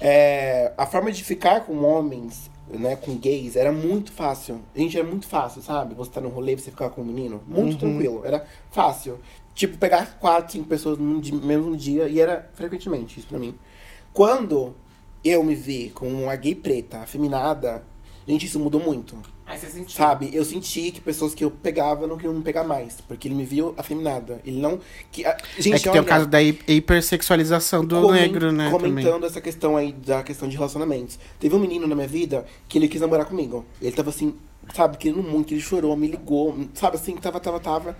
é, 0.00 0.72
a 0.76 0.84
forma 0.84 1.10
de 1.10 1.24
ficar 1.24 1.62
com 1.62 1.82
homens, 1.82 2.50
né, 2.78 2.96
com 2.96 3.16
gays, 3.16 3.56
era 3.56 3.70
muito 3.70 4.12
fácil. 4.12 4.60
Gente, 4.74 4.98
era 4.98 5.06
muito 5.06 5.26
fácil, 5.26 5.62
sabe? 5.62 5.94
Você 5.94 6.10
tá 6.10 6.20
no 6.20 6.28
rolê, 6.28 6.56
você 6.56 6.70
ficar 6.70 6.90
com 6.90 7.02
um 7.02 7.04
menino, 7.04 7.42
muito 7.46 7.78
tranquilo, 7.78 8.22
era 8.24 8.44
fácil. 8.70 9.18
Tipo, 9.54 9.76
pegar 9.76 10.18
quatro, 10.18 10.52
cinco 10.52 10.66
pessoas 10.66 10.98
no 10.98 11.20
mesmo 11.46 11.76
dia, 11.76 12.08
e 12.08 12.20
era 12.20 12.50
frequentemente 12.54 13.20
isso 13.20 13.28
pra 13.28 13.38
mim. 13.38 13.54
Quando 14.12 14.74
eu 15.24 15.44
me 15.44 15.54
vi 15.54 15.90
com 15.90 16.08
uma 16.08 16.34
gay 16.36 16.54
preta, 16.54 16.98
afeminada, 16.98 17.84
gente, 18.26 18.46
isso 18.46 18.58
mudou 18.58 18.80
muito. 18.80 19.16
Aí 19.52 19.58
você 19.58 19.66
sentiu. 19.68 19.90
Sabe? 19.96 20.30
Eu 20.32 20.44
senti 20.44 20.90
que 20.90 21.00
pessoas 21.00 21.34
que 21.34 21.44
eu 21.44 21.50
pegava 21.50 22.06
não 22.06 22.16
queriam 22.16 22.32
me 22.34 22.42
pegar 22.42 22.64
mais. 22.64 23.00
Porque 23.06 23.28
ele 23.28 23.34
me 23.34 23.44
viu 23.44 23.74
afeminada. 23.76 24.40
Ele 24.46 24.58
não. 24.60 24.80
Que, 25.10 25.26
a- 25.26 25.36
gente, 25.58 25.74
é 25.74 25.76
que 25.78 25.82
tem 25.84 25.92
olha, 25.92 26.00
o 26.02 26.04
caso 26.04 26.26
da 26.26 26.38
hi- 26.40 26.58
hipersexualização 26.66 27.84
do 27.84 28.10
negro, 28.12 28.50
né? 28.50 28.70
Também. 28.70 28.90
Comentando 28.90 29.26
essa 29.26 29.40
questão 29.40 29.76
aí 29.76 29.92
da 29.92 30.22
questão 30.22 30.48
de 30.48 30.56
relacionamentos. 30.56 31.18
Teve 31.38 31.54
um 31.54 31.58
menino 31.58 31.86
na 31.86 31.94
minha 31.94 32.08
vida 32.08 32.46
que 32.68 32.78
ele 32.78 32.88
quis 32.88 33.00
namorar 33.00 33.26
comigo. 33.26 33.64
Ele 33.80 33.92
tava 33.92 34.10
assim, 34.10 34.34
sabe, 34.74 34.96
querendo 34.96 35.22
muito, 35.22 35.52
ele 35.52 35.60
chorou, 35.60 35.94
me 35.96 36.06
ligou, 36.08 36.56
sabe 36.74 36.96
assim, 36.96 37.14
tava, 37.16 37.38
tava, 37.38 37.60
tava. 37.60 37.96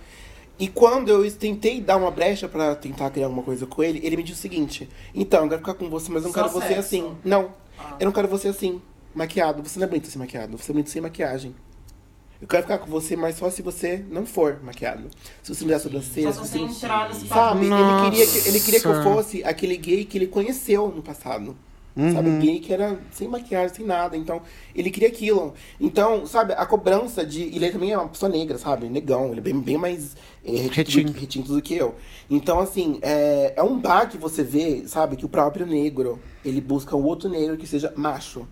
E 0.57 0.67
quando 0.67 1.09
eu 1.09 1.29
tentei 1.31 1.81
dar 1.81 1.97
uma 1.97 2.11
brecha 2.11 2.47
pra 2.47 2.75
tentar 2.75 3.09
criar 3.09 3.25
alguma 3.25 3.43
coisa 3.43 3.65
com 3.65 3.83
ele, 3.83 3.99
ele 4.03 4.15
me 4.17 4.23
disse 4.23 4.39
o 4.39 4.41
seguinte: 4.41 4.87
Então, 5.13 5.43
eu 5.43 5.49
quero 5.49 5.59
ficar 5.61 5.73
com 5.73 5.89
você, 5.89 6.11
mas 6.11 6.23
eu 6.23 6.29
não 6.29 6.33
Só 6.33 6.41
quero 6.43 6.53
você 6.53 6.67
sexo? 6.67 6.79
assim. 6.79 7.11
Não, 7.23 7.49
Ah. 7.77 7.95
eu 7.99 8.05
não 8.05 8.11
quero 8.11 8.27
você 8.27 8.47
assim, 8.49 8.79
maquiado. 9.13 9.61
Você 9.63 9.79
não 9.79 9.85
é 9.85 9.89
bonito 9.89 10.07
assim 10.07 10.19
maquiado, 10.19 10.57
você 10.57 10.71
é 10.71 10.73
bonito 10.73 10.89
sem 10.89 11.01
maquiagem. 11.01 11.55
Eu 12.41 12.47
quero 12.47 12.63
ficar 12.63 12.77
com 12.77 12.87
você, 12.87 13.15
mas 13.15 13.37
só 13.37 13.49
se 13.49 13.61
você 13.61 14.03
não 14.09 14.25
for 14.25 14.59
maquiado. 14.61 15.09
Se 15.41 15.55
você 15.55 15.63
não 15.63 15.69
der 15.69 15.79
sobrancelha, 15.79 16.33
se 16.33 16.39
você 16.39 16.59
nesse 16.59 16.79
Sabe? 17.27 17.69
bagulho. 17.69 17.73
Ele 17.73 18.11
queria, 18.11 18.27
que, 18.27 18.47
ele 18.49 18.59
queria 18.59 18.79
que 18.81 18.85
eu 18.85 18.93
Nossa. 18.95 19.03
fosse 19.09 19.43
aquele 19.45 19.77
gay 19.77 20.03
que 20.03 20.17
ele 20.17 20.27
conheceu 20.27 20.89
no 20.89 21.01
passado. 21.01 21.55
Sabe? 21.95 22.29
Gay 22.39 22.59
que 22.59 22.73
era 22.73 22.99
sem 23.11 23.27
maquiagem, 23.27 23.75
sem 23.75 23.85
nada. 23.85 24.17
Então, 24.17 24.41
ele 24.75 24.89
queria 24.89 25.07
aquilo. 25.07 25.53
Então, 25.79 26.25
sabe, 26.25 26.53
a 26.53 26.65
cobrança 26.65 27.23
de. 27.25 27.43
Ele 27.43 27.69
também 27.69 27.91
é 27.91 27.97
uma 27.97 28.09
pessoa 28.09 28.29
negra, 28.31 28.57
sabe? 28.57 28.89
Negão. 28.89 29.29
Ele 29.29 29.39
é 29.39 29.43
bem, 29.43 29.59
bem 29.61 29.77
mais 29.77 30.15
é, 30.45 30.51
retinto, 30.51 30.73
Retinto. 30.75 31.11
do- 31.13 31.19
retinto 31.19 31.53
do 31.53 31.61
que 31.61 31.75
eu. 31.75 31.95
Então, 32.29 32.59
assim, 32.59 32.99
é, 33.01 33.53
é 33.55 33.63
um 33.63 33.79
bar 33.79 34.09
que 34.09 34.17
você 34.17 34.43
vê, 34.43 34.83
sabe, 34.87 35.15
que 35.15 35.25
o 35.25 35.29
próprio 35.29 35.65
negro. 35.65 36.19
Ele 36.43 36.59
busca 36.59 36.93
um 36.95 37.03
outro 37.03 37.29
negro 37.29 37.55
que 37.55 37.65
seja 37.65 37.93
macho, 37.95 38.45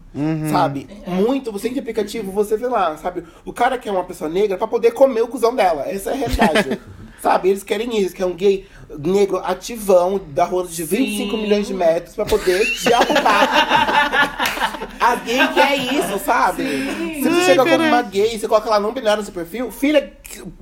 sabe? 0.50 0.88
Muito, 1.06 1.52
você 1.52 1.68
tem 1.70 1.78
aplicativo, 1.80 2.32
você 2.32 2.56
vê 2.56 2.68
lá, 2.68 2.96
sabe? 2.96 3.24
O 3.44 3.52
cara 3.52 3.78
quer 3.78 3.92
uma 3.92 4.06
pessoa 4.06 4.30
negra 4.30 4.58
pra 4.58 4.66
poder 4.66 4.92
comer 4.92 5.22
o 5.22 5.28
cuzão 5.28 5.54
dela. 5.54 5.82
Essa 5.90 6.12
é 6.12 6.14
a 6.14 6.16
realidade. 6.16 6.80
Sabe, 7.22 7.50
eles 7.50 7.64
querem 7.64 7.90
isso, 7.90 7.98
eles 8.00 8.14
querem 8.14 8.32
um 8.34 8.36
gay 8.36 8.66
negro 8.98 9.38
ativão, 9.38 10.20
da 10.30 10.44
roda 10.44 10.68
de 10.68 10.84
25 10.84 11.32
Sim. 11.32 11.42
milhões 11.42 11.68
de 11.68 11.74
metros 11.74 12.16
pra 12.16 12.26
poder 12.26 12.66
te 12.66 12.92
arrumar. 12.94 14.48
A 15.00 15.16
gay 15.16 15.48
quer 15.54 15.76
isso, 15.78 16.20
sabe? 16.24 16.64
Se 16.64 17.22
você 17.24 17.30
Ai, 17.30 17.46
chega 17.46 17.66
com 17.66 17.76
uma 17.76 18.02
gay, 18.04 18.38
você 18.38 18.48
coloca 18.48 18.70
lá 18.70 18.80
não 18.80 18.94
binário 18.94 19.22
no 19.22 19.26
seu 19.26 19.34
perfil, 19.34 19.72
filha, 19.72 20.14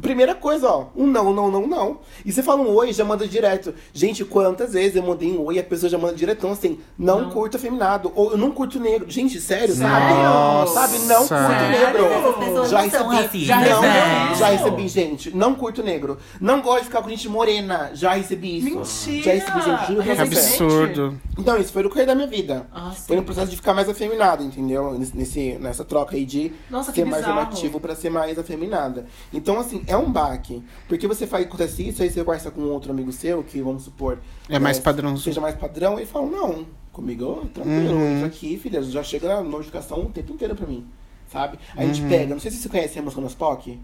primeira 0.02 0.34
coisa, 0.34 0.70
ó, 0.70 0.86
um 0.96 1.06
não, 1.06 1.34
não, 1.34 1.52
não, 1.52 1.68
não. 1.68 2.00
E 2.24 2.32
você 2.32 2.42
fala 2.42 2.62
um 2.62 2.74
oi, 2.74 2.94
já 2.94 3.04
manda 3.04 3.28
direto. 3.28 3.74
Gente, 3.94 4.24
quantas 4.24 4.72
vezes 4.74 4.96
eu 4.96 5.04
mandei 5.04 5.30
um 5.32 5.44
oi 5.44 5.56
e 5.56 5.60
a 5.60 5.64
pessoa 5.64 5.90
já 5.90 5.98
manda 5.98 6.14
diretão 6.14 6.52
assim, 6.52 6.80
não, 6.98 7.24
Não. 7.24 7.30
curto 7.32 7.58
afeminado, 7.58 8.14
ou 8.16 8.32
eu 8.32 8.38
não 8.38 8.52
curto 8.52 8.80
negro. 8.80 9.10
Gente, 9.10 9.42
sério, 9.42 9.76
sabe? 9.76 10.14
Nossa. 10.14 10.74
Sabe, 10.74 11.00
não 11.00 11.28
curto 11.28 12.40
negro. 12.40 12.70
Já 12.70 12.82
recebi, 12.82 13.48
não, 13.48 13.82
né? 13.82 14.36
já 14.38 14.48
recebi, 14.48 14.88
gente. 14.88 15.36
Não 15.36 15.54
curto 15.54 15.84
negro. 15.84 16.18
Não 16.40 16.49
gosto 16.62 16.80
de 16.80 16.86
ficar 16.86 17.02
com 17.02 17.10
gente 17.10 17.28
morena. 17.30 17.92
Já 17.94 18.14
recebi 18.14 18.58
isso. 18.58 18.66
Mentira! 19.10 19.24
Já 19.24 19.32
recebi, 19.34 19.62
gente. 19.62 19.88
Juro 19.88 20.04
pra 20.04 20.16
Que 20.16 20.26
você. 20.26 20.40
Recentemente? 20.40 20.64
absurdo. 20.64 21.22
Então, 21.38 21.58
isso 21.58 21.72
foi 21.74 21.84
no 21.84 21.90
correr 21.90 22.06
da 22.06 22.16
minha 22.16 22.28
vida. 22.28 22.68
Ah, 22.74 22.92
sim. 22.96 23.04
foi 23.08 23.16
no 23.18 23.24
processo 23.24 23.50
de 23.50 23.56
ficar 23.56 23.74
mais 23.74 23.88
afeminada, 23.88 24.44
entendeu? 24.44 24.98
Nesse, 25.14 25.58
nessa 25.60 25.86
troca 25.86 26.16
aí 26.16 26.26
de 26.26 26.52
Nossa, 26.70 26.92
que 26.92 27.02
ser 27.02 27.06
mais 27.06 27.24
bizarro. 27.24 27.40
relativo 27.42 27.80
pra 27.80 27.96
ser 27.96 28.10
mais 28.10 28.38
afeminada. 28.40 29.06
Então, 29.34 29.60
assim, 29.60 29.84
é 29.88 29.96
um 29.96 30.12
baque. 30.12 30.64
Porque 30.88 31.08
você 31.08 31.28
faz, 31.28 31.46
acontece 31.46 31.88
isso, 31.88 32.02
aí 32.02 32.10
você 32.10 32.24
conversa 32.24 32.50
com 32.52 32.62
outro 32.64 32.92
amigo 32.92 33.12
seu, 33.12 33.44
que 33.44 33.62
vamos 33.62 33.84
supor. 33.84 34.18
É 34.50 34.58
mais 34.60 34.78
né, 34.78 34.84
padrãozinho. 34.84 35.24
Seja 35.24 35.40
mais 35.42 35.56
padrão, 35.56 36.00
e 36.00 36.06
fala, 36.06 36.26
não, 36.26 36.66
comigo, 36.92 37.42
ó, 37.44 37.46
tranquilo, 37.48 37.94
Uhum. 37.96 38.18
isso 38.18 38.26
aqui, 38.26 38.58
filha, 38.58 38.82
já 38.82 39.04
chega 39.04 39.28
na 39.28 39.42
notificação 39.44 40.02
o 40.02 40.10
tempo 40.10 40.34
inteiro 40.34 40.56
pra 40.56 40.66
mim. 40.66 40.86
Sabe? 41.32 41.60
A 41.78 41.86
gente 41.86 42.02
Uhum. 42.02 42.10
pega, 42.10 42.34
não 42.34 42.40
sei 42.40 42.50
se 42.50 42.58
você 42.58 42.70
conhece 42.70 42.98
a 42.98 43.02
Amazonas 43.04 43.36
POC. 43.36 43.80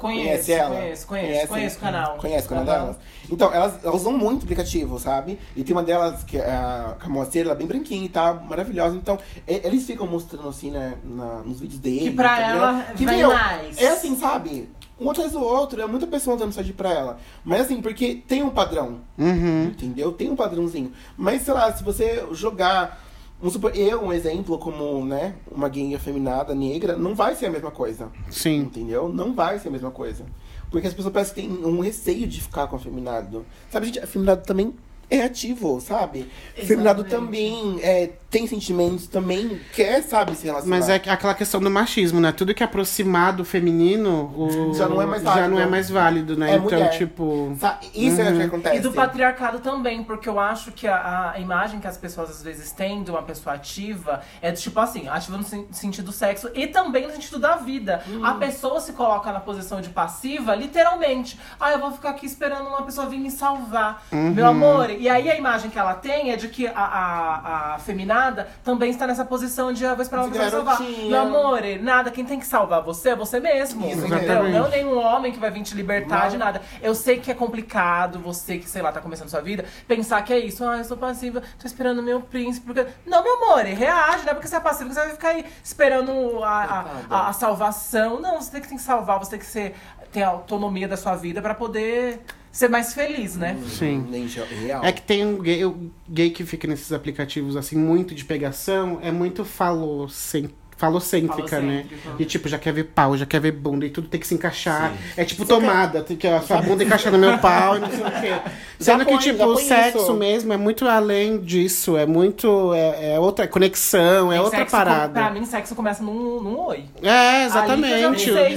Conheço, 0.00 0.24
Conhece 0.28 0.52
ela? 0.52 0.76
conheço, 0.76 1.06
conheço, 1.06 1.48
conheço 1.48 1.76
o 1.76 1.80
canal. 1.80 2.16
Conhece 2.16 2.46
o 2.46 2.48
canal 2.48 2.64
Aham. 2.64 2.72
delas? 2.84 2.96
Então, 3.30 3.52
elas, 3.52 3.84
elas 3.84 4.00
usam 4.00 4.12
muito 4.16 4.44
aplicativo, 4.44 4.98
sabe? 4.98 5.38
E 5.54 5.62
tem 5.62 5.76
uma 5.76 5.82
delas, 5.82 6.24
que 6.24 6.38
é 6.38 6.50
a 6.50 6.96
a 6.98 7.08
moceira, 7.08 7.48
ela 7.50 7.54
é 7.54 7.58
bem 7.58 7.66
branquinha 7.66 8.04
e 8.04 8.08
tá, 8.08 8.32
maravilhosa. 8.32 8.96
Então, 8.96 9.18
e- 9.46 9.60
eles 9.62 9.84
ficam 9.84 10.06
mostrando 10.06 10.48
assim, 10.48 10.70
né, 10.70 10.94
na- 11.04 11.42
nos 11.42 11.60
vídeos 11.60 11.78
dele. 11.80 12.00
Que 12.00 12.10
pra 12.12 12.40
entendeu? 12.40 12.56
ela 12.64 12.82
que, 12.96 13.04
vai 13.04 13.16
meu, 13.16 13.28
mais. 13.28 13.78
É 13.78 13.88
assim, 13.88 14.16
sabe? 14.16 14.70
Um 14.98 15.10
atrás 15.10 15.32
do 15.32 15.40
outro, 15.42 15.80
é 15.80 15.86
muita 15.86 16.06
pessoa 16.06 16.36
dando 16.36 16.48
mensagem 16.48 16.72
pra 16.72 16.90
ela. 16.92 17.18
Mas 17.44 17.60
assim, 17.62 17.80
porque 17.82 18.22
tem 18.26 18.42
um 18.42 18.50
padrão, 18.50 19.00
Uhum. 19.18 19.64
entendeu? 19.64 20.12
Tem 20.12 20.30
um 20.30 20.36
padrãozinho. 20.36 20.92
Mas, 21.16 21.42
sei 21.42 21.52
lá, 21.54 21.70
se 21.72 21.84
você 21.84 22.24
jogar. 22.32 22.98
Vamos 23.40 23.54
supor, 23.54 23.74
eu, 23.74 24.02
um 24.02 24.12
exemplo, 24.12 24.58
como, 24.58 25.02
né, 25.04 25.34
uma 25.50 25.66
gay 25.68 25.94
afeminada, 25.94 26.54
negra, 26.54 26.94
não 26.94 27.14
vai 27.14 27.34
ser 27.34 27.46
a 27.46 27.50
mesma 27.50 27.70
coisa. 27.70 28.12
Sim. 28.30 28.58
Entendeu? 28.58 29.08
Não 29.08 29.34
vai 29.34 29.58
ser 29.58 29.68
a 29.68 29.70
mesma 29.70 29.90
coisa. 29.90 30.26
Porque 30.70 30.86
as 30.86 30.92
pessoas 30.92 31.12
parecem 31.12 31.34
que 31.34 31.40
têm 31.40 31.64
um 31.64 31.80
receio 31.80 32.26
de 32.26 32.40
ficar 32.40 32.66
com 32.66 32.76
afeminado. 32.76 33.46
Sabe, 33.70 33.86
gente, 33.86 33.98
afeminado 33.98 34.44
também 34.44 34.74
é 35.08 35.22
ativo, 35.22 35.80
sabe? 35.80 36.30
Afeminado 36.56 37.02
também 37.04 37.80
é, 37.82 38.12
tem 38.30 38.46
sentimentos, 38.46 39.06
também 39.08 39.60
quer, 39.74 40.02
sabe, 40.02 40.34
se 40.36 40.44
relacionar. 40.46 40.76
Mas 40.76 40.88
é 40.88 40.94
aquela 40.94 41.34
questão 41.34 41.60
do 41.60 41.70
machismo, 41.70 42.20
né? 42.20 42.30
Tudo 42.30 42.54
que 42.54 42.62
é 42.62 42.66
aproximar 42.66 43.32
do 43.32 43.44
feminino 43.44 44.32
o- 44.36 44.72
Já 44.74 44.88
não 44.88 45.02
é 45.02 45.06
mais 45.06 45.22
já 45.22 45.30
válido. 45.30 45.50
não 45.54 45.60
é 45.60 45.66
mais 45.66 45.90
válido, 45.90 46.36
né? 46.36 46.50
É 46.52 46.54
então, 46.54 46.64
mulher. 46.64 46.90
tipo. 46.96 47.56
Isso 47.94 48.20
é 48.20 48.30
o 48.30 48.36
que 48.36 48.42
acontece. 48.42 48.76
E 48.76 48.80
do 48.80 48.92
patriarcado 48.92 49.58
também, 49.58 50.02
porque 50.04 50.28
eu 50.28 50.38
acho 50.38 50.70
que 50.72 50.86
a, 50.86 51.32
a 51.34 51.40
imagem 51.40 51.80
que 51.80 51.86
as 51.88 51.96
pessoas 51.96 52.30
às 52.30 52.42
vezes 52.42 52.70
têm 52.72 53.02
de 53.02 53.10
uma 53.10 53.22
pessoa 53.22 53.54
ativa 53.56 54.20
é 54.40 54.52
do 54.52 54.58
tipo 54.58 54.78
assim, 54.78 55.08
ativa 55.08 55.36
no 55.36 55.42
sen- 55.44 55.66
sentido 55.72 56.12
sexo 56.12 56.50
e 56.54 56.66
também 56.66 57.06
no 57.06 57.12
sentido 57.12 57.38
da 57.38 57.56
vida. 57.56 58.02
Hum. 58.08 58.24
A 58.24 58.34
pessoa 58.34 58.80
se 58.80 58.92
coloca 58.92 59.32
na 59.32 59.40
posição 59.40 59.80
de 59.80 59.88
passiva, 59.88 60.54
literalmente. 60.54 61.38
Ah, 61.58 61.72
eu 61.72 61.78
vou 61.80 61.90
ficar 61.90 62.10
aqui 62.10 62.26
esperando 62.26 62.66
uma 62.68 62.82
pessoa 62.82 63.08
vir 63.08 63.18
me 63.18 63.30
salvar. 63.30 64.04
Uhum. 64.12 64.30
Meu 64.30 64.46
amor. 64.46 64.90
E 64.90 65.08
aí 65.08 65.30
a 65.30 65.36
imagem 65.36 65.68
que 65.70 65.78
ela 65.78 65.94
tem 65.94 66.30
é 66.30 66.36
de 66.36 66.48
que 66.48 66.66
a, 66.66 66.72
a, 66.74 67.74
a 67.74 67.78
feminada 68.20 68.48
também 68.62 68.90
está 68.90 69.06
nessa 69.06 69.24
posição 69.24 69.72
de 69.72 69.84
ah, 69.86 69.94
vou 69.94 70.02
esperar 70.02 70.22
uma 70.24 70.30
pessoa 70.30 70.50
salvar. 70.50 70.80
Meu 70.80 71.20
amor, 71.20 71.60
nada, 71.80 72.10
quem 72.10 72.24
tem 72.24 72.38
que 72.38 72.46
salvar 72.46 72.82
você 72.82 73.10
é 73.10 73.16
você 73.16 73.40
mesmo. 73.40 73.86
Isso, 73.86 74.06
entendeu? 74.06 74.48
Não 74.48 74.68
nenhum 74.68 74.98
homem 74.98 75.32
que 75.32 75.38
vai 75.38 75.50
vir 75.50 75.62
te 75.62 75.74
libertar 75.74 76.24
Não. 76.24 76.28
de 76.30 76.36
nada. 76.38 76.62
Eu 76.82 76.94
sei 76.94 77.18
que 77.18 77.30
é 77.30 77.34
complicado, 77.34 78.18
você 78.20 78.58
que, 78.58 78.68
sei 78.68 78.82
lá, 78.82 78.92
tá 78.92 79.00
começando 79.00 79.28
sua 79.28 79.40
vida, 79.40 79.64
pensar 79.88 80.22
que 80.22 80.32
é 80.32 80.38
isso. 80.38 80.64
Ah, 80.64 80.78
eu 80.78 80.84
sou 80.84 80.96
passiva, 80.96 81.42
tô 81.58 81.66
esperando 81.66 82.02
meu 82.02 82.20
príncipe. 82.20 82.66
Porque... 82.66 82.86
Não, 83.06 83.22
meu 83.22 83.36
amor, 83.36 83.64
reage, 83.64 84.24
não 84.24 84.32
é 84.32 84.34
porque 84.34 84.48
você 84.48 84.56
é 84.56 84.60
passiva 84.60 84.88
que 84.88 84.94
você 84.94 85.00
vai 85.00 85.10
ficar 85.10 85.28
aí 85.30 85.44
esperando 85.64 86.42
a, 86.44 86.84
a, 87.08 87.28
a- 87.28 87.32
salvação. 87.32 88.20
Não, 88.20 88.40
você 88.40 88.50
tem 88.52 88.60
que, 88.60 88.68
tem 88.68 88.76
que 88.76 88.82
salvar, 88.82 89.18
você 89.18 89.30
tem 89.30 89.38
que 89.38 89.46
ser, 89.46 89.74
ter 90.12 90.22
a 90.22 90.28
autonomia 90.28 90.86
da 90.86 90.96
sua 90.96 91.14
vida 91.16 91.40
pra 91.40 91.54
poder 91.54 92.20
ser 92.52 92.68
mais 92.68 92.92
feliz, 92.94 93.36
né? 93.36 93.56
Sim. 93.66 94.06
Ge- 94.28 94.42
real. 94.42 94.84
É 94.84 94.92
que 94.92 95.02
tem 95.02 95.24
um 95.24 95.38
gay, 95.40 95.64
o 95.64 95.90
gay 96.08 96.30
que 96.30 96.44
fica 96.44 96.66
nesses 96.66 96.92
aplicativos, 96.92 97.56
assim, 97.56 97.76
muito 97.76 98.14
de 98.14 98.24
pegação, 98.24 98.98
é 99.02 99.10
muito 99.12 99.44
falocêntrica, 99.44 100.54
falocêntrica, 100.80 101.60
né? 101.60 101.84
E 102.18 102.24
tipo, 102.24 102.48
já 102.48 102.58
quer 102.58 102.72
ver 102.72 102.84
pau, 102.84 103.16
já 103.16 103.26
quer 103.26 103.40
ver 103.40 103.52
bunda, 103.52 103.84
e 103.86 103.90
tudo 103.90 104.08
tem 104.08 104.18
que 104.18 104.26
se 104.26 104.34
encaixar. 104.34 104.90
Sim. 104.92 104.98
É 105.16 105.24
tipo 105.24 105.44
tomada, 105.44 106.02
tem 106.02 106.16
que 106.16 106.26
a 106.26 106.40
sua 106.40 106.62
bunda 106.62 106.82
encaixa 106.82 107.10
no 107.10 107.18
meu 107.18 107.38
pau 107.38 107.76
e 107.76 107.80
não 107.80 107.90
sei 107.90 108.00
o 108.00 108.10
quê. 108.20 108.50
Já 108.80 108.92
Sendo 108.94 109.04
que, 109.04 109.10
põe- 109.12 109.20
tipo, 109.20 109.44
o 109.44 109.56
sexo 109.58 109.98
isso. 109.98 110.14
mesmo 110.14 110.54
é 110.54 110.56
muito 110.56 110.88
além 110.88 111.38
disso, 111.38 111.98
é 111.98 112.06
muito. 112.06 112.72
É, 112.72 113.12
é 113.12 113.20
outra 113.20 113.46
conexão, 113.46 114.32
é 114.32 114.36
Tem 114.36 114.42
outra 114.42 114.58
sexo 114.60 114.70
com- 114.74 114.78
parada. 114.78 115.12
Pra 115.12 115.30
mim, 115.30 115.44
sexo 115.44 115.74
começa 115.74 116.02
num, 116.02 116.40
num 116.40 116.58
oi. 116.60 116.84
É, 117.02 117.42
Ali 117.44 117.50
que 117.82 117.90
eu 117.90 118.00
já 118.00 118.06
exatamente. 118.14 118.24
sei. 118.32 118.56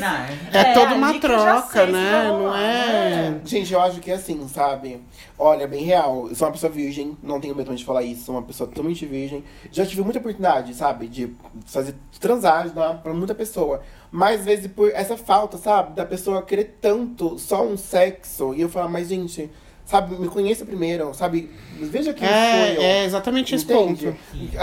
É, 0.54 0.60
É, 0.60 0.74
toda 0.74 0.96
uma 0.96 1.14
troca, 1.20 1.86
né? 1.88 2.24
Não 2.30 2.38
rolar, 2.40 2.58
é. 2.62 3.36
Gente, 3.44 3.74
eu 3.74 3.82
acho 3.82 4.00
que 4.00 4.10
é 4.12 4.14
assim, 4.14 4.48
sabe? 4.48 5.02
Olha, 5.38 5.68
bem 5.68 5.84
real. 5.84 6.28
Eu 6.30 6.36
sou 6.36 6.48
uma 6.48 6.54
pessoa 6.54 6.72
virgem, 6.72 7.18
não 7.22 7.42
tenho 7.42 7.54
medo 7.54 7.76
de 7.76 7.84
falar 7.84 8.04
isso. 8.04 8.24
Sou 8.24 8.36
uma 8.36 8.44
pessoa 8.44 8.70
totalmente 8.70 9.06
virgem. 9.06 9.44
Já 9.74 9.86
tive 9.86 10.04
muita 10.04 10.20
oportunidade, 10.20 10.74
sabe? 10.74 11.08
De 11.10 11.36
fazer 11.66 11.96
transar, 12.20 12.68
de 12.68 12.76
dar 12.76 12.95
pra 13.01 13.14
muita 13.14 13.34
pessoa. 13.36 13.82
Mas, 14.11 14.41
às 14.41 14.45
vezes, 14.45 14.68
por 14.68 14.89
essa 14.91 15.18
falta, 15.18 15.57
sabe? 15.57 15.95
Da 15.95 16.05
pessoa 16.05 16.41
querer 16.41 16.78
tanto 16.82 17.38
só 17.39 17.64
um 17.66 17.76
sexo. 17.78 18.53
E 18.53 18.61
eu 18.61 18.70
falar, 18.70 18.88
mas, 18.88 19.09
gente, 19.09 19.49
Sabe, 19.86 20.16
me 20.16 20.30
conheça 20.30 20.64
primeiro, 20.64 21.14
sabe? 21.14 21.51
Veja 21.78 22.14
quem 22.14 22.26
É, 22.26 22.68
foi 22.68 22.78
eu. 22.78 22.82
é 22.82 23.03
exatamente 23.03 23.53
esse 23.53 23.66
ponto. 23.66 24.16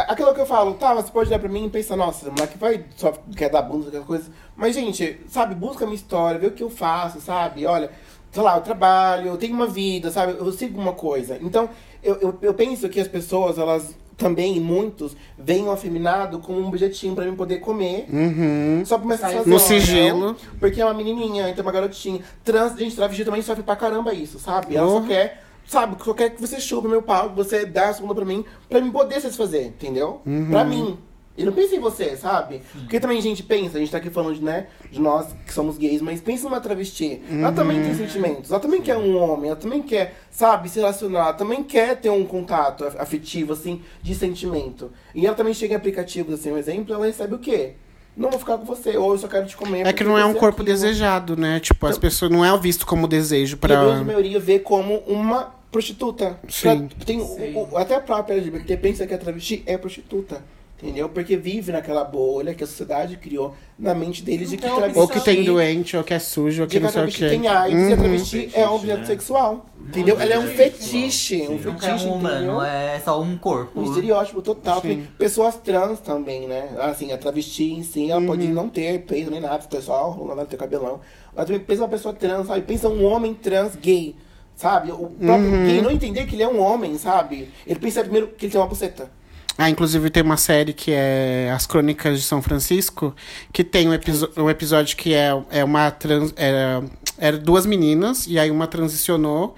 Aquilo 0.08 0.32
que 0.32 0.40
eu 0.40 0.46
falo, 0.46 0.72
tá, 0.74 0.94
você 0.94 1.12
pode 1.12 1.28
olhar 1.28 1.38
pra 1.38 1.48
mim 1.48 1.66
e 1.66 1.68
pensar, 1.70 1.94
nossa, 1.94 2.30
o 2.30 2.32
moleque 2.32 2.56
vai 2.56 2.86
só 2.96 3.12
quer 3.36 3.50
dar 3.50 3.60
bunda, 3.60 3.88
aquela 3.88 4.04
coisa. 4.04 4.30
Mas, 4.56 4.74
gente, 4.74 5.20
sabe, 5.28 5.54
busca 5.54 5.84
a 5.84 5.86
minha 5.86 5.96
história, 5.96 6.40
vê 6.40 6.46
o 6.46 6.52
que 6.52 6.62
eu 6.62 6.70
faço, 6.70 7.20
sabe? 7.20 7.66
Olha, 7.66 7.90
sei 8.32 8.42
lá, 8.42 8.56
eu 8.56 8.62
trabalho, 8.62 9.28
eu 9.28 9.36
tenho 9.36 9.52
uma 9.54 9.66
vida, 9.66 10.10
sabe? 10.10 10.36
Eu 10.38 10.50
sigo 10.52 10.80
uma 10.80 10.94
coisa. 10.94 11.38
Então, 11.42 11.68
eu, 12.02 12.14
eu, 12.20 12.38
eu 12.40 12.54
penso 12.54 12.88
que 12.88 12.98
as 12.98 13.06
pessoas, 13.06 13.58
elas 13.58 13.94
também, 14.20 14.60
muitos, 14.60 15.16
o 15.64 15.70
afeminado 15.72 16.38
como 16.38 16.60
um 16.60 16.68
objetinho 16.68 17.14
pra 17.14 17.24
mim 17.24 17.34
poder 17.34 17.56
comer. 17.58 18.06
Uhum. 18.12 18.82
Só 18.84 18.98
pra 18.98 19.06
uma 19.06 19.16
satisfação, 19.16 19.50
No 19.52 19.58
sigilo. 19.58 20.36
Porque 20.60 20.80
é 20.80 20.84
uma 20.84 20.94
menininha, 20.94 21.48
então 21.48 21.62
é 21.62 21.66
uma 21.66 21.72
garotinha. 21.72 22.20
Trans, 22.44 22.76
gente, 22.78 22.94
travesti 22.94 23.24
também 23.24 23.42
sofre 23.42 23.62
pra 23.64 23.74
caramba 23.74 24.12
isso, 24.14 24.38
sabe? 24.38 24.76
Ela 24.76 24.86
Oh. 24.86 25.00
só 25.00 25.06
quer, 25.06 25.42
sabe, 25.66 25.96
só 26.04 26.12
quer 26.14 26.30
que 26.30 26.40
você 26.40 26.60
chupe 26.60 26.86
meu 26.86 27.02
pau, 27.02 27.30
que 27.30 27.36
você 27.36 27.64
dá 27.64 27.88
a 27.88 27.94
segunda 27.94 28.14
pra 28.14 28.24
mim, 28.24 28.44
pra 28.68 28.80
mim 28.80 28.90
poder 28.92 29.20
satisfazer, 29.20 29.66
entendeu? 29.66 30.20
Pra 30.50 30.64
mim. 30.64 30.98
E 31.40 31.44
não 31.44 31.52
pensa 31.52 31.74
em 31.74 31.80
você, 31.80 32.16
sabe? 32.16 32.60
Porque 32.80 33.00
também 33.00 33.18
a 33.18 33.22
gente 33.22 33.42
pensa, 33.42 33.76
a 33.78 33.80
gente 33.80 33.90
tá 33.90 33.98
aqui 33.98 34.10
falando 34.10 34.34
de, 34.34 34.44
né, 34.44 34.66
de 34.90 35.00
nós 35.00 35.26
que 35.46 35.52
somos 35.52 35.78
gays, 35.78 36.02
mas 36.02 36.20
pensa 36.20 36.44
numa 36.44 36.60
travesti. 36.60 37.20
Ela 37.30 37.52
também 37.52 37.82
tem 37.82 37.94
sentimentos, 37.94 38.50
ela 38.50 38.60
também 38.60 38.82
quer 38.82 38.96
um 38.96 39.16
homem, 39.16 39.46
ela 39.50 39.56
também 39.58 39.80
quer, 39.82 40.14
sabe, 40.30 40.68
se 40.68 40.78
relacionar, 40.78 41.20
ela 41.20 41.32
também 41.32 41.62
quer 41.62 41.96
ter 41.96 42.10
um 42.10 42.24
contato 42.24 42.84
af- 42.84 42.96
afetivo, 43.00 43.52
assim, 43.54 43.80
de 44.02 44.14
sentimento. 44.14 44.90
E 45.14 45.26
ela 45.26 45.34
também 45.34 45.54
chega 45.54 45.74
em 45.74 45.76
aplicativos, 45.76 46.34
assim, 46.34 46.52
um 46.52 46.58
exemplo, 46.58 46.94
ela 46.94 47.06
recebe 47.06 47.34
o 47.34 47.38
quê? 47.38 47.72
Não 48.16 48.28
vou 48.28 48.38
ficar 48.38 48.58
com 48.58 48.64
você, 48.66 48.96
ou 48.98 49.12
eu 49.12 49.18
só 49.18 49.28
quero 49.28 49.46
te 49.46 49.56
comer. 49.56 49.86
É 49.86 49.92
que 49.92 50.04
não 50.04 50.18
é 50.18 50.24
um 50.26 50.32
você 50.32 50.38
corpo 50.40 50.60
aquilo. 50.62 50.76
desejado, 50.76 51.36
né? 51.36 51.58
Tipo, 51.60 51.86
as 51.86 51.92
Então- 51.92 52.00
pessoas 52.02 52.30
não 52.30 52.44
é 52.44 52.58
visto 52.58 52.84
como 52.84 53.06
desejo 53.08 53.56
E 53.62 53.64
a 53.64 53.68
grande 53.84 54.04
maioria 54.04 54.38
vê 54.38 54.58
como 54.58 54.96
uma 55.06 55.54
prostituta. 55.70 56.36
Sim. 56.48 56.88
Pra- 56.88 57.04
tem, 57.06 57.20
o- 57.20 57.68
o- 57.72 57.78
até 57.78 57.94
a 57.94 58.00
própria 58.00 58.34
LGBT 58.34 58.76
pensa 58.76 59.06
que 59.06 59.14
a 59.14 59.18
travesti 59.18 59.62
é 59.64 59.78
prostituta. 59.78 60.42
Entendeu? 60.82 61.10
Porque 61.10 61.36
vive 61.36 61.72
naquela 61.72 62.02
bolha 62.04 62.54
que 62.54 62.64
a 62.64 62.66
sociedade 62.66 63.16
criou 63.18 63.54
na 63.78 63.94
mente 63.94 64.22
deles 64.22 64.48
de 64.48 64.56
que 64.56 64.64
Então, 64.64 64.76
travesti... 64.78 64.98
Ou 64.98 65.08
que 65.08 65.20
tem 65.20 65.44
doente, 65.44 65.94
ou 65.94 66.02
que 66.02 66.14
é 66.14 66.18
sujo, 66.18 66.62
ou 66.62 66.68
que 66.68 66.76
que 66.76 66.80
não 66.80 66.88
a 66.88 66.92
sei 66.92 67.00
o 67.02 67.04
travesti 67.04 67.24
quê. 67.24 67.28
tem 67.30 67.48
AIDS 67.48 67.78
e 67.78 67.82
a 67.82 67.84
Uhum. 67.90 67.96
travesti 68.02 68.50
é 68.54 68.66
um 68.68 68.74
objeto 68.76 69.06
sexual. 69.06 69.66
Entendeu? 69.88 70.18
Ela 70.18 70.34
é 70.34 70.38
um 70.38 70.46
fetiche. 70.46 71.42
Um 71.48 71.58
Nunca 71.58 71.86
é 71.86 71.90
fetiche, 71.90 72.06
um 72.06 72.14
humano, 72.14 72.62
é 72.62 72.98
só 73.04 73.20
um 73.20 73.36
corpo. 73.36 73.78
Um 73.80 73.84
estereótipo 73.84 74.40
total. 74.40 74.80
Sim. 74.80 74.88
Tem 74.88 75.08
pessoas 75.18 75.56
trans 75.56 76.00
também, 76.00 76.46
né? 76.48 76.70
Assim, 76.78 77.12
a 77.12 77.18
travesti 77.18 77.72
em 77.72 77.82
si, 77.82 78.10
ela 78.10 78.22
pode 78.24 78.46
não 78.48 78.68
ter 78.68 79.00
peito 79.02 79.30
nem 79.30 79.40
nada, 79.40 79.62
pessoal, 79.68 80.16
não 80.26 80.34
vai 80.34 80.46
ter 80.46 80.56
cabelão. 80.56 81.00
Mas 81.36 81.44
também 81.46 81.60
pensa 81.60 81.82
uma 81.82 81.88
pessoa 81.88 82.14
trans, 82.14 82.46
sabe? 82.46 82.62
Pensa 82.62 82.88
um 82.88 83.04
homem 83.04 83.34
trans 83.34 83.76
gay, 83.76 84.14
sabe? 84.56 84.92
O 84.92 85.08
próprio 85.10 85.50
gay 85.66 85.82
não 85.82 85.90
entender 85.90 86.24
que 86.26 86.34
ele 86.36 86.42
é 86.42 86.48
um 86.48 86.60
homem, 86.60 86.96
sabe? 86.96 87.50
Ele 87.66 87.78
pensa 87.78 88.00
primeiro 88.02 88.28
que 88.28 88.46
ele 88.46 88.52
tem 88.52 88.60
uma 88.60 88.66
buceta. 88.66 89.10
Ah, 89.58 89.68
inclusive 89.68 90.08
tem 90.08 90.22
uma 90.22 90.36
série 90.38 90.72
que 90.72 90.90
é 90.90 91.50
As 91.54 91.66
Crônicas 91.66 92.18
de 92.18 92.24
São 92.24 92.40
Francisco, 92.40 93.14
que 93.52 93.62
tem 93.62 93.88
um, 93.88 93.92
episo- 93.92 94.30
um 94.36 94.48
episódio 94.48 94.96
que 94.96 95.12
é, 95.12 95.30
é 95.50 95.62
uma 95.62 95.90
trans. 95.90 96.32
Era, 96.36 96.82
era 97.18 97.36
duas 97.36 97.66
meninas, 97.66 98.26
e 98.26 98.38
aí 98.38 98.50
uma 98.50 98.66
transicionou, 98.66 99.54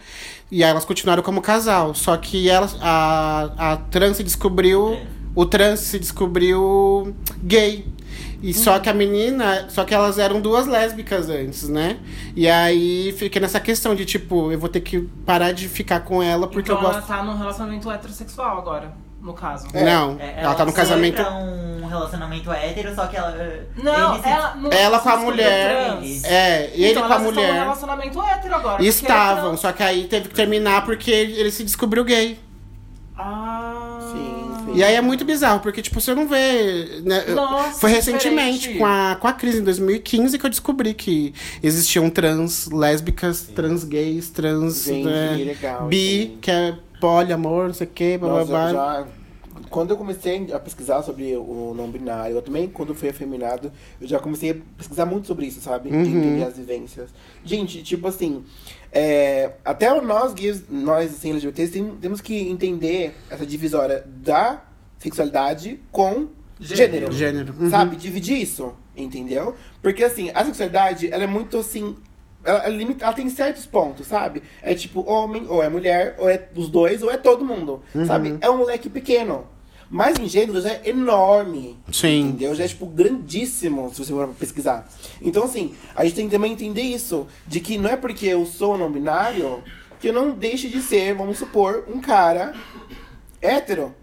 e 0.51 0.65
aí 0.65 0.71
elas 0.71 0.85
continuaram 0.85 1.23
como 1.23 1.41
casal. 1.41 1.95
Só 1.95 2.17
que 2.17 2.49
elas, 2.51 2.77
a, 2.81 3.73
a 3.73 3.77
trans 3.77 4.17
se 4.17 4.25
descobriu. 4.25 4.99
O 5.35 5.47
trans 5.47 5.81
se 5.81 5.99
descobriu 5.99 7.15
gay. 7.43 7.87
E 8.43 8.53
só 8.53 8.81
que 8.81 8.89
a 8.89 8.93
menina. 8.95 9.67
Só 9.71 9.85
que 9.85 9.95
elas 9.95 10.19
eram 10.19 10.41
duas 10.41 10.67
lésbicas 10.67 11.29
antes, 11.31 11.69
né? 11.69 11.99
E 12.35 12.49
aí 12.49 13.15
fica 13.17 13.39
nessa 13.39 13.61
questão 13.61 13.95
de 13.95 14.05
tipo, 14.05 14.51
eu 14.51 14.59
vou 14.59 14.69
ter 14.69 14.81
que 14.81 15.01
parar 15.25 15.53
de 15.53 15.69
ficar 15.69 16.01
com 16.01 16.21
ela 16.21 16.49
porque 16.49 16.73
então 16.73 16.83
eu 16.83 16.89
ela 16.89 16.95
gosto. 16.97 17.07
tá 17.07 17.23
num 17.23 17.37
relacionamento 17.39 17.89
heterossexual 17.91 18.59
agora, 18.59 18.93
no 19.23 19.33
caso. 19.33 19.67
Não, 19.73 20.19
É, 20.21 20.43
ela, 20.43 20.55
tá 20.55 20.65
no 20.65 20.73
casamento. 20.73 21.15
pra 21.15 21.33
um 21.33 21.87
relacionamento 21.87 22.53
hétero, 22.53 22.95
só 22.95 23.07
que 23.07 23.17
ela. 23.17 23.31
eh, 23.39 23.63
Não, 23.83 24.15
ele 24.17 24.23
ela. 24.29 24.55
Não, 24.57 24.71
Ela 24.73 24.99
com 24.99 25.09
a 25.09 25.17
mulher. 25.17 25.87
trans. 25.95 26.25
É, 26.25 26.71
e 26.75 26.83
ele 26.85 26.91
então, 26.93 27.07
com 27.07 27.13
a 27.13 27.17
elas 27.17 27.27
estão 27.29 27.33
num 27.43 27.49
mulher. 27.49 27.63
relacionamento 27.63 28.23
hétero 28.23 28.55
agora. 28.55 28.83
é 28.83 28.87
Estavam, 28.87 29.57
só 29.57 29.73
que 29.73 29.83
aí 29.83 30.05
teve 30.09 30.29
que 30.29 30.35
terminar 30.35 30.85
porque 30.85 31.11
ele, 31.11 31.33
ele 31.39 31.51
se 31.51 31.63
descobriu 31.65 32.05
gay. 32.05 32.39
Ah. 33.17 33.99
Sim, 34.13 34.65
sim. 34.65 34.73
E 34.75 34.83
aí 34.83 34.95
é 34.95 35.01
muito 35.01 35.25
bizarro, 35.25 35.61
porque, 35.61 35.83
tipo, 35.83 36.01
você 36.01 36.15
não 36.15 36.27
vê. 36.27 37.01
Né? 37.05 37.25
Nossa, 37.29 37.79
Foi 37.79 37.91
recentemente, 37.91 38.59
diferente. 38.71 38.79
com 38.79 38.87
a, 38.87 39.17
com 39.21 39.29
a 39.29 39.33
crise 39.33 39.59
em 39.61 39.65
2015, 39.65 40.39
que 40.39 40.47
eu 40.47 40.51
descobri 40.51 40.95
que 40.95 41.35
existiam 41.63 42.09
trans 42.11 42.69
lésbicas, 42.71 43.43
trans 43.55 43.85
gays, 43.85 44.31
trans. 44.31 44.85
Gente, 44.85 45.05
né, 45.05 45.35
que 45.37 45.45
legal, 45.45 45.87
bi, 45.89 46.23
sim. 46.33 46.39
que 46.41 46.51
é 46.51 46.75
poliamor, 47.07 47.67
não 47.67 47.75
sei 47.75 47.87
o 47.87 47.91
que, 47.91 48.17
blá 48.17 48.29
blá 48.29 48.39
Nossa, 48.39 48.51
blá. 48.53 48.73
já, 48.73 49.07
quando 49.69 49.91
eu 49.91 49.97
comecei 49.97 50.53
a 50.53 50.59
pesquisar 50.61 51.03
sobre 51.03 51.35
o 51.37 51.75
não 51.77 51.91
binário, 51.91 52.37
eu 52.37 52.43
também, 52.43 52.69
quando 52.69 52.95
fui 52.95 53.09
afeminado, 53.09 53.73
eu 54.01 54.07
já 54.07 54.21
comecei 54.21 54.51
a 54.53 54.57
pesquisar 54.79 55.05
muito 55.05 55.27
sobre 55.27 55.47
isso, 55.47 55.61
sabe? 55.61 55.91
De 55.91 55.97
entender 55.97 56.45
as 56.45 56.57
vivências. 56.57 57.11
Gente, 57.45 57.83
tipo 57.83 58.07
assim, 58.07 58.45
é, 58.93 59.53
até 59.65 60.01
nós 60.01 60.33
gays, 60.33 60.63
nós 60.71 61.11
assim, 61.13 61.31
LGBTs, 61.31 61.73
tem- 61.73 61.97
temos 62.01 62.21
que 62.21 62.35
entender 62.49 63.15
essa 63.29 63.45
divisória 63.45 64.05
da 64.07 64.63
sexualidade 64.99 65.81
com 65.91 66.29
gênero. 66.61 67.11
Gênero. 67.13 67.53
Uhum. 67.59 67.69
Sabe? 67.69 67.97
Dividir 67.97 68.41
isso, 68.41 68.73
entendeu? 68.97 69.57
Porque 69.83 70.05
assim, 70.05 70.31
a 70.33 70.45
sexualidade, 70.45 71.11
ela 71.13 71.25
é 71.25 71.27
muito 71.27 71.59
assim. 71.59 71.97
Ela, 72.45 72.59
ela, 72.65 72.75
limita- 72.77 73.05
ela 73.05 73.13
tem 73.15 73.29
certos 73.31 73.67
pontos, 73.67 74.07
sabe? 74.07 74.43
É 74.63 74.75
tipo 74.75 75.09
homem, 75.09 75.47
ou 75.49 75.63
é 75.63 75.69
mulher, 75.69 76.17
ou 76.19 76.29
é 76.29 76.49
os 76.57 76.69
dois, 76.69 77.03
ou 77.03 77.11
é 77.11 77.17
todo 77.17 77.45
mundo. 77.45 77.83
Sabe? 78.07 78.37
É 78.41 78.51
um 78.51 78.65
leque 78.65 78.89
pequeno. 78.91 79.47
Mas 79.89 80.19
em 80.19 80.27
gênero 80.27 80.59
já 80.61 80.71
é 80.71 80.83
enorme. 80.89 81.79
Sim. 81.93 82.29
Entendeu? 82.29 82.55
Já 82.55 82.65
é, 82.65 82.69
tipo, 82.69 82.87
grandíssimo, 82.87 83.91
se 83.93 84.05
você 84.05 84.13
for 84.13 84.27
pesquisar. 84.29 84.89
Então, 85.21 85.45
assim, 85.45 85.75
a 85.95 86.03
gente 86.05 86.15
tem 86.17 86.27
que 86.27 86.33
também 86.33 86.53
entender 86.53 86.81
isso. 86.81 87.27
De 87.47 87.61
que 87.61 87.77
não 87.77 87.91
é 87.91 87.97
porque 87.97 88.27
eu 88.27 88.47
sou 88.47 88.79
não 88.79 88.91
binário 88.91 89.63
que 90.01 90.09
eu 90.09 90.13
não 90.13 90.31
deixe 90.33 90.69
de 90.69 90.81
ser, 90.83 91.15
vamos 91.15 91.39
supor, 91.39 91.85
um 91.89 92.01
cara 92.01 92.55
hétero. 93.41 93.95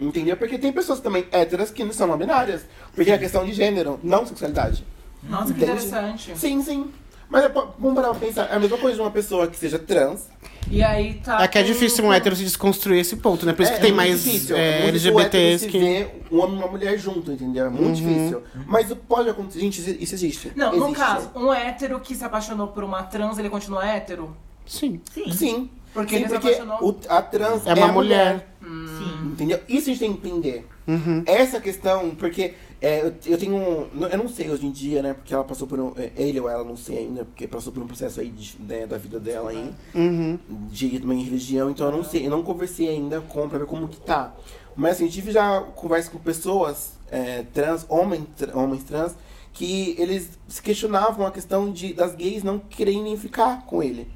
Entendeu? 0.00 0.36
Porque 0.36 0.58
tem 0.58 0.72
pessoas 0.72 1.00
também 1.00 1.26
héteras 1.30 1.70
que 1.70 1.84
não 1.84 1.92
são 1.92 2.06
não 2.06 2.18
binárias. 2.18 2.66
Porque 2.94 3.10
é 3.10 3.18
questão 3.18 3.44
de 3.44 3.52
gênero, 3.52 3.98
não 4.02 4.26
sexualidade. 4.26 4.84
Nossa, 5.22 5.52
que 5.54 5.62
Entende? 5.62 5.84
interessante. 5.84 6.32
Sim, 6.38 6.62
sim. 6.62 6.90
Mas 7.28 7.44
é, 7.44 7.48
vamos 7.48 7.94
parar 7.94 8.10
pra 8.10 8.18
pensar. 8.20 8.44
É 8.50 8.54
a 8.54 8.58
mesma 8.58 8.78
coisa 8.78 8.96
de 8.96 9.02
uma 9.02 9.10
pessoa 9.10 9.46
que 9.48 9.56
seja 9.58 9.78
trans. 9.78 10.28
E 10.70 10.82
aí 10.82 11.14
tá. 11.14 11.42
É 11.42 11.48
que 11.48 11.58
é 11.58 11.62
difícil 11.62 12.04
um 12.04 12.12
hétero 12.12 12.34
se 12.34 12.42
desconstruir 12.42 12.98
esse 13.00 13.16
ponto, 13.16 13.46
né? 13.46 13.52
Por 13.52 13.62
isso 13.62 13.72
é, 13.72 13.74
que 13.76 13.80
tem 13.82 13.90
é 13.90 13.94
mais 13.94 14.22
difícil. 14.24 14.56
é, 14.56 14.88
LGBTs 14.88 15.64
se 15.64 15.70
que. 15.70 15.78
ver 15.78 16.22
um 16.30 16.40
homem 16.40 16.56
e 16.56 16.58
uma 16.58 16.68
mulher 16.68 16.98
junto, 16.98 17.30
entendeu? 17.32 17.66
É 17.66 17.68
muito 17.68 17.96
difícil. 17.96 18.42
Mas 18.66 18.92
pode 19.08 19.28
acontecer. 19.28 19.60
Gente, 19.60 19.80
isso- 19.80 19.96
isso 20.02 20.14
existe. 20.14 20.52
Não, 20.56 20.70
no 20.72 20.84
Existe. 20.86 20.94
caso, 20.96 21.30
um 21.36 21.52
hétero 21.52 22.00
que 22.00 22.14
se 22.14 22.24
apaixonou 22.24 22.68
por 22.68 22.82
uma 22.82 23.02
trans, 23.04 23.38
ele 23.38 23.48
continua 23.50 23.86
hétero? 23.86 24.36
Sim. 24.66 25.00
Sim. 25.12 25.32
Sim. 25.32 25.70
Porque 25.94 26.10
Sim, 26.16 26.22
ele 26.22 26.28
se 26.28 26.34
porque 26.34 26.48
apaixonou. 26.48 26.90
o- 26.90 27.00
a 27.08 27.22
trans 27.22 27.66
É 27.66 27.74
uma 27.74 27.86
a 27.86 27.92
mulher. 27.92 28.48
Sim. 28.60 29.28
Entendeu? 29.32 29.60
Isso 29.68 29.88
a 29.88 29.92
gente 29.92 29.98
tem 30.00 30.12
que 30.14 30.28
entender. 30.28 30.66
Uhum. 30.86 31.22
Essa 31.26 31.60
questão, 31.60 32.10
porque 32.14 32.54
é, 32.80 33.00
eu, 33.02 33.14
eu 33.26 33.38
tenho. 33.38 33.56
um- 33.56 34.06
Eu 34.10 34.18
não 34.18 34.28
sei 34.28 34.48
hoje 34.50 34.66
em 34.66 34.70
dia, 34.70 35.02
né? 35.02 35.14
Porque 35.14 35.34
ela 35.34 35.42
passou 35.44 35.66
por 35.66 35.80
um. 35.80 35.92
é, 35.96 36.12
Ele 36.16 36.38
ou 36.38 36.48
ela, 36.48 36.62
não 36.62 36.76
sei 36.76 36.98
ainda, 36.98 37.24
porque 37.24 37.48
passou 37.48 37.72
por 37.72 37.82
um 37.82 37.86
processo 37.86 38.20
aí 38.20 38.28
de- 38.28 38.56
né, 38.60 38.86
da 38.86 38.96
vida 38.96 39.18
dela 39.18 39.50
aí. 39.50 39.72
Uhum. 39.94 40.38
de 40.70 41.00
também 41.00 41.22
religião, 41.22 41.70
então 41.70 41.86
eu 41.86 41.92
não 41.96 42.04
sei, 42.04 42.26
eu 42.26 42.30
não 42.30 42.42
conversei 42.42 42.88
ainda 42.88 43.20
com 43.20 43.48
pra 43.48 43.58
ver 43.58 43.66
como 43.66 43.88
que 43.88 43.98
tá. 44.00 44.32
Mas 44.76 44.92
assim, 44.92 45.08
tive 45.08 45.32
já 45.32 45.60
conversa 45.74 46.10
com 46.10 46.18
pessoas 46.18 46.92
é, 47.10 47.42
trans, 47.54 47.84
homens, 47.88 48.24
tra- 48.36 48.56
homens 48.56 48.84
trans, 48.84 49.16
que 49.52 49.94
eles 49.98 50.38
se 50.46 50.60
questionavam 50.60 51.26
a 51.26 51.30
questão 51.32 51.72
de 51.72 51.94
das 51.94 52.14
gays 52.14 52.42
não 52.44 52.58
quererem 52.58 53.16
ficar 53.16 53.64
com 53.66 53.82
ele. 53.82 54.06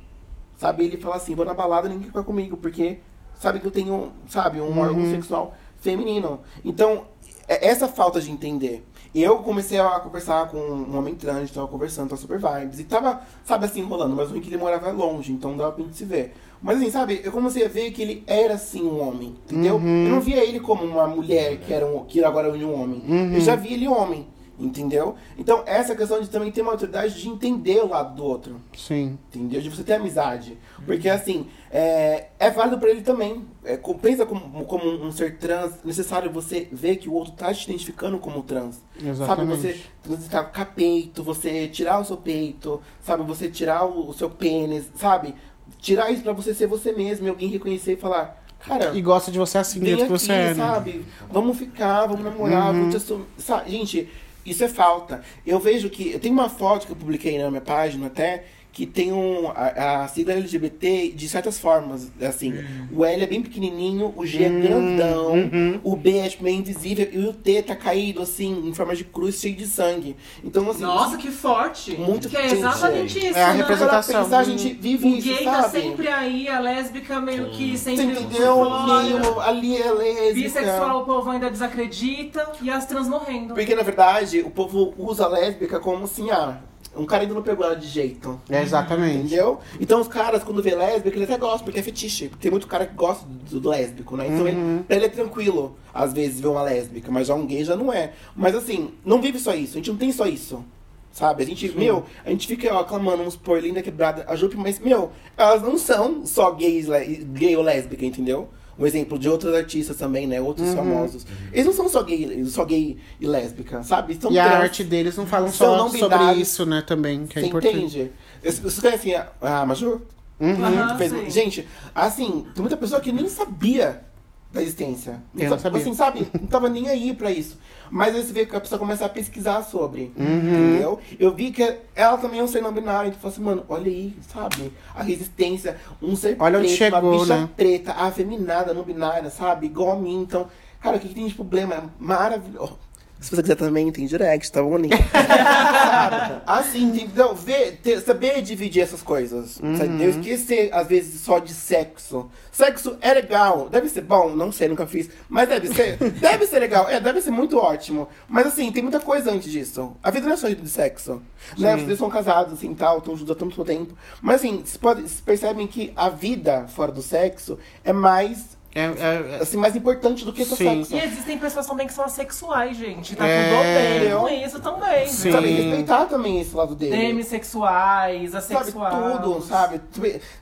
Sabe? 0.58 0.84
Ele 0.84 0.98
fala 0.98 1.16
assim, 1.16 1.34
vou 1.34 1.44
na 1.46 1.54
balada, 1.54 1.88
ninguém 1.88 2.08
fica 2.08 2.22
comigo, 2.22 2.56
porque 2.58 2.98
sabe 3.40 3.58
que 3.58 3.66
eu 3.66 3.70
tenho, 3.70 4.12
sabe, 4.28 4.60
um 4.60 4.78
órgão 4.78 5.10
sexual 5.10 5.56
feminino. 5.80 6.40
Então, 6.64 7.04
é 7.48 7.68
essa 7.68 7.88
falta 7.88 8.20
de 8.20 8.30
entender. 8.30 8.86
Eu 9.12 9.38
comecei 9.38 9.80
a 9.80 9.98
conversar 9.98 10.48
com 10.50 10.56
um 10.56 10.96
homem 10.96 11.16
trans, 11.16 11.50
tava 11.50 11.66
conversando, 11.66 12.10
tava 12.10 12.20
super 12.20 12.38
vibes. 12.38 12.78
E 12.78 12.84
tava, 12.84 13.22
sabe, 13.44 13.64
assim, 13.64 13.82
rolando. 13.82 14.14
Mas 14.14 14.28
o 14.28 14.32
ruim 14.32 14.40
que 14.40 14.48
ele 14.48 14.56
morava 14.56 14.92
longe, 14.92 15.32
então 15.32 15.56
dava 15.56 15.72
pra 15.72 15.82
gente 15.84 15.96
se 15.96 16.04
ver. 16.04 16.32
Mas 16.62 16.76
assim, 16.76 16.90
sabe, 16.90 17.20
eu 17.24 17.32
comecei 17.32 17.64
a 17.64 17.68
ver 17.68 17.90
que 17.90 18.02
ele 18.02 18.22
era, 18.26 18.54
assim, 18.54 18.82
um 18.82 19.00
homem, 19.00 19.34
entendeu? 19.46 19.76
Eu 19.76 19.80
não 19.80 20.20
via 20.20 20.44
ele 20.44 20.60
como 20.60 20.84
uma 20.84 21.06
mulher 21.06 21.58
que, 21.58 21.72
era 21.72 21.86
um, 21.86 22.04
que 22.04 22.22
agora 22.22 22.48
é 22.48 22.50
um 22.52 22.80
homem. 22.80 23.02
Eu 23.34 23.40
já 23.40 23.56
via 23.56 23.72
ele 23.72 23.88
homem, 23.88 24.28
entendeu? 24.60 25.16
Então, 25.38 25.62
essa 25.66 25.96
questão 25.96 26.20
de 26.20 26.28
também 26.28 26.52
ter 26.52 26.62
uma 26.62 26.72
autoridade 26.72 27.20
de 27.20 27.28
entender 27.28 27.80
o 27.80 27.88
lado 27.88 28.14
do 28.14 28.24
outro. 28.24 28.60
Sim. 28.76 29.18
Entendeu? 29.28 29.60
De 29.60 29.70
você 29.70 29.82
ter 29.82 29.94
amizade. 29.94 30.56
Porque, 30.84 31.08
assim, 31.08 31.48
é, 31.70 32.28
é 32.38 32.50
válido 32.50 32.78
pra 32.78 32.90
ele 32.90 33.02
também. 33.02 33.44
É, 33.64 33.76
pensa 34.00 34.24
como, 34.26 34.64
como 34.64 34.88
um 35.04 35.10
ser 35.10 35.38
trans, 35.38 35.72
necessário 35.84 36.30
você 36.30 36.68
ver 36.70 36.96
que 36.96 37.08
o 37.08 37.14
outro 37.14 37.32
tá 37.32 37.52
te 37.52 37.64
identificando 37.64 38.18
como 38.18 38.42
trans. 38.42 38.76
Sabe, 38.96 39.10
Exatamente. 39.10 39.56
você 39.56 39.80
transitar 40.02 40.52
com 40.52 40.64
peito, 40.74 41.22
você 41.22 41.66
tirar 41.68 41.98
o 42.00 42.04
seu 42.04 42.16
peito, 42.16 42.80
sabe, 43.02 43.24
você 43.24 43.48
tirar 43.48 43.84
o, 43.84 44.10
o 44.10 44.14
seu 44.14 44.30
pênis, 44.30 44.90
sabe? 44.94 45.34
tirar 45.78 46.10
isso 46.10 46.22
pra 46.22 46.32
você 46.32 46.54
ser 46.54 46.66
você 46.66 46.92
mesmo 46.92 47.26
e 47.26 47.30
alguém 47.30 47.48
reconhecer 47.48 47.92
e 47.94 47.96
falar, 47.96 48.42
cara. 48.60 48.92
E 48.94 49.00
gosta 49.00 49.30
de 49.30 49.38
você 49.38 49.58
assim, 49.58 49.80
do 49.80 49.86
que 49.86 49.92
aqui, 49.94 50.06
você 50.06 50.32
é, 50.32 50.48
né? 50.48 50.54
sabe? 50.54 51.04
Vamos 51.30 51.58
ficar, 51.58 52.06
vamos 52.06 52.24
namorar, 52.24 52.72
vamos 52.72 52.90
te 52.90 52.96
assumir. 52.96 53.26
Sabe? 53.38 53.70
Gente, 53.70 54.08
isso 54.44 54.64
é 54.64 54.68
falta. 54.68 55.22
Eu 55.46 55.58
vejo 55.58 55.90
que. 55.90 56.12
Eu 56.12 56.20
tenho 56.20 56.34
uma 56.34 56.48
foto 56.48 56.86
que 56.86 56.92
eu 56.92 56.96
publiquei 56.96 57.38
na 57.38 57.50
minha 57.50 57.60
página 57.60 58.06
até. 58.06 58.44
Que 58.72 58.86
tem 58.86 59.12
um, 59.12 59.48
a, 59.48 60.04
a 60.04 60.08
sigla 60.08 60.32
LGBT 60.34 61.08
de 61.14 61.28
certas 61.28 61.58
formas, 61.58 62.10
assim. 62.20 62.54
O 62.92 63.04
L 63.04 63.22
é 63.22 63.26
bem 63.26 63.42
pequenininho, 63.42 64.14
o 64.16 64.24
G 64.24 64.44
é 64.44 64.48
grandão, 64.48 65.34
o 65.82 65.96
B 65.96 66.18
é 66.18 66.28
tipo, 66.28 66.44
meio 66.44 66.58
invisível 66.58 67.08
e 67.12 67.18
o 67.18 67.32
T 67.32 67.62
tá 67.62 67.74
caído, 67.74 68.22
assim, 68.22 68.68
em 68.68 68.72
forma 68.72 68.94
de 68.94 69.04
cruz, 69.04 69.36
cheio 69.40 69.54
de 69.56 69.66
sangue. 69.66 70.16
Então, 70.44 70.68
assim, 70.70 70.82
Nossa, 70.82 71.16
que 71.16 71.30
forte! 71.30 71.96
Muito 71.96 72.28
que 72.28 72.36
é 72.36 72.48
gente, 72.48 72.58
exatamente 72.58 73.18
isso, 73.18 73.38
é 73.38 73.44
a 73.44 73.52
né? 73.52 73.56
representação. 73.58 74.22
Pensar, 74.24 74.38
a 74.38 74.44
gente 74.44 74.72
vive 74.74 75.06
O 75.06 75.16
isso, 75.16 75.28
gay 75.28 75.44
sabe? 75.44 75.62
tá 75.62 75.68
sempre 75.68 76.08
aí, 76.08 76.48
a 76.48 76.60
lésbica 76.60 77.20
meio 77.20 77.50
que 77.50 77.76
Você 77.76 77.96
sempre 77.96 78.20
entendeu? 78.20 78.56
Meio, 78.86 79.40
ali 79.40 79.76
é 79.76 79.90
lésbica. 79.92 80.34
Bissexual 80.34 81.02
o 81.02 81.04
povo 81.04 81.30
ainda 81.30 81.50
desacredita 81.50 82.52
e 82.62 82.70
as 82.70 82.86
trans 82.86 83.08
morrendo. 83.08 83.54
Porque, 83.54 83.74
na 83.74 83.82
verdade, 83.82 84.40
o 84.40 84.50
povo 84.50 84.94
usa 84.96 85.24
a 85.24 85.28
lésbica 85.28 85.80
como 85.80 86.04
assim, 86.04 86.30
ah, 86.30 86.58
um 86.96 87.06
cara 87.06 87.22
ainda 87.22 87.34
não 87.34 87.42
pegou 87.42 87.64
ela 87.64 87.76
de 87.76 87.86
jeito. 87.86 88.40
É, 88.48 88.62
exatamente. 88.62 89.18
Entendeu? 89.18 89.60
Então 89.80 90.00
os 90.00 90.08
caras, 90.08 90.42
quando 90.42 90.62
vê 90.62 90.74
lésbica, 90.74 91.16
eles 91.16 91.30
até 91.30 91.38
gostam, 91.38 91.64
porque 91.64 91.78
é 91.78 91.82
fetiche. 91.82 92.30
Tem 92.40 92.50
muito 92.50 92.66
cara 92.66 92.86
que 92.86 92.94
gosta 92.94 93.26
do, 93.26 93.60
do 93.60 93.68
lésbico, 93.68 94.16
né? 94.16 94.26
Então 94.26 94.46
ele, 94.46 94.82
pra 94.84 94.96
ele 94.96 95.04
é 95.06 95.08
tranquilo, 95.08 95.76
às 95.94 96.12
vezes, 96.12 96.40
ver 96.40 96.48
uma 96.48 96.62
lésbica, 96.62 97.10
mas 97.10 97.28
já 97.28 97.34
um 97.34 97.46
gay 97.46 97.64
já 97.64 97.76
não 97.76 97.92
é. 97.92 98.12
Mas 98.34 98.54
assim, 98.54 98.92
não 99.04 99.20
vive 99.20 99.38
só 99.38 99.54
isso, 99.54 99.74
a 99.74 99.76
gente 99.76 99.90
não 99.90 99.98
tem 99.98 100.10
só 100.10 100.26
isso. 100.26 100.64
Sabe? 101.12 101.42
A 101.42 101.46
gente, 101.46 101.76
meu, 101.76 102.04
a 102.24 102.30
gente 102.30 102.46
fica 102.46 102.72
ó, 102.72 102.80
aclamando 102.80 103.24
uns 103.24 103.34
por 103.34 103.60
linda 103.60 103.82
quebrada, 103.82 104.24
a 104.28 104.36
Jupe, 104.36 104.56
mas, 104.56 104.78
meu, 104.78 105.10
elas 105.36 105.60
não 105.60 105.76
são 105.76 106.24
só 106.24 106.52
gays, 106.52 106.86
gay 107.32 107.56
ou 107.56 107.64
lésbica, 107.64 108.04
entendeu? 108.06 108.48
Um 108.80 108.86
exemplo 108.86 109.18
de 109.18 109.28
outros 109.28 109.54
artistas 109.54 109.96
também, 109.98 110.26
né? 110.26 110.40
Outros 110.40 110.72
famosos. 110.74 111.26
Eles 111.52 111.66
não 111.66 111.72
são 111.74 111.88
só 111.88 112.02
gay, 112.02 112.42
só 112.46 112.64
gay 112.64 112.96
e 113.20 113.26
lésbica, 113.26 113.82
sabe? 113.82 114.16
São 114.20 114.32
E 114.32 114.38
a 114.38 114.48
trans. 114.48 114.62
arte 114.62 114.82
deles 114.84 115.16
não 115.18 115.26
falam 115.26 115.48
São 115.52 115.76
só 115.76 115.76
não 115.76 115.90
sobre 115.90 116.32
isso, 116.40 116.64
né, 116.64 116.80
também, 116.80 117.26
que 117.26 117.38
é 117.38 117.42
Você 117.42 117.48
importante. 117.48 117.76
entende? 117.76 118.10
Vocês 118.42 118.80
conhecem 118.80 119.14
a, 119.14 119.28
a 119.42 119.66
Maju? 119.66 120.00
Aham, 120.40 120.96
Fez- 120.96 121.12
sim. 121.12 121.30
Gente, 121.30 121.68
assim, 121.94 122.46
tem 122.54 122.62
muita 122.62 122.76
pessoa 122.76 123.00
que 123.02 123.12
nem 123.12 123.28
sabia 123.28 124.02
da 124.50 124.62
existência. 124.62 125.22
Eu 125.36 125.50
não 125.50 125.56
sa- 125.58 125.64
sabia. 125.64 125.80
Assim, 125.82 125.92
sabe? 125.94 126.26
Não 126.40 126.46
tava 126.48 126.68
nem 126.70 126.88
aí 126.88 127.12
pra 127.14 127.30
isso. 127.30 127.58
Mas 127.90 128.14
aí 128.14 128.22
você 128.22 128.32
vê 128.32 128.46
que 128.46 128.54
a 128.54 128.60
pessoa 128.60 128.78
começa 128.78 129.04
a 129.04 129.08
pesquisar 129.08 129.62
sobre. 129.62 130.12
Uhum. 130.16 130.68
Entendeu? 130.68 130.98
Eu 131.18 131.34
vi 131.34 131.50
que 131.50 131.76
ela 131.94 132.16
também 132.16 132.40
é 132.40 132.42
um 132.42 132.46
ser 132.46 132.62
não 132.62 132.72
binário. 132.72 133.08
Então, 133.08 133.18
eu 133.18 133.20
falei 133.20 133.34
assim, 133.34 133.42
mano, 133.42 133.64
olha 133.68 133.90
aí, 133.90 134.14
sabe? 134.32 134.72
A 134.94 135.02
resistência, 135.02 135.76
um 136.00 136.14
ser 136.14 136.36
Olha 136.38 136.58
preto, 136.58 136.70
uma 136.70 136.76
chegou, 136.76 137.20
bicha 137.20 137.36
né? 137.36 137.48
preta, 137.56 137.92
afeminada, 137.92 138.72
não 138.72 138.82
binária, 138.82 139.28
sabe? 139.30 139.66
Igual 139.66 139.92
a 139.92 139.96
mim. 139.96 140.22
Então, 140.22 140.48
cara, 140.80 140.96
o 140.96 141.00
que, 141.00 141.08
que 141.08 141.14
tem 141.14 141.26
de 141.26 141.34
problema? 141.34 141.74
É 141.74 141.82
maravilhoso. 141.98 142.78
Se 143.20 143.30
você 143.30 143.42
quiser 143.42 143.54
também, 143.56 143.92
tem 143.92 144.06
direct, 144.06 144.50
tá 144.50 144.62
bom? 144.62 144.78
Sabe? 144.78 144.88
Assim, 146.46 146.84
entendeu? 146.84 147.34
Ver, 147.34 147.78
ter- 147.82 148.00
saber 148.00 148.40
dividir 148.40 148.82
essas 148.82 149.02
coisas. 149.02 149.58
Uhum. 149.58 149.76
Sabe? 149.76 150.02
Eu 150.02 150.10
esquecer, 150.10 150.70
às 150.72 150.86
vezes, 150.86 151.20
só 151.20 151.38
de 151.38 151.52
sexo. 151.52 152.30
Sexo 152.50 152.96
é 153.00 153.12
legal. 153.12 153.68
Deve 153.68 153.88
ser 153.88 154.00
bom, 154.02 154.30
não 154.34 154.50
sei, 154.50 154.68
nunca 154.68 154.86
fiz. 154.86 155.10
Mas 155.28 155.48
deve 155.48 155.68
ser. 155.68 155.96
deve 156.18 156.46
ser 156.46 156.58
legal. 156.60 156.88
É, 156.88 156.98
deve 156.98 157.20
ser 157.20 157.30
muito 157.30 157.58
ótimo. 157.58 158.08
Mas 158.26 158.46
assim, 158.46 158.72
tem 158.72 158.82
muita 158.82 159.00
coisa 159.00 159.30
antes 159.30 159.52
disso. 159.52 159.94
A 160.02 160.10
vida 160.10 160.26
não 160.26 160.32
é 160.32 160.36
só 160.36 160.48
de 160.48 160.68
sexo. 160.68 161.20
Né? 161.58 161.76
Vocês 161.76 161.98
são 161.98 162.08
casados, 162.08 162.54
assim, 162.54 162.74
tal, 162.74 162.98
estão 162.98 163.16
juntos 163.16 163.30
há 163.36 163.38
tanto 163.38 163.64
tempo. 163.64 163.94
Mas 164.22 164.36
assim, 164.36 164.58
vocês, 164.58 164.76
podem, 164.76 165.06
vocês 165.06 165.20
percebem 165.20 165.66
que 165.66 165.92
a 165.94 166.08
vida 166.08 166.66
fora 166.68 166.90
do 166.90 167.02
sexo 167.02 167.58
é 167.84 167.92
mais. 167.92 168.58
É, 168.74 168.82
é- 168.82 168.86
é- 168.88 169.38
Assim, 169.42 169.56
mais 169.56 169.74
importante 169.74 170.24
do 170.24 170.32
que 170.32 170.44
Sim. 170.44 170.54
sexo. 170.84 170.94
E 170.94 171.00
existem 171.04 171.36
pessoas 171.38 171.66
também 171.66 171.86
que 171.88 171.92
são 171.92 172.04
assexuais, 172.04 172.76
gente. 172.76 173.16
Tá 173.16 173.26
É. 173.26 173.50
tudo 173.50 173.60
bem 174.00 174.16
com 174.38 174.46
isso 174.46 174.60
também. 174.60 175.06
Sim. 175.08 175.32
Sabe, 175.32 175.48
respeitar 175.48 176.06
também 176.06 176.40
esse 176.40 176.54
lado 176.54 176.74
dele. 176.76 176.96
Demissexuais, 176.96 178.30
Sabe, 178.30 178.54
assexuais. 178.54 178.94
tudo, 179.20 179.40
sabe? 179.42 179.80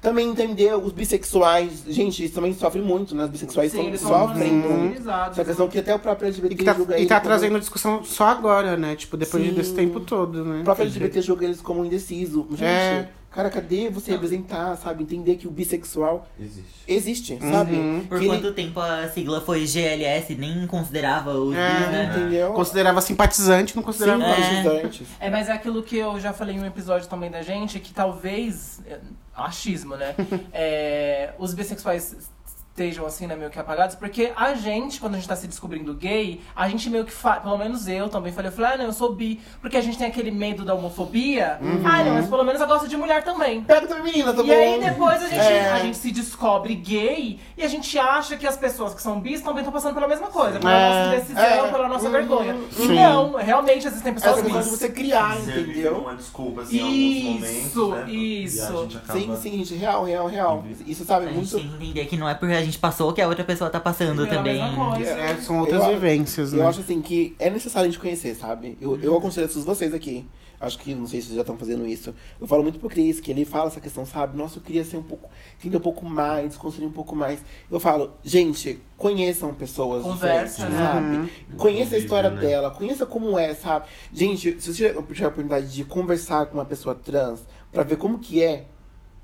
Também- 0.03 0.29
entender 0.29 0.75
os 0.77 0.93
bissexuais. 0.93 1.85
Gente, 1.89 2.25
isso 2.25 2.35
também 2.35 2.53
sofre 2.53 2.81
muito, 2.83 3.15
né? 3.15 3.25
Os 3.25 3.31
bissexuais 3.31 3.73
Sim, 3.73 3.97
são- 3.97 4.29
sofrem 4.29 4.53
muito. 4.53 5.09
Essa 5.09 5.45
questão 5.45 5.69
que 5.69 5.79
até 5.79 5.95
o 5.95 5.99
próprio 5.99 6.27
LGBT 6.27 6.55
E 6.55 6.59
que 6.59 6.65
tá, 6.65 6.75
julga 6.75 6.99
e 6.99 7.07
tá 7.07 7.17
como- 7.21 7.29
trazendo 7.31 7.59
discussão 7.59 8.05
só 8.05 8.27
agora, 8.29 8.77
né? 8.77 8.95
Tipo, 8.95 9.17
depois 9.17 9.43
Sim. 9.43 9.53
desse 9.55 9.73
tempo 9.75 10.01
todo, 10.01 10.45
né? 10.45 10.61
O 10.61 10.65
próprio 10.65 10.85
LGBT 10.85 11.23
julga 11.23 11.45
eles 11.47 11.61
como 11.61 11.85
indeciso. 11.85 12.47
Gente, 12.51 12.65
É. 12.65 13.09
cara, 13.39 13.51
cadê 13.51 13.89
você 13.89 14.11
representar, 14.11 14.77
sabe? 14.77 15.05
Entender 15.05 15.37
que 15.37 15.47
o 15.47 15.51
bissexual 15.51 16.27
Existe. 16.41 16.75
existe, 16.89 17.39
sabe? 17.41 17.77
Por 18.09 18.19
Que 18.19 18.25
ele- 18.25 18.35
quanto 18.35 18.53
tempo 18.53 18.81
a 18.81 19.09
sigla 19.09 19.41
foi 19.41 19.65
GLS, 19.65 20.35
nem 20.35 20.67
considerava 20.67 21.31
os 21.35 21.55
É. 21.55 21.71
bis, 21.79 21.87
né? 21.89 22.13
Entendeu? 22.17 22.53
Considerava 22.53 23.01
simpatizante, 23.01 23.77
não 23.77 23.83
Sim, 23.83 23.87
considerava. 23.87 24.25
É. 24.25 24.83
antes. 24.85 25.07
É, 25.21 25.31
mas 25.31 25.49
é 25.49 25.53
aquilo 25.53 25.83
que 25.85 25.97
eu 25.97 26.19
já 26.19 26.33
falei 26.33 26.57
em 26.57 26.61
um 26.61 26.67
episódio 26.67 27.09
também 27.09 27.31
da 27.31 27.43
gente, 27.43 27.79
que 27.79 27.93
talvez. 27.93 28.81
é, 28.87 28.99
Achismo, 29.37 29.95
né? 29.95 30.17
É, 30.53 31.33
os 31.39 31.55
bissexuais 31.55 32.29
estejam 32.79 33.05
assim, 33.05 33.27
né, 33.27 33.35
meio 33.35 33.51
que 33.51 33.59
apagados, 33.59 33.97
porque 33.97 34.33
a 34.37 34.55
gente, 34.55 35.01
quando 35.01 35.15
a 35.15 35.17
gente 35.17 35.29
tá 35.29 35.35
se 35.35 35.49
descobrindo 35.49 35.93
gay, 35.95 36.41
a 36.55 36.69
gente 36.69 36.89
meio 36.89 37.05
que 37.05 37.11
fala, 37.11 37.41
pelo 37.41 37.59
menos 37.59 37.89
eu 37.89 38.09
também 38.09 38.33
falei, 38.33 38.51
eu 38.51 38.55
falei, 38.55 38.73
ah, 38.75 38.77
não, 38.79 38.85
eu 38.87 38.93
sou 38.93 39.13
bi, 39.15 39.41
porque 39.61 39.77
a 39.77 39.81
gente 39.81 39.99
tem 39.99 40.07
aquele 40.07 40.31
medo 40.31 40.65
da 40.65 40.75
homofobia. 40.75 41.59
Ah, 41.85 42.05
não, 42.05 42.15
mas 42.15 42.29
pelo 42.29 42.45
menos 42.45 42.61
eu 42.61 42.67
gosto 42.69 42.87
de 42.87 42.97
mulher 42.97 43.25
também. 43.25 43.63
Pega 43.65 43.87
também, 43.89 44.05
menina, 44.13 44.33
tá 44.33 44.43
E 44.43 44.47
bom? 44.47 44.53
aí 44.53 44.81
depois 44.81 45.17
a 45.23 45.27
gente, 45.29 45.41
É. 45.41 45.71
a 45.73 45.79
gente 45.81 45.97
se 45.97 46.13
descobre 46.13 46.75
gay 46.77 47.41
e 47.57 47.63
a 47.65 47.69
gente 47.69 47.99
acha 47.99 48.37
que 48.37 48.47
as 48.47 48.57
pessoas 48.57 48.95
que 48.95 49.03
são 49.03 49.19
bis 49.21 49.41
também 49.41 49.59
estão 49.59 49.73
passando 49.73 49.95
pela 49.95 50.07
mesma 50.07 50.29
coisa, 50.29 50.59
pela 50.61 50.73
É. 50.73 50.89
nossa 50.89 51.17
indecisão, 51.17 51.43
É. 51.67 51.71
pela 51.71 51.89
nossa 51.89 52.07
Uhum. 52.07 52.13
vergonha. 52.13 52.57
E 52.71 52.75
Sim. 52.75 52.95
não, 52.95 53.33
realmente 53.35 53.87
existem 53.89 54.15
pessoas 54.15 54.35
Essa 54.35 54.43
questão 54.43 54.63
de 54.63 54.69
bis. 54.71 54.79
você 54.79 54.89
criar, 54.89 55.37
Serve 55.39 55.61
entendeu? 55.73 55.95
uma 55.99 56.15
desculpa, 56.15 56.63
assim, 56.63 56.77
Isso, 56.77 57.89
momentos, 57.89 58.07
né? 58.07 58.13
isso. 58.15 58.59
E 58.59 58.77
a 58.77 58.83
gente 58.83 58.97
acaba... 58.99 59.19
Sim, 59.19 59.37
sim, 59.37 59.51
gente, 59.59 59.75
real, 59.75 60.05
real, 60.05 60.27
real. 60.29 60.65
Isso, 60.87 61.05
sabe, 61.05 61.27
A 61.27 61.29
gente 61.29 61.37
muito... 61.39 61.57
tem 61.57 61.69
que 61.69 61.75
entender 61.75 62.05
que 62.07 62.17
não 62.17 62.29
é 62.29 62.35
porque 62.35 62.55
a 62.55 62.63
gente 62.63 62.68
passou 62.77 63.13
que 63.13 63.21
a 63.23 63.29
outra 63.29 63.45
pessoa 63.45 63.71
tá 63.71 63.79
passando 63.81 64.25
Pela 64.27 64.37
também. 64.37 64.61
É, 64.61 65.37
são 65.37 65.61
outras 65.61 65.83
Eu- 65.85 65.91
vivências, 65.95 66.53
Eu 66.53 66.59
né? 66.61 66.67
acho 66.67 66.81
assim 66.81 67.01
que 67.01 67.35
é 67.39 67.49
necessário 67.49 67.89
a 67.89 67.91
gente 67.91 68.01
conhecer, 68.01 68.35
sabe? 68.35 68.77
Eu, 68.81 69.01
eu 69.01 69.17
aconselho 69.17 69.47
todos 69.49 69.65
vocês 69.65 69.95
aqui. 69.95 70.27
Acho 70.61 70.77
que, 70.81 70.93
não 70.93 71.07
sei 71.07 71.21
se 71.21 71.29
vocês 71.29 71.37
já 71.37 71.43
estão 71.43 71.57
fazendo 71.57 71.87
isso. 71.87 72.13
Eu 72.41 72.47
falo 72.49 72.65
muito 72.65 72.81
pro 72.81 72.89
Cris, 72.89 73.21
que 73.21 73.31
ele 73.31 73.45
fala 73.45 73.69
essa 73.69 73.81
questão, 73.81 74.05
sabe? 74.05 74.37
Nossa, 74.37 74.59
eu 74.59 74.63
queria 74.63 74.85
ser 74.85 74.97
um 74.97 75.03
pouco, 75.05 75.31
entender 75.57 75.77
um 75.77 75.81
pouco 75.81 76.05
mais, 76.05 76.49
desconstruir 76.49 76.85
um 76.89 76.91
pouco 76.91 77.15
mais. 77.15 77.39
Eu 77.71 77.79
falo, 77.79 78.11
gente, 78.25 78.81
conheçam 78.97 79.55
pessoas 79.55 80.03
Conversa, 80.03 80.67
diferentes, 80.67 80.81
né? 80.81 80.93
sabe? 80.93 81.57
Conheça 81.57 81.95
a 81.95 81.99
história 81.99 82.31
né? 82.31 82.41
dela, 82.41 82.73
conheça 82.73 83.07
como 83.07 83.39
é, 83.39 83.55
sabe? 83.55 83.87
Gente, 84.13 84.61
se 84.61 84.73
você 84.73 84.89
tiver 84.89 84.97
a 84.97 84.99
oportunidade 84.99 85.73
de 85.73 85.85
conversar 85.85 86.47
com 86.47 86.55
uma 86.59 86.65
pessoa 86.65 86.93
trans, 86.93 87.41
pra 87.71 87.85
ver 87.85 87.97
como 87.97 88.19
que 88.19 88.43
é, 88.43 88.65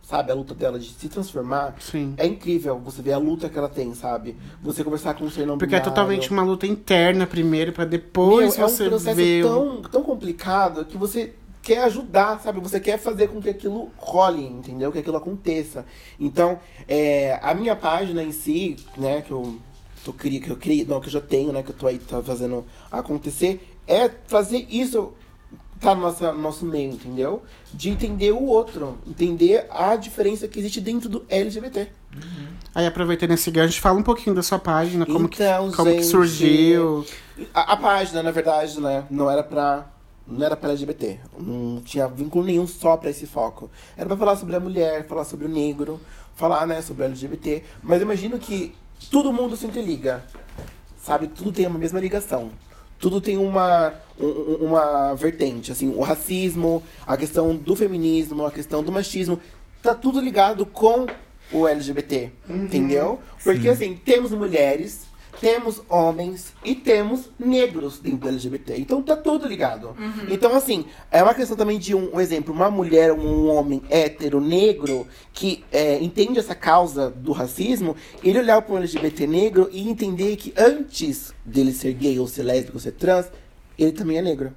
sabe, 0.07 0.31
a 0.31 0.35
luta 0.35 0.55
dela 0.55 0.79
de 0.79 0.91
se 0.93 1.09
transformar, 1.09 1.75
Sim. 1.81 2.15
é 2.17 2.27
incrível 2.27 2.79
você 2.79 3.01
ver 3.03 3.13
a 3.15 3.19
luta 3.19 3.49
que 3.49 3.59
ela 3.59 3.69
tem, 3.69 3.95
sabe? 3.95 4.37
Você 4.63 4.85
conversar 4.85 5.15
com 5.15 5.25
um 5.25 5.31
ser 5.31 5.47
não 5.47 5.57
Porque 5.59 5.75
é 5.75 5.79
binário. 5.79 5.91
totalmente 5.93 6.31
uma 6.31 6.43
luta 6.43 6.67
interna 6.67 7.27
primeiro, 7.27 7.73
pra 7.73 7.85
depois 7.85 8.57
Meu, 8.57 8.69
você 8.69 8.83
é 8.83 8.87
um 8.87 8.89
processo 8.91 9.17
ver. 9.17 9.45
o- 9.45 9.49
tão, 9.49 9.83
tão 9.91 10.03
complicado 10.03 10.85
que 10.85 10.97
você 10.99 11.33
quer 11.63 11.85
ajudar, 11.85 12.39
sabe? 12.41 12.61
Você 12.61 12.79
quer 12.79 12.99
fazer 12.99 13.29
com 13.29 13.41
que 13.41 13.49
aquilo 13.49 13.91
role, 13.97 14.45
entendeu? 14.45 14.93
Que 14.93 14.99
aquilo 14.99 15.17
aconteça. 15.17 15.87
Então, 16.21 16.59
é, 16.87 17.39
a 17.43 17.55
minha 17.55 17.75
página 17.75 18.23
em 18.23 18.33
si, 18.33 18.77
né, 18.99 19.23
que 19.23 19.31
eu, 19.31 19.57
tô, 20.05 20.13
que 20.13 20.47
eu 20.51 20.57
criei, 20.57 20.85
não, 20.85 21.01
que 21.01 21.07
eu 21.07 21.13
já 21.13 21.23
tenho, 21.23 21.51
né, 21.53 21.63
que 21.63 21.71
eu 21.71 21.75
tô 21.75 21.87
aí 21.87 21.99
tá 21.99 22.23
fazendo 22.23 22.67
acontecer, 22.93 23.67
é 23.87 24.11
fazer 24.27 24.67
isso 24.69 25.15
tá 25.85 25.95
no 25.95 26.01
nosso, 26.01 26.25
no 26.25 26.39
nosso 26.39 26.65
meio, 26.65 26.93
entendeu? 26.93 27.43
De 27.73 27.91
entender 27.91 28.33
o 28.33 28.43
outro, 28.43 28.99
entender 29.07 29.67
a 29.71 29.95
diferença 29.97 30.49
que 30.49 30.59
existe 30.59 30.81
dentro 30.81 31.09
do 31.09 31.25
LGBT. 31.29 31.89
Aí 32.75 32.87
aproveitando 32.87 33.33
esse 33.33 33.51
gancho, 33.51 33.81
fala 33.81 33.99
um 33.99 34.03
pouquinho 34.03 34.35
da 34.35 34.43
sua 34.43 34.59
página, 34.59 35.05
como, 35.05 35.29
que, 35.29 35.43
Então, 35.43 35.71
como 35.73 35.91
que 35.91 35.97
gente, 35.99 36.07
surgiu. 36.07 37.05
A, 37.53 37.73
a 37.73 37.77
página, 37.77 38.23
na 38.23 38.31
verdade, 38.31 38.81
né, 38.81 39.05
não 39.11 39.31
era 39.31 39.43
pra. 39.43 39.91
Não 40.27 40.45
era 40.45 40.57
pra 40.57 40.71
LGBT. 40.71 41.21
Não 41.39 41.83
tinha 41.83 42.09
vínculo 42.09 42.47
nenhum 42.47 42.67
só 42.67 42.97
pra 42.97 43.11
esse 43.11 43.27
foco. 43.27 43.71
Era 43.95 44.07
pra 44.07 44.17
falar 44.17 44.37
sobre 44.37 44.57
a 44.57 44.61
mulher, 44.61 45.07
falar 45.07 45.25
sobre 45.25 45.45
o 45.45 45.49
negro, 45.51 46.01
falar, 46.35 46.67
né, 46.67 46.81
sobre 46.81 47.03
o 47.03 47.07
LGBT. 47.07 47.63
Mas 47.83 48.01
eu 48.01 48.07
imagino 48.07 48.39
que 48.39 48.75
todo 49.11 49.31
mundo 49.35 49.55
se 49.55 49.67
interliga. 49.67 50.25
Sabe? 50.97 51.27
Tudo 51.27 51.53
tem 51.53 51.67
uma 51.67 51.79
mesma 51.79 52.01
ligação. 52.01 52.51
Tudo 53.05 53.21
tem 53.21 53.37
uma, 53.37 53.93
um- 54.19 54.25
um- 54.27 54.57
uma 54.69 55.13
vertente, 55.15 55.71
assim, 55.71 55.91
o 55.95 56.01
racismo, 56.01 56.83
a 57.07 57.19
questão 57.19 57.55
do 57.55 57.77
feminismo, 57.77 58.47
a 58.47 58.51
questão 58.51 58.83
do 58.83 58.91
machismo, 58.91 59.39
tá 59.83 59.95
tudo 59.95 60.19
ligado 60.23 60.65
com 60.65 61.05
o 61.53 61.69
LGBT, 61.69 62.31
entendeu? 62.49 63.19
Porque, 63.45 63.69
assim, 63.69 63.95
temos 64.03 64.31
mulheres, 64.31 65.03
temos 65.41 65.83
homens 65.89 66.53
e 66.65 66.75
temos 66.75 67.31
negros 67.39 67.99
dentro 67.99 68.19
do 68.19 68.29
LGBT. 68.29 68.77
Então 68.79 69.03
tá 69.03 69.17
tudo 69.17 69.47
ligado. 69.47 69.95
Então, 70.31 70.55
assim, 70.55 70.85
é 71.11 71.23
uma 71.23 71.35
questão 71.35 71.57
também 71.57 71.79
de 71.79 71.95
um, 71.95 72.15
um 72.15 72.21
exemplo, 72.21 72.55
uma 72.55 72.71
mulher, 72.71 73.13
um 73.13 73.49
homem 73.49 73.83
hétero, 73.89 74.41
negro, 74.41 75.07
que 75.33 75.65
é, 75.73 76.03
entende 76.03 76.39
essa 76.39 76.55
causa 76.55 77.11
do 77.11 77.33
racismo, 77.33 77.97
ele 78.23 78.39
olhar 78.39 78.63
para 78.63 78.75
um 78.75 78.79
LGBT 78.79 79.27
negro 79.27 79.69
e 79.73 79.89
entender 79.89 80.37
que 80.37 80.53
antes 80.57 81.33
dele 81.45 81.73
ser 81.73 81.93
gay 81.93 82.19
ou 82.19 82.27
ser 82.27 82.43
lésbico 82.43 82.77
ou 82.77 82.81
ser 82.81 82.93
trans, 82.93 83.27
ele 83.79 83.93
também 83.93 84.19
é 84.19 84.23
negro. 84.23 84.53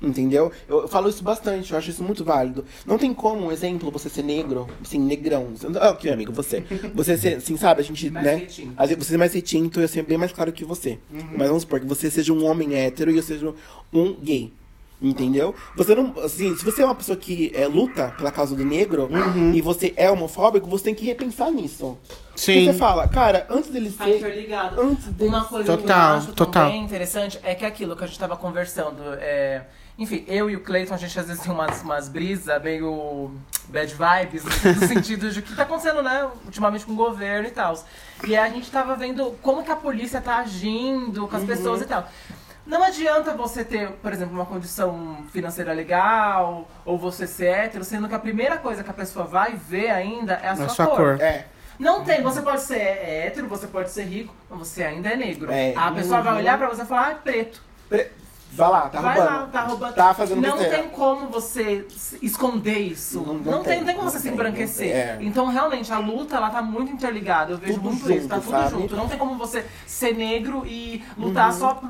Entendeu? 0.00 0.52
Eu, 0.68 0.82
eu 0.82 0.88
falo 0.88 1.08
isso 1.08 1.22
bastante, 1.22 1.72
eu 1.72 1.78
acho 1.78 1.90
isso 1.90 2.02
muito 2.02 2.24
válido. 2.24 2.64
Não 2.86 2.98
tem 2.98 3.12
como, 3.14 3.46
um 3.46 3.52
exemplo, 3.52 3.90
você 3.90 4.08
ser 4.08 4.22
negro, 4.22 4.68
assim, 4.82 4.98
negrão. 4.98 5.48
Ah, 5.80 5.90
ok, 5.90 6.10
amigo, 6.10 6.32
você. 6.32 6.62
Você 6.94 7.16
ser, 7.16 7.36
assim, 7.36 7.56
sabe, 7.56 7.80
a 7.80 7.84
gente, 7.84 8.10
Mais 8.10 8.24
né? 8.26 8.34
retinto. 8.34 8.74
Você 8.76 9.04
ser 9.04 9.16
mais 9.16 9.32
retinto, 9.32 9.80
eu 9.80 9.88
ser 9.88 10.02
bem 10.02 10.18
mais 10.18 10.32
claro 10.32 10.52
que 10.52 10.64
você. 10.64 10.98
Mas 11.36 11.48
vamos 11.48 11.62
supor 11.62 11.80
que 11.80 11.86
você 11.86 12.10
seja 12.10 12.32
um 12.32 12.44
homem 12.44 12.74
hétero 12.74 13.10
e 13.10 13.16
eu 13.16 13.22
seja 13.22 13.52
um 13.92 14.14
gay. 14.14 14.52
Entendeu? 15.00 15.54
Você 15.76 15.94
não. 15.94 16.12
Assim, 16.24 16.56
se 16.56 16.64
você 16.64 16.82
é 16.82 16.84
uma 16.84 16.94
pessoa 16.94 17.16
que 17.16 17.52
é, 17.54 17.68
luta 17.68 18.12
pela 18.16 18.32
causa 18.32 18.56
do 18.56 18.64
negro 18.64 19.08
e 19.54 19.60
você 19.60 19.94
é 19.96 20.10
homofóbico, 20.10 20.68
você 20.68 20.84
tem 20.84 20.94
que 20.94 21.04
repensar 21.04 21.52
nisso. 21.52 21.96
Sim. 22.34 22.54
Porque 22.54 22.72
você 22.72 22.78
fala, 22.78 23.06
cara, 23.06 23.46
antes 23.48 23.70
dele 23.70 23.90
ser. 23.90 24.16
interligado. 24.16 24.80
Antes 24.80 25.06
dele 25.06 25.28
Uma 25.28 25.44
coisa 25.44 25.76
que 25.76 25.82
Total, 25.82 26.10
eu 26.10 26.18
acho 26.18 26.32
total. 26.32 26.64
também 26.66 26.82
interessante 26.82 27.38
é 27.44 27.54
que 27.54 27.64
aquilo 27.64 27.94
que 27.94 28.02
a 28.02 28.06
gente 28.08 28.18
tava 28.18 28.36
conversando. 28.36 29.00
É... 29.20 29.62
Enfim, 29.96 30.24
eu 30.28 30.48
e 30.48 30.54
o 30.54 30.60
Cleiton, 30.60 30.94
a 30.94 30.96
gente 30.96 31.18
às 31.18 31.26
vezes 31.26 31.42
tem 31.42 31.52
umas, 31.52 31.82
umas 31.82 32.08
brisas 32.08 32.62
meio 32.62 33.32
bad 33.68 33.92
vibes, 33.92 34.44
no 34.44 34.74
sentido 34.86 35.30
de 35.30 35.40
o 35.40 35.42
que 35.42 35.54
tá 35.54 35.64
acontecendo, 35.64 36.02
né, 36.02 36.28
ultimamente 36.44 36.86
com 36.86 36.92
o 36.92 36.96
governo 36.96 37.48
e 37.48 37.50
tal. 37.50 37.74
E 38.24 38.36
aí 38.36 38.50
a 38.50 38.52
gente 38.52 38.70
tava 38.70 38.94
vendo 38.94 39.36
como 39.42 39.64
que 39.64 39.70
a 39.70 39.76
polícia 39.76 40.20
tá 40.20 40.38
agindo 40.38 41.26
com 41.26 41.36
as 41.36 41.44
pessoas 41.44 41.82
e 41.82 41.84
tal. 41.84 42.08
Não 42.68 42.82
adianta 42.84 43.32
você 43.34 43.64
ter, 43.64 43.88
por 43.92 44.12
exemplo, 44.12 44.34
uma 44.34 44.44
condição 44.44 45.24
financeira 45.32 45.72
legal, 45.72 46.68
ou 46.84 46.98
você 46.98 47.26
ser 47.26 47.46
hétero, 47.46 47.82
sendo 47.82 48.06
que 48.08 48.14
a 48.14 48.18
primeira 48.18 48.58
coisa 48.58 48.84
que 48.84 48.90
a 48.90 48.94
pessoa 48.94 49.24
vai 49.24 49.54
ver 49.54 49.88
ainda 49.90 50.34
é 50.34 50.48
a 50.50 50.56
sua, 50.56 50.68
sua 50.68 50.86
cor. 50.88 51.18
É. 51.20 51.46
não 51.78 52.04
tem, 52.04 52.22
você 52.22 52.42
pode 52.42 52.60
ser 52.60 52.76
hétero, 52.80 53.48
você 53.48 53.66
pode 53.66 53.90
ser 53.90 54.02
rico, 54.04 54.34
mas 54.50 54.58
você 54.58 54.82
ainda 54.84 55.08
é 55.08 55.16
negro. 55.16 55.50
É. 55.50 55.72
A 55.74 55.90
pessoa 55.92 56.20
vai 56.20 56.34
Uhum. 56.34 56.38
olhar 56.40 56.58
pra 56.58 56.68
você 56.68 56.82
e 56.82 56.84
falar, 56.84 57.06
ah, 57.06 57.10
é 57.12 57.14
preto. 57.14 57.62
Pre- 57.88 58.10
Vai 58.50 58.70
lá, 58.70 58.88
tá 58.88 59.00
vai 59.02 59.14
roubando. 59.16 59.34
lá, 59.40 59.46
tá 59.46 59.60
roubando. 59.62 59.94
Tá 59.94 60.14
fazendo 60.14 60.40
Não 60.40 60.52
besteira. 60.56 60.78
tem 60.78 60.88
como 60.88 61.28
você 61.28 61.86
esconder 62.22 62.78
isso. 62.78 63.20
Não- 63.20 63.34
Não, 63.34 63.52
não 63.52 63.62
tem, 63.62 63.72
tem, 63.72 63.78
não 63.80 63.86
tem 63.86 63.94
como 63.94 64.04
não 64.06 64.10
você 64.10 64.16
se 64.18 64.24
tem, 64.24 64.32
embranquecer. 64.32 64.86
não 64.86 64.92
tem, 65.18 65.26
é. 65.26 65.28
Então, 65.28 65.46
realmente, 65.48 65.92
a 65.92 65.98
luta, 65.98 66.36
ela 66.36 66.48
tá 66.50 66.62
muito 66.62 66.90
interligada. 66.92 67.52
Eu 67.52 67.58
vejo 67.58 67.74
Tudo 67.74 67.84
muito 67.90 68.10
isso, 68.12 68.26
tá 68.26 68.36
junto, 68.36 68.46
tudo 68.46 68.56
sabe? 68.58 68.70
junto. 68.70 68.96
Não 68.96 69.06
tem 69.08 69.18
como 69.18 69.36
você 69.36 69.66
ser 69.86 70.14
negro 70.14 70.64
e 70.66 71.04
lutar 71.18 71.52
só 71.52 71.74
p- 71.74 71.86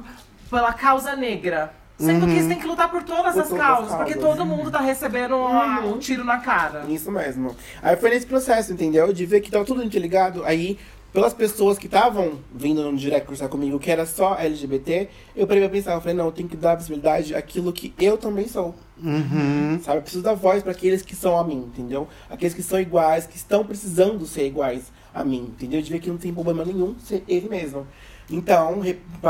pela 0.49 0.73
causa 0.73 1.15
negra. 1.17 1.73
Sendo 1.99 2.27
que 2.29 2.41
você 2.41 2.49
tem 2.49 2.59
que 2.61 2.67
lutar 2.67 2.89
por 2.91 3.03
todas 3.03 3.33
Por 3.35 3.43
as 3.43 3.49
todas 3.49 3.53
as 3.53 3.67
causas, 3.67 3.95
porque 3.97 4.15
causas. 4.15 4.31
todo 4.37 4.47
mundo 4.47 4.71
tá 4.71 4.79
recebendo 4.81 5.37
uma- 5.37 5.81
um 5.81 5.99
tiro 5.99 6.23
na 6.23 6.39
cara. 6.39 6.85
Isso 6.89 7.11
mesmo. 7.11 7.57
Aí 7.83 7.97
foi 7.97 8.11
nesse 8.11 8.25
processo, 8.25 8.73
entendeu? 8.73 9.13
De 9.13 9.27
ver 9.27 9.41
que 9.41 9.51
tava 9.51 9.65
tudo 9.65 9.83
interligado. 9.83 10.45
Aí, 10.45 10.79
pelas 11.13 11.35
pessoas 11.35 11.77
que 11.77 11.87
estavam 11.87 12.39
vindo 12.55 12.83
no 12.89 12.97
direct 12.97 13.27
conversar 13.27 13.49
comigo, 13.49 13.81
que 13.81 13.91
era 13.91 14.07
só 14.07 14.37
LGBT, 14.39 15.09
eu 15.35 15.45
parei 15.45 15.61
pra 15.61 15.71
pensar, 15.73 15.95
eu 15.95 16.01
falei, 16.01 16.15
não, 16.15 16.27
eu 16.27 16.33
tenho 16.33 16.49
que 16.49 16.57
dar 16.57 16.77
visibilidade 16.77 17.35
àquilo 17.35 17.73
que 17.73 17.93
eu 17.99 18.17
também 18.17 18.47
sou. 18.47 18.77
Uhum. 19.03 19.81
Sabe? 19.83 19.99
Eu 19.99 20.03
preciso 20.03 20.23
dar 20.23 20.35
voz 20.35 20.63
para 20.63 20.71
aqueles 20.71 21.03
que 21.03 21.17
são 21.17 21.37
a 21.37 21.43
mim, 21.43 21.69
entendeu? 21.75 22.07
Aqueles 22.31 22.55
que 22.55 22.63
são 22.63 22.79
iguais, 22.81 23.27
que 23.27 23.37
estão 23.37 23.65
precisando 23.65 24.25
ser 24.25 24.47
iguais 24.47 24.93
a 25.13 25.25
mim, 25.25 25.49
entendeu? 25.51 25.83
De 25.83 25.91
ver 25.91 25.99
que 25.99 26.11
não 26.11 26.17
tem 26.19 26.33
problema 26.33 26.65
nenhum 26.65 26.95
ser 27.01 27.25
ele 27.27 27.49
mesmo. 27.49 27.87
Então, 28.31 28.83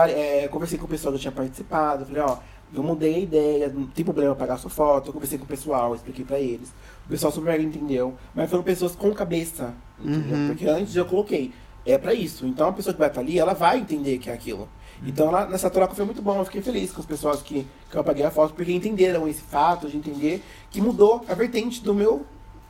é, 0.09 0.49
conversei 0.49 0.79
com 0.79 0.87
o 0.87 0.89
pessoal 0.89 1.15
que 1.15 1.20
tinha 1.20 1.33
participado, 1.33 2.05
falei, 2.05 2.23
ó, 2.23 2.39
eu 2.75 2.83
mudei 2.83 3.15
a 3.15 3.19
ideia, 3.19 3.69
não 3.69 3.87
tem 3.87 4.05
problema 4.05 4.35
pagar 4.35 4.59
sua 4.59 4.70
foto, 4.70 5.09
eu 5.09 5.12
conversei 5.12 5.39
com 5.39 5.45
o 5.45 5.49
pessoal, 5.49 5.95
expliquei 5.95 6.25
pra 6.25 6.39
eles. 6.39 6.69
O 7.07 7.09
pessoal 7.09 7.33
super 7.33 7.59
entendeu, 7.61 8.15
mas 8.35 8.51
foram 8.51 8.62
pessoas 8.62 8.95
com 8.95 9.12
cabeça, 9.15 9.73
entendeu? 9.99 10.37
Uhum. 10.37 10.49
Porque 10.49 10.66
antes 10.66 10.95
eu 10.95 11.07
coloquei, 11.07 11.53
é 11.87 11.97
pra 11.97 12.12
isso. 12.12 12.45
Então 12.47 12.69
a 12.69 12.73
pessoa 12.73 12.93
que 12.93 12.99
vai 12.99 13.09
estar 13.09 13.20
ali, 13.20 13.39
ela 13.39 13.55
vai 13.55 13.79
entender 13.79 14.19
que 14.19 14.29
é 14.29 14.35
aquilo. 14.35 14.69
Então 15.07 15.31
lá, 15.31 15.47
nessa 15.47 15.70
troca 15.70 15.95
foi 15.95 16.05
muito 16.05 16.20
bom, 16.20 16.39
eu 16.39 16.45
fiquei 16.45 16.61
feliz 16.61 16.93
com 16.93 17.01
as 17.01 17.07
pessoas 17.07 17.41
que, 17.41 17.66
que 17.89 17.97
eu 17.97 18.01
apaguei 18.01 18.25
a 18.25 18.31
foto, 18.31 18.53
porque 18.53 18.73
entenderam 18.73 19.29
esse 19.29 19.41
fato 19.41 19.89
de 19.89 19.97
entender 19.97 20.43
que 20.70 20.81
mudou 20.81 21.25
a 21.29 21.35
vertente 21.35 21.83
do 21.83 21.95
meu, 21.95 22.27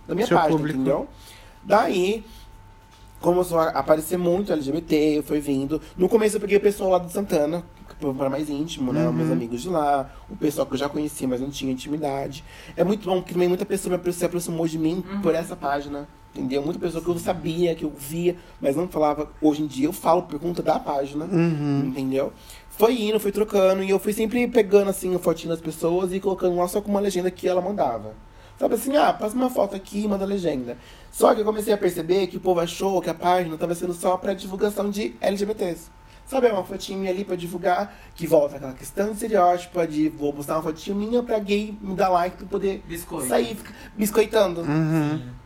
da 0.07 0.15
minha 0.15 0.27
Seu 0.27 0.37
página, 0.37 0.57
público. 0.57 0.79
entendeu? 0.79 1.09
Daí, 1.65 2.25
começou 3.21 3.59
a 3.59 3.69
aparecer 3.69 4.17
muito 4.17 4.53
LGBT, 4.53 5.23
foi 5.23 5.41
vindo. 5.41 5.81
No 5.97 6.09
começo 6.09 6.37
eu 6.37 6.41
peguei 6.41 6.57
o 6.57 6.61
pessoal 6.61 6.91
lá 6.91 6.99
do 6.99 7.11
Santana, 7.11 7.65
que 7.89 8.15
para 8.15 8.31
mais 8.31 8.49
íntimo, 8.49 8.93
né? 8.93 9.11
Meus 9.11 9.31
amigos 9.31 9.63
de 9.63 9.69
lá, 9.69 10.11
o 10.31 10.37
pessoal 10.37 10.67
que 10.67 10.75
eu 10.75 10.79
já 10.79 10.89
conhecia, 10.89 11.27
mas 11.27 11.41
não 11.41 11.51
tinha 11.51 11.73
intimidade. 11.73 12.45
É 12.77 12.85
muito 12.85 13.09
bom 13.09 13.17
porque 13.17 13.33
também 13.33 13.49
muita 13.49 13.67
pessoa 13.67 14.01
se 14.13 14.25
aproximou 14.25 14.67
de 14.67 14.79
mim 14.79 15.05
por 15.23 15.35
essa 15.35 15.57
página. 15.57 16.09
Entendeu? 16.35 16.63
Muita 16.63 16.79
pessoa 16.79 17.03
que 17.03 17.09
eu 17.09 17.19
sabia, 17.19 17.75
que 17.75 17.85
eu 17.85 17.93
via, 17.97 18.37
mas 18.61 18.77
não 18.77 18.87
falava. 18.87 19.31
Hoje 19.41 19.63
em 19.63 19.67
dia 19.67 19.87
eu 19.87 19.93
falo 19.93 20.23
por 20.23 20.39
conta 20.39 20.63
da 20.63 20.79
página. 20.79 21.27
Entendeu? 21.85 22.33
Foi 22.69 22.95
indo, 22.95 23.19
foi 23.19 23.33
trocando, 23.33 23.83
e 23.83 23.91
eu 23.91 23.99
fui 23.99 24.13
sempre 24.13 24.47
pegando 24.47 24.89
assim 24.89 25.13
a 25.13 25.19
fotinho 25.19 25.49
das 25.49 25.61
pessoas 25.61 26.13
e 26.13 26.21
colocando 26.21 26.55
lá 26.55 26.69
só 26.69 26.81
com 26.81 26.89
uma 26.89 27.01
legenda 27.01 27.29
que 27.29 27.49
ela 27.49 27.61
mandava. 27.61 28.13
Sabe 28.59 28.75
assim, 28.75 28.97
ah, 28.97 29.13
passa 29.13 29.37
uma 29.37 29.49
foto 29.51 29.77
aqui 29.77 30.01
e 30.05 30.09
manda 30.09 30.25
legenda. 30.25 30.77
Só 31.13 31.35
que 31.35 31.41
eu 31.41 31.45
comecei 31.45 31.73
a 31.73 31.79
perceber 31.79 32.27
que 32.27 32.37
o 32.37 32.41
povo 32.41 32.61
achou 32.61 33.01
que 33.01 33.09
a 33.09 33.15
página 33.15 33.55
estava 33.55 33.75
sendo 33.75 33.93
só 33.95 34.17
para 34.17 34.35
divulgação 34.35 34.91
de 34.91 35.15
LGBTs. 35.21 35.91
Sabe, 36.27 36.47
é 36.49 36.53
uma 36.53 36.63
fotinha 36.65 37.09
ali 37.11 37.25
pra 37.25 37.37
divulgar, 37.37 37.97
que 38.15 38.27
volta 38.27 38.57
aquela 38.57 38.75
questão 38.75 39.13
estereótipa 39.13 39.87
de 39.87 40.11
vou 40.11 40.31
postar 40.31 40.57
uma 40.57 40.63
fotinha 40.63 40.95
minha 40.95 41.23
pra 41.23 41.39
gay 41.39 41.75
me 41.81 41.95
dar 41.95 42.11
like 42.11 42.37
pra 42.37 42.47
poder 42.47 42.83
Biscoito. 42.87 43.27
sair 43.29 43.55
fica- 43.55 43.73
biscoitando. 43.97 44.63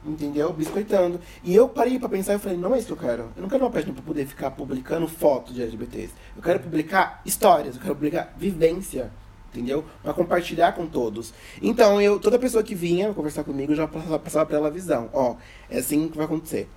Entendeu? 0.04 0.52
Biscoitando. 0.52 1.20
E 1.44 1.54
eu 1.54 1.68
parei 1.68 2.00
pra 2.00 2.08
pensar 2.08 2.34
e 2.34 2.38
falei, 2.38 2.58
não 2.58 2.74
é 2.74 2.78
isso 2.78 2.88
que 2.88 2.92
eu 2.94 2.96
quero. 2.96 3.30
Eu 3.36 3.42
não 3.42 3.48
quero 3.48 3.62
uma 3.64 3.70
página 3.70 3.92
pra 3.92 4.02
poder 4.02 4.26
ficar 4.26 4.50
publicando 4.50 5.06
foto 5.06 5.52
de 5.54 5.62
LGBTs. 5.62 6.12
Eu 6.36 6.42
quero 6.42 6.58
publicar 6.58 7.20
histórias, 7.24 7.76
eu 7.76 7.80
quero 7.80 7.94
publicar 7.94 8.34
vivência. 8.36 9.12
Entendeu? 9.52 9.84
Pra 10.02 10.14
compartilhar 10.14 10.72
com 10.72 10.86
todos. 10.86 11.34
Então, 11.60 12.00
eu, 12.00 12.18
toda 12.18 12.38
pessoa 12.38 12.62
que 12.62 12.74
vinha 12.74 13.12
conversar 13.12 13.44
comigo, 13.44 13.72
eu 13.72 13.76
já 13.76 13.86
passava, 13.86 14.18
passava 14.18 14.46
pra 14.46 14.56
ela 14.56 14.68
a 14.68 14.70
visão. 14.70 15.10
Ó, 15.12 15.36
é 15.68 15.78
assim 15.78 16.08
que 16.08 16.16
vai 16.16 16.24
acontecer. 16.24 16.68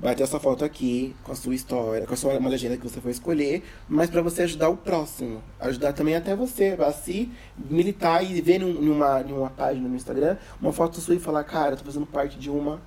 Vai 0.00 0.16
ter 0.16 0.24
essa 0.24 0.40
foto 0.40 0.64
aqui, 0.64 1.14
com 1.22 1.30
a 1.30 1.36
sua 1.36 1.54
história, 1.54 2.04
com 2.04 2.12
a 2.12 2.16
sua 2.16 2.36
uma 2.36 2.50
legenda 2.50 2.76
que 2.76 2.82
você 2.82 3.00
for 3.00 3.10
escolher, 3.10 3.62
mas 3.88 4.10
pra 4.10 4.20
você 4.20 4.42
ajudar 4.42 4.68
o 4.68 4.76
próximo. 4.76 5.40
Ajudar 5.60 5.92
também 5.92 6.16
até 6.16 6.34
você, 6.34 6.76
a 6.80 6.90
se 6.92 7.30
militar 7.56 8.28
e 8.28 8.40
ver 8.40 8.58
num- 8.58 8.72
numa, 8.80 9.20
numa 9.20 9.50
página 9.50 9.88
no 9.88 9.94
Instagram, 9.94 10.36
uma 10.60 10.72
foto 10.72 11.00
sua 11.00 11.14
e 11.14 11.20
falar, 11.20 11.44
cara, 11.44 11.74
eu 11.74 11.76
tô 11.76 11.84
fazendo 11.84 12.06
parte 12.06 12.36
de 12.36 12.50
uma 12.50 12.82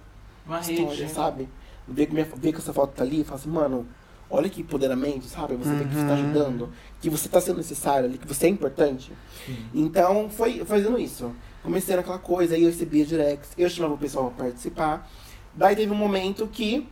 Uma 0.46 0.60
história, 0.60 0.90
rede. 1.06 1.10
sabe? 1.14 1.48
Ver 1.88 2.08
que, 2.08 2.14
minha, 2.14 2.26
ver 2.26 2.52
que 2.52 2.58
essa 2.60 2.74
foto 2.74 2.92
tá 2.94 3.04
ali 3.06 3.22
e 3.22 3.24
falar 3.24 3.38
assim, 3.40 3.50
mano, 3.50 3.88
olha 4.30 4.50
que 4.50 4.62
empoderamento, 4.62 5.26
sabe? 5.26 5.56
Você 5.56 5.74
vê 5.74 5.86
que 5.86 5.96
você 5.96 6.08
tá 6.08 6.14
ajudando, 6.14 6.70
que 7.00 7.10
você 7.10 7.30
tá 7.30 7.40
sendo 7.40 7.58
necessário 7.58 8.06
ali, 8.06 8.18
que 8.18 8.28
você 8.28 8.48
é 8.48 8.50
importante. 8.50 9.12
Então, 9.74 10.30
foi 10.30 10.64
fazendo 10.66 11.00
isso. 11.00 11.32
Comecei 11.64 11.96
naquela 11.96 12.20
coisa, 12.20 12.56
aí 12.56 12.64
eu 12.64 12.70
recebia 12.70 13.06
directs, 13.06 13.52
eu 13.58 13.70
chamava 13.70 13.94
o 13.94 13.98
pessoal 13.98 14.32
pra 14.32 14.46
participar. 14.46 15.10
Daí 15.54 15.76
teve 15.76 15.92
um 15.92 15.96
momento 15.96 16.48
que 16.48 16.88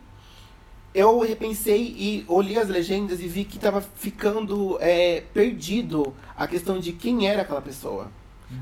eu 0.93 1.19
repensei 1.19 1.93
e 1.97 2.25
olhei 2.27 2.57
as 2.57 2.69
legendas 2.69 3.19
e 3.19 3.27
vi 3.27 3.43
que 3.43 3.59
tava 3.59 3.81
ficando 3.81 4.77
é, 4.79 5.21
perdido 5.33 6.13
a 6.37 6.47
questão 6.47 6.79
de 6.79 6.93
quem 6.93 7.27
era 7.27 7.41
aquela 7.41 7.61
pessoa. 7.61 8.09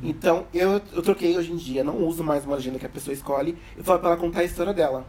Então, 0.02 0.46
eu, 0.54 0.82
eu 0.94 1.02
troquei 1.02 1.38
hoje 1.38 1.52
em 1.52 1.58
dia, 1.58 1.84
não 1.84 2.04
uso 2.06 2.24
mais 2.24 2.46
uma 2.46 2.56
legenda 2.56 2.80
que 2.80 2.86
a 2.86 2.90
pessoa 2.90 3.14
escolhe, 3.14 3.58
eu 3.78 3.84
falo 3.84 4.00
pra 4.00 4.10
ela 4.10 4.18
contar 4.18 4.40
a 4.40 4.44
história 4.44 4.74
dela. 4.74 5.06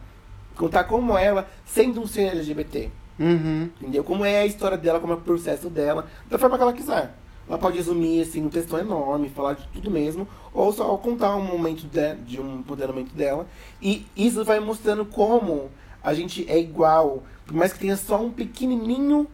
Contar 0.55 0.83
como 0.85 1.17
ela, 1.17 1.49
sendo 1.65 2.01
um 2.01 2.07
ser 2.07 2.29
LGBT. 2.31 2.89
Uhum. 3.19 3.69
Entendeu? 3.81 4.03
Como 4.03 4.25
é 4.25 4.39
a 4.39 4.45
história 4.45 4.77
dela, 4.77 4.99
como 4.99 5.13
é 5.13 5.15
o 5.15 5.21
processo 5.21 5.69
dela, 5.69 6.07
da 6.29 6.37
forma 6.37 6.57
que 6.57 6.63
ela 6.63 6.73
quiser. 6.73 7.13
Ela 7.47 7.57
pode 7.59 7.77
resumir 7.77 8.21
assim, 8.21 8.43
um 8.43 8.49
textão 8.49 8.79
enorme, 8.79 9.29
falar 9.29 9.53
de 9.53 9.67
tudo 9.67 9.91
mesmo, 9.91 10.27
ou 10.51 10.73
só 10.73 10.97
contar 10.97 11.35
um 11.35 11.43
momento 11.43 11.85
de, 11.87 12.15
de 12.15 12.41
um 12.41 12.55
empoderamento 12.59 13.13
dela. 13.13 13.45
E 13.81 14.05
isso 14.15 14.43
vai 14.43 14.59
mostrando 14.59 15.05
como 15.05 15.69
a 16.03 16.13
gente 16.13 16.45
é 16.49 16.59
igual, 16.59 17.23
por 17.45 17.55
mais 17.55 17.71
que 17.71 17.79
tenha 17.79 17.95
só 17.97 18.19
um 18.19 18.31
pequenininho 18.31 19.27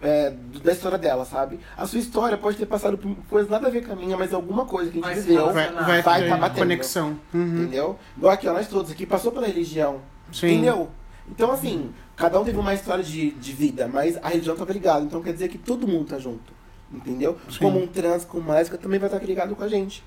é, 0.00 0.32
da 0.62 0.72
história 0.72 0.96
dela, 0.96 1.24
sabe? 1.24 1.58
A 1.76 1.86
sua 1.86 1.98
história 1.98 2.38
pode 2.38 2.56
ter 2.56 2.66
passado 2.66 2.96
por 2.96 3.14
coisas 3.28 3.50
nada 3.50 3.66
a 3.66 3.70
ver 3.70 3.84
com 3.84 3.92
a 3.92 3.96
minha, 3.96 4.16
mas 4.16 4.32
alguma 4.32 4.64
coisa 4.64 4.90
que 4.90 4.98
a 4.98 5.02
Vai 5.02 5.14
gente 5.14 5.24
se 5.24 5.28
viveu 5.30 5.52
Vai, 5.52 5.70
vai, 5.72 6.02
vai 6.02 6.22
ter 6.22 6.28
tá 6.28 6.36
batendo. 6.36 6.58
conexão. 6.58 7.18
Uhum. 7.34 7.62
Entendeu? 7.62 7.98
Igual 8.16 8.32
aqui, 8.32 8.48
ó, 8.48 8.52
nós 8.52 8.68
todos 8.68 8.90
aqui 8.90 9.04
passou 9.04 9.32
pela 9.32 9.46
religião. 9.46 10.00
Sim. 10.32 10.52
Entendeu? 10.52 10.88
Então, 11.30 11.52
assim, 11.52 11.90
cada 12.16 12.40
um 12.40 12.44
teve 12.44 12.58
uma 12.58 12.74
história 12.74 13.04
de, 13.04 13.30
de 13.30 13.52
vida, 13.52 13.88
mas 13.88 14.16
a 14.22 14.28
religião 14.28 14.56
tava 14.56 14.72
ligada. 14.72 15.04
Então 15.04 15.22
quer 15.22 15.32
dizer 15.32 15.48
que 15.48 15.58
todo 15.58 15.86
mundo 15.86 16.08
tá 16.08 16.18
junto. 16.18 16.52
Entendeu? 16.92 17.38
Sim. 17.48 17.58
Como 17.60 17.80
um 17.80 17.86
trans, 17.86 18.24
como 18.24 18.42
uma 18.42 18.54
lésbica, 18.54 18.76
também 18.76 18.98
vai 18.98 19.08
estar 19.08 19.24
ligado 19.24 19.54
com 19.54 19.62
a 19.62 19.68
gente. 19.68 20.02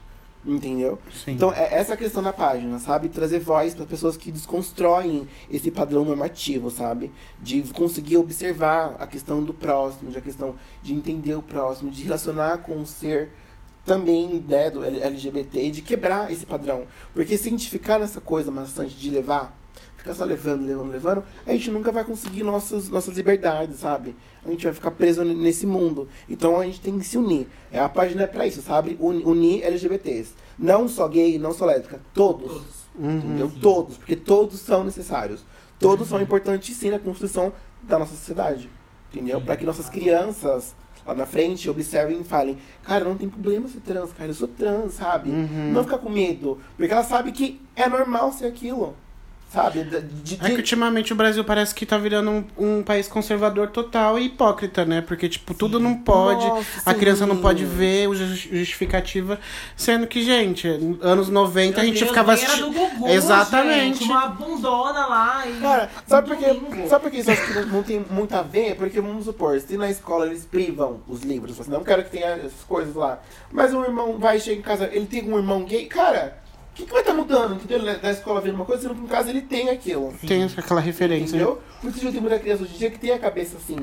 Entendeu? 0.46 1.00
Sim. 1.24 1.32
Então, 1.32 1.54
é 1.54 1.74
essa 1.74 1.94
a 1.94 1.98
questão 1.98 2.22
da 2.22 2.34
página, 2.34 2.78
sabe? 2.78 3.08
Trazer 3.08 3.40
voz 3.40 3.74
para 3.74 3.86
pessoas 3.86 4.18
que 4.18 4.30
desconstroem 4.30 5.26
esse 5.50 5.72
padrão 5.72 6.04
normativo, 6.04 6.70
sabe? 6.70 7.10
De 7.42 7.62
conseguir 7.74 8.18
observar 8.18 8.98
a 9.00 9.08
questão 9.08 9.42
do 9.42 9.54
próximo, 9.54 10.12
de 10.12 10.18
a 10.18 10.22
questão 10.22 10.56
de 10.82 10.94
entender 10.94 11.36
o 11.36 11.42
próximo, 11.42 11.90
de 11.90 12.04
relacionar 12.04 12.58
com 12.58 12.82
o 12.82 12.86
ser 12.86 13.32
também 13.86 14.44
né, 14.48 14.70
do 14.70 14.84
LGBT, 14.84 15.72
de 15.72 15.82
quebrar 15.82 16.30
esse 16.30 16.46
padrão. 16.46 16.84
Porque 17.14 17.38
se 17.38 17.48
a 17.48 17.52
gente 17.52 17.70
ficar 17.70 17.98
nessa 17.98 18.20
coisa 18.20 18.52
bastante 18.52 18.96
de 18.96 19.10
levar, 19.10 19.58
ficar 20.04 20.14
só 20.14 20.26
levando, 20.26 20.66
levando, 20.66 20.92
levando, 20.92 21.24
a 21.48 21.52
gente 21.54 21.72
nunca 21.72 21.90
vai 21.90 22.04
conseguir 22.04 22.44
nossas, 22.44 22.90
nossas 22.90 23.16
liberdades, 23.16 23.80
sabe? 23.80 24.14
A 24.46 24.50
gente 24.50 24.66
vai 24.66 24.74
ficar 24.74 24.92
preso 24.92 25.24
nesse 25.24 25.66
mundo. 25.66 26.10
Então 26.30 26.60
a 26.60 26.66
gente 26.66 26.82
tem 26.82 27.00
que 27.00 27.06
se 27.06 27.18
unir. 27.18 27.48
É, 27.72 27.80
a 27.80 27.88
página 27.88 28.24
é 28.24 28.28
pra 28.28 28.46
isso, 28.46 28.62
sabe? 28.62 28.98
Unir 29.00 29.64
LGBTs. 29.64 30.34
Não 30.60 30.90
só 30.90 31.08
gay, 31.08 31.40
não 31.40 31.54
só 31.54 31.66
lésbica. 31.66 32.02
Todos. 32.14 32.52
Todos. 32.52 32.84
Entendeu? 33.00 33.52
Todos. 33.62 33.98
Porque 33.98 34.16
todos 34.16 34.60
são 34.60 34.84
necessários. 34.84 35.46
Todos 35.80 36.10
são 36.10 36.22
importantes 36.22 36.76
sim 36.76 36.90
na 36.90 37.00
construção 37.00 37.54
da 37.82 37.98
nossa 37.98 38.14
sociedade. 38.16 38.70
Entendeu? 39.10 39.40
Para 39.40 39.56
que 39.56 39.66
nossas 39.66 39.90
crianças 39.90 40.76
lá 41.06 41.14
na 41.14 41.26
frente 41.26 41.70
observem 41.70 42.20
e 42.20 42.24
falem, 42.24 42.58
cara, 42.84 43.06
não 43.06 43.18
tem 43.18 43.30
problema 43.30 43.68
ser 43.68 43.80
trans, 43.82 44.12
cara, 44.14 44.30
eu 44.30 44.34
sou 44.34 44.48
trans, 44.48 44.94
sabe? 44.94 45.30
Não 45.30 45.84
ficar 45.84 45.98
com 45.98 46.10
medo. 46.10 46.60
Porque 46.76 46.92
ela 46.92 47.04
sabe 47.04 47.32
que 47.32 47.62
é 47.76 47.88
normal 47.88 48.34
ser 48.34 48.48
aquilo. 48.48 48.96
Sabe? 49.54 49.84
De, 49.84 50.02
de- 50.02 50.40
É 50.44 50.50
que 50.50 50.56
ultimamente 50.56 51.14
o 51.14 51.16
Brasil 51.16 51.44
parece 51.44 51.76
que 51.76 51.86
tá 51.86 51.96
virando 51.96 52.32
um, 52.32 52.44
um 52.80 52.84
país 52.84 53.08
conservador 53.08 53.68
total 53.70 54.18
e 54.18 54.26
hipócrita, 54.26 54.84
né? 54.84 55.00
Porque, 55.02 55.30
tipo, 55.30 55.54
tudo 55.54 55.80
não 55.80 55.96
pode. 55.96 56.44
Nossa, 56.48 56.90
a 56.90 56.94
criança 56.96 57.28
não 57.28 57.36
sim. 57.36 57.42
pode 57.44 57.64
ver 57.64 58.10
o 58.10 58.16
jus- 58.16 58.40
justificativa. 58.40 59.40
Sendo 59.78 60.08
que, 60.08 60.24
gente, 60.24 60.68
anos 61.02 61.30
90 61.30 61.80
a 61.80 61.84
Meu 61.84 61.92
gente 61.92 62.00
Deus, 62.00 62.10
ficava 62.10 62.34
nem 62.36 62.44
era 62.44 62.56
do 62.58 62.66
assistindo. 62.66 62.90
Gugu, 62.90 63.08
Exatamente. 63.10 64.00
gente, 64.00 64.04
uma 64.06 64.28
bundona 64.30 65.06
lá 65.06 65.44
e... 65.48 65.60
Cara, 65.62 65.90
sabe 66.08 66.28
por? 66.36 66.38
Domingo. 66.44 66.90
sabe 66.90 67.04
por 67.04 67.12
que 67.12 67.18
isso 67.20 67.30
acho 67.32 67.46
que 67.46 67.54
não, 67.54 67.66
não 67.68 67.84
tem 67.84 68.04
muito 68.10 68.34
a 68.36 68.42
ver? 68.42 68.76
Porque 68.76 69.00
vamos 69.00 69.26
supor, 69.26 69.60
se 69.60 69.78
na 69.78 69.90
escola 69.90 70.26
eles 70.26 70.46
privam 70.46 71.00
os 71.08 71.22
livros, 71.22 71.56
você 71.56 71.70
não 71.70 71.84
quero 71.84 72.04
que 72.04 72.10
tenha 72.10 72.30
essas 72.32 72.64
coisas 72.68 72.96
lá. 72.96 73.20
Mas 73.52 73.72
um 73.72 73.84
irmão 73.84 74.18
vai 74.18 74.40
chegar 74.40 74.58
em 74.58 74.62
casa, 74.64 74.90
ele 74.92 75.06
tem 75.06 75.24
um 75.32 75.38
irmão 75.38 75.64
gay, 75.64 75.86
cara, 75.86 76.42
o 76.74 76.76
que, 76.76 76.86
que 76.88 76.92
vai 76.92 77.02
estar 77.02 77.14
mudando? 77.14 77.54
Entendeu? 77.54 78.00
Da 78.00 78.10
escola 78.10 78.42
vendo 78.42 78.56
uma 78.56 78.66
coisa, 78.66 78.82
sendo 78.82 78.96
que 78.96 79.02
em 79.02 79.08
casa 79.08 79.30
ele 79.30 79.44
tem 79.44 79.70
aquilo. 79.70 80.12
Tem 80.26 80.44
aquela 80.44 80.82
referência. 80.82 81.36
Entendeu? 81.36 81.62
Por 81.80 81.92
isso 81.92 82.00
que 82.00 82.12
tem 82.12 82.20
muita 82.20 82.40
criança 82.40 82.64
hoje 82.64 82.74
em 82.74 82.78
dia 82.80 82.90
que 82.90 82.98
tem 82.98 83.12
a 83.12 83.20
cabeça 83.20 83.58
assim. 83.58 83.78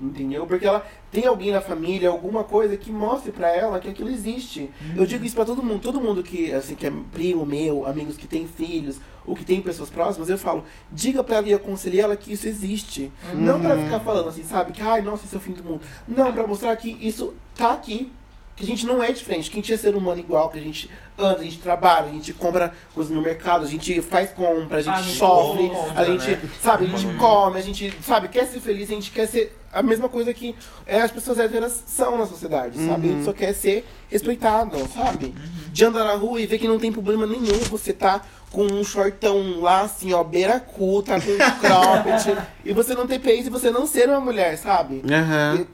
Entendeu? 0.00 0.44
Porque 0.44 0.66
ela 0.66 0.84
tem 1.12 1.24
alguém 1.24 1.52
na 1.52 1.60
família, 1.60 2.08
alguma 2.08 2.42
coisa 2.42 2.76
que 2.76 2.90
mostre 2.90 3.30
pra 3.30 3.48
ela 3.48 3.78
que 3.78 3.88
aquilo 3.88 4.10
existe. 4.10 4.68
Eu 4.96 5.06
digo 5.06 5.24
isso 5.24 5.36
pra 5.36 5.44
todo 5.44 5.62
mundo. 5.62 5.80
Todo 5.80 6.00
mundo 6.00 6.20
que, 6.24 6.52
assim, 6.52 6.74
que 6.74 6.84
é 6.84 6.92
primo 7.12 7.46
meu, 7.46 7.86
amigos 7.86 8.16
que 8.16 8.26
tem 8.26 8.48
filhos, 8.48 8.98
ou 9.24 9.36
que 9.36 9.44
tem 9.44 9.62
pessoas 9.62 9.88
próximas, 9.88 10.28
eu 10.28 10.36
falo, 10.36 10.64
diga 10.90 11.22
pra 11.22 11.36
ela 11.36 11.48
e 11.48 11.54
aconselhe 11.54 12.00
ela 12.00 12.16
que 12.16 12.32
isso 12.32 12.48
existe. 12.48 13.12
Não 13.34 13.60
pra 13.60 13.78
ficar 13.78 14.00
falando 14.00 14.28
assim, 14.28 14.42
sabe? 14.42 14.72
Que, 14.72 14.82
ai, 14.82 15.00
nossa, 15.00 15.24
esse 15.24 15.36
é 15.36 15.38
o 15.38 15.40
fim 15.40 15.52
do 15.52 15.62
mundo. 15.62 15.82
Não, 16.08 16.32
pra 16.32 16.44
mostrar 16.44 16.74
que 16.74 16.90
isso 17.00 17.34
tá 17.54 17.72
aqui. 17.72 18.10
Que 18.56 18.64
a 18.64 18.66
gente 18.66 18.84
não 18.84 19.02
é 19.02 19.10
diferente, 19.12 19.50
que 19.50 19.56
a 19.56 19.62
gente 19.62 19.72
é 19.72 19.76
ser 19.78 19.94
humano 19.94 20.20
igual, 20.20 20.50
que 20.50 20.58
a 20.58 20.62
gente 20.62 20.90
anda, 21.18 21.40
a 21.40 21.44
gente 21.44 21.58
trabalha, 21.58 22.06
a 22.06 22.12
gente 22.12 22.32
compra 22.32 22.72
coisas 22.94 23.14
no 23.14 23.20
mercado, 23.22 23.64
a 23.64 23.68
gente 23.68 24.00
faz 24.02 24.30
compra, 24.30 24.78
a 24.78 24.82
gente 24.82 24.94
A 24.94 25.02
gente 25.02 25.18
sofre, 25.18 25.68
compra, 25.68 26.00
a 26.00 26.04
gente, 26.04 26.30
né? 26.30 26.40
sabe, 26.62 26.84
a 26.84 26.88
gente 26.88 27.14
come, 27.18 27.58
a 27.58 27.62
gente, 27.62 27.94
sabe, 28.02 28.28
quer 28.28 28.46
ser 28.46 28.60
feliz, 28.60 28.90
a 28.90 28.94
gente 28.94 29.10
quer 29.10 29.26
ser 29.28 29.58
a 29.72 29.82
mesma 29.82 30.08
coisa 30.08 30.34
que 30.34 30.54
é, 30.86 31.00
as 31.00 31.10
pessoas 31.10 31.38
héteras 31.38 31.82
são 31.86 32.18
na 32.18 32.26
sociedade, 32.26 32.78
sabe? 32.78 33.08
A 33.08 33.12
gente 33.12 33.24
só 33.24 33.32
quer 33.32 33.54
ser 33.54 33.86
respeitado, 34.10 34.76
sabe? 34.94 35.34
De 35.72 35.84
andar 35.84 36.04
na 36.04 36.14
rua 36.14 36.40
e 36.40 36.46
ver 36.46 36.58
que 36.58 36.68
não 36.68 36.78
tem 36.78 36.92
problema 36.92 37.26
nenhum 37.26 37.58
você 37.70 37.92
tá 37.92 38.20
com 38.50 38.66
um 38.66 38.84
shortão 38.84 39.60
lá, 39.62 39.80
assim, 39.80 40.12
ó, 40.12 40.22
beira-cu, 40.22 41.02
tá 41.02 41.18
com 41.18 41.30
um 41.30 41.38
cropped, 41.58 42.36
e 42.66 42.72
você 42.74 42.94
não 42.94 43.06
ter 43.06 43.18
peito 43.18 43.46
e 43.46 43.50
você 43.50 43.70
não 43.70 43.86
ser 43.86 44.10
uma 44.10 44.20
mulher, 44.20 44.58
sabe? 44.58 45.00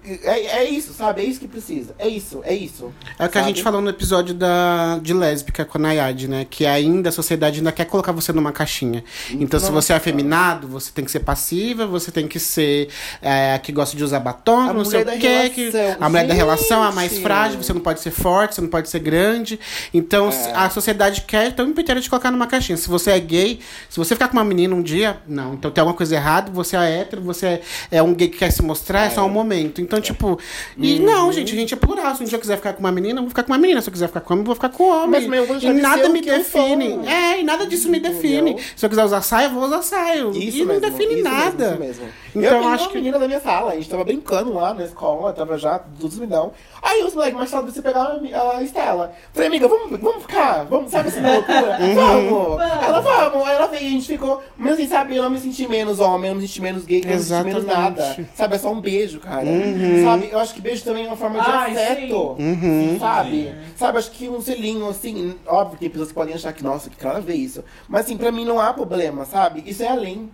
E- 0.05 0.09
e- 0.13 0.21
É, 0.23 0.47
é 0.59 0.65
isso, 0.71 0.93
sabe? 0.93 1.23
É 1.23 1.25
isso 1.25 1.41
que 1.41 1.49
precisa. 1.49 1.93
É 1.99 2.07
isso, 2.07 2.41
é 2.45 2.55
isso. 2.55 2.93
É 3.19 3.27
o 3.27 3.29
que 3.29 3.37
a 3.37 3.43
gente 3.43 3.65
falou 3.65 3.81
no 3.81 3.91
episódio 3.91 4.33
da, 4.33 5.01
de 5.03 5.13
lésbica 5.29 5.65
com 5.65 5.79
a 5.79 5.81
Nayade, 5.81 6.29
né? 6.29 6.47
Que 6.49 6.65
ainda 6.67 7.09
a 7.11 7.13
sociedade 7.13 7.59
ainda 7.59 7.73
quer 7.73 7.85
colocar 7.85 8.13
você 8.13 8.33
numa 8.33 8.53
caixinha. 8.53 9.05
Então, 9.31 9.59
se 9.61 9.67
Nossa. 9.71 9.73
você 9.73 9.93
é 9.93 9.97
afeminado, 9.97 10.67
você 10.69 10.91
tem 10.93 11.05
que 11.05 11.11
ser 11.11 11.21
passiva, 11.21 11.87
você 11.87 12.11
tem 12.11 12.27
que 12.27 12.39
ser 12.39 12.89
é, 13.23 13.55
a 13.55 13.59
que 13.59 13.73
gosta 13.73 13.97
de 13.97 14.03
usar 14.05 14.21
batom, 14.21 14.61
A 14.71 14.73
não 14.73 14.85
sei 14.85 15.03
o 15.03 15.07
quê. 15.19 15.51
que- 15.55 15.73
a 16.01 16.09
mulher 16.09 16.27
da 16.27 16.35
relação, 16.35 16.83
a 16.83 16.93
mais 16.93 17.13
Gente. 17.13 17.23
frágil, 17.23 17.63
você 17.63 17.73
não 17.73 17.81
pode 17.81 18.01
ser 18.01 18.11
forte, 18.11 18.55
você 18.55 18.61
não 18.61 18.69
pode 18.69 18.89
ser 18.89 18.99
grande. 19.01 19.59
Então, 19.93 20.31
se- 20.33 20.49
a 20.51 20.69
sociedade 20.71 21.23
quer 21.23 21.53
tão 21.55 21.67
inteira 21.69 22.01
te 22.01 22.09
colocar 22.11 22.31
numa 22.31 22.47
caixinha. 22.47 22.77
Se 22.77 22.89
você 22.89 23.11
é 23.13 23.19
gay, 23.21 23.61
se 23.89 23.97
você 23.99 24.15
ficar 24.15 24.29
com 24.29 24.35
uma 24.37 24.45
menina 24.45 24.75
um 24.75 24.83
dia, 24.83 25.19
não. 25.27 25.55
Então 25.55 25.71
tem 25.71 25.81
alguma 25.83 25.97
coisa 25.97 26.15
errada, 26.15 26.51
você 26.51 26.77
é 26.77 27.01
hétero, 27.01 27.23
você 27.23 27.47
é, 27.47 27.61
é 27.93 28.03
um 28.03 28.15
gay 28.15 28.29
que 28.29 28.39
quer 28.39 28.51
se 28.51 28.63
mostrar, 28.63 29.05
é, 29.07 29.11
só 29.11 29.25
um 29.25 29.29
momento. 29.29 29.81
Então, 29.81 30.01
tipo. 30.01 30.39
E 30.77 30.99
não, 31.01 31.33
gente, 31.33 31.53
a 31.53 31.57
gente 31.57 31.75
é 31.75 31.77
plural. 31.77 32.15
Se 32.15 32.23
um 32.23 32.27
dia 32.27 32.37
eu 32.37 32.41
quiser 32.41 32.57
ficar 32.57 32.73
com 32.73 32.81
uma 32.81 32.93
menina, 32.93 33.19
eu 33.19 33.23
vou 33.23 33.29
ficar 33.31 33.43
com 33.43 33.53
uma 33.53 33.59
menina. 33.59 33.81
Se 33.81 33.89
eu 33.89 33.93
quiser 33.93 34.07
ficar 34.09 34.21
com 34.21 34.33
homem, 34.35 34.43
eu 34.43 34.47
vou 34.47 34.55
ficar 34.55 34.69
com 34.69 34.85
homem. 34.91 35.18
E 35.27 35.73
nada 35.73 36.03
ser 36.05 36.09
o 36.09 36.13
me 36.13 36.21
define. 36.21 36.91
sou. 36.95 37.05
É, 37.05 37.41
e 37.41 37.43
nada 37.45 37.67
disso 37.67 37.89
me 37.89 38.01
define. 38.01 38.51
Entendeu? 38.53 38.65
Se 38.77 38.85
eu 38.87 38.91
quiser 38.91 39.05
usar 39.05 39.21
saia, 39.23 39.47
eu 39.47 39.51
vou 39.51 39.65
usar 39.65 39.83
saia. 39.83 40.29
Isso 40.31 40.59
e 40.59 40.61
não 40.65 40.67
mesmo, 40.75 40.81
define 40.81 41.15
isso 41.15 41.25
nada. 41.25 41.71
Mesmo, 41.73 41.85
isso 41.85 42.01
mesmo. 42.03 42.09
Então, 42.35 42.63
eu 42.63 42.69
acho 42.69 42.85
uma 42.85 42.91
que- 42.93 42.99
menina 42.99 43.19
da 43.19 43.27
minha 43.27 43.41
sala, 43.41 43.73
a 43.73 43.75
gente 43.75 43.89
tava 43.89 44.05
brincando 44.05 44.53
lá 44.55 44.73
na 44.75 44.85
escola, 44.85 45.33
tava 45.33 45.59
já 45.59 45.79
tudo 45.79 46.13
subidão. 46.13 46.53
Aí 46.83 47.03
os 47.03 47.15
moleques 47.15 47.37
mais 47.37 47.51
tarde 47.51 47.73
você 47.73 47.83
pegar 47.83 48.03
a, 48.35 48.57
a 48.59 48.63
Estela. 48.63 49.13
Falei, 49.33 49.49
amiga, 49.49 49.67
vamos, 49.67 49.99
vamos 49.99 50.23
ficar, 50.23 50.65
vamos, 50.65 50.91
sabe 50.91 51.09
essa 51.09 51.21
loucura? 51.21 51.79
Uhum. 51.81 51.95
Vamos! 51.95 52.61
Ela, 52.85 53.01
vamos! 53.01 53.49
Aí 53.49 53.55
ela 53.57 53.67
veio 53.67 53.83
e 53.83 53.87
a 53.87 53.91
gente 53.91 54.07
ficou. 54.07 54.43
Mas 54.57 54.75
assim, 54.75 54.87
sabe, 54.89 55.17
eu 55.17 55.23
não 55.23 55.31
me 55.31 55.39
senti 55.41 55.67
menos 55.67 55.99
homem, 56.01 56.29
eu 56.29 56.35
não 56.35 56.41
me 56.41 56.47
senti 56.47 56.61
menos 56.63 56.85
gay, 56.85 57.01
eu 57.01 57.09
não 57.11 57.17
me 57.17 57.23
senti 57.23 57.45
menos 57.45 57.65
nada. 57.65 58.27
Sabe, 58.35 58.55
é 58.55 58.59
só 58.59 58.71
um 58.73 58.81
beijo, 58.81 59.19
cara. 59.21 59.45
Uhum. 59.47 60.05
Sabe, 60.05 60.29
eu 60.31 60.39
acho 60.39 60.55
que 60.55 60.61
beijo 60.61 60.85
também 60.85 61.05
é 61.05 61.09
uma 61.09 61.17
forma 61.17 61.41
de 61.41 61.51
Ai, 61.51 61.73
afeto. 61.73 62.37
Uhum. 62.39 62.97
Sabe? 63.01 63.55
Sabe, 63.77 63.99
acho 63.99 64.11
que 64.13 64.29
um 64.29 64.41
selinho, 64.41 64.89
assim, 64.89 65.08
óbvio 65.47 65.75
que 65.75 65.81
tem 65.81 65.91
pessoas 65.91 66.09
que 66.09 66.15
podem 66.15 66.35
achar 66.35 66.53
que, 66.53 66.63
nossa, 66.63 66.91
que 66.91 66.97
cara 66.97 67.21
vê 67.21 67.35
isso. 67.35 67.65
Mas 67.89 68.07
assim, 68.07 68.17
pra 68.17 68.33
mim 68.33 68.45
não 68.45 68.61
há 68.61 68.73
problema, 68.73 69.25
sabe? 69.25 69.63
Isso 69.67 69.83
é 69.83 69.89
além. 69.89 70.31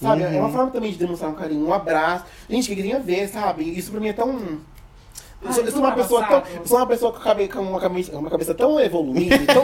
Sabe? 0.00 0.22
É 0.22 0.40
uma 0.40 0.50
forma 0.50 0.70
também 0.70 0.90
de 0.90 0.98
demonstrar 0.98 1.30
um 1.30 1.34
carinho, 1.34 1.66
um 1.66 1.72
abraço. 1.72 2.24
Gente, 2.50 2.68
que 2.68 2.74
queria 2.74 2.98
ver, 2.98 3.28
sabe? 3.28 3.62
Isso 3.62 3.90
pra 3.90 4.00
mim 4.00 4.08
é 4.08 4.12
tão. 4.12 4.58
Eu 5.44 5.52
sou, 5.52 5.64
eu 5.64 5.72
sou 5.72 5.80
uma 5.80 5.92
pessoa 5.92 6.22
tão, 6.24 6.42
eu 6.60 6.66
sou 6.66 6.76
uma 6.78 6.86
pessoa 6.86 7.12
com, 7.12 7.18
cabe- 7.20 7.48
com 7.48 7.60
uma, 7.60 7.80
cabeça, 7.80 8.16
uma 8.16 8.30
cabeça 8.30 8.54
tão 8.54 8.78
evoluída, 8.78 9.38
tão, 9.38 9.62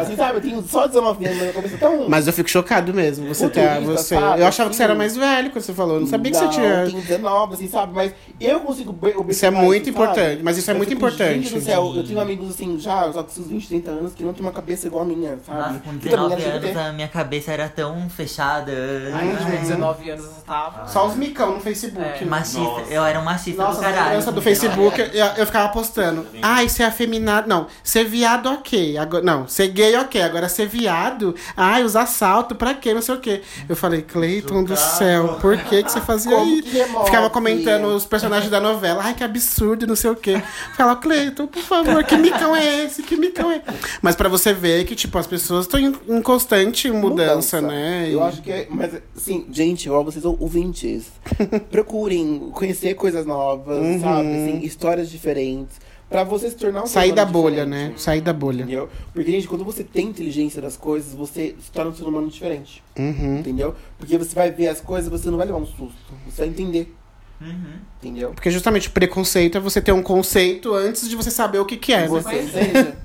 assim, 0.00 0.16
sabe? 0.16 0.36
Eu 0.36 0.40
tenho 0.40 0.62
só 0.62 0.86
19 0.86 1.26
anos, 1.26 1.36
mas 1.38 1.46
uma 1.48 1.52
cabeça 1.54 1.76
tão. 1.78 2.08
Mas 2.08 2.26
eu 2.26 2.32
fico 2.32 2.48
chocado 2.48 2.94
mesmo. 2.94 3.28
Você 3.28 3.48
tá. 3.48 3.78
Você... 3.80 4.14
sabe? 4.16 4.40
Eu 4.40 4.46
achava 4.46 4.70
que 4.70 4.76
você 4.76 4.82
era 4.82 4.92
Assim. 4.94 4.98
mais 4.98 5.16
velho 5.16 5.50
quando 5.50 5.64
você 5.64 5.74
falou. 5.74 5.94
Eu 5.96 6.00
não 6.00 6.06
sabia 6.06 6.32
que 6.32 6.38
não, 6.38 6.46
você 6.50 6.58
tinha. 6.58 6.86
tenho 6.86 7.02
19, 7.02 7.54
assim, 7.54 7.68
sabe? 7.68 7.92
Mas 7.94 8.12
eu 8.40 8.60
consigo 8.60 8.96
Isso 9.28 9.44
é 9.44 9.50
muito 9.50 9.84
sabe? 9.84 9.90
importante, 9.90 10.42
mas 10.42 10.56
isso 10.58 10.70
é 10.70 10.72
Eu 10.74 10.76
muito 10.78 10.88
fico, 10.90 10.98
importante. 11.06 11.34
Gente 11.42 11.54
do 11.54 11.60
céu, 11.60 11.92
eu 11.94 12.04
tenho 12.06 12.20
amigos 12.20 12.50
assim, 12.50 12.78
já, 12.78 13.12
só 13.12 13.22
com 13.22 13.28
seus 13.30 13.46
20, 13.48 13.68
30 13.68 13.90
anos, 13.90 14.14
que 14.14 14.22
não 14.24 14.32
tem 14.32 14.42
uma 14.42 14.52
cabeça 14.52 14.86
igual 14.86 15.02
a 15.02 15.06
minha, 15.06 15.38
sabe? 15.46 15.58
Nossa, 15.58 15.80
com 15.80 15.98
Que 15.98 16.08
também 16.08 16.28
19 16.28 16.42
LGBT. 16.42 16.66
anos 16.70 16.88
a 16.88 16.92
minha 16.92 17.08
cabeça 17.08 17.52
era 17.52 17.68
tão 17.68 18.08
fechada. 18.08 18.72
Ai, 19.12 19.36
Ai, 19.38 19.44
com 19.44 19.60
19 19.62 20.10
anos 20.10 20.24
eu 20.24 20.30
tava. 20.46 20.86
Só 20.88 21.06
os 21.06 21.16
micão 21.16 21.54
no 21.54 21.60
Facebook. 21.60 22.00
É. 22.02 22.20
né? 22.20 22.26
Machista, 22.26 22.60
Nossa. 22.60 22.92
eu 22.92 23.04
era 23.04 23.20
um 23.20 23.24
machista 23.24 23.62
Nossa, 23.62 23.78
do 23.78 23.82
caralho. 23.82 24.18
do 24.20 24.24
com 24.24 24.40
19 24.40 24.40
Facebook. 24.42 25.17
Eu, 25.18 25.26
eu 25.38 25.46
ficava 25.46 25.68
postando. 25.70 26.26
Ai, 26.42 26.68
ser 26.68 26.84
afeminado. 26.84 27.48
Não, 27.48 27.66
ser 27.82 28.04
viado, 28.04 28.46
ok. 28.48 28.96
Agora, 28.98 29.22
não, 29.24 29.46
ser 29.48 29.68
gay, 29.68 29.96
ok. 29.96 30.20
Agora, 30.22 30.48
ser 30.48 30.66
viado. 30.66 31.34
Ai, 31.56 31.82
usar 31.84 32.06
salto, 32.06 32.54
pra 32.54 32.74
quê? 32.74 32.94
Não 32.94 33.02
sei 33.02 33.14
o 33.14 33.20
quê. 33.20 33.42
Eu 33.68 33.76
falei, 33.76 34.02
Cleiton 34.02 34.64
do 34.64 34.76
céu, 34.76 35.38
por 35.40 35.56
que, 35.58 35.82
que 35.82 35.90
você 35.92 36.00
fazia 36.00 36.34
Como 36.36 36.50
isso? 36.54 36.68
remove? 36.72 37.04
Ficava 37.06 37.30
comentando 37.30 37.86
os 37.86 38.04
personagens 38.06 38.50
da 38.50 38.60
novela. 38.60 39.02
Ai, 39.04 39.14
que 39.14 39.24
absurdo, 39.24 39.86
não 39.86 39.96
sei 39.96 40.10
o 40.10 40.16
quê. 40.16 40.40
Falava, 40.76 41.00
Cleiton, 41.00 41.46
por 41.46 41.62
favor, 41.62 42.02
que 42.04 42.16
micão 42.16 42.54
é 42.56 42.84
esse? 42.84 43.02
Que 43.02 43.16
micão 43.16 43.50
é? 43.50 43.62
Mas 44.02 44.14
pra 44.16 44.28
você 44.28 44.52
ver 44.52 44.84
que, 44.84 44.94
tipo, 44.94 45.16
as 45.18 45.26
pessoas 45.26 45.66
estão 45.66 45.78
em, 45.80 45.94
em 46.08 46.22
constante 46.22 46.90
mudança, 46.90 47.60
né? 47.60 48.08
Eu 48.10 48.20
E- 48.20 48.22
acho 48.22 48.42
que 48.42 48.50
é. 48.52 48.66
Mas, 48.70 48.92
assim, 49.16 49.46
gente, 49.50 49.88
ó, 49.90 50.02
vocês 50.02 50.24
ouvintes, 50.24 51.06
procurem 51.70 52.50
conhecer 52.52 52.94
coisas 52.94 53.24
novas, 53.26 53.78
Uhum. 53.78 54.00
sabe? 54.00 54.28
Assim, 54.28 54.60
histórias 54.62 55.07
diferentes. 55.10 55.80
Pra 56.08 56.24
você 56.24 56.48
se 56.48 56.56
tornar 56.56 56.84
um 56.84 56.86
ser 56.86 56.94
Sair 56.94 57.12
da 57.12 57.24
bolha, 57.24 57.66
né? 57.66 57.92
Sair 57.96 58.22
da 58.22 58.32
bolha. 58.32 58.62
Entendeu? 58.62 58.88
Porque, 59.12 59.30
gente, 59.30 59.46
quando 59.46 59.62
você 59.62 59.84
tem 59.84 60.06
inteligência 60.06 60.62
das 60.62 60.74
coisas, 60.74 61.12
você 61.14 61.54
se 61.60 61.70
torna 61.70 61.90
um 61.90 61.94
ser 61.94 62.04
humano 62.04 62.28
diferente. 62.28 62.82
Uhum. 62.98 63.40
Entendeu? 63.40 63.74
Porque 63.98 64.16
você 64.16 64.34
vai 64.34 64.50
ver 64.50 64.68
as 64.68 64.80
coisas, 64.80 65.10
você 65.10 65.30
não 65.30 65.36
vai 65.36 65.46
levar 65.46 65.58
um 65.58 65.66
susto. 65.66 66.14
Você 66.26 66.42
vai 66.42 66.48
entender. 66.48 66.94
Uhum. 67.40 67.74
Entendeu? 68.02 68.30
Porque 68.30 68.50
justamente 68.50 68.88
o 68.88 68.90
preconceito 68.90 69.58
é 69.58 69.60
você 69.60 69.82
ter 69.82 69.92
um 69.92 70.02
conceito 70.02 70.72
antes 70.72 71.08
de 71.08 71.14
você 71.14 71.30
saber 71.30 71.58
o 71.58 71.66
que, 71.66 71.76
que 71.76 71.92
é. 71.92 72.00
né? 72.00 72.08
Você 72.08 72.48
seja. 72.48 72.96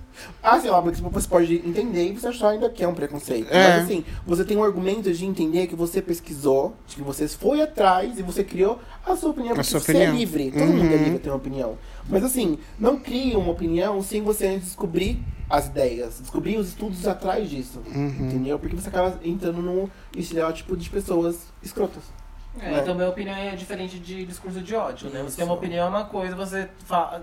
Assim, 0.42 0.70
óbvio 0.70 0.94
que 0.94 1.02
você 1.02 1.28
pode 1.28 1.56
entender 1.56 2.10
e 2.10 2.14
você 2.14 2.28
achar 2.28 2.50
ainda 2.50 2.70
que 2.70 2.84
é 2.84 2.88
um 2.88 2.94
preconceito. 2.94 3.48
É. 3.52 3.76
Mas 3.78 3.84
assim, 3.86 4.04
você 4.26 4.44
tem 4.46 4.56
um 4.58 4.64
argumento 4.64 5.12
de 5.12 5.26
entender 5.26 5.68
que 5.68 5.76
você 5.76 6.02
pesquisou, 6.02 6.76
de 6.88 6.96
que 6.96 7.02
você 7.02 7.28
foi 7.28 7.62
atrás 7.62 8.18
e 8.20 8.22
você 8.24 8.44
criou 8.44 8.80
a 9.06 9.16
sua 9.16 9.32
opinião, 9.32 9.56
porque 9.56 9.70
sua 9.70 9.80
você 9.80 9.92
opinião. 9.92 10.14
é 10.14 10.16
livre. 10.18 10.52
Todo 10.52 10.68
mundo 10.68 10.86
é 10.92 10.96
Uhum. 10.96 11.04
livre 11.04 11.16
a 11.16 11.20
ter 11.20 11.30
uma 11.30 11.38
opinião. 11.38 11.78
Mas 12.10 12.24
assim, 12.24 12.58
não 12.80 12.98
crie 13.00 13.36
uma 13.36 13.52
opinião 13.52 14.02
sem 14.02 14.22
você 14.22 14.48
antes 14.48 14.66
descobrir 14.68 15.20
as 15.50 15.68
ideias, 15.68 16.20
descobrir 16.20 16.58
os 16.58 16.70
estudos 16.70 17.08
atrás 17.08 17.50
disso. 17.50 17.82
Uhum. 17.94 18.08
Entendeu? 18.28 18.58
Porque 18.60 18.76
você 18.76 18.90
acaba 18.90 19.20
entrando 19.24 19.62
num 19.62 19.88
estereótipo 20.16 20.76
de 20.76 20.90
pessoas 20.90 21.38
escrotas. 21.62 22.04
É, 22.60 22.80
então 22.80 22.94
minha 22.94 23.10
opinião 23.10 23.36
é 23.36 23.56
diferente 23.56 23.98
de 23.98 24.26
discurso 24.26 24.62
de 24.62 24.76
ódio, 24.76 25.10
né? 25.10 25.24
Você 25.24 25.38
tem 25.38 25.46
uma 25.46 25.56
opinião 25.56 25.88
é 25.88 25.90
uma 25.90 26.06
coisa, 26.06 26.36
você 26.36 26.70
fa- 26.86 27.20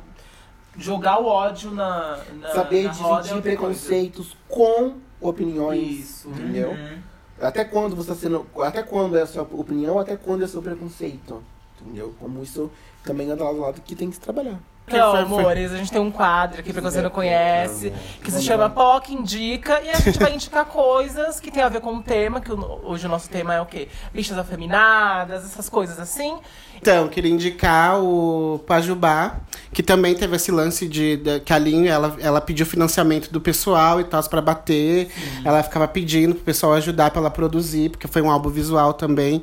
jogar 0.77 1.19
o 1.21 1.27
ódio 1.27 1.71
na, 1.73 2.19
na 2.41 2.49
Saber 2.51 2.85
na 2.85 2.91
é 2.91 2.93
dividir 2.93 3.07
outra 3.13 3.43
preconceitos 3.43 4.37
com 4.49 4.95
opiniões. 5.21 5.99
Isso. 6.01 6.29
Entendeu? 6.29 6.71
Uhum. 6.71 6.99
Até 7.41 7.65
quando 7.65 7.97
você 7.97 8.13
está 8.13 8.23
sendo. 8.23 8.47
Até 8.63 8.83
quando 8.83 9.17
é 9.17 9.23
a 9.23 9.27
sua 9.27 9.43
opinião, 9.43 9.99
até 9.99 10.17
quando 10.17 10.45
é 10.45 10.47
seu 10.47 10.63
preconceito. 10.63 11.43
Entendeu? 11.81 12.15
Como 12.21 12.43
isso 12.43 12.71
também 13.05 13.31
anda 13.31 13.43
lado 13.45 13.57
a 13.63 13.67
lado 13.67 13.81
que 13.81 13.95
tem 13.97 14.09
que 14.11 14.17
se 14.17 14.21
trabalhar. 14.21 14.59
Então, 14.87 15.13
foi- 15.13 15.25
foi- 15.27 15.39
amores, 15.41 15.73
a 15.73 15.77
gente 15.77 15.93
tem 15.93 16.01
um 16.01 16.11
quadro 16.11 16.59
aqui 16.61 16.73
pra 16.73 16.83
quem 16.83 16.91
você 16.91 17.01
não 17.01 17.11
conhece, 17.11 17.93
que 18.25 18.31
se 18.31 18.43
chama 18.43 18.69
POC 18.69 19.13
Indica, 19.15 19.81
e 19.83 19.89
a 19.89 19.95
gente 19.95 20.19
vai 20.19 20.35
indicar 20.35 20.65
coisas 20.67 21.39
que 21.39 21.49
tem 21.51 21.63
a 21.63 21.69
ver 21.69 21.81
com 21.81 21.95
o 21.95 22.03
tema, 22.03 22.41
que 22.41 22.51
o- 22.53 22.81
hoje 22.85 23.07
o 23.07 23.09
nosso 23.09 23.31
tema 23.31 23.55
é 23.55 23.61
o 23.61 23.67
quê? 23.67 23.89
Bichas 24.13 24.37
afeminadas, 24.37 25.45
essas 25.45 25.69
coisas 25.69 26.01
assim. 26.01 26.37
Então, 26.81 27.09
queria 27.09 27.31
indicar 27.31 28.01
o 28.03 28.59
Pajubá, 28.67 29.37
que 29.73 29.83
também 29.83 30.15
teve 30.15 30.35
esse 30.37 30.51
lance 30.51 30.89
de, 30.89 31.17
de- 31.19 31.41
que 31.41 31.53
a 31.53 31.59
Linha, 31.59 31.93
ela, 31.93 32.17
ela 32.21 32.41
pediu 32.41 32.65
financiamento 32.65 33.31
do 33.31 33.41
pessoal 33.41 34.01
e 34.01 34.05
tal, 34.05 34.23
pra 34.29 34.41
bater. 34.41 35.11
Ela 35.45 35.63
ficava 35.63 35.87
pedindo 35.87 36.35
pro 36.35 36.45
pessoal 36.45 36.73
ajudar 36.75 37.11
pra 37.11 37.21
ela 37.21 37.31
produzir, 37.31 37.91
porque 37.91 38.09
foi 38.09 38.23
um 38.23 38.31
álbum 38.31 38.49
visual 38.49 38.95
também. 38.95 39.43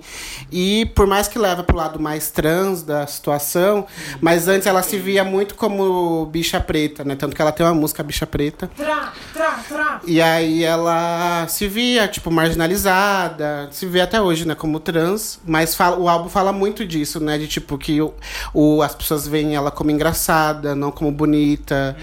E 0.51 0.85
por 0.95 1.05
mais 1.05 1.27
que 1.27 1.37
leva 1.37 1.63
pro 1.63 1.77
lado 1.77 1.99
mais 1.99 2.31
trans 2.31 2.81
da 2.81 3.05
situação, 3.05 3.85
mas 4.19 4.47
antes 4.47 4.65
ela 4.67 4.81
se 4.81 4.97
via 4.97 5.23
muito 5.23 5.53
como 5.55 6.25
bicha 6.25 6.59
preta, 6.59 7.03
né? 7.03 7.15
Tanto 7.15 7.35
que 7.35 7.41
ela 7.41 7.51
tem 7.51 7.65
uma 7.65 7.73
música 7.75 8.01
Bicha 8.03 8.25
Preta. 8.25 8.69
Trá, 8.75 9.13
trá, 9.33 9.59
trá. 9.67 10.01
E 10.05 10.21
aí 10.21 10.63
ela 10.63 11.45
se 11.47 11.67
via, 11.67 12.07
tipo, 12.07 12.31
marginalizada, 12.31 13.67
se 13.71 13.85
vê 13.85 14.01
até 14.01 14.21
hoje, 14.21 14.45
né, 14.47 14.55
como 14.55 14.79
trans, 14.79 15.39
mas 15.45 15.75
fala, 15.75 15.97
o 15.97 16.07
álbum 16.09 16.29
fala 16.29 16.51
muito 16.51 16.85
disso, 16.85 17.19
né, 17.19 17.26
de 17.35 17.47
tipo 17.47 17.75
que 17.79 17.99
o, 17.99 18.13
o, 18.53 18.83
as 18.83 18.93
pessoas 18.93 19.27
veem 19.27 19.55
ela 19.55 19.71
como 19.71 19.89
engraçada, 19.89 20.75
não 20.75 20.91
como 20.91 21.11
bonita, 21.11 21.97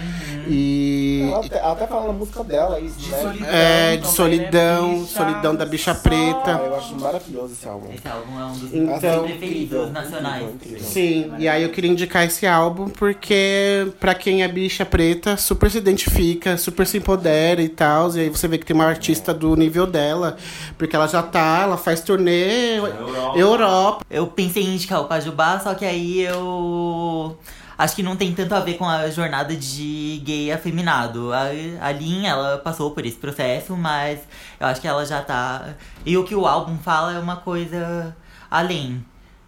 e... 0.49 1.29
Ela 1.31 1.47
até, 1.47 1.59
ela 1.59 1.73
até 1.73 1.87
fala 1.87 2.07
na 2.09 2.13
música 2.13 2.43
dela 2.43 2.81
isso, 2.81 2.99
De 2.99 3.11
né? 3.11 3.19
solidão. 3.23 3.49
É, 3.49 3.91
de 3.93 4.03
também, 4.03 4.15
solidão, 4.17 4.89
né? 4.89 4.99
Bicha, 4.99 5.07
solidão 5.19 5.55
da 5.55 5.65
bicha 5.67 5.95
só- 5.95 6.01
preta. 6.01 6.57
Ah, 6.57 6.67
eu 6.67 6.77
acho 6.77 6.95
maravilhoso 7.01 7.53
esse 7.53 7.69
álbum. 7.69 7.93
Esse 7.95 8.09
álbum 8.09 8.41
é 8.41 8.45
um 8.45 8.53
dos 8.53 8.75
Então- 8.75 9.23
meus 9.27 9.39
preferidos 9.39 9.93
nacionais. 9.93 10.43
incrível, 10.43 10.55
incrível. 10.79 10.81
Sim, 10.85 11.33
e 11.39 11.49
aí 11.49 11.63
eu 11.63 11.69
queria 11.71 11.91
indicar 11.91 12.25
esse 12.25 12.47
álbum 12.47 12.89
porque 12.89 13.87
pra 14.01 14.15
quem 14.15 14.43
é 14.43 14.49
bicha 14.49 14.85
preta, 14.85 15.37
super 15.37 15.71
se 15.71 15.79
identifica, 15.79 16.57
super 16.57 16.87
se 16.87 16.99
empodera 16.99 17.63
e 17.63 17.69
tal. 17.69 18.15
E 18.17 18.21
aí 18.21 18.29
você 18.29 18.49
vê 18.49 18.59
que 18.59 18.67
tem 18.67 18.75
uma 18.75 18.87
artista 18.87 19.33
do 19.33 19.55
nível 19.57 19.87
dela, 19.87 20.37
porque 20.77 20.95
ela 20.97 21.07
já 21.07 21.23
tá, 21.23 21.61
ela 21.63 21.77
faz 21.77 22.01
turnê 22.01 22.77
Europa. 22.79 23.39
Europa. 23.39 24.05
Eu 24.11 24.27
pensei 24.27 24.63
em 24.65 24.75
indicar 24.75 25.01
o 25.01 25.05
Pajubá, 25.15 25.61
só 25.61 25.75
que 25.75 25.85
aí 25.85 26.23
eu. 26.23 27.39
Acho 27.79 27.95
que 27.95 28.03
não 28.03 28.17
tem 28.17 28.35
tanto 28.35 28.53
a 28.53 28.61
ver 28.61 28.75
com 28.75 28.89
a 28.89 29.09
jornada 29.11 29.55
de 29.55 30.21
gay 30.25 30.51
afeminado. 30.51 31.33
A, 31.33 31.45
a 31.81 31.93
Lin, 31.93 32.27
ela 32.27 32.59
passou 32.59 32.91
por 32.91 33.07
esse 33.07 33.17
processo, 33.17 33.77
mas 33.77 34.21
eu 34.59 34.67
acho 34.67 34.81
que 34.81 34.89
ela 34.89 35.07
já 35.07 35.23
tá. 35.23 35.75
E 36.05 36.17
o 36.17 36.25
que 36.25 36.35
o 36.35 36.47
álbum 36.47 36.77
fala 36.79 37.15
é 37.15 37.19
uma 37.19 37.37
coisa 37.37 38.17
além 38.51 39.05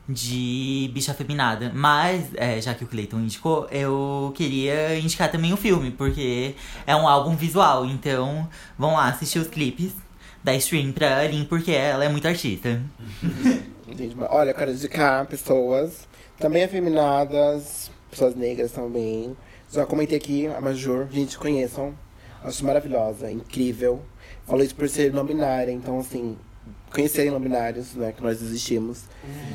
de 0.08 0.88
bicha 0.94 1.10
afeminada. 1.10 1.72
Mas, 1.74 2.28
é, 2.36 2.60
já 2.60 2.74
que 2.74 2.84
o 2.84 2.86
Clayton 2.86 3.18
indicou, 3.18 3.66
eu 3.70 4.32
queria 4.36 4.98
indicar 4.98 5.30
também 5.30 5.52
o 5.52 5.56
filme, 5.56 5.90
porque 5.90 6.54
é 6.86 6.94
um 6.94 7.08
álbum 7.08 7.34
visual. 7.34 7.84
Então, 7.86 8.48
vão 8.78 8.94
lá 8.94 9.08
assistir 9.08 9.40
os 9.40 9.48
clipes 9.48 9.92
da 10.46 10.54
stream 10.54 10.92
pra 10.92 11.24
Lin, 11.24 11.44
porque 11.44 11.72
ela 11.72 12.04
é 12.04 12.08
muito 12.08 12.28
artista. 12.28 12.80
Olha, 14.30 14.50
eu 14.50 14.54
quero 14.54 14.70
indicar 14.70 15.26
pessoas 15.26 16.06
também 16.38 16.62
afeminadas, 16.62 17.90
pessoas 18.08 18.36
negras 18.36 18.70
também. 18.70 19.36
Já 19.72 19.84
comentei 19.84 20.16
aqui, 20.16 20.46
a 20.46 20.60
Major, 20.60 21.08
gente, 21.10 21.36
conheçam. 21.36 21.92
Acho 22.44 22.64
maravilhosa, 22.64 23.28
incrível. 23.28 24.00
Falou 24.46 24.62
isso 24.62 24.76
por 24.76 24.88
ser 24.88 25.12
não 25.12 25.26
binária, 25.26 25.72
então 25.72 25.98
assim, 25.98 26.38
conhecerem 26.96 27.30
não 27.30 27.38
binários, 27.38 27.94
né, 27.94 28.10
que 28.16 28.22
nós 28.22 28.40
existimos. 28.40 29.00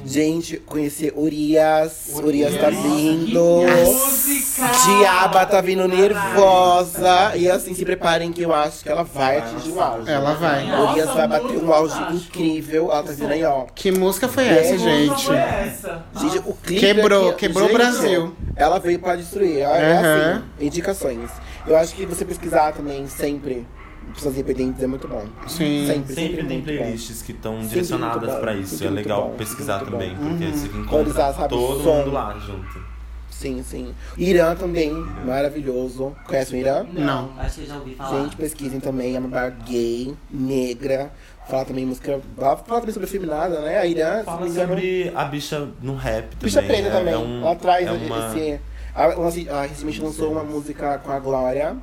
Gente, 0.06 0.58
conhecer 0.58 1.12
Urias, 1.16 2.12
Urias 2.16 2.56
tá 2.56 2.70
vindo. 2.70 3.40
Música! 3.86 4.68
Diaba 4.86 5.46
tá 5.48 5.60
vindo 5.60 5.88
nervosa. 5.88 7.36
E 7.36 7.50
assim, 7.50 7.74
se 7.74 7.84
preparem 7.84 8.32
que 8.32 8.42
eu 8.44 8.54
acho 8.54 8.84
que 8.84 8.90
ela 8.90 9.04
vai 9.04 9.40
atingir 9.40 9.72
o 9.72 9.82
auge. 9.82 10.10
Ela 10.12 10.34
vai. 10.36 10.64
Urias 10.66 11.08
Nossa, 11.08 11.18
vai 11.18 11.28
bater 11.28 11.58
um 11.64 11.74
auge 11.74 11.96
incrível. 12.14 12.92
Ela 12.92 13.04
tá 13.04 13.12
vindo 13.12 13.32
aí, 13.32 13.44
ó. 13.44 13.66
Que 13.74 13.92
música 13.92 14.28
foi 14.28 14.46
essa, 14.48 14.74
Que 14.74 14.78
gente? 14.78 15.08
Não 15.10 15.18
foi 15.18 15.36
essa. 15.38 16.04
Gente, 16.20 16.38
o 16.40 16.54
clipe 16.54 16.80
Quebrou, 16.80 17.30
aqui- 17.30 17.40
quebrou 17.48 17.64
o 17.66 17.68
gente, 17.70 17.78
Brasil. 17.78 18.36
Ela 18.56 18.80
veio 18.80 19.00
pra 19.00 19.16
destruir. 19.16 19.60
É, 19.60 19.66
Aham. 19.66 20.44
assim, 20.58 20.66
indicações. 20.68 21.30
Eu 21.66 21.76
acho 21.78 21.94
que 21.96 22.06
você 22.06 22.24
pesquisar 22.26 22.74
também 22.74 23.08
sempre 23.08 23.66
pessoas 24.14 24.36
independentes 24.36 24.82
é 24.84 24.88
muito 24.88 25.08
bom. 25.08 25.26
Sim. 25.48 25.86
Sempre, 25.88 26.14
Sempre 26.16 26.38
tem 26.38 26.46
muito 26.58 26.60
bom. 26.60 26.78
playlists 26.78 27.22
que 27.22 27.32
estão 27.32 27.54
Sempre 27.56 27.70
direcionadas 27.70 28.36
pra 28.36 28.54
isso. 28.56 28.78
sempre 28.78 28.88
É 28.88 28.90
legal 28.92 29.30
bom, 29.30 29.36
pesquisar 29.38 29.80
também, 29.80 30.16
bom. 30.16 30.30
porque 30.30 30.46
você 30.46 30.68
Valorizar, 30.68 30.80
encontra 30.80 31.34
sabe, 31.34 31.50
todo 31.50 31.84
som. 31.84 31.96
mundo 31.98 32.12
lá 32.12 32.38
junto. 32.40 32.92
Sim, 33.30 33.64
sim. 33.64 33.96
Irã 34.18 34.54
também, 34.56 34.92
maravilhoso. 35.26 36.16
Conhece 36.28 36.54
o 36.54 36.58
Irã? 36.58 36.86
Não. 36.94 37.32
Acho 37.40 37.56
que 37.56 37.62
eu 37.62 37.66
já 37.68 37.76
ouvi 37.78 37.96
falar. 37.96 38.22
Gente, 38.24 38.36
pesquisem 38.36 38.80
também. 38.80 39.16
É 39.16 39.20
uma 39.20 39.30
bar 39.30 39.50
gay, 39.68 40.14
negra. 40.30 41.12
Fala 41.50 41.66
também 41.66 41.84
música. 41.86 42.22
Fala 42.38 42.56
também 42.80 42.94
sobre 42.94 43.08
feminada, 43.08 43.62
né? 43.62 43.80
A 43.80 43.86
Irã, 43.88 44.24
Fala 44.24 44.48
sobre 44.48 45.12
a 45.16 45.26
bicha 45.26 45.68
no 45.82 45.96
rap 45.96 46.26
também. 46.36 46.44
Bicha 46.44 46.62
preta 46.62 46.88
é, 46.88 46.92
também. 46.92 47.14
É 47.14 47.18
um, 47.18 47.42
Ela 47.42 47.56
traz 47.56 47.88
é 47.88 47.92
uma... 47.92 48.28
esse. 48.28 48.60
A, 48.94 49.04
ela- 49.04 49.16
a 49.26 49.62
recentemente 49.64 50.02
lançou 50.02 50.32
uma 50.32 50.44
música 50.44 50.98
com 51.00 51.12
a 51.12 51.20
Glória 51.20 51.76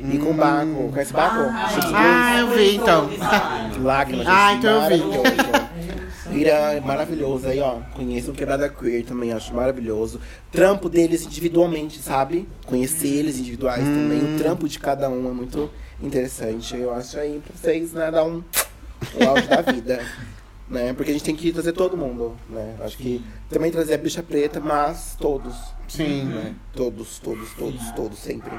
e 0.00 0.18
com 0.18 0.30
o 0.30 0.34
Baco. 0.34 0.88
Conhece 0.90 1.12
o 1.12 1.16
Baco? 1.16 1.42
Chico 1.74 1.92
Ah, 1.94 2.38
eu 2.40 2.48
vi 2.48 2.76
então. 2.76 3.10
Lágrimas. 3.82 4.26
Ah, 4.26 4.50
gente, 4.52 4.58
então 4.60 4.82
eu 4.84 5.22
vi. 6.32 6.40
Irã 6.40 6.80
maravilhoso 6.80 7.46
aí, 7.46 7.60
ó. 7.60 7.76
Conheço 7.94 8.30
o 8.30 8.34
Quebrada 8.34 8.68
Queer 8.68 9.04
também, 9.04 9.32
acho 9.32 9.54
maravilhoso. 9.54 10.18
Trampo 10.50 10.88
deles 10.88 11.24
individualmente, 11.24 11.98
sabe? 12.00 12.48
Conhecer 12.66 13.08
eles 13.08 13.38
individuais 13.38 13.84
também. 13.84 14.34
O 14.34 14.38
trampo 14.38 14.66
de 14.68 14.78
cada 14.78 15.08
um 15.08 15.28
é 15.28 15.32
muito 15.32 15.70
interessante. 16.02 16.76
Eu 16.76 16.92
acho 16.94 17.18
aí 17.18 17.40
pra 17.44 17.54
vocês, 17.56 17.92
né, 17.92 18.10
dar 18.10 18.24
um, 18.24 18.42
um 19.20 19.28
auge 19.28 19.46
da 19.48 19.60
vida. 19.60 20.00
Né? 20.66 20.94
Porque 20.94 21.10
a 21.10 21.12
gente 21.14 21.22
tem 21.24 21.36
que 21.36 21.52
trazer 21.52 21.72
todo 21.74 21.94
mundo, 21.94 22.34
né? 22.48 22.74
Acho 22.82 22.96
que 22.96 23.22
também 23.54 23.70
trazer 23.70 23.94
a 23.94 23.98
bicha 23.98 24.20
preta, 24.20 24.58
mas 24.58 25.16
todos. 25.18 25.54
Sim. 25.86 26.24
Né? 26.24 26.54
Todos, 26.74 27.20
todos, 27.20 27.54
todos, 27.54 27.92
todos, 27.92 28.18
sempre. 28.18 28.50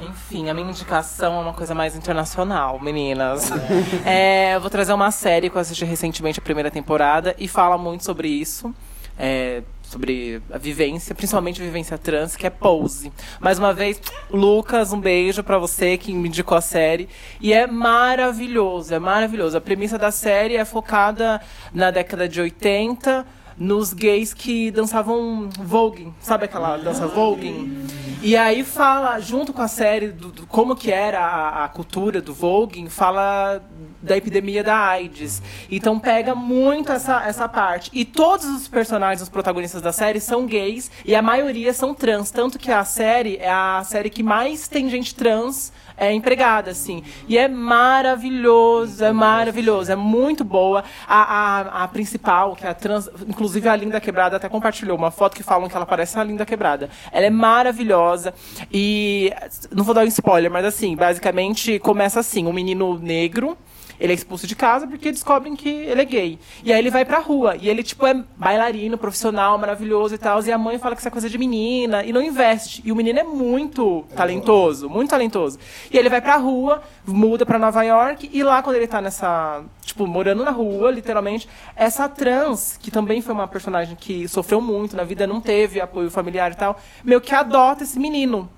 Enfim, 0.00 0.50
a 0.50 0.54
minha 0.54 0.68
indicação 0.68 1.38
é 1.38 1.42
uma 1.42 1.54
coisa 1.54 1.76
mais 1.76 1.94
internacional, 1.94 2.80
meninas. 2.80 3.48
É, 4.04 4.56
eu 4.56 4.60
vou 4.60 4.68
trazer 4.68 4.92
uma 4.92 5.12
série 5.12 5.48
que 5.48 5.56
eu 5.56 5.60
assisti 5.60 5.84
recentemente 5.84 6.40
a 6.40 6.42
primeira 6.42 6.70
temporada 6.72 7.36
e 7.38 7.46
fala 7.46 7.78
muito 7.78 8.04
sobre 8.04 8.28
isso. 8.28 8.74
é, 9.16 9.62
sobre 9.82 10.40
a 10.50 10.56
vivência, 10.56 11.14
principalmente 11.14 11.60
a 11.60 11.64
vivência 11.64 11.98
trans, 11.98 12.36
que 12.36 12.46
é 12.46 12.50
Pose. 12.50 13.12
Mais 13.40 13.58
uma 13.58 13.74
vez, 13.74 14.00
Lucas, 14.30 14.92
um 14.92 15.00
beijo 15.00 15.42
pra 15.42 15.58
você 15.58 15.98
que 15.98 16.12
me 16.14 16.28
indicou 16.28 16.56
a 16.56 16.60
série. 16.60 17.08
E 17.40 17.52
é 17.52 17.66
maravilhoso, 17.66 18.94
é 18.94 18.98
maravilhoso. 19.00 19.56
A 19.56 19.60
premissa 19.60 19.98
da 19.98 20.12
série 20.12 20.56
é 20.56 20.64
focada 20.64 21.40
na 21.74 21.90
década 21.90 22.28
de 22.28 22.40
80, 22.40 23.26
nos 23.60 23.92
gays 23.92 24.32
que 24.32 24.70
dançavam 24.70 25.50
voguing, 25.58 26.14
sabe 26.18 26.46
aquela 26.46 26.78
dança 26.78 27.06
voguing? 27.06 27.86
E 28.22 28.34
aí 28.34 28.64
fala, 28.64 29.20
junto 29.20 29.52
com 29.52 29.60
a 29.60 29.68
série, 29.68 30.08
do, 30.08 30.28
do 30.32 30.46
como 30.46 30.74
que 30.74 30.90
era 30.90 31.20
a, 31.20 31.64
a 31.64 31.68
cultura 31.68 32.22
do 32.22 32.32
voguing, 32.32 32.88
fala 32.88 33.62
da 34.02 34.16
epidemia 34.16 34.62
da 34.62 34.76
AIDS. 34.76 35.42
Então 35.70 35.98
pega 35.98 36.34
muito 36.34 36.92
essa, 36.92 37.22
essa 37.24 37.48
parte. 37.48 37.90
E 37.92 38.04
todos 38.04 38.46
os 38.46 38.68
personagens, 38.68 39.22
os 39.22 39.28
protagonistas 39.28 39.82
da 39.82 39.92
série, 39.92 40.20
são 40.20 40.46
gays 40.46 40.90
e 41.04 41.14
a 41.14 41.22
maioria 41.22 41.72
são 41.72 41.94
trans. 41.94 42.30
Tanto 42.30 42.58
que 42.58 42.70
a 42.70 42.84
série 42.84 43.36
é 43.36 43.50
a 43.50 43.82
série 43.84 44.10
que 44.10 44.22
mais 44.22 44.68
tem 44.68 44.88
gente 44.88 45.14
trans 45.14 45.72
é, 46.00 46.12
empregada, 46.12 46.70
assim. 46.70 47.04
E 47.28 47.36
é 47.36 47.46
maravilhoso, 47.46 49.04
é 49.04 49.12
maravilhoso, 49.12 49.92
é 49.92 49.96
muito 49.96 50.42
boa. 50.42 50.82
A, 51.06 51.22
a, 51.22 51.84
a 51.84 51.88
principal, 51.88 52.56
que 52.56 52.66
é 52.66 52.70
a 52.70 52.74
trans, 52.74 53.08
inclusive 53.28 53.68
a 53.68 53.76
Linda 53.76 54.00
Quebrada 54.00 54.36
até 54.36 54.48
compartilhou 54.48 54.96
uma 54.96 55.10
foto 55.10 55.36
que 55.36 55.42
falam 55.42 55.68
que 55.68 55.76
ela 55.76 55.84
parece 55.84 56.18
a 56.18 56.24
Linda 56.24 56.46
Quebrada. 56.46 56.88
Ela 57.12 57.26
é 57.26 57.30
maravilhosa 57.30 58.32
e 58.72 59.30
não 59.70 59.84
vou 59.84 59.94
dar 59.94 60.04
um 60.04 60.08
spoiler, 60.08 60.50
mas 60.50 60.64
assim, 60.64 60.96
basicamente 60.96 61.78
começa 61.78 62.20
assim, 62.20 62.46
um 62.46 62.52
menino 62.52 62.98
negro 62.98 63.58
ele 64.00 64.12
é 64.12 64.16
expulso 64.16 64.46
de 64.46 64.56
casa 64.56 64.86
porque 64.86 65.12
descobrem 65.12 65.54
que 65.54 65.68
ele 65.68 66.00
é 66.00 66.04
gay. 66.04 66.38
E 66.64 66.72
aí 66.72 66.78
ele 66.78 66.90
vai 66.90 67.04
pra 67.04 67.18
rua. 67.18 67.54
E 67.56 67.68
ele, 67.68 67.82
tipo, 67.82 68.06
é 68.06 68.14
bailarino, 68.36 68.96
profissional, 68.96 69.58
maravilhoso 69.58 70.14
e 70.14 70.18
tal. 70.18 70.42
E 70.42 70.50
a 70.50 70.56
mãe 70.56 70.78
fala 70.78 70.94
que 70.94 71.02
isso 71.02 71.08
é 71.08 71.10
coisa 71.10 71.28
de 71.28 71.36
menina 71.36 72.02
e 72.02 72.12
não 72.12 72.22
investe. 72.22 72.80
E 72.82 72.90
o 72.90 72.96
menino 72.96 73.18
é 73.18 73.22
muito 73.22 74.04
talentoso, 74.16 74.88
muito 74.88 75.10
talentoso. 75.10 75.58
E 75.92 75.98
ele 75.98 76.08
vai 76.08 76.22
pra 76.22 76.36
rua, 76.36 76.82
muda 77.06 77.44
pra 77.44 77.58
Nova 77.58 77.82
York. 77.82 78.30
E 78.32 78.42
lá, 78.42 78.62
quando 78.62 78.76
ele 78.76 78.86
tá 78.86 79.02
nessa. 79.02 79.62
Tipo, 79.82 80.06
morando 80.06 80.44
na 80.44 80.50
rua, 80.50 80.90
literalmente, 80.90 81.48
essa 81.76 82.08
trans, 82.08 82.78
que 82.78 82.90
também 82.90 83.20
foi 83.20 83.34
uma 83.34 83.48
personagem 83.48 83.96
que 83.96 84.26
sofreu 84.28 84.60
muito 84.60 84.96
na 84.96 85.04
vida, 85.04 85.26
não 85.26 85.40
teve 85.40 85.80
apoio 85.80 86.10
familiar 86.10 86.52
e 86.52 86.54
tal, 86.54 86.78
meio 87.04 87.20
que 87.20 87.34
adota 87.34 87.82
esse 87.82 87.98
menino. 87.98 88.48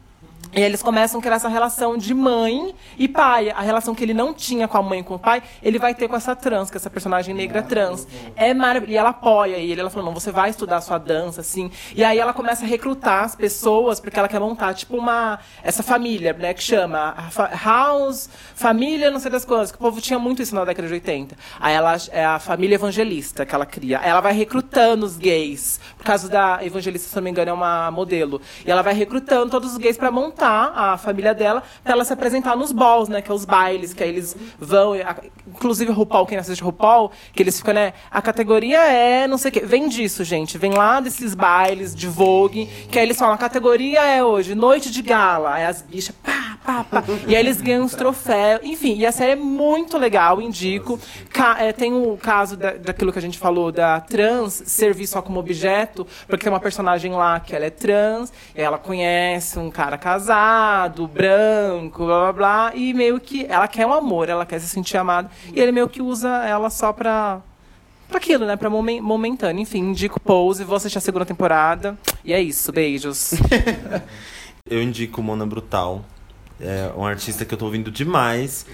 E 0.55 0.61
eles 0.61 0.83
começam 0.83 1.19
a 1.19 1.23
criar 1.23 1.37
essa 1.37 1.49
relação 1.49 1.97
de 1.97 2.12
mãe 2.12 2.74
e 2.99 3.09
pai. 3.09 3.49
A 3.49 3.62
relação 3.62 3.95
que 3.95 4.05
ele 4.05 4.12
não 4.12 4.35
tinha 4.35 4.69
com 4.69 4.77
a 4.77 4.83
mãe 4.83 5.01
e 5.01 5.03
com 5.03 5.15
o 5.15 5.19
pai, 5.19 5.43
ele 5.62 5.79
vai 5.79 5.95
ter 5.95 6.09
com 6.09 6.15
essa 6.15 6.37
trans, 6.37 6.70
com 6.70 6.77
essa 6.77 6.91
personagem 6.91 7.35
negra 7.35 7.62
trans. 7.62 8.07
É 8.37 8.53
maravilhoso. 8.53 8.93
E 8.93 8.97
ela 8.99 9.09
apoia 9.11 9.57
ele. 9.57 9.81
Ela 9.81 9.89
falou, 9.89 10.05
não, 10.05 10.12
você 10.12 10.31
vai 10.31 10.51
estudar 10.51 10.77
a 10.77 10.81
sua 10.83 10.99
dança, 10.99 11.41
assim. 11.41 11.70
E 11.97 12.05
aí 12.05 12.19
ela 12.19 12.35
começa 12.35 12.66
a 12.66 12.69
recrutar 12.69 13.24
as 13.24 13.35
pessoas, 13.35 13.99
porque 13.99 14.19
ela 14.19 14.29
quer 14.29 14.41
montar, 14.41 14.74
tipo, 14.74 14.95
uma... 14.95 15.39
Essa 15.62 15.83
família, 15.83 16.35
né, 16.35 16.53
que 16.53 16.62
chama 16.62 17.15
House, 17.65 18.29
família, 18.55 19.11
não 19.11 19.20
sei 19.20 19.31
das 19.31 19.47
coisas. 19.47 19.73
Que 19.73 19.79
o 19.79 19.81
povo 19.81 20.03
tinha 20.03 20.19
muito 20.19 20.43
isso 20.43 20.55
na 20.55 20.66
década 20.66 20.87
de 20.87 20.93
80. 20.93 21.35
Aí 21.61 21.74
ela 21.74 21.97
é 22.11 22.27
a 22.27 22.39
família 22.39 22.74
evangelista 22.74 23.47
que 23.47 23.55
ela 23.55 23.65
cria. 23.65 23.97
Ela 24.05 24.20
vai 24.20 24.35
recrutando 24.35 25.07
os 25.07 25.16
gays. 25.16 25.81
Por 25.97 26.05
causa 26.05 26.29
da 26.29 26.59
evangelista, 26.62 27.09
se 27.09 27.16
não 27.16 27.23
me 27.23 27.31
engano, 27.31 27.51
é 27.51 27.55
uma 27.55 27.91
modelo. 27.91 28.39
E 28.66 28.70
ela 28.70 28.83
vai 28.83 28.93
recrutando 28.93 29.51
todos 29.51 29.73
os 29.73 29.79
gays 29.79 29.97
para 29.97 30.11
montar 30.11 30.41
a 30.47 30.97
família 30.97 31.35
dela 31.35 31.62
pra 31.82 31.93
ela 31.93 32.05
se 32.05 32.12
apresentar 32.12 32.56
nos 32.56 32.73
balls, 32.73 33.09
né? 33.09 33.23
Que 33.23 33.31
é 33.31 33.35
os 33.35 33.44
bailes, 33.44 33.94
que 33.94 34.02
aí 34.02 34.09
eles 34.09 34.36
vão. 34.59 34.94
Inclusive 35.47 35.93
RuPaul, 35.93 36.27
quem 36.27 36.39
assiste 36.39 36.62
RuPaul, 36.62 37.10
que 37.32 37.43
eles 37.43 37.59
ficam, 37.59 37.74
né? 37.74 37.93
A 38.10 38.20
categoria 38.20 38.81
é 38.81 39.27
não 39.27 39.39
sei 39.39 39.51
o 39.51 39.52
quê. 39.52 39.60
Vem 39.60 39.89
disso, 39.89 40.24
gente. 40.24 40.59
Vem 40.59 40.73
lá 40.73 41.01
desses 41.01 41.35
bailes 41.35 41.94
de 41.94 42.06
Vogue, 42.06 42.66
que 42.90 42.98
aí 42.98 43.05
eles 43.05 43.19
falam, 43.19 43.35
a 43.35 43.39
categoria 43.39 44.02
é 44.05 44.23
hoje, 44.24 44.55
noite 44.55 44.90
de 44.90 45.02
gala. 45.02 45.55
Aí 45.55 45.64
as 45.64 45.82
bichas, 45.82 46.14
pá, 46.23 46.59
pá, 46.64 46.85
pá. 46.85 47.05
E 47.27 47.36
aí 47.36 47.43
eles 47.43 47.60
ganham 47.60 47.85
os 47.85 47.94
troféus. 47.94 48.60
Enfim, 48.64 48.97
e 48.97 49.06
a 49.06 49.12
série 49.12 49.32
é 49.32 49.36
muito 49.36 49.97
legal, 49.98 50.40
indico. 50.40 50.98
Ca 51.31 51.56
é, 51.59 51.73
tem 51.73 51.93
o 51.93 52.16
caso 52.16 52.56
da, 52.56 52.73
daquilo 52.73 53.12
que 53.12 53.19
a 53.19 53.23
gente 53.23 53.39
falou 53.39 53.70
da 53.70 54.01
trans 54.01 54.62
servir 54.66 55.06
só 55.06 55.23
como 55.23 55.39
objeto, 55.39 56.06
porque 56.27 56.44
tem 56.44 56.52
uma 56.52 56.60
personagem 56.60 57.12
lá 57.12 57.39
que 57.40 57.55
ela 57.55 57.66
é 57.66 57.70
trans, 57.70 58.32
ela 58.55 58.78
conhece 58.78 59.59
um 59.59 59.70
cara 59.70 59.97
casado 59.97 60.32
casado, 60.33 61.07
branco, 61.07 62.07
blá 62.07 62.21
blá 62.21 62.33
blá. 62.33 62.73
E 62.75 62.95
meio 62.95 63.21
que 63.21 63.45
ela 63.45 63.69
quer 63.69 63.87
um 63.87 63.93
amor, 63.93 64.29
ela 64.29 64.47
quer 64.47 64.59
se 64.59 64.69
sentir 64.69 64.97
amada. 64.97 65.31
E 65.55 65.61
ele 65.61 65.73
meio 65.73 65.89
que 65.89 66.01
usa 66.01 66.29
ela 66.45 66.71
só 66.71 66.93
pra. 66.93 67.43
Pra 68.09 68.19
aquilo, 68.19 68.47
né? 68.47 68.57
Pra 68.57 68.69
momentâneo. 68.69 69.63
Enfim, 69.63 69.79
indico 69.79 70.21
Pose, 70.21 70.65
vou 70.65 70.77
assistir 70.77 70.99
a 70.99 71.01
segunda 71.01 71.25
temporada. 71.25 71.99
E 72.25 72.33
é 72.33 72.41
isso, 72.41 72.73
beijos. 72.73 73.33
Eu 74.69 74.83
indico 74.83 75.23
Mona 75.23 75.47
Brutal. 75.47 76.05
É 76.61 76.93
um 76.97 77.05
artista 77.05 77.45
que 77.45 77.53
eu 77.53 77.59
tô 77.59 77.65
ouvindo 77.65 77.91
demais. 77.91 78.65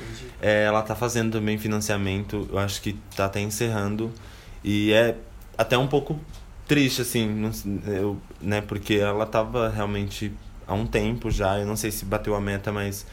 É, 0.43 0.65
ela 0.65 0.83
tá 0.83 0.95
fazendo 0.95 1.33
também 1.33 1.57
financiamento. 1.57 2.47
Eu 2.53 2.59
acho 2.59 2.83
que 2.83 2.93
tá 3.17 3.25
até 3.25 3.41
encerrando. 3.41 4.13
E 4.63 4.93
é 4.93 5.17
até 5.57 5.79
um 5.79 5.87
pouco 5.87 6.21
triste, 6.67 7.01
assim, 7.01 7.51
eu, 7.87 8.19
né? 8.43 8.61
Porque 8.61 8.95
ela 8.95 9.25
tava 9.25 9.71
realmente 9.71 10.31
há 10.69 10.75
um 10.75 10.87
tempo 10.87 11.31
já. 11.31 11.59
Eu 11.59 11.67
não 11.67 11.75
sei 11.75 11.91
se 11.91 12.05
bateu 12.05 12.35
a 12.35 12.41
meta, 12.41 12.71
mas 12.71 13.07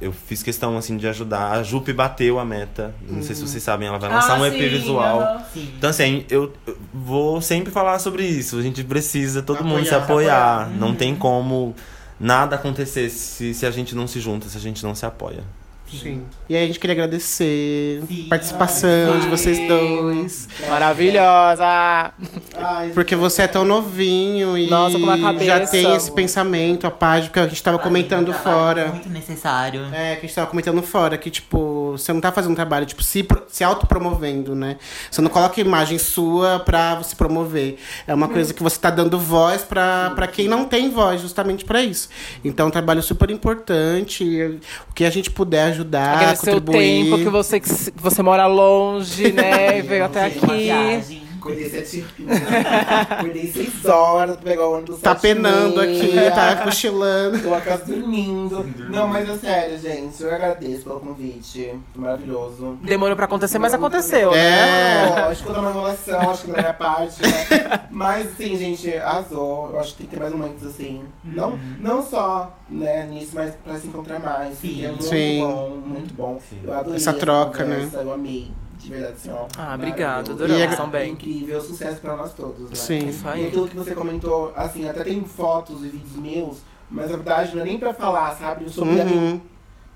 eu 0.00 0.12
fiz 0.12 0.42
questão 0.42 0.76
assim 0.76 0.96
de 0.96 1.06
ajudar. 1.06 1.52
A 1.52 1.62
Jupe 1.62 1.92
bateu 1.92 2.38
a 2.38 2.44
meta. 2.44 2.94
Não 3.06 3.16
uhum. 3.16 3.22
sei 3.22 3.36
se 3.36 3.42
uhum. 3.42 3.46
vocês 3.46 3.62
sabem, 3.62 3.86
ela 3.86 3.98
vai 3.98 4.10
lançar 4.10 4.36
ah, 4.36 4.40
um 4.40 4.46
EP 4.46 4.54
sim, 4.54 4.68
visual. 4.68 5.42
Então 5.54 5.90
assim, 5.90 6.24
eu, 6.30 6.52
vou 6.92 7.40
sempre 7.40 7.70
falar 7.70 7.98
sobre 7.98 8.24
isso. 8.24 8.58
A 8.58 8.62
gente 8.62 8.82
precisa 8.82 9.42
todo 9.42 9.58
apoiar, 9.58 9.76
mundo 9.76 9.86
se 9.86 9.94
apoiar. 9.94 10.62
apoiar. 10.62 10.78
Não 10.78 10.88
uhum. 10.88 10.94
tem 10.96 11.14
como 11.14 11.74
nada 12.18 12.56
acontecer 12.56 13.10
se, 13.10 13.52
se 13.52 13.66
a 13.66 13.70
gente 13.70 13.94
não 13.94 14.06
se 14.06 14.18
junta, 14.20 14.48
se 14.48 14.56
a 14.56 14.60
gente 14.60 14.82
não 14.82 14.94
se 14.94 15.04
apoia. 15.04 15.44
Sim. 15.88 16.24
E 16.48 16.56
aí 16.56 16.64
a 16.64 16.66
gente 16.66 16.80
queria 16.80 16.94
agradecer 16.94 18.02
Sim. 18.08 18.26
a 18.26 18.28
participação 18.30 19.14
Ai, 19.14 19.20
de 19.20 19.28
vocês 19.28 19.68
dois. 19.68 20.48
Maravilhosa! 20.68 22.12
Ai, 22.56 22.90
porque 22.92 23.14
você 23.14 23.42
é 23.42 23.46
tão 23.46 23.64
novinho 23.64 24.58
e 24.58 24.68
Nossa, 24.68 24.98
já 25.44 25.66
tem 25.66 25.94
esse 25.94 26.10
pensamento, 26.10 26.86
a 26.86 26.90
página 26.90 27.32
que 27.32 27.38
a 27.38 27.46
gente 27.46 27.62
tava 27.62 27.78
comentando 27.78 28.32
fora. 28.32 28.88
Muito 28.88 29.08
necessário. 29.08 29.82
É, 29.92 30.14
que 30.16 30.24
a 30.24 30.26
gente 30.26 30.34
tava 30.34 30.46
comentando 30.48 30.82
fora, 30.82 31.16
que, 31.16 31.30
tipo, 31.30 31.92
você 31.92 32.12
não 32.12 32.20
tá 32.20 32.32
fazendo 32.32 32.52
um 32.52 32.56
trabalho, 32.56 32.86
tipo, 32.86 33.02
se, 33.02 33.26
se 33.48 33.62
autopromovendo, 33.62 34.54
né? 34.54 34.76
Você 35.10 35.20
não 35.20 35.30
coloca 35.30 35.60
imagem 35.60 35.98
sua 35.98 36.58
pra 36.60 37.00
se 37.02 37.14
promover. 37.14 37.78
É 38.06 38.14
uma 38.14 38.28
coisa 38.28 38.52
que 38.52 38.62
você 38.62 38.78
tá 38.78 38.90
dando 38.90 39.18
voz 39.18 39.62
pra, 39.62 40.12
pra 40.14 40.26
quem 40.26 40.48
não 40.48 40.64
tem 40.64 40.90
voz, 40.90 41.20
justamente 41.20 41.64
pra 41.64 41.82
isso. 41.82 42.08
Então, 42.44 42.66
é 42.66 42.68
um 42.68 42.72
trabalho 42.72 43.02
super 43.02 43.30
importante. 43.30 44.24
O 44.88 44.92
que 44.94 45.04
a 45.04 45.10
gente 45.10 45.30
puder 45.30 45.75
ajudar, 45.76 46.16
Agradecer 46.16 46.52
contribuir. 46.54 47.02
o 47.02 47.04
tempo 47.04 47.18
que 47.24 47.30
você, 47.30 47.60
que 47.60 47.68
você 47.96 48.22
mora 48.22 48.46
longe, 48.46 49.32
né? 49.32 49.78
e 49.78 49.82
veio 49.82 50.04
até 50.04 50.24
aqui. 50.26 51.25
Acordei 51.46 51.70
sete 51.70 52.04
Acordei 53.08 53.52
seis 53.52 53.84
horas 53.84 54.36
pra 54.36 54.44
pegar 54.44 54.66
o 54.66 54.74
ônibus 54.74 55.00
Tá 55.00 55.14
penando 55.14 55.80
aqui, 55.80 56.12
tá 56.34 56.56
cochilando. 56.56 57.40
Tô 57.40 57.54
aqui 57.54 57.84
dormindo. 57.86 58.64
Não, 58.90 59.06
mas 59.06 59.28
é 59.28 59.36
sério, 59.36 59.78
gente. 59.78 60.22
Eu 60.22 60.34
agradeço 60.34 60.84
pelo 60.84 61.00
convite. 61.00 61.78
Maravilhoso. 61.94 62.78
Demorou 62.82 63.14
pra 63.14 63.26
acontecer, 63.26 63.58
mas 63.58 63.72
aconteceu, 63.72 64.32
né? 64.32 64.38
é. 64.38 65.10
né? 65.10 65.22
Acho 65.28 65.44
que 65.44 65.52
foi 65.52 65.60
uma 65.60 65.70
enrolação, 65.70 66.30
acho 66.30 66.44
que 66.44 66.50
da 66.50 66.60
minha 66.60 66.74
parte, 66.74 67.22
né? 67.22 67.86
Mas, 67.90 68.36
sim, 68.36 68.56
gente, 68.56 68.94
arrasou. 68.94 69.70
Eu 69.72 69.80
acho 69.80 69.92
que 69.92 69.98
tem 69.98 70.06
que 70.06 70.14
ter 70.14 70.20
mais 70.20 70.32
momentos 70.32 70.66
assim. 70.66 71.02
Não, 71.24 71.52
uhum. 71.52 71.76
não 71.80 72.02
só 72.02 72.54
né, 72.68 73.06
nisso, 73.06 73.30
mas 73.34 73.54
pra 73.54 73.78
se 73.78 73.86
encontrar 73.86 74.18
mais. 74.18 74.58
Sim. 74.58 74.84
É 74.84 74.88
muito 74.88 75.04
sim. 75.04 75.40
bom, 75.40 75.70
muito 75.70 76.14
bom. 76.14 76.38
Eu 76.62 76.74
adorei 76.74 76.96
essa 76.96 77.12
troca, 77.14 77.64
né? 77.64 77.88
Eu 77.94 78.12
amei 78.12 78.50
de 78.78 78.90
verdade, 78.90 79.14
assim, 79.14 79.30
ó. 79.30 79.46
Ah, 79.58 79.74
obrigado, 79.74 80.32
adoramos 80.32 80.60
é, 80.60 80.76
também. 80.76 81.12
Incrível, 81.12 81.60
sucesso 81.60 82.00
pra 82.00 82.16
nós 82.16 82.32
todos, 82.32 82.70
né? 82.70 82.74
Sim. 82.74 83.08
Isso 83.08 83.26
aí. 83.28 83.44
E 83.44 83.46
aquilo 83.48 83.68
que 83.68 83.76
você 83.76 83.94
comentou, 83.94 84.52
assim, 84.54 84.88
até 84.88 85.04
tem 85.04 85.24
fotos 85.24 85.84
e 85.84 85.88
vídeos 85.88 86.16
meus, 86.16 86.58
mas 86.90 87.10
na 87.10 87.16
verdade 87.16 87.54
não 87.54 87.62
é 87.62 87.64
nem 87.64 87.78
pra 87.78 87.92
falar, 87.92 88.34
sabe? 88.36 88.68
Sobre 88.70 89.00
uhum. 89.00 89.06
mim. 89.06 89.42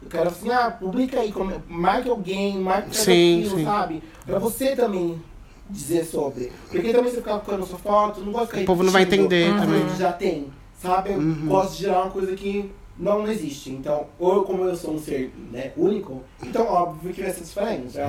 Eu 0.03 0.09
quero 0.09 0.29
assim, 0.29 0.51
ah, 0.51 0.71
publica 0.71 1.21
aí, 1.21 1.33
marque 1.69 2.09
alguém, 2.09 2.59
marque 2.59 2.97
sim, 2.97 3.41
aquilo, 3.41 3.59
sim. 3.59 3.65
sabe? 3.65 4.03
Pra 4.25 4.39
você 4.39 4.75
também 4.75 5.23
dizer 5.69 6.05
sobre. 6.05 6.51
Porque 6.71 6.93
também 6.93 7.11
você 7.11 7.19
ficar 7.19 7.39
colocando 7.39 7.67
sua 7.67 7.79
foto, 7.79 8.21
não 8.21 8.33
gosto 8.33 8.57
de 8.57 8.63
O 8.63 8.67
povo 8.67 8.83
não 8.83 8.93
vai 8.93 9.03
entender 9.03 9.51
uhum. 9.51 9.61
também. 9.61 9.97
já 9.97 10.13
tem, 10.13 10.49
sabe? 10.81 11.11
Eu 11.11 11.19
uhum. 11.19 11.47
gosto 11.47 11.73
de 11.73 11.83
gerar 11.83 12.03
uma 12.03 12.11
coisa 12.11 12.35
que 12.35 12.73
não, 13.01 13.21
não 13.21 13.29
existe. 13.29 13.71
Então, 13.71 14.07
ou 14.19 14.45
como 14.45 14.65
eu 14.65 14.77
sou 14.77 14.95
um 14.95 14.99
ser 14.99 15.33
né, 15.51 15.73
único, 15.77 16.23
então 16.43 16.67
óbvio 16.67 17.13
que 17.13 17.23
vai 17.23 17.33
ser 17.33 17.45
diferente. 17.45 17.99
É 17.99 18.07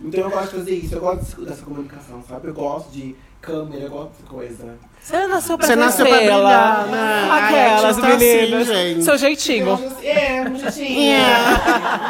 então 0.00 0.20
eu 0.20 0.30
gosto 0.30 0.50
de 0.50 0.56
fazer 0.58 0.74
isso, 0.74 0.94
eu 0.94 1.00
gosto 1.00 1.44
dessa 1.44 1.62
comunicação, 1.62 2.22
sabe? 2.28 2.48
Eu 2.48 2.54
gosto 2.54 2.90
de 2.90 3.16
câmera, 3.44 3.88
dessa 3.88 4.26
coisa. 4.28 4.78
Você 5.00 5.26
nasceu 5.26 5.58
pra 5.58 5.66
Você 5.66 5.76
nasceu 5.76 6.06
pra 6.06 6.16
brilhar, 6.16 6.86
né? 6.86 7.28
Aquelas 7.30 7.96
tá 7.98 8.16
meninas. 8.16 8.70
Assim, 8.70 9.02
Seu 9.02 9.18
jeitinho. 9.18 9.78
É, 10.02 10.48
um 10.48 10.56
jeitinho. 10.56 11.12
é. 11.12 11.22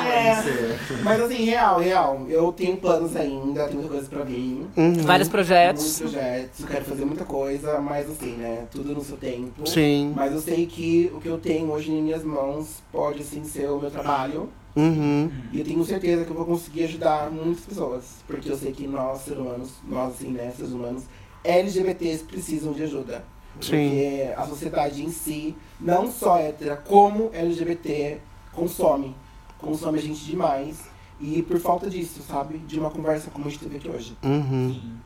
é. 0.06 0.78
Mas 1.02 1.20
assim, 1.20 1.44
real, 1.44 1.80
real. 1.80 2.24
Eu 2.28 2.52
tenho 2.52 2.76
planos 2.76 3.16
ainda, 3.16 3.64
tenho 3.64 3.80
muita 3.80 3.94
coisa 3.94 4.08
pra 4.08 4.22
vir. 4.22 4.64
Uhum. 4.76 4.94
Vários 5.02 5.28
projetos. 5.28 6.00
Muitos 6.00 6.12
projetos. 6.12 6.60
Eu 6.60 6.66
quero 6.68 6.84
fazer 6.84 7.04
muita 7.04 7.24
coisa, 7.24 7.80
mas 7.80 8.08
assim, 8.08 8.32
né? 8.36 8.64
Tudo 8.70 8.94
no 8.94 9.02
seu 9.02 9.16
tempo. 9.16 9.66
Sim. 9.68 10.12
Mas 10.14 10.32
eu 10.32 10.40
sei 10.40 10.64
que 10.64 11.10
o 11.12 11.20
que 11.20 11.28
eu 11.28 11.38
tenho 11.38 11.72
hoje 11.72 11.90
em 11.90 12.00
minhas 12.00 12.22
mãos 12.22 12.80
pode, 12.92 13.22
assim, 13.22 13.42
ser 13.42 13.68
o 13.68 13.80
meu 13.80 13.90
trabalho. 13.90 14.48
Uhum. 14.76 15.30
E 15.52 15.58
eu 15.60 15.64
tenho 15.64 15.84
certeza 15.84 16.24
que 16.24 16.30
eu 16.30 16.36
vou 16.36 16.46
conseguir 16.46 16.84
ajudar 16.84 17.30
muitas 17.30 17.64
pessoas. 17.64 18.04
Porque 18.26 18.50
eu 18.50 18.56
sei 18.56 18.72
que 18.72 18.86
nós, 18.86 19.22
seres 19.22 19.40
humanos, 19.40 19.70
nós, 19.88 20.14
assim, 20.14 20.28
né, 20.30 20.52
seres 20.56 20.72
humanos, 20.72 21.04
LGBTs 21.44 22.24
precisam 22.24 22.72
de 22.72 22.82
ajuda. 22.82 23.24
Sim. 23.60 23.88
Porque 23.88 24.32
a 24.36 24.46
sociedade 24.46 25.04
em 25.04 25.10
si, 25.10 25.54
não 25.80 26.10
só 26.10 26.38
hétera, 26.38 26.76
como 26.76 27.30
LGBT, 27.32 28.18
consome. 28.52 29.14
Consome 29.58 29.98
a 29.98 30.02
gente 30.02 30.24
demais. 30.24 30.82
E 31.20 31.42
por 31.42 31.58
falta 31.60 31.88
disso, 31.88 32.22
sabe? 32.22 32.58
De 32.58 32.78
uma 32.78 32.90
conversa 32.90 33.30
como 33.30 33.46
a 33.46 33.50
gente 33.50 33.60
teve 33.60 33.76
aqui 33.76 33.88
hoje. 33.88 34.16
Uhum. 34.22 34.98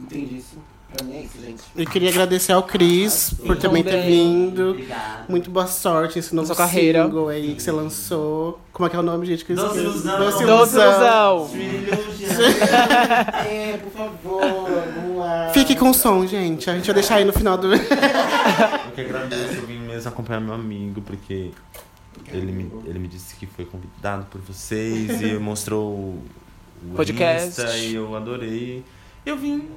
Entende 0.00 0.38
isso? 0.38 0.56
Eu 1.74 1.86
queria 1.86 2.10
agradecer 2.10 2.52
ao 2.52 2.62
Cris 2.62 3.34
por 3.46 3.56
também 3.56 3.82
ter 3.82 4.02
Também. 4.02 4.08
vindo. 4.08 4.70
Obrigada. 4.70 5.24
Muito 5.28 5.50
boa 5.50 5.66
sorte 5.66 6.16
nesse 6.16 6.34
novo 6.34 6.54
carreira. 6.54 7.04
single 7.04 7.28
aí 7.28 7.54
que 7.54 7.62
você 7.62 7.72
lançou. 7.72 8.60
Como 8.72 8.86
é 8.86 8.90
que 8.90 8.96
é 8.96 8.98
o 8.98 9.02
nome, 9.02 9.26
gente? 9.26 9.44
Que 9.44 9.52
eu 9.52 9.56
Doce. 9.56 9.78
Ilusão. 9.78 10.18
Doce 10.18 10.42
Ilusão. 10.42 11.50
é, 13.48 13.78
por 13.78 13.92
favor, 13.92 14.40
vamos 14.94 15.16
lá. 15.18 15.50
Fique 15.52 15.74
com 15.76 15.90
o 15.90 15.94
som, 15.94 16.26
gente. 16.26 16.68
A 16.68 16.74
gente 16.74 16.86
vai 16.86 16.94
deixar 16.94 17.16
aí 17.16 17.24
no 17.24 17.32
final 17.32 17.56
do. 17.56 17.72
Eu 17.74 17.78
que 18.94 19.00
agradeço, 19.00 19.54
eu 19.54 19.66
vim 19.66 19.78
mesmo 19.78 20.08
acompanhar 20.08 20.40
meu 20.40 20.54
amigo, 20.54 21.00
porque 21.02 21.50
ele 22.28 22.52
me, 22.52 22.70
ele 22.86 22.98
me 22.98 23.08
disse 23.08 23.34
que 23.36 23.46
foi 23.46 23.64
convidado 23.64 24.26
por 24.30 24.40
vocês 24.40 25.20
e 25.22 25.38
mostrou 25.38 25.92
o 25.92 26.22
o 26.84 26.94
Podcast. 26.96 27.48
Insta 27.48 27.76
e 27.76 27.94
eu 27.94 28.14
adorei. 28.16 28.84
Eu 29.24 29.36
vim 29.36 29.68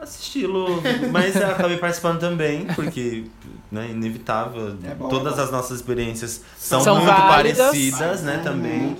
assisti-lo, 0.00 0.82
mas 1.12 1.36
eu 1.36 1.50
acabei 1.50 1.76
participando 1.76 2.20
também, 2.20 2.66
porque 2.74 3.24
né, 3.70 3.90
inevitável. 3.90 4.76
É, 4.82 4.88
é 4.88 4.94
Todas 4.94 5.38
as 5.38 5.50
nossas 5.50 5.78
experiências 5.78 6.42
são, 6.58 6.80
são 6.80 6.96
muito 6.96 7.06
válidas, 7.06 7.58
parecidas, 7.66 8.22
né, 8.22 8.40
também. 8.42 8.96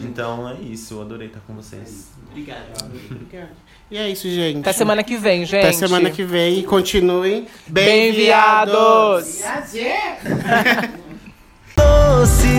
Então 0.00 0.48
é 0.48 0.54
isso, 0.54 0.94
eu 0.94 1.02
adorei 1.02 1.28
estar 1.28 1.40
com 1.46 1.54
vocês. 1.54 2.10
Obrigado. 2.30 2.84
Obrigado. 3.10 3.50
E 3.90 3.96
é 3.96 4.10
isso, 4.10 4.28
gente. 4.28 4.58
Até 4.60 4.72
semana 4.72 5.04
que 5.04 5.16
vem, 5.16 5.44
gente. 5.44 5.64
Até 5.64 5.72
semana 5.72 6.10
que 6.10 6.24
vem 6.24 6.58
e 6.58 6.62
continuem 6.64 7.46
bem, 7.68 7.84
bem 7.84 8.12
viados. 8.12 8.72
doce, 8.72 9.42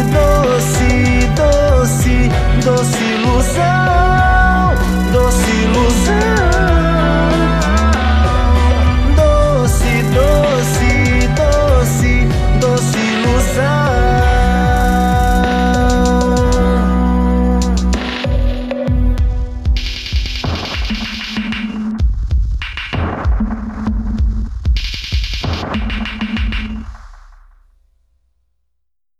doce, 0.04 0.84
doce, 1.36 2.30
doce 2.64 3.04
ilusão, 3.04 4.76
doce 5.12 5.52
ilusão. 5.52 6.27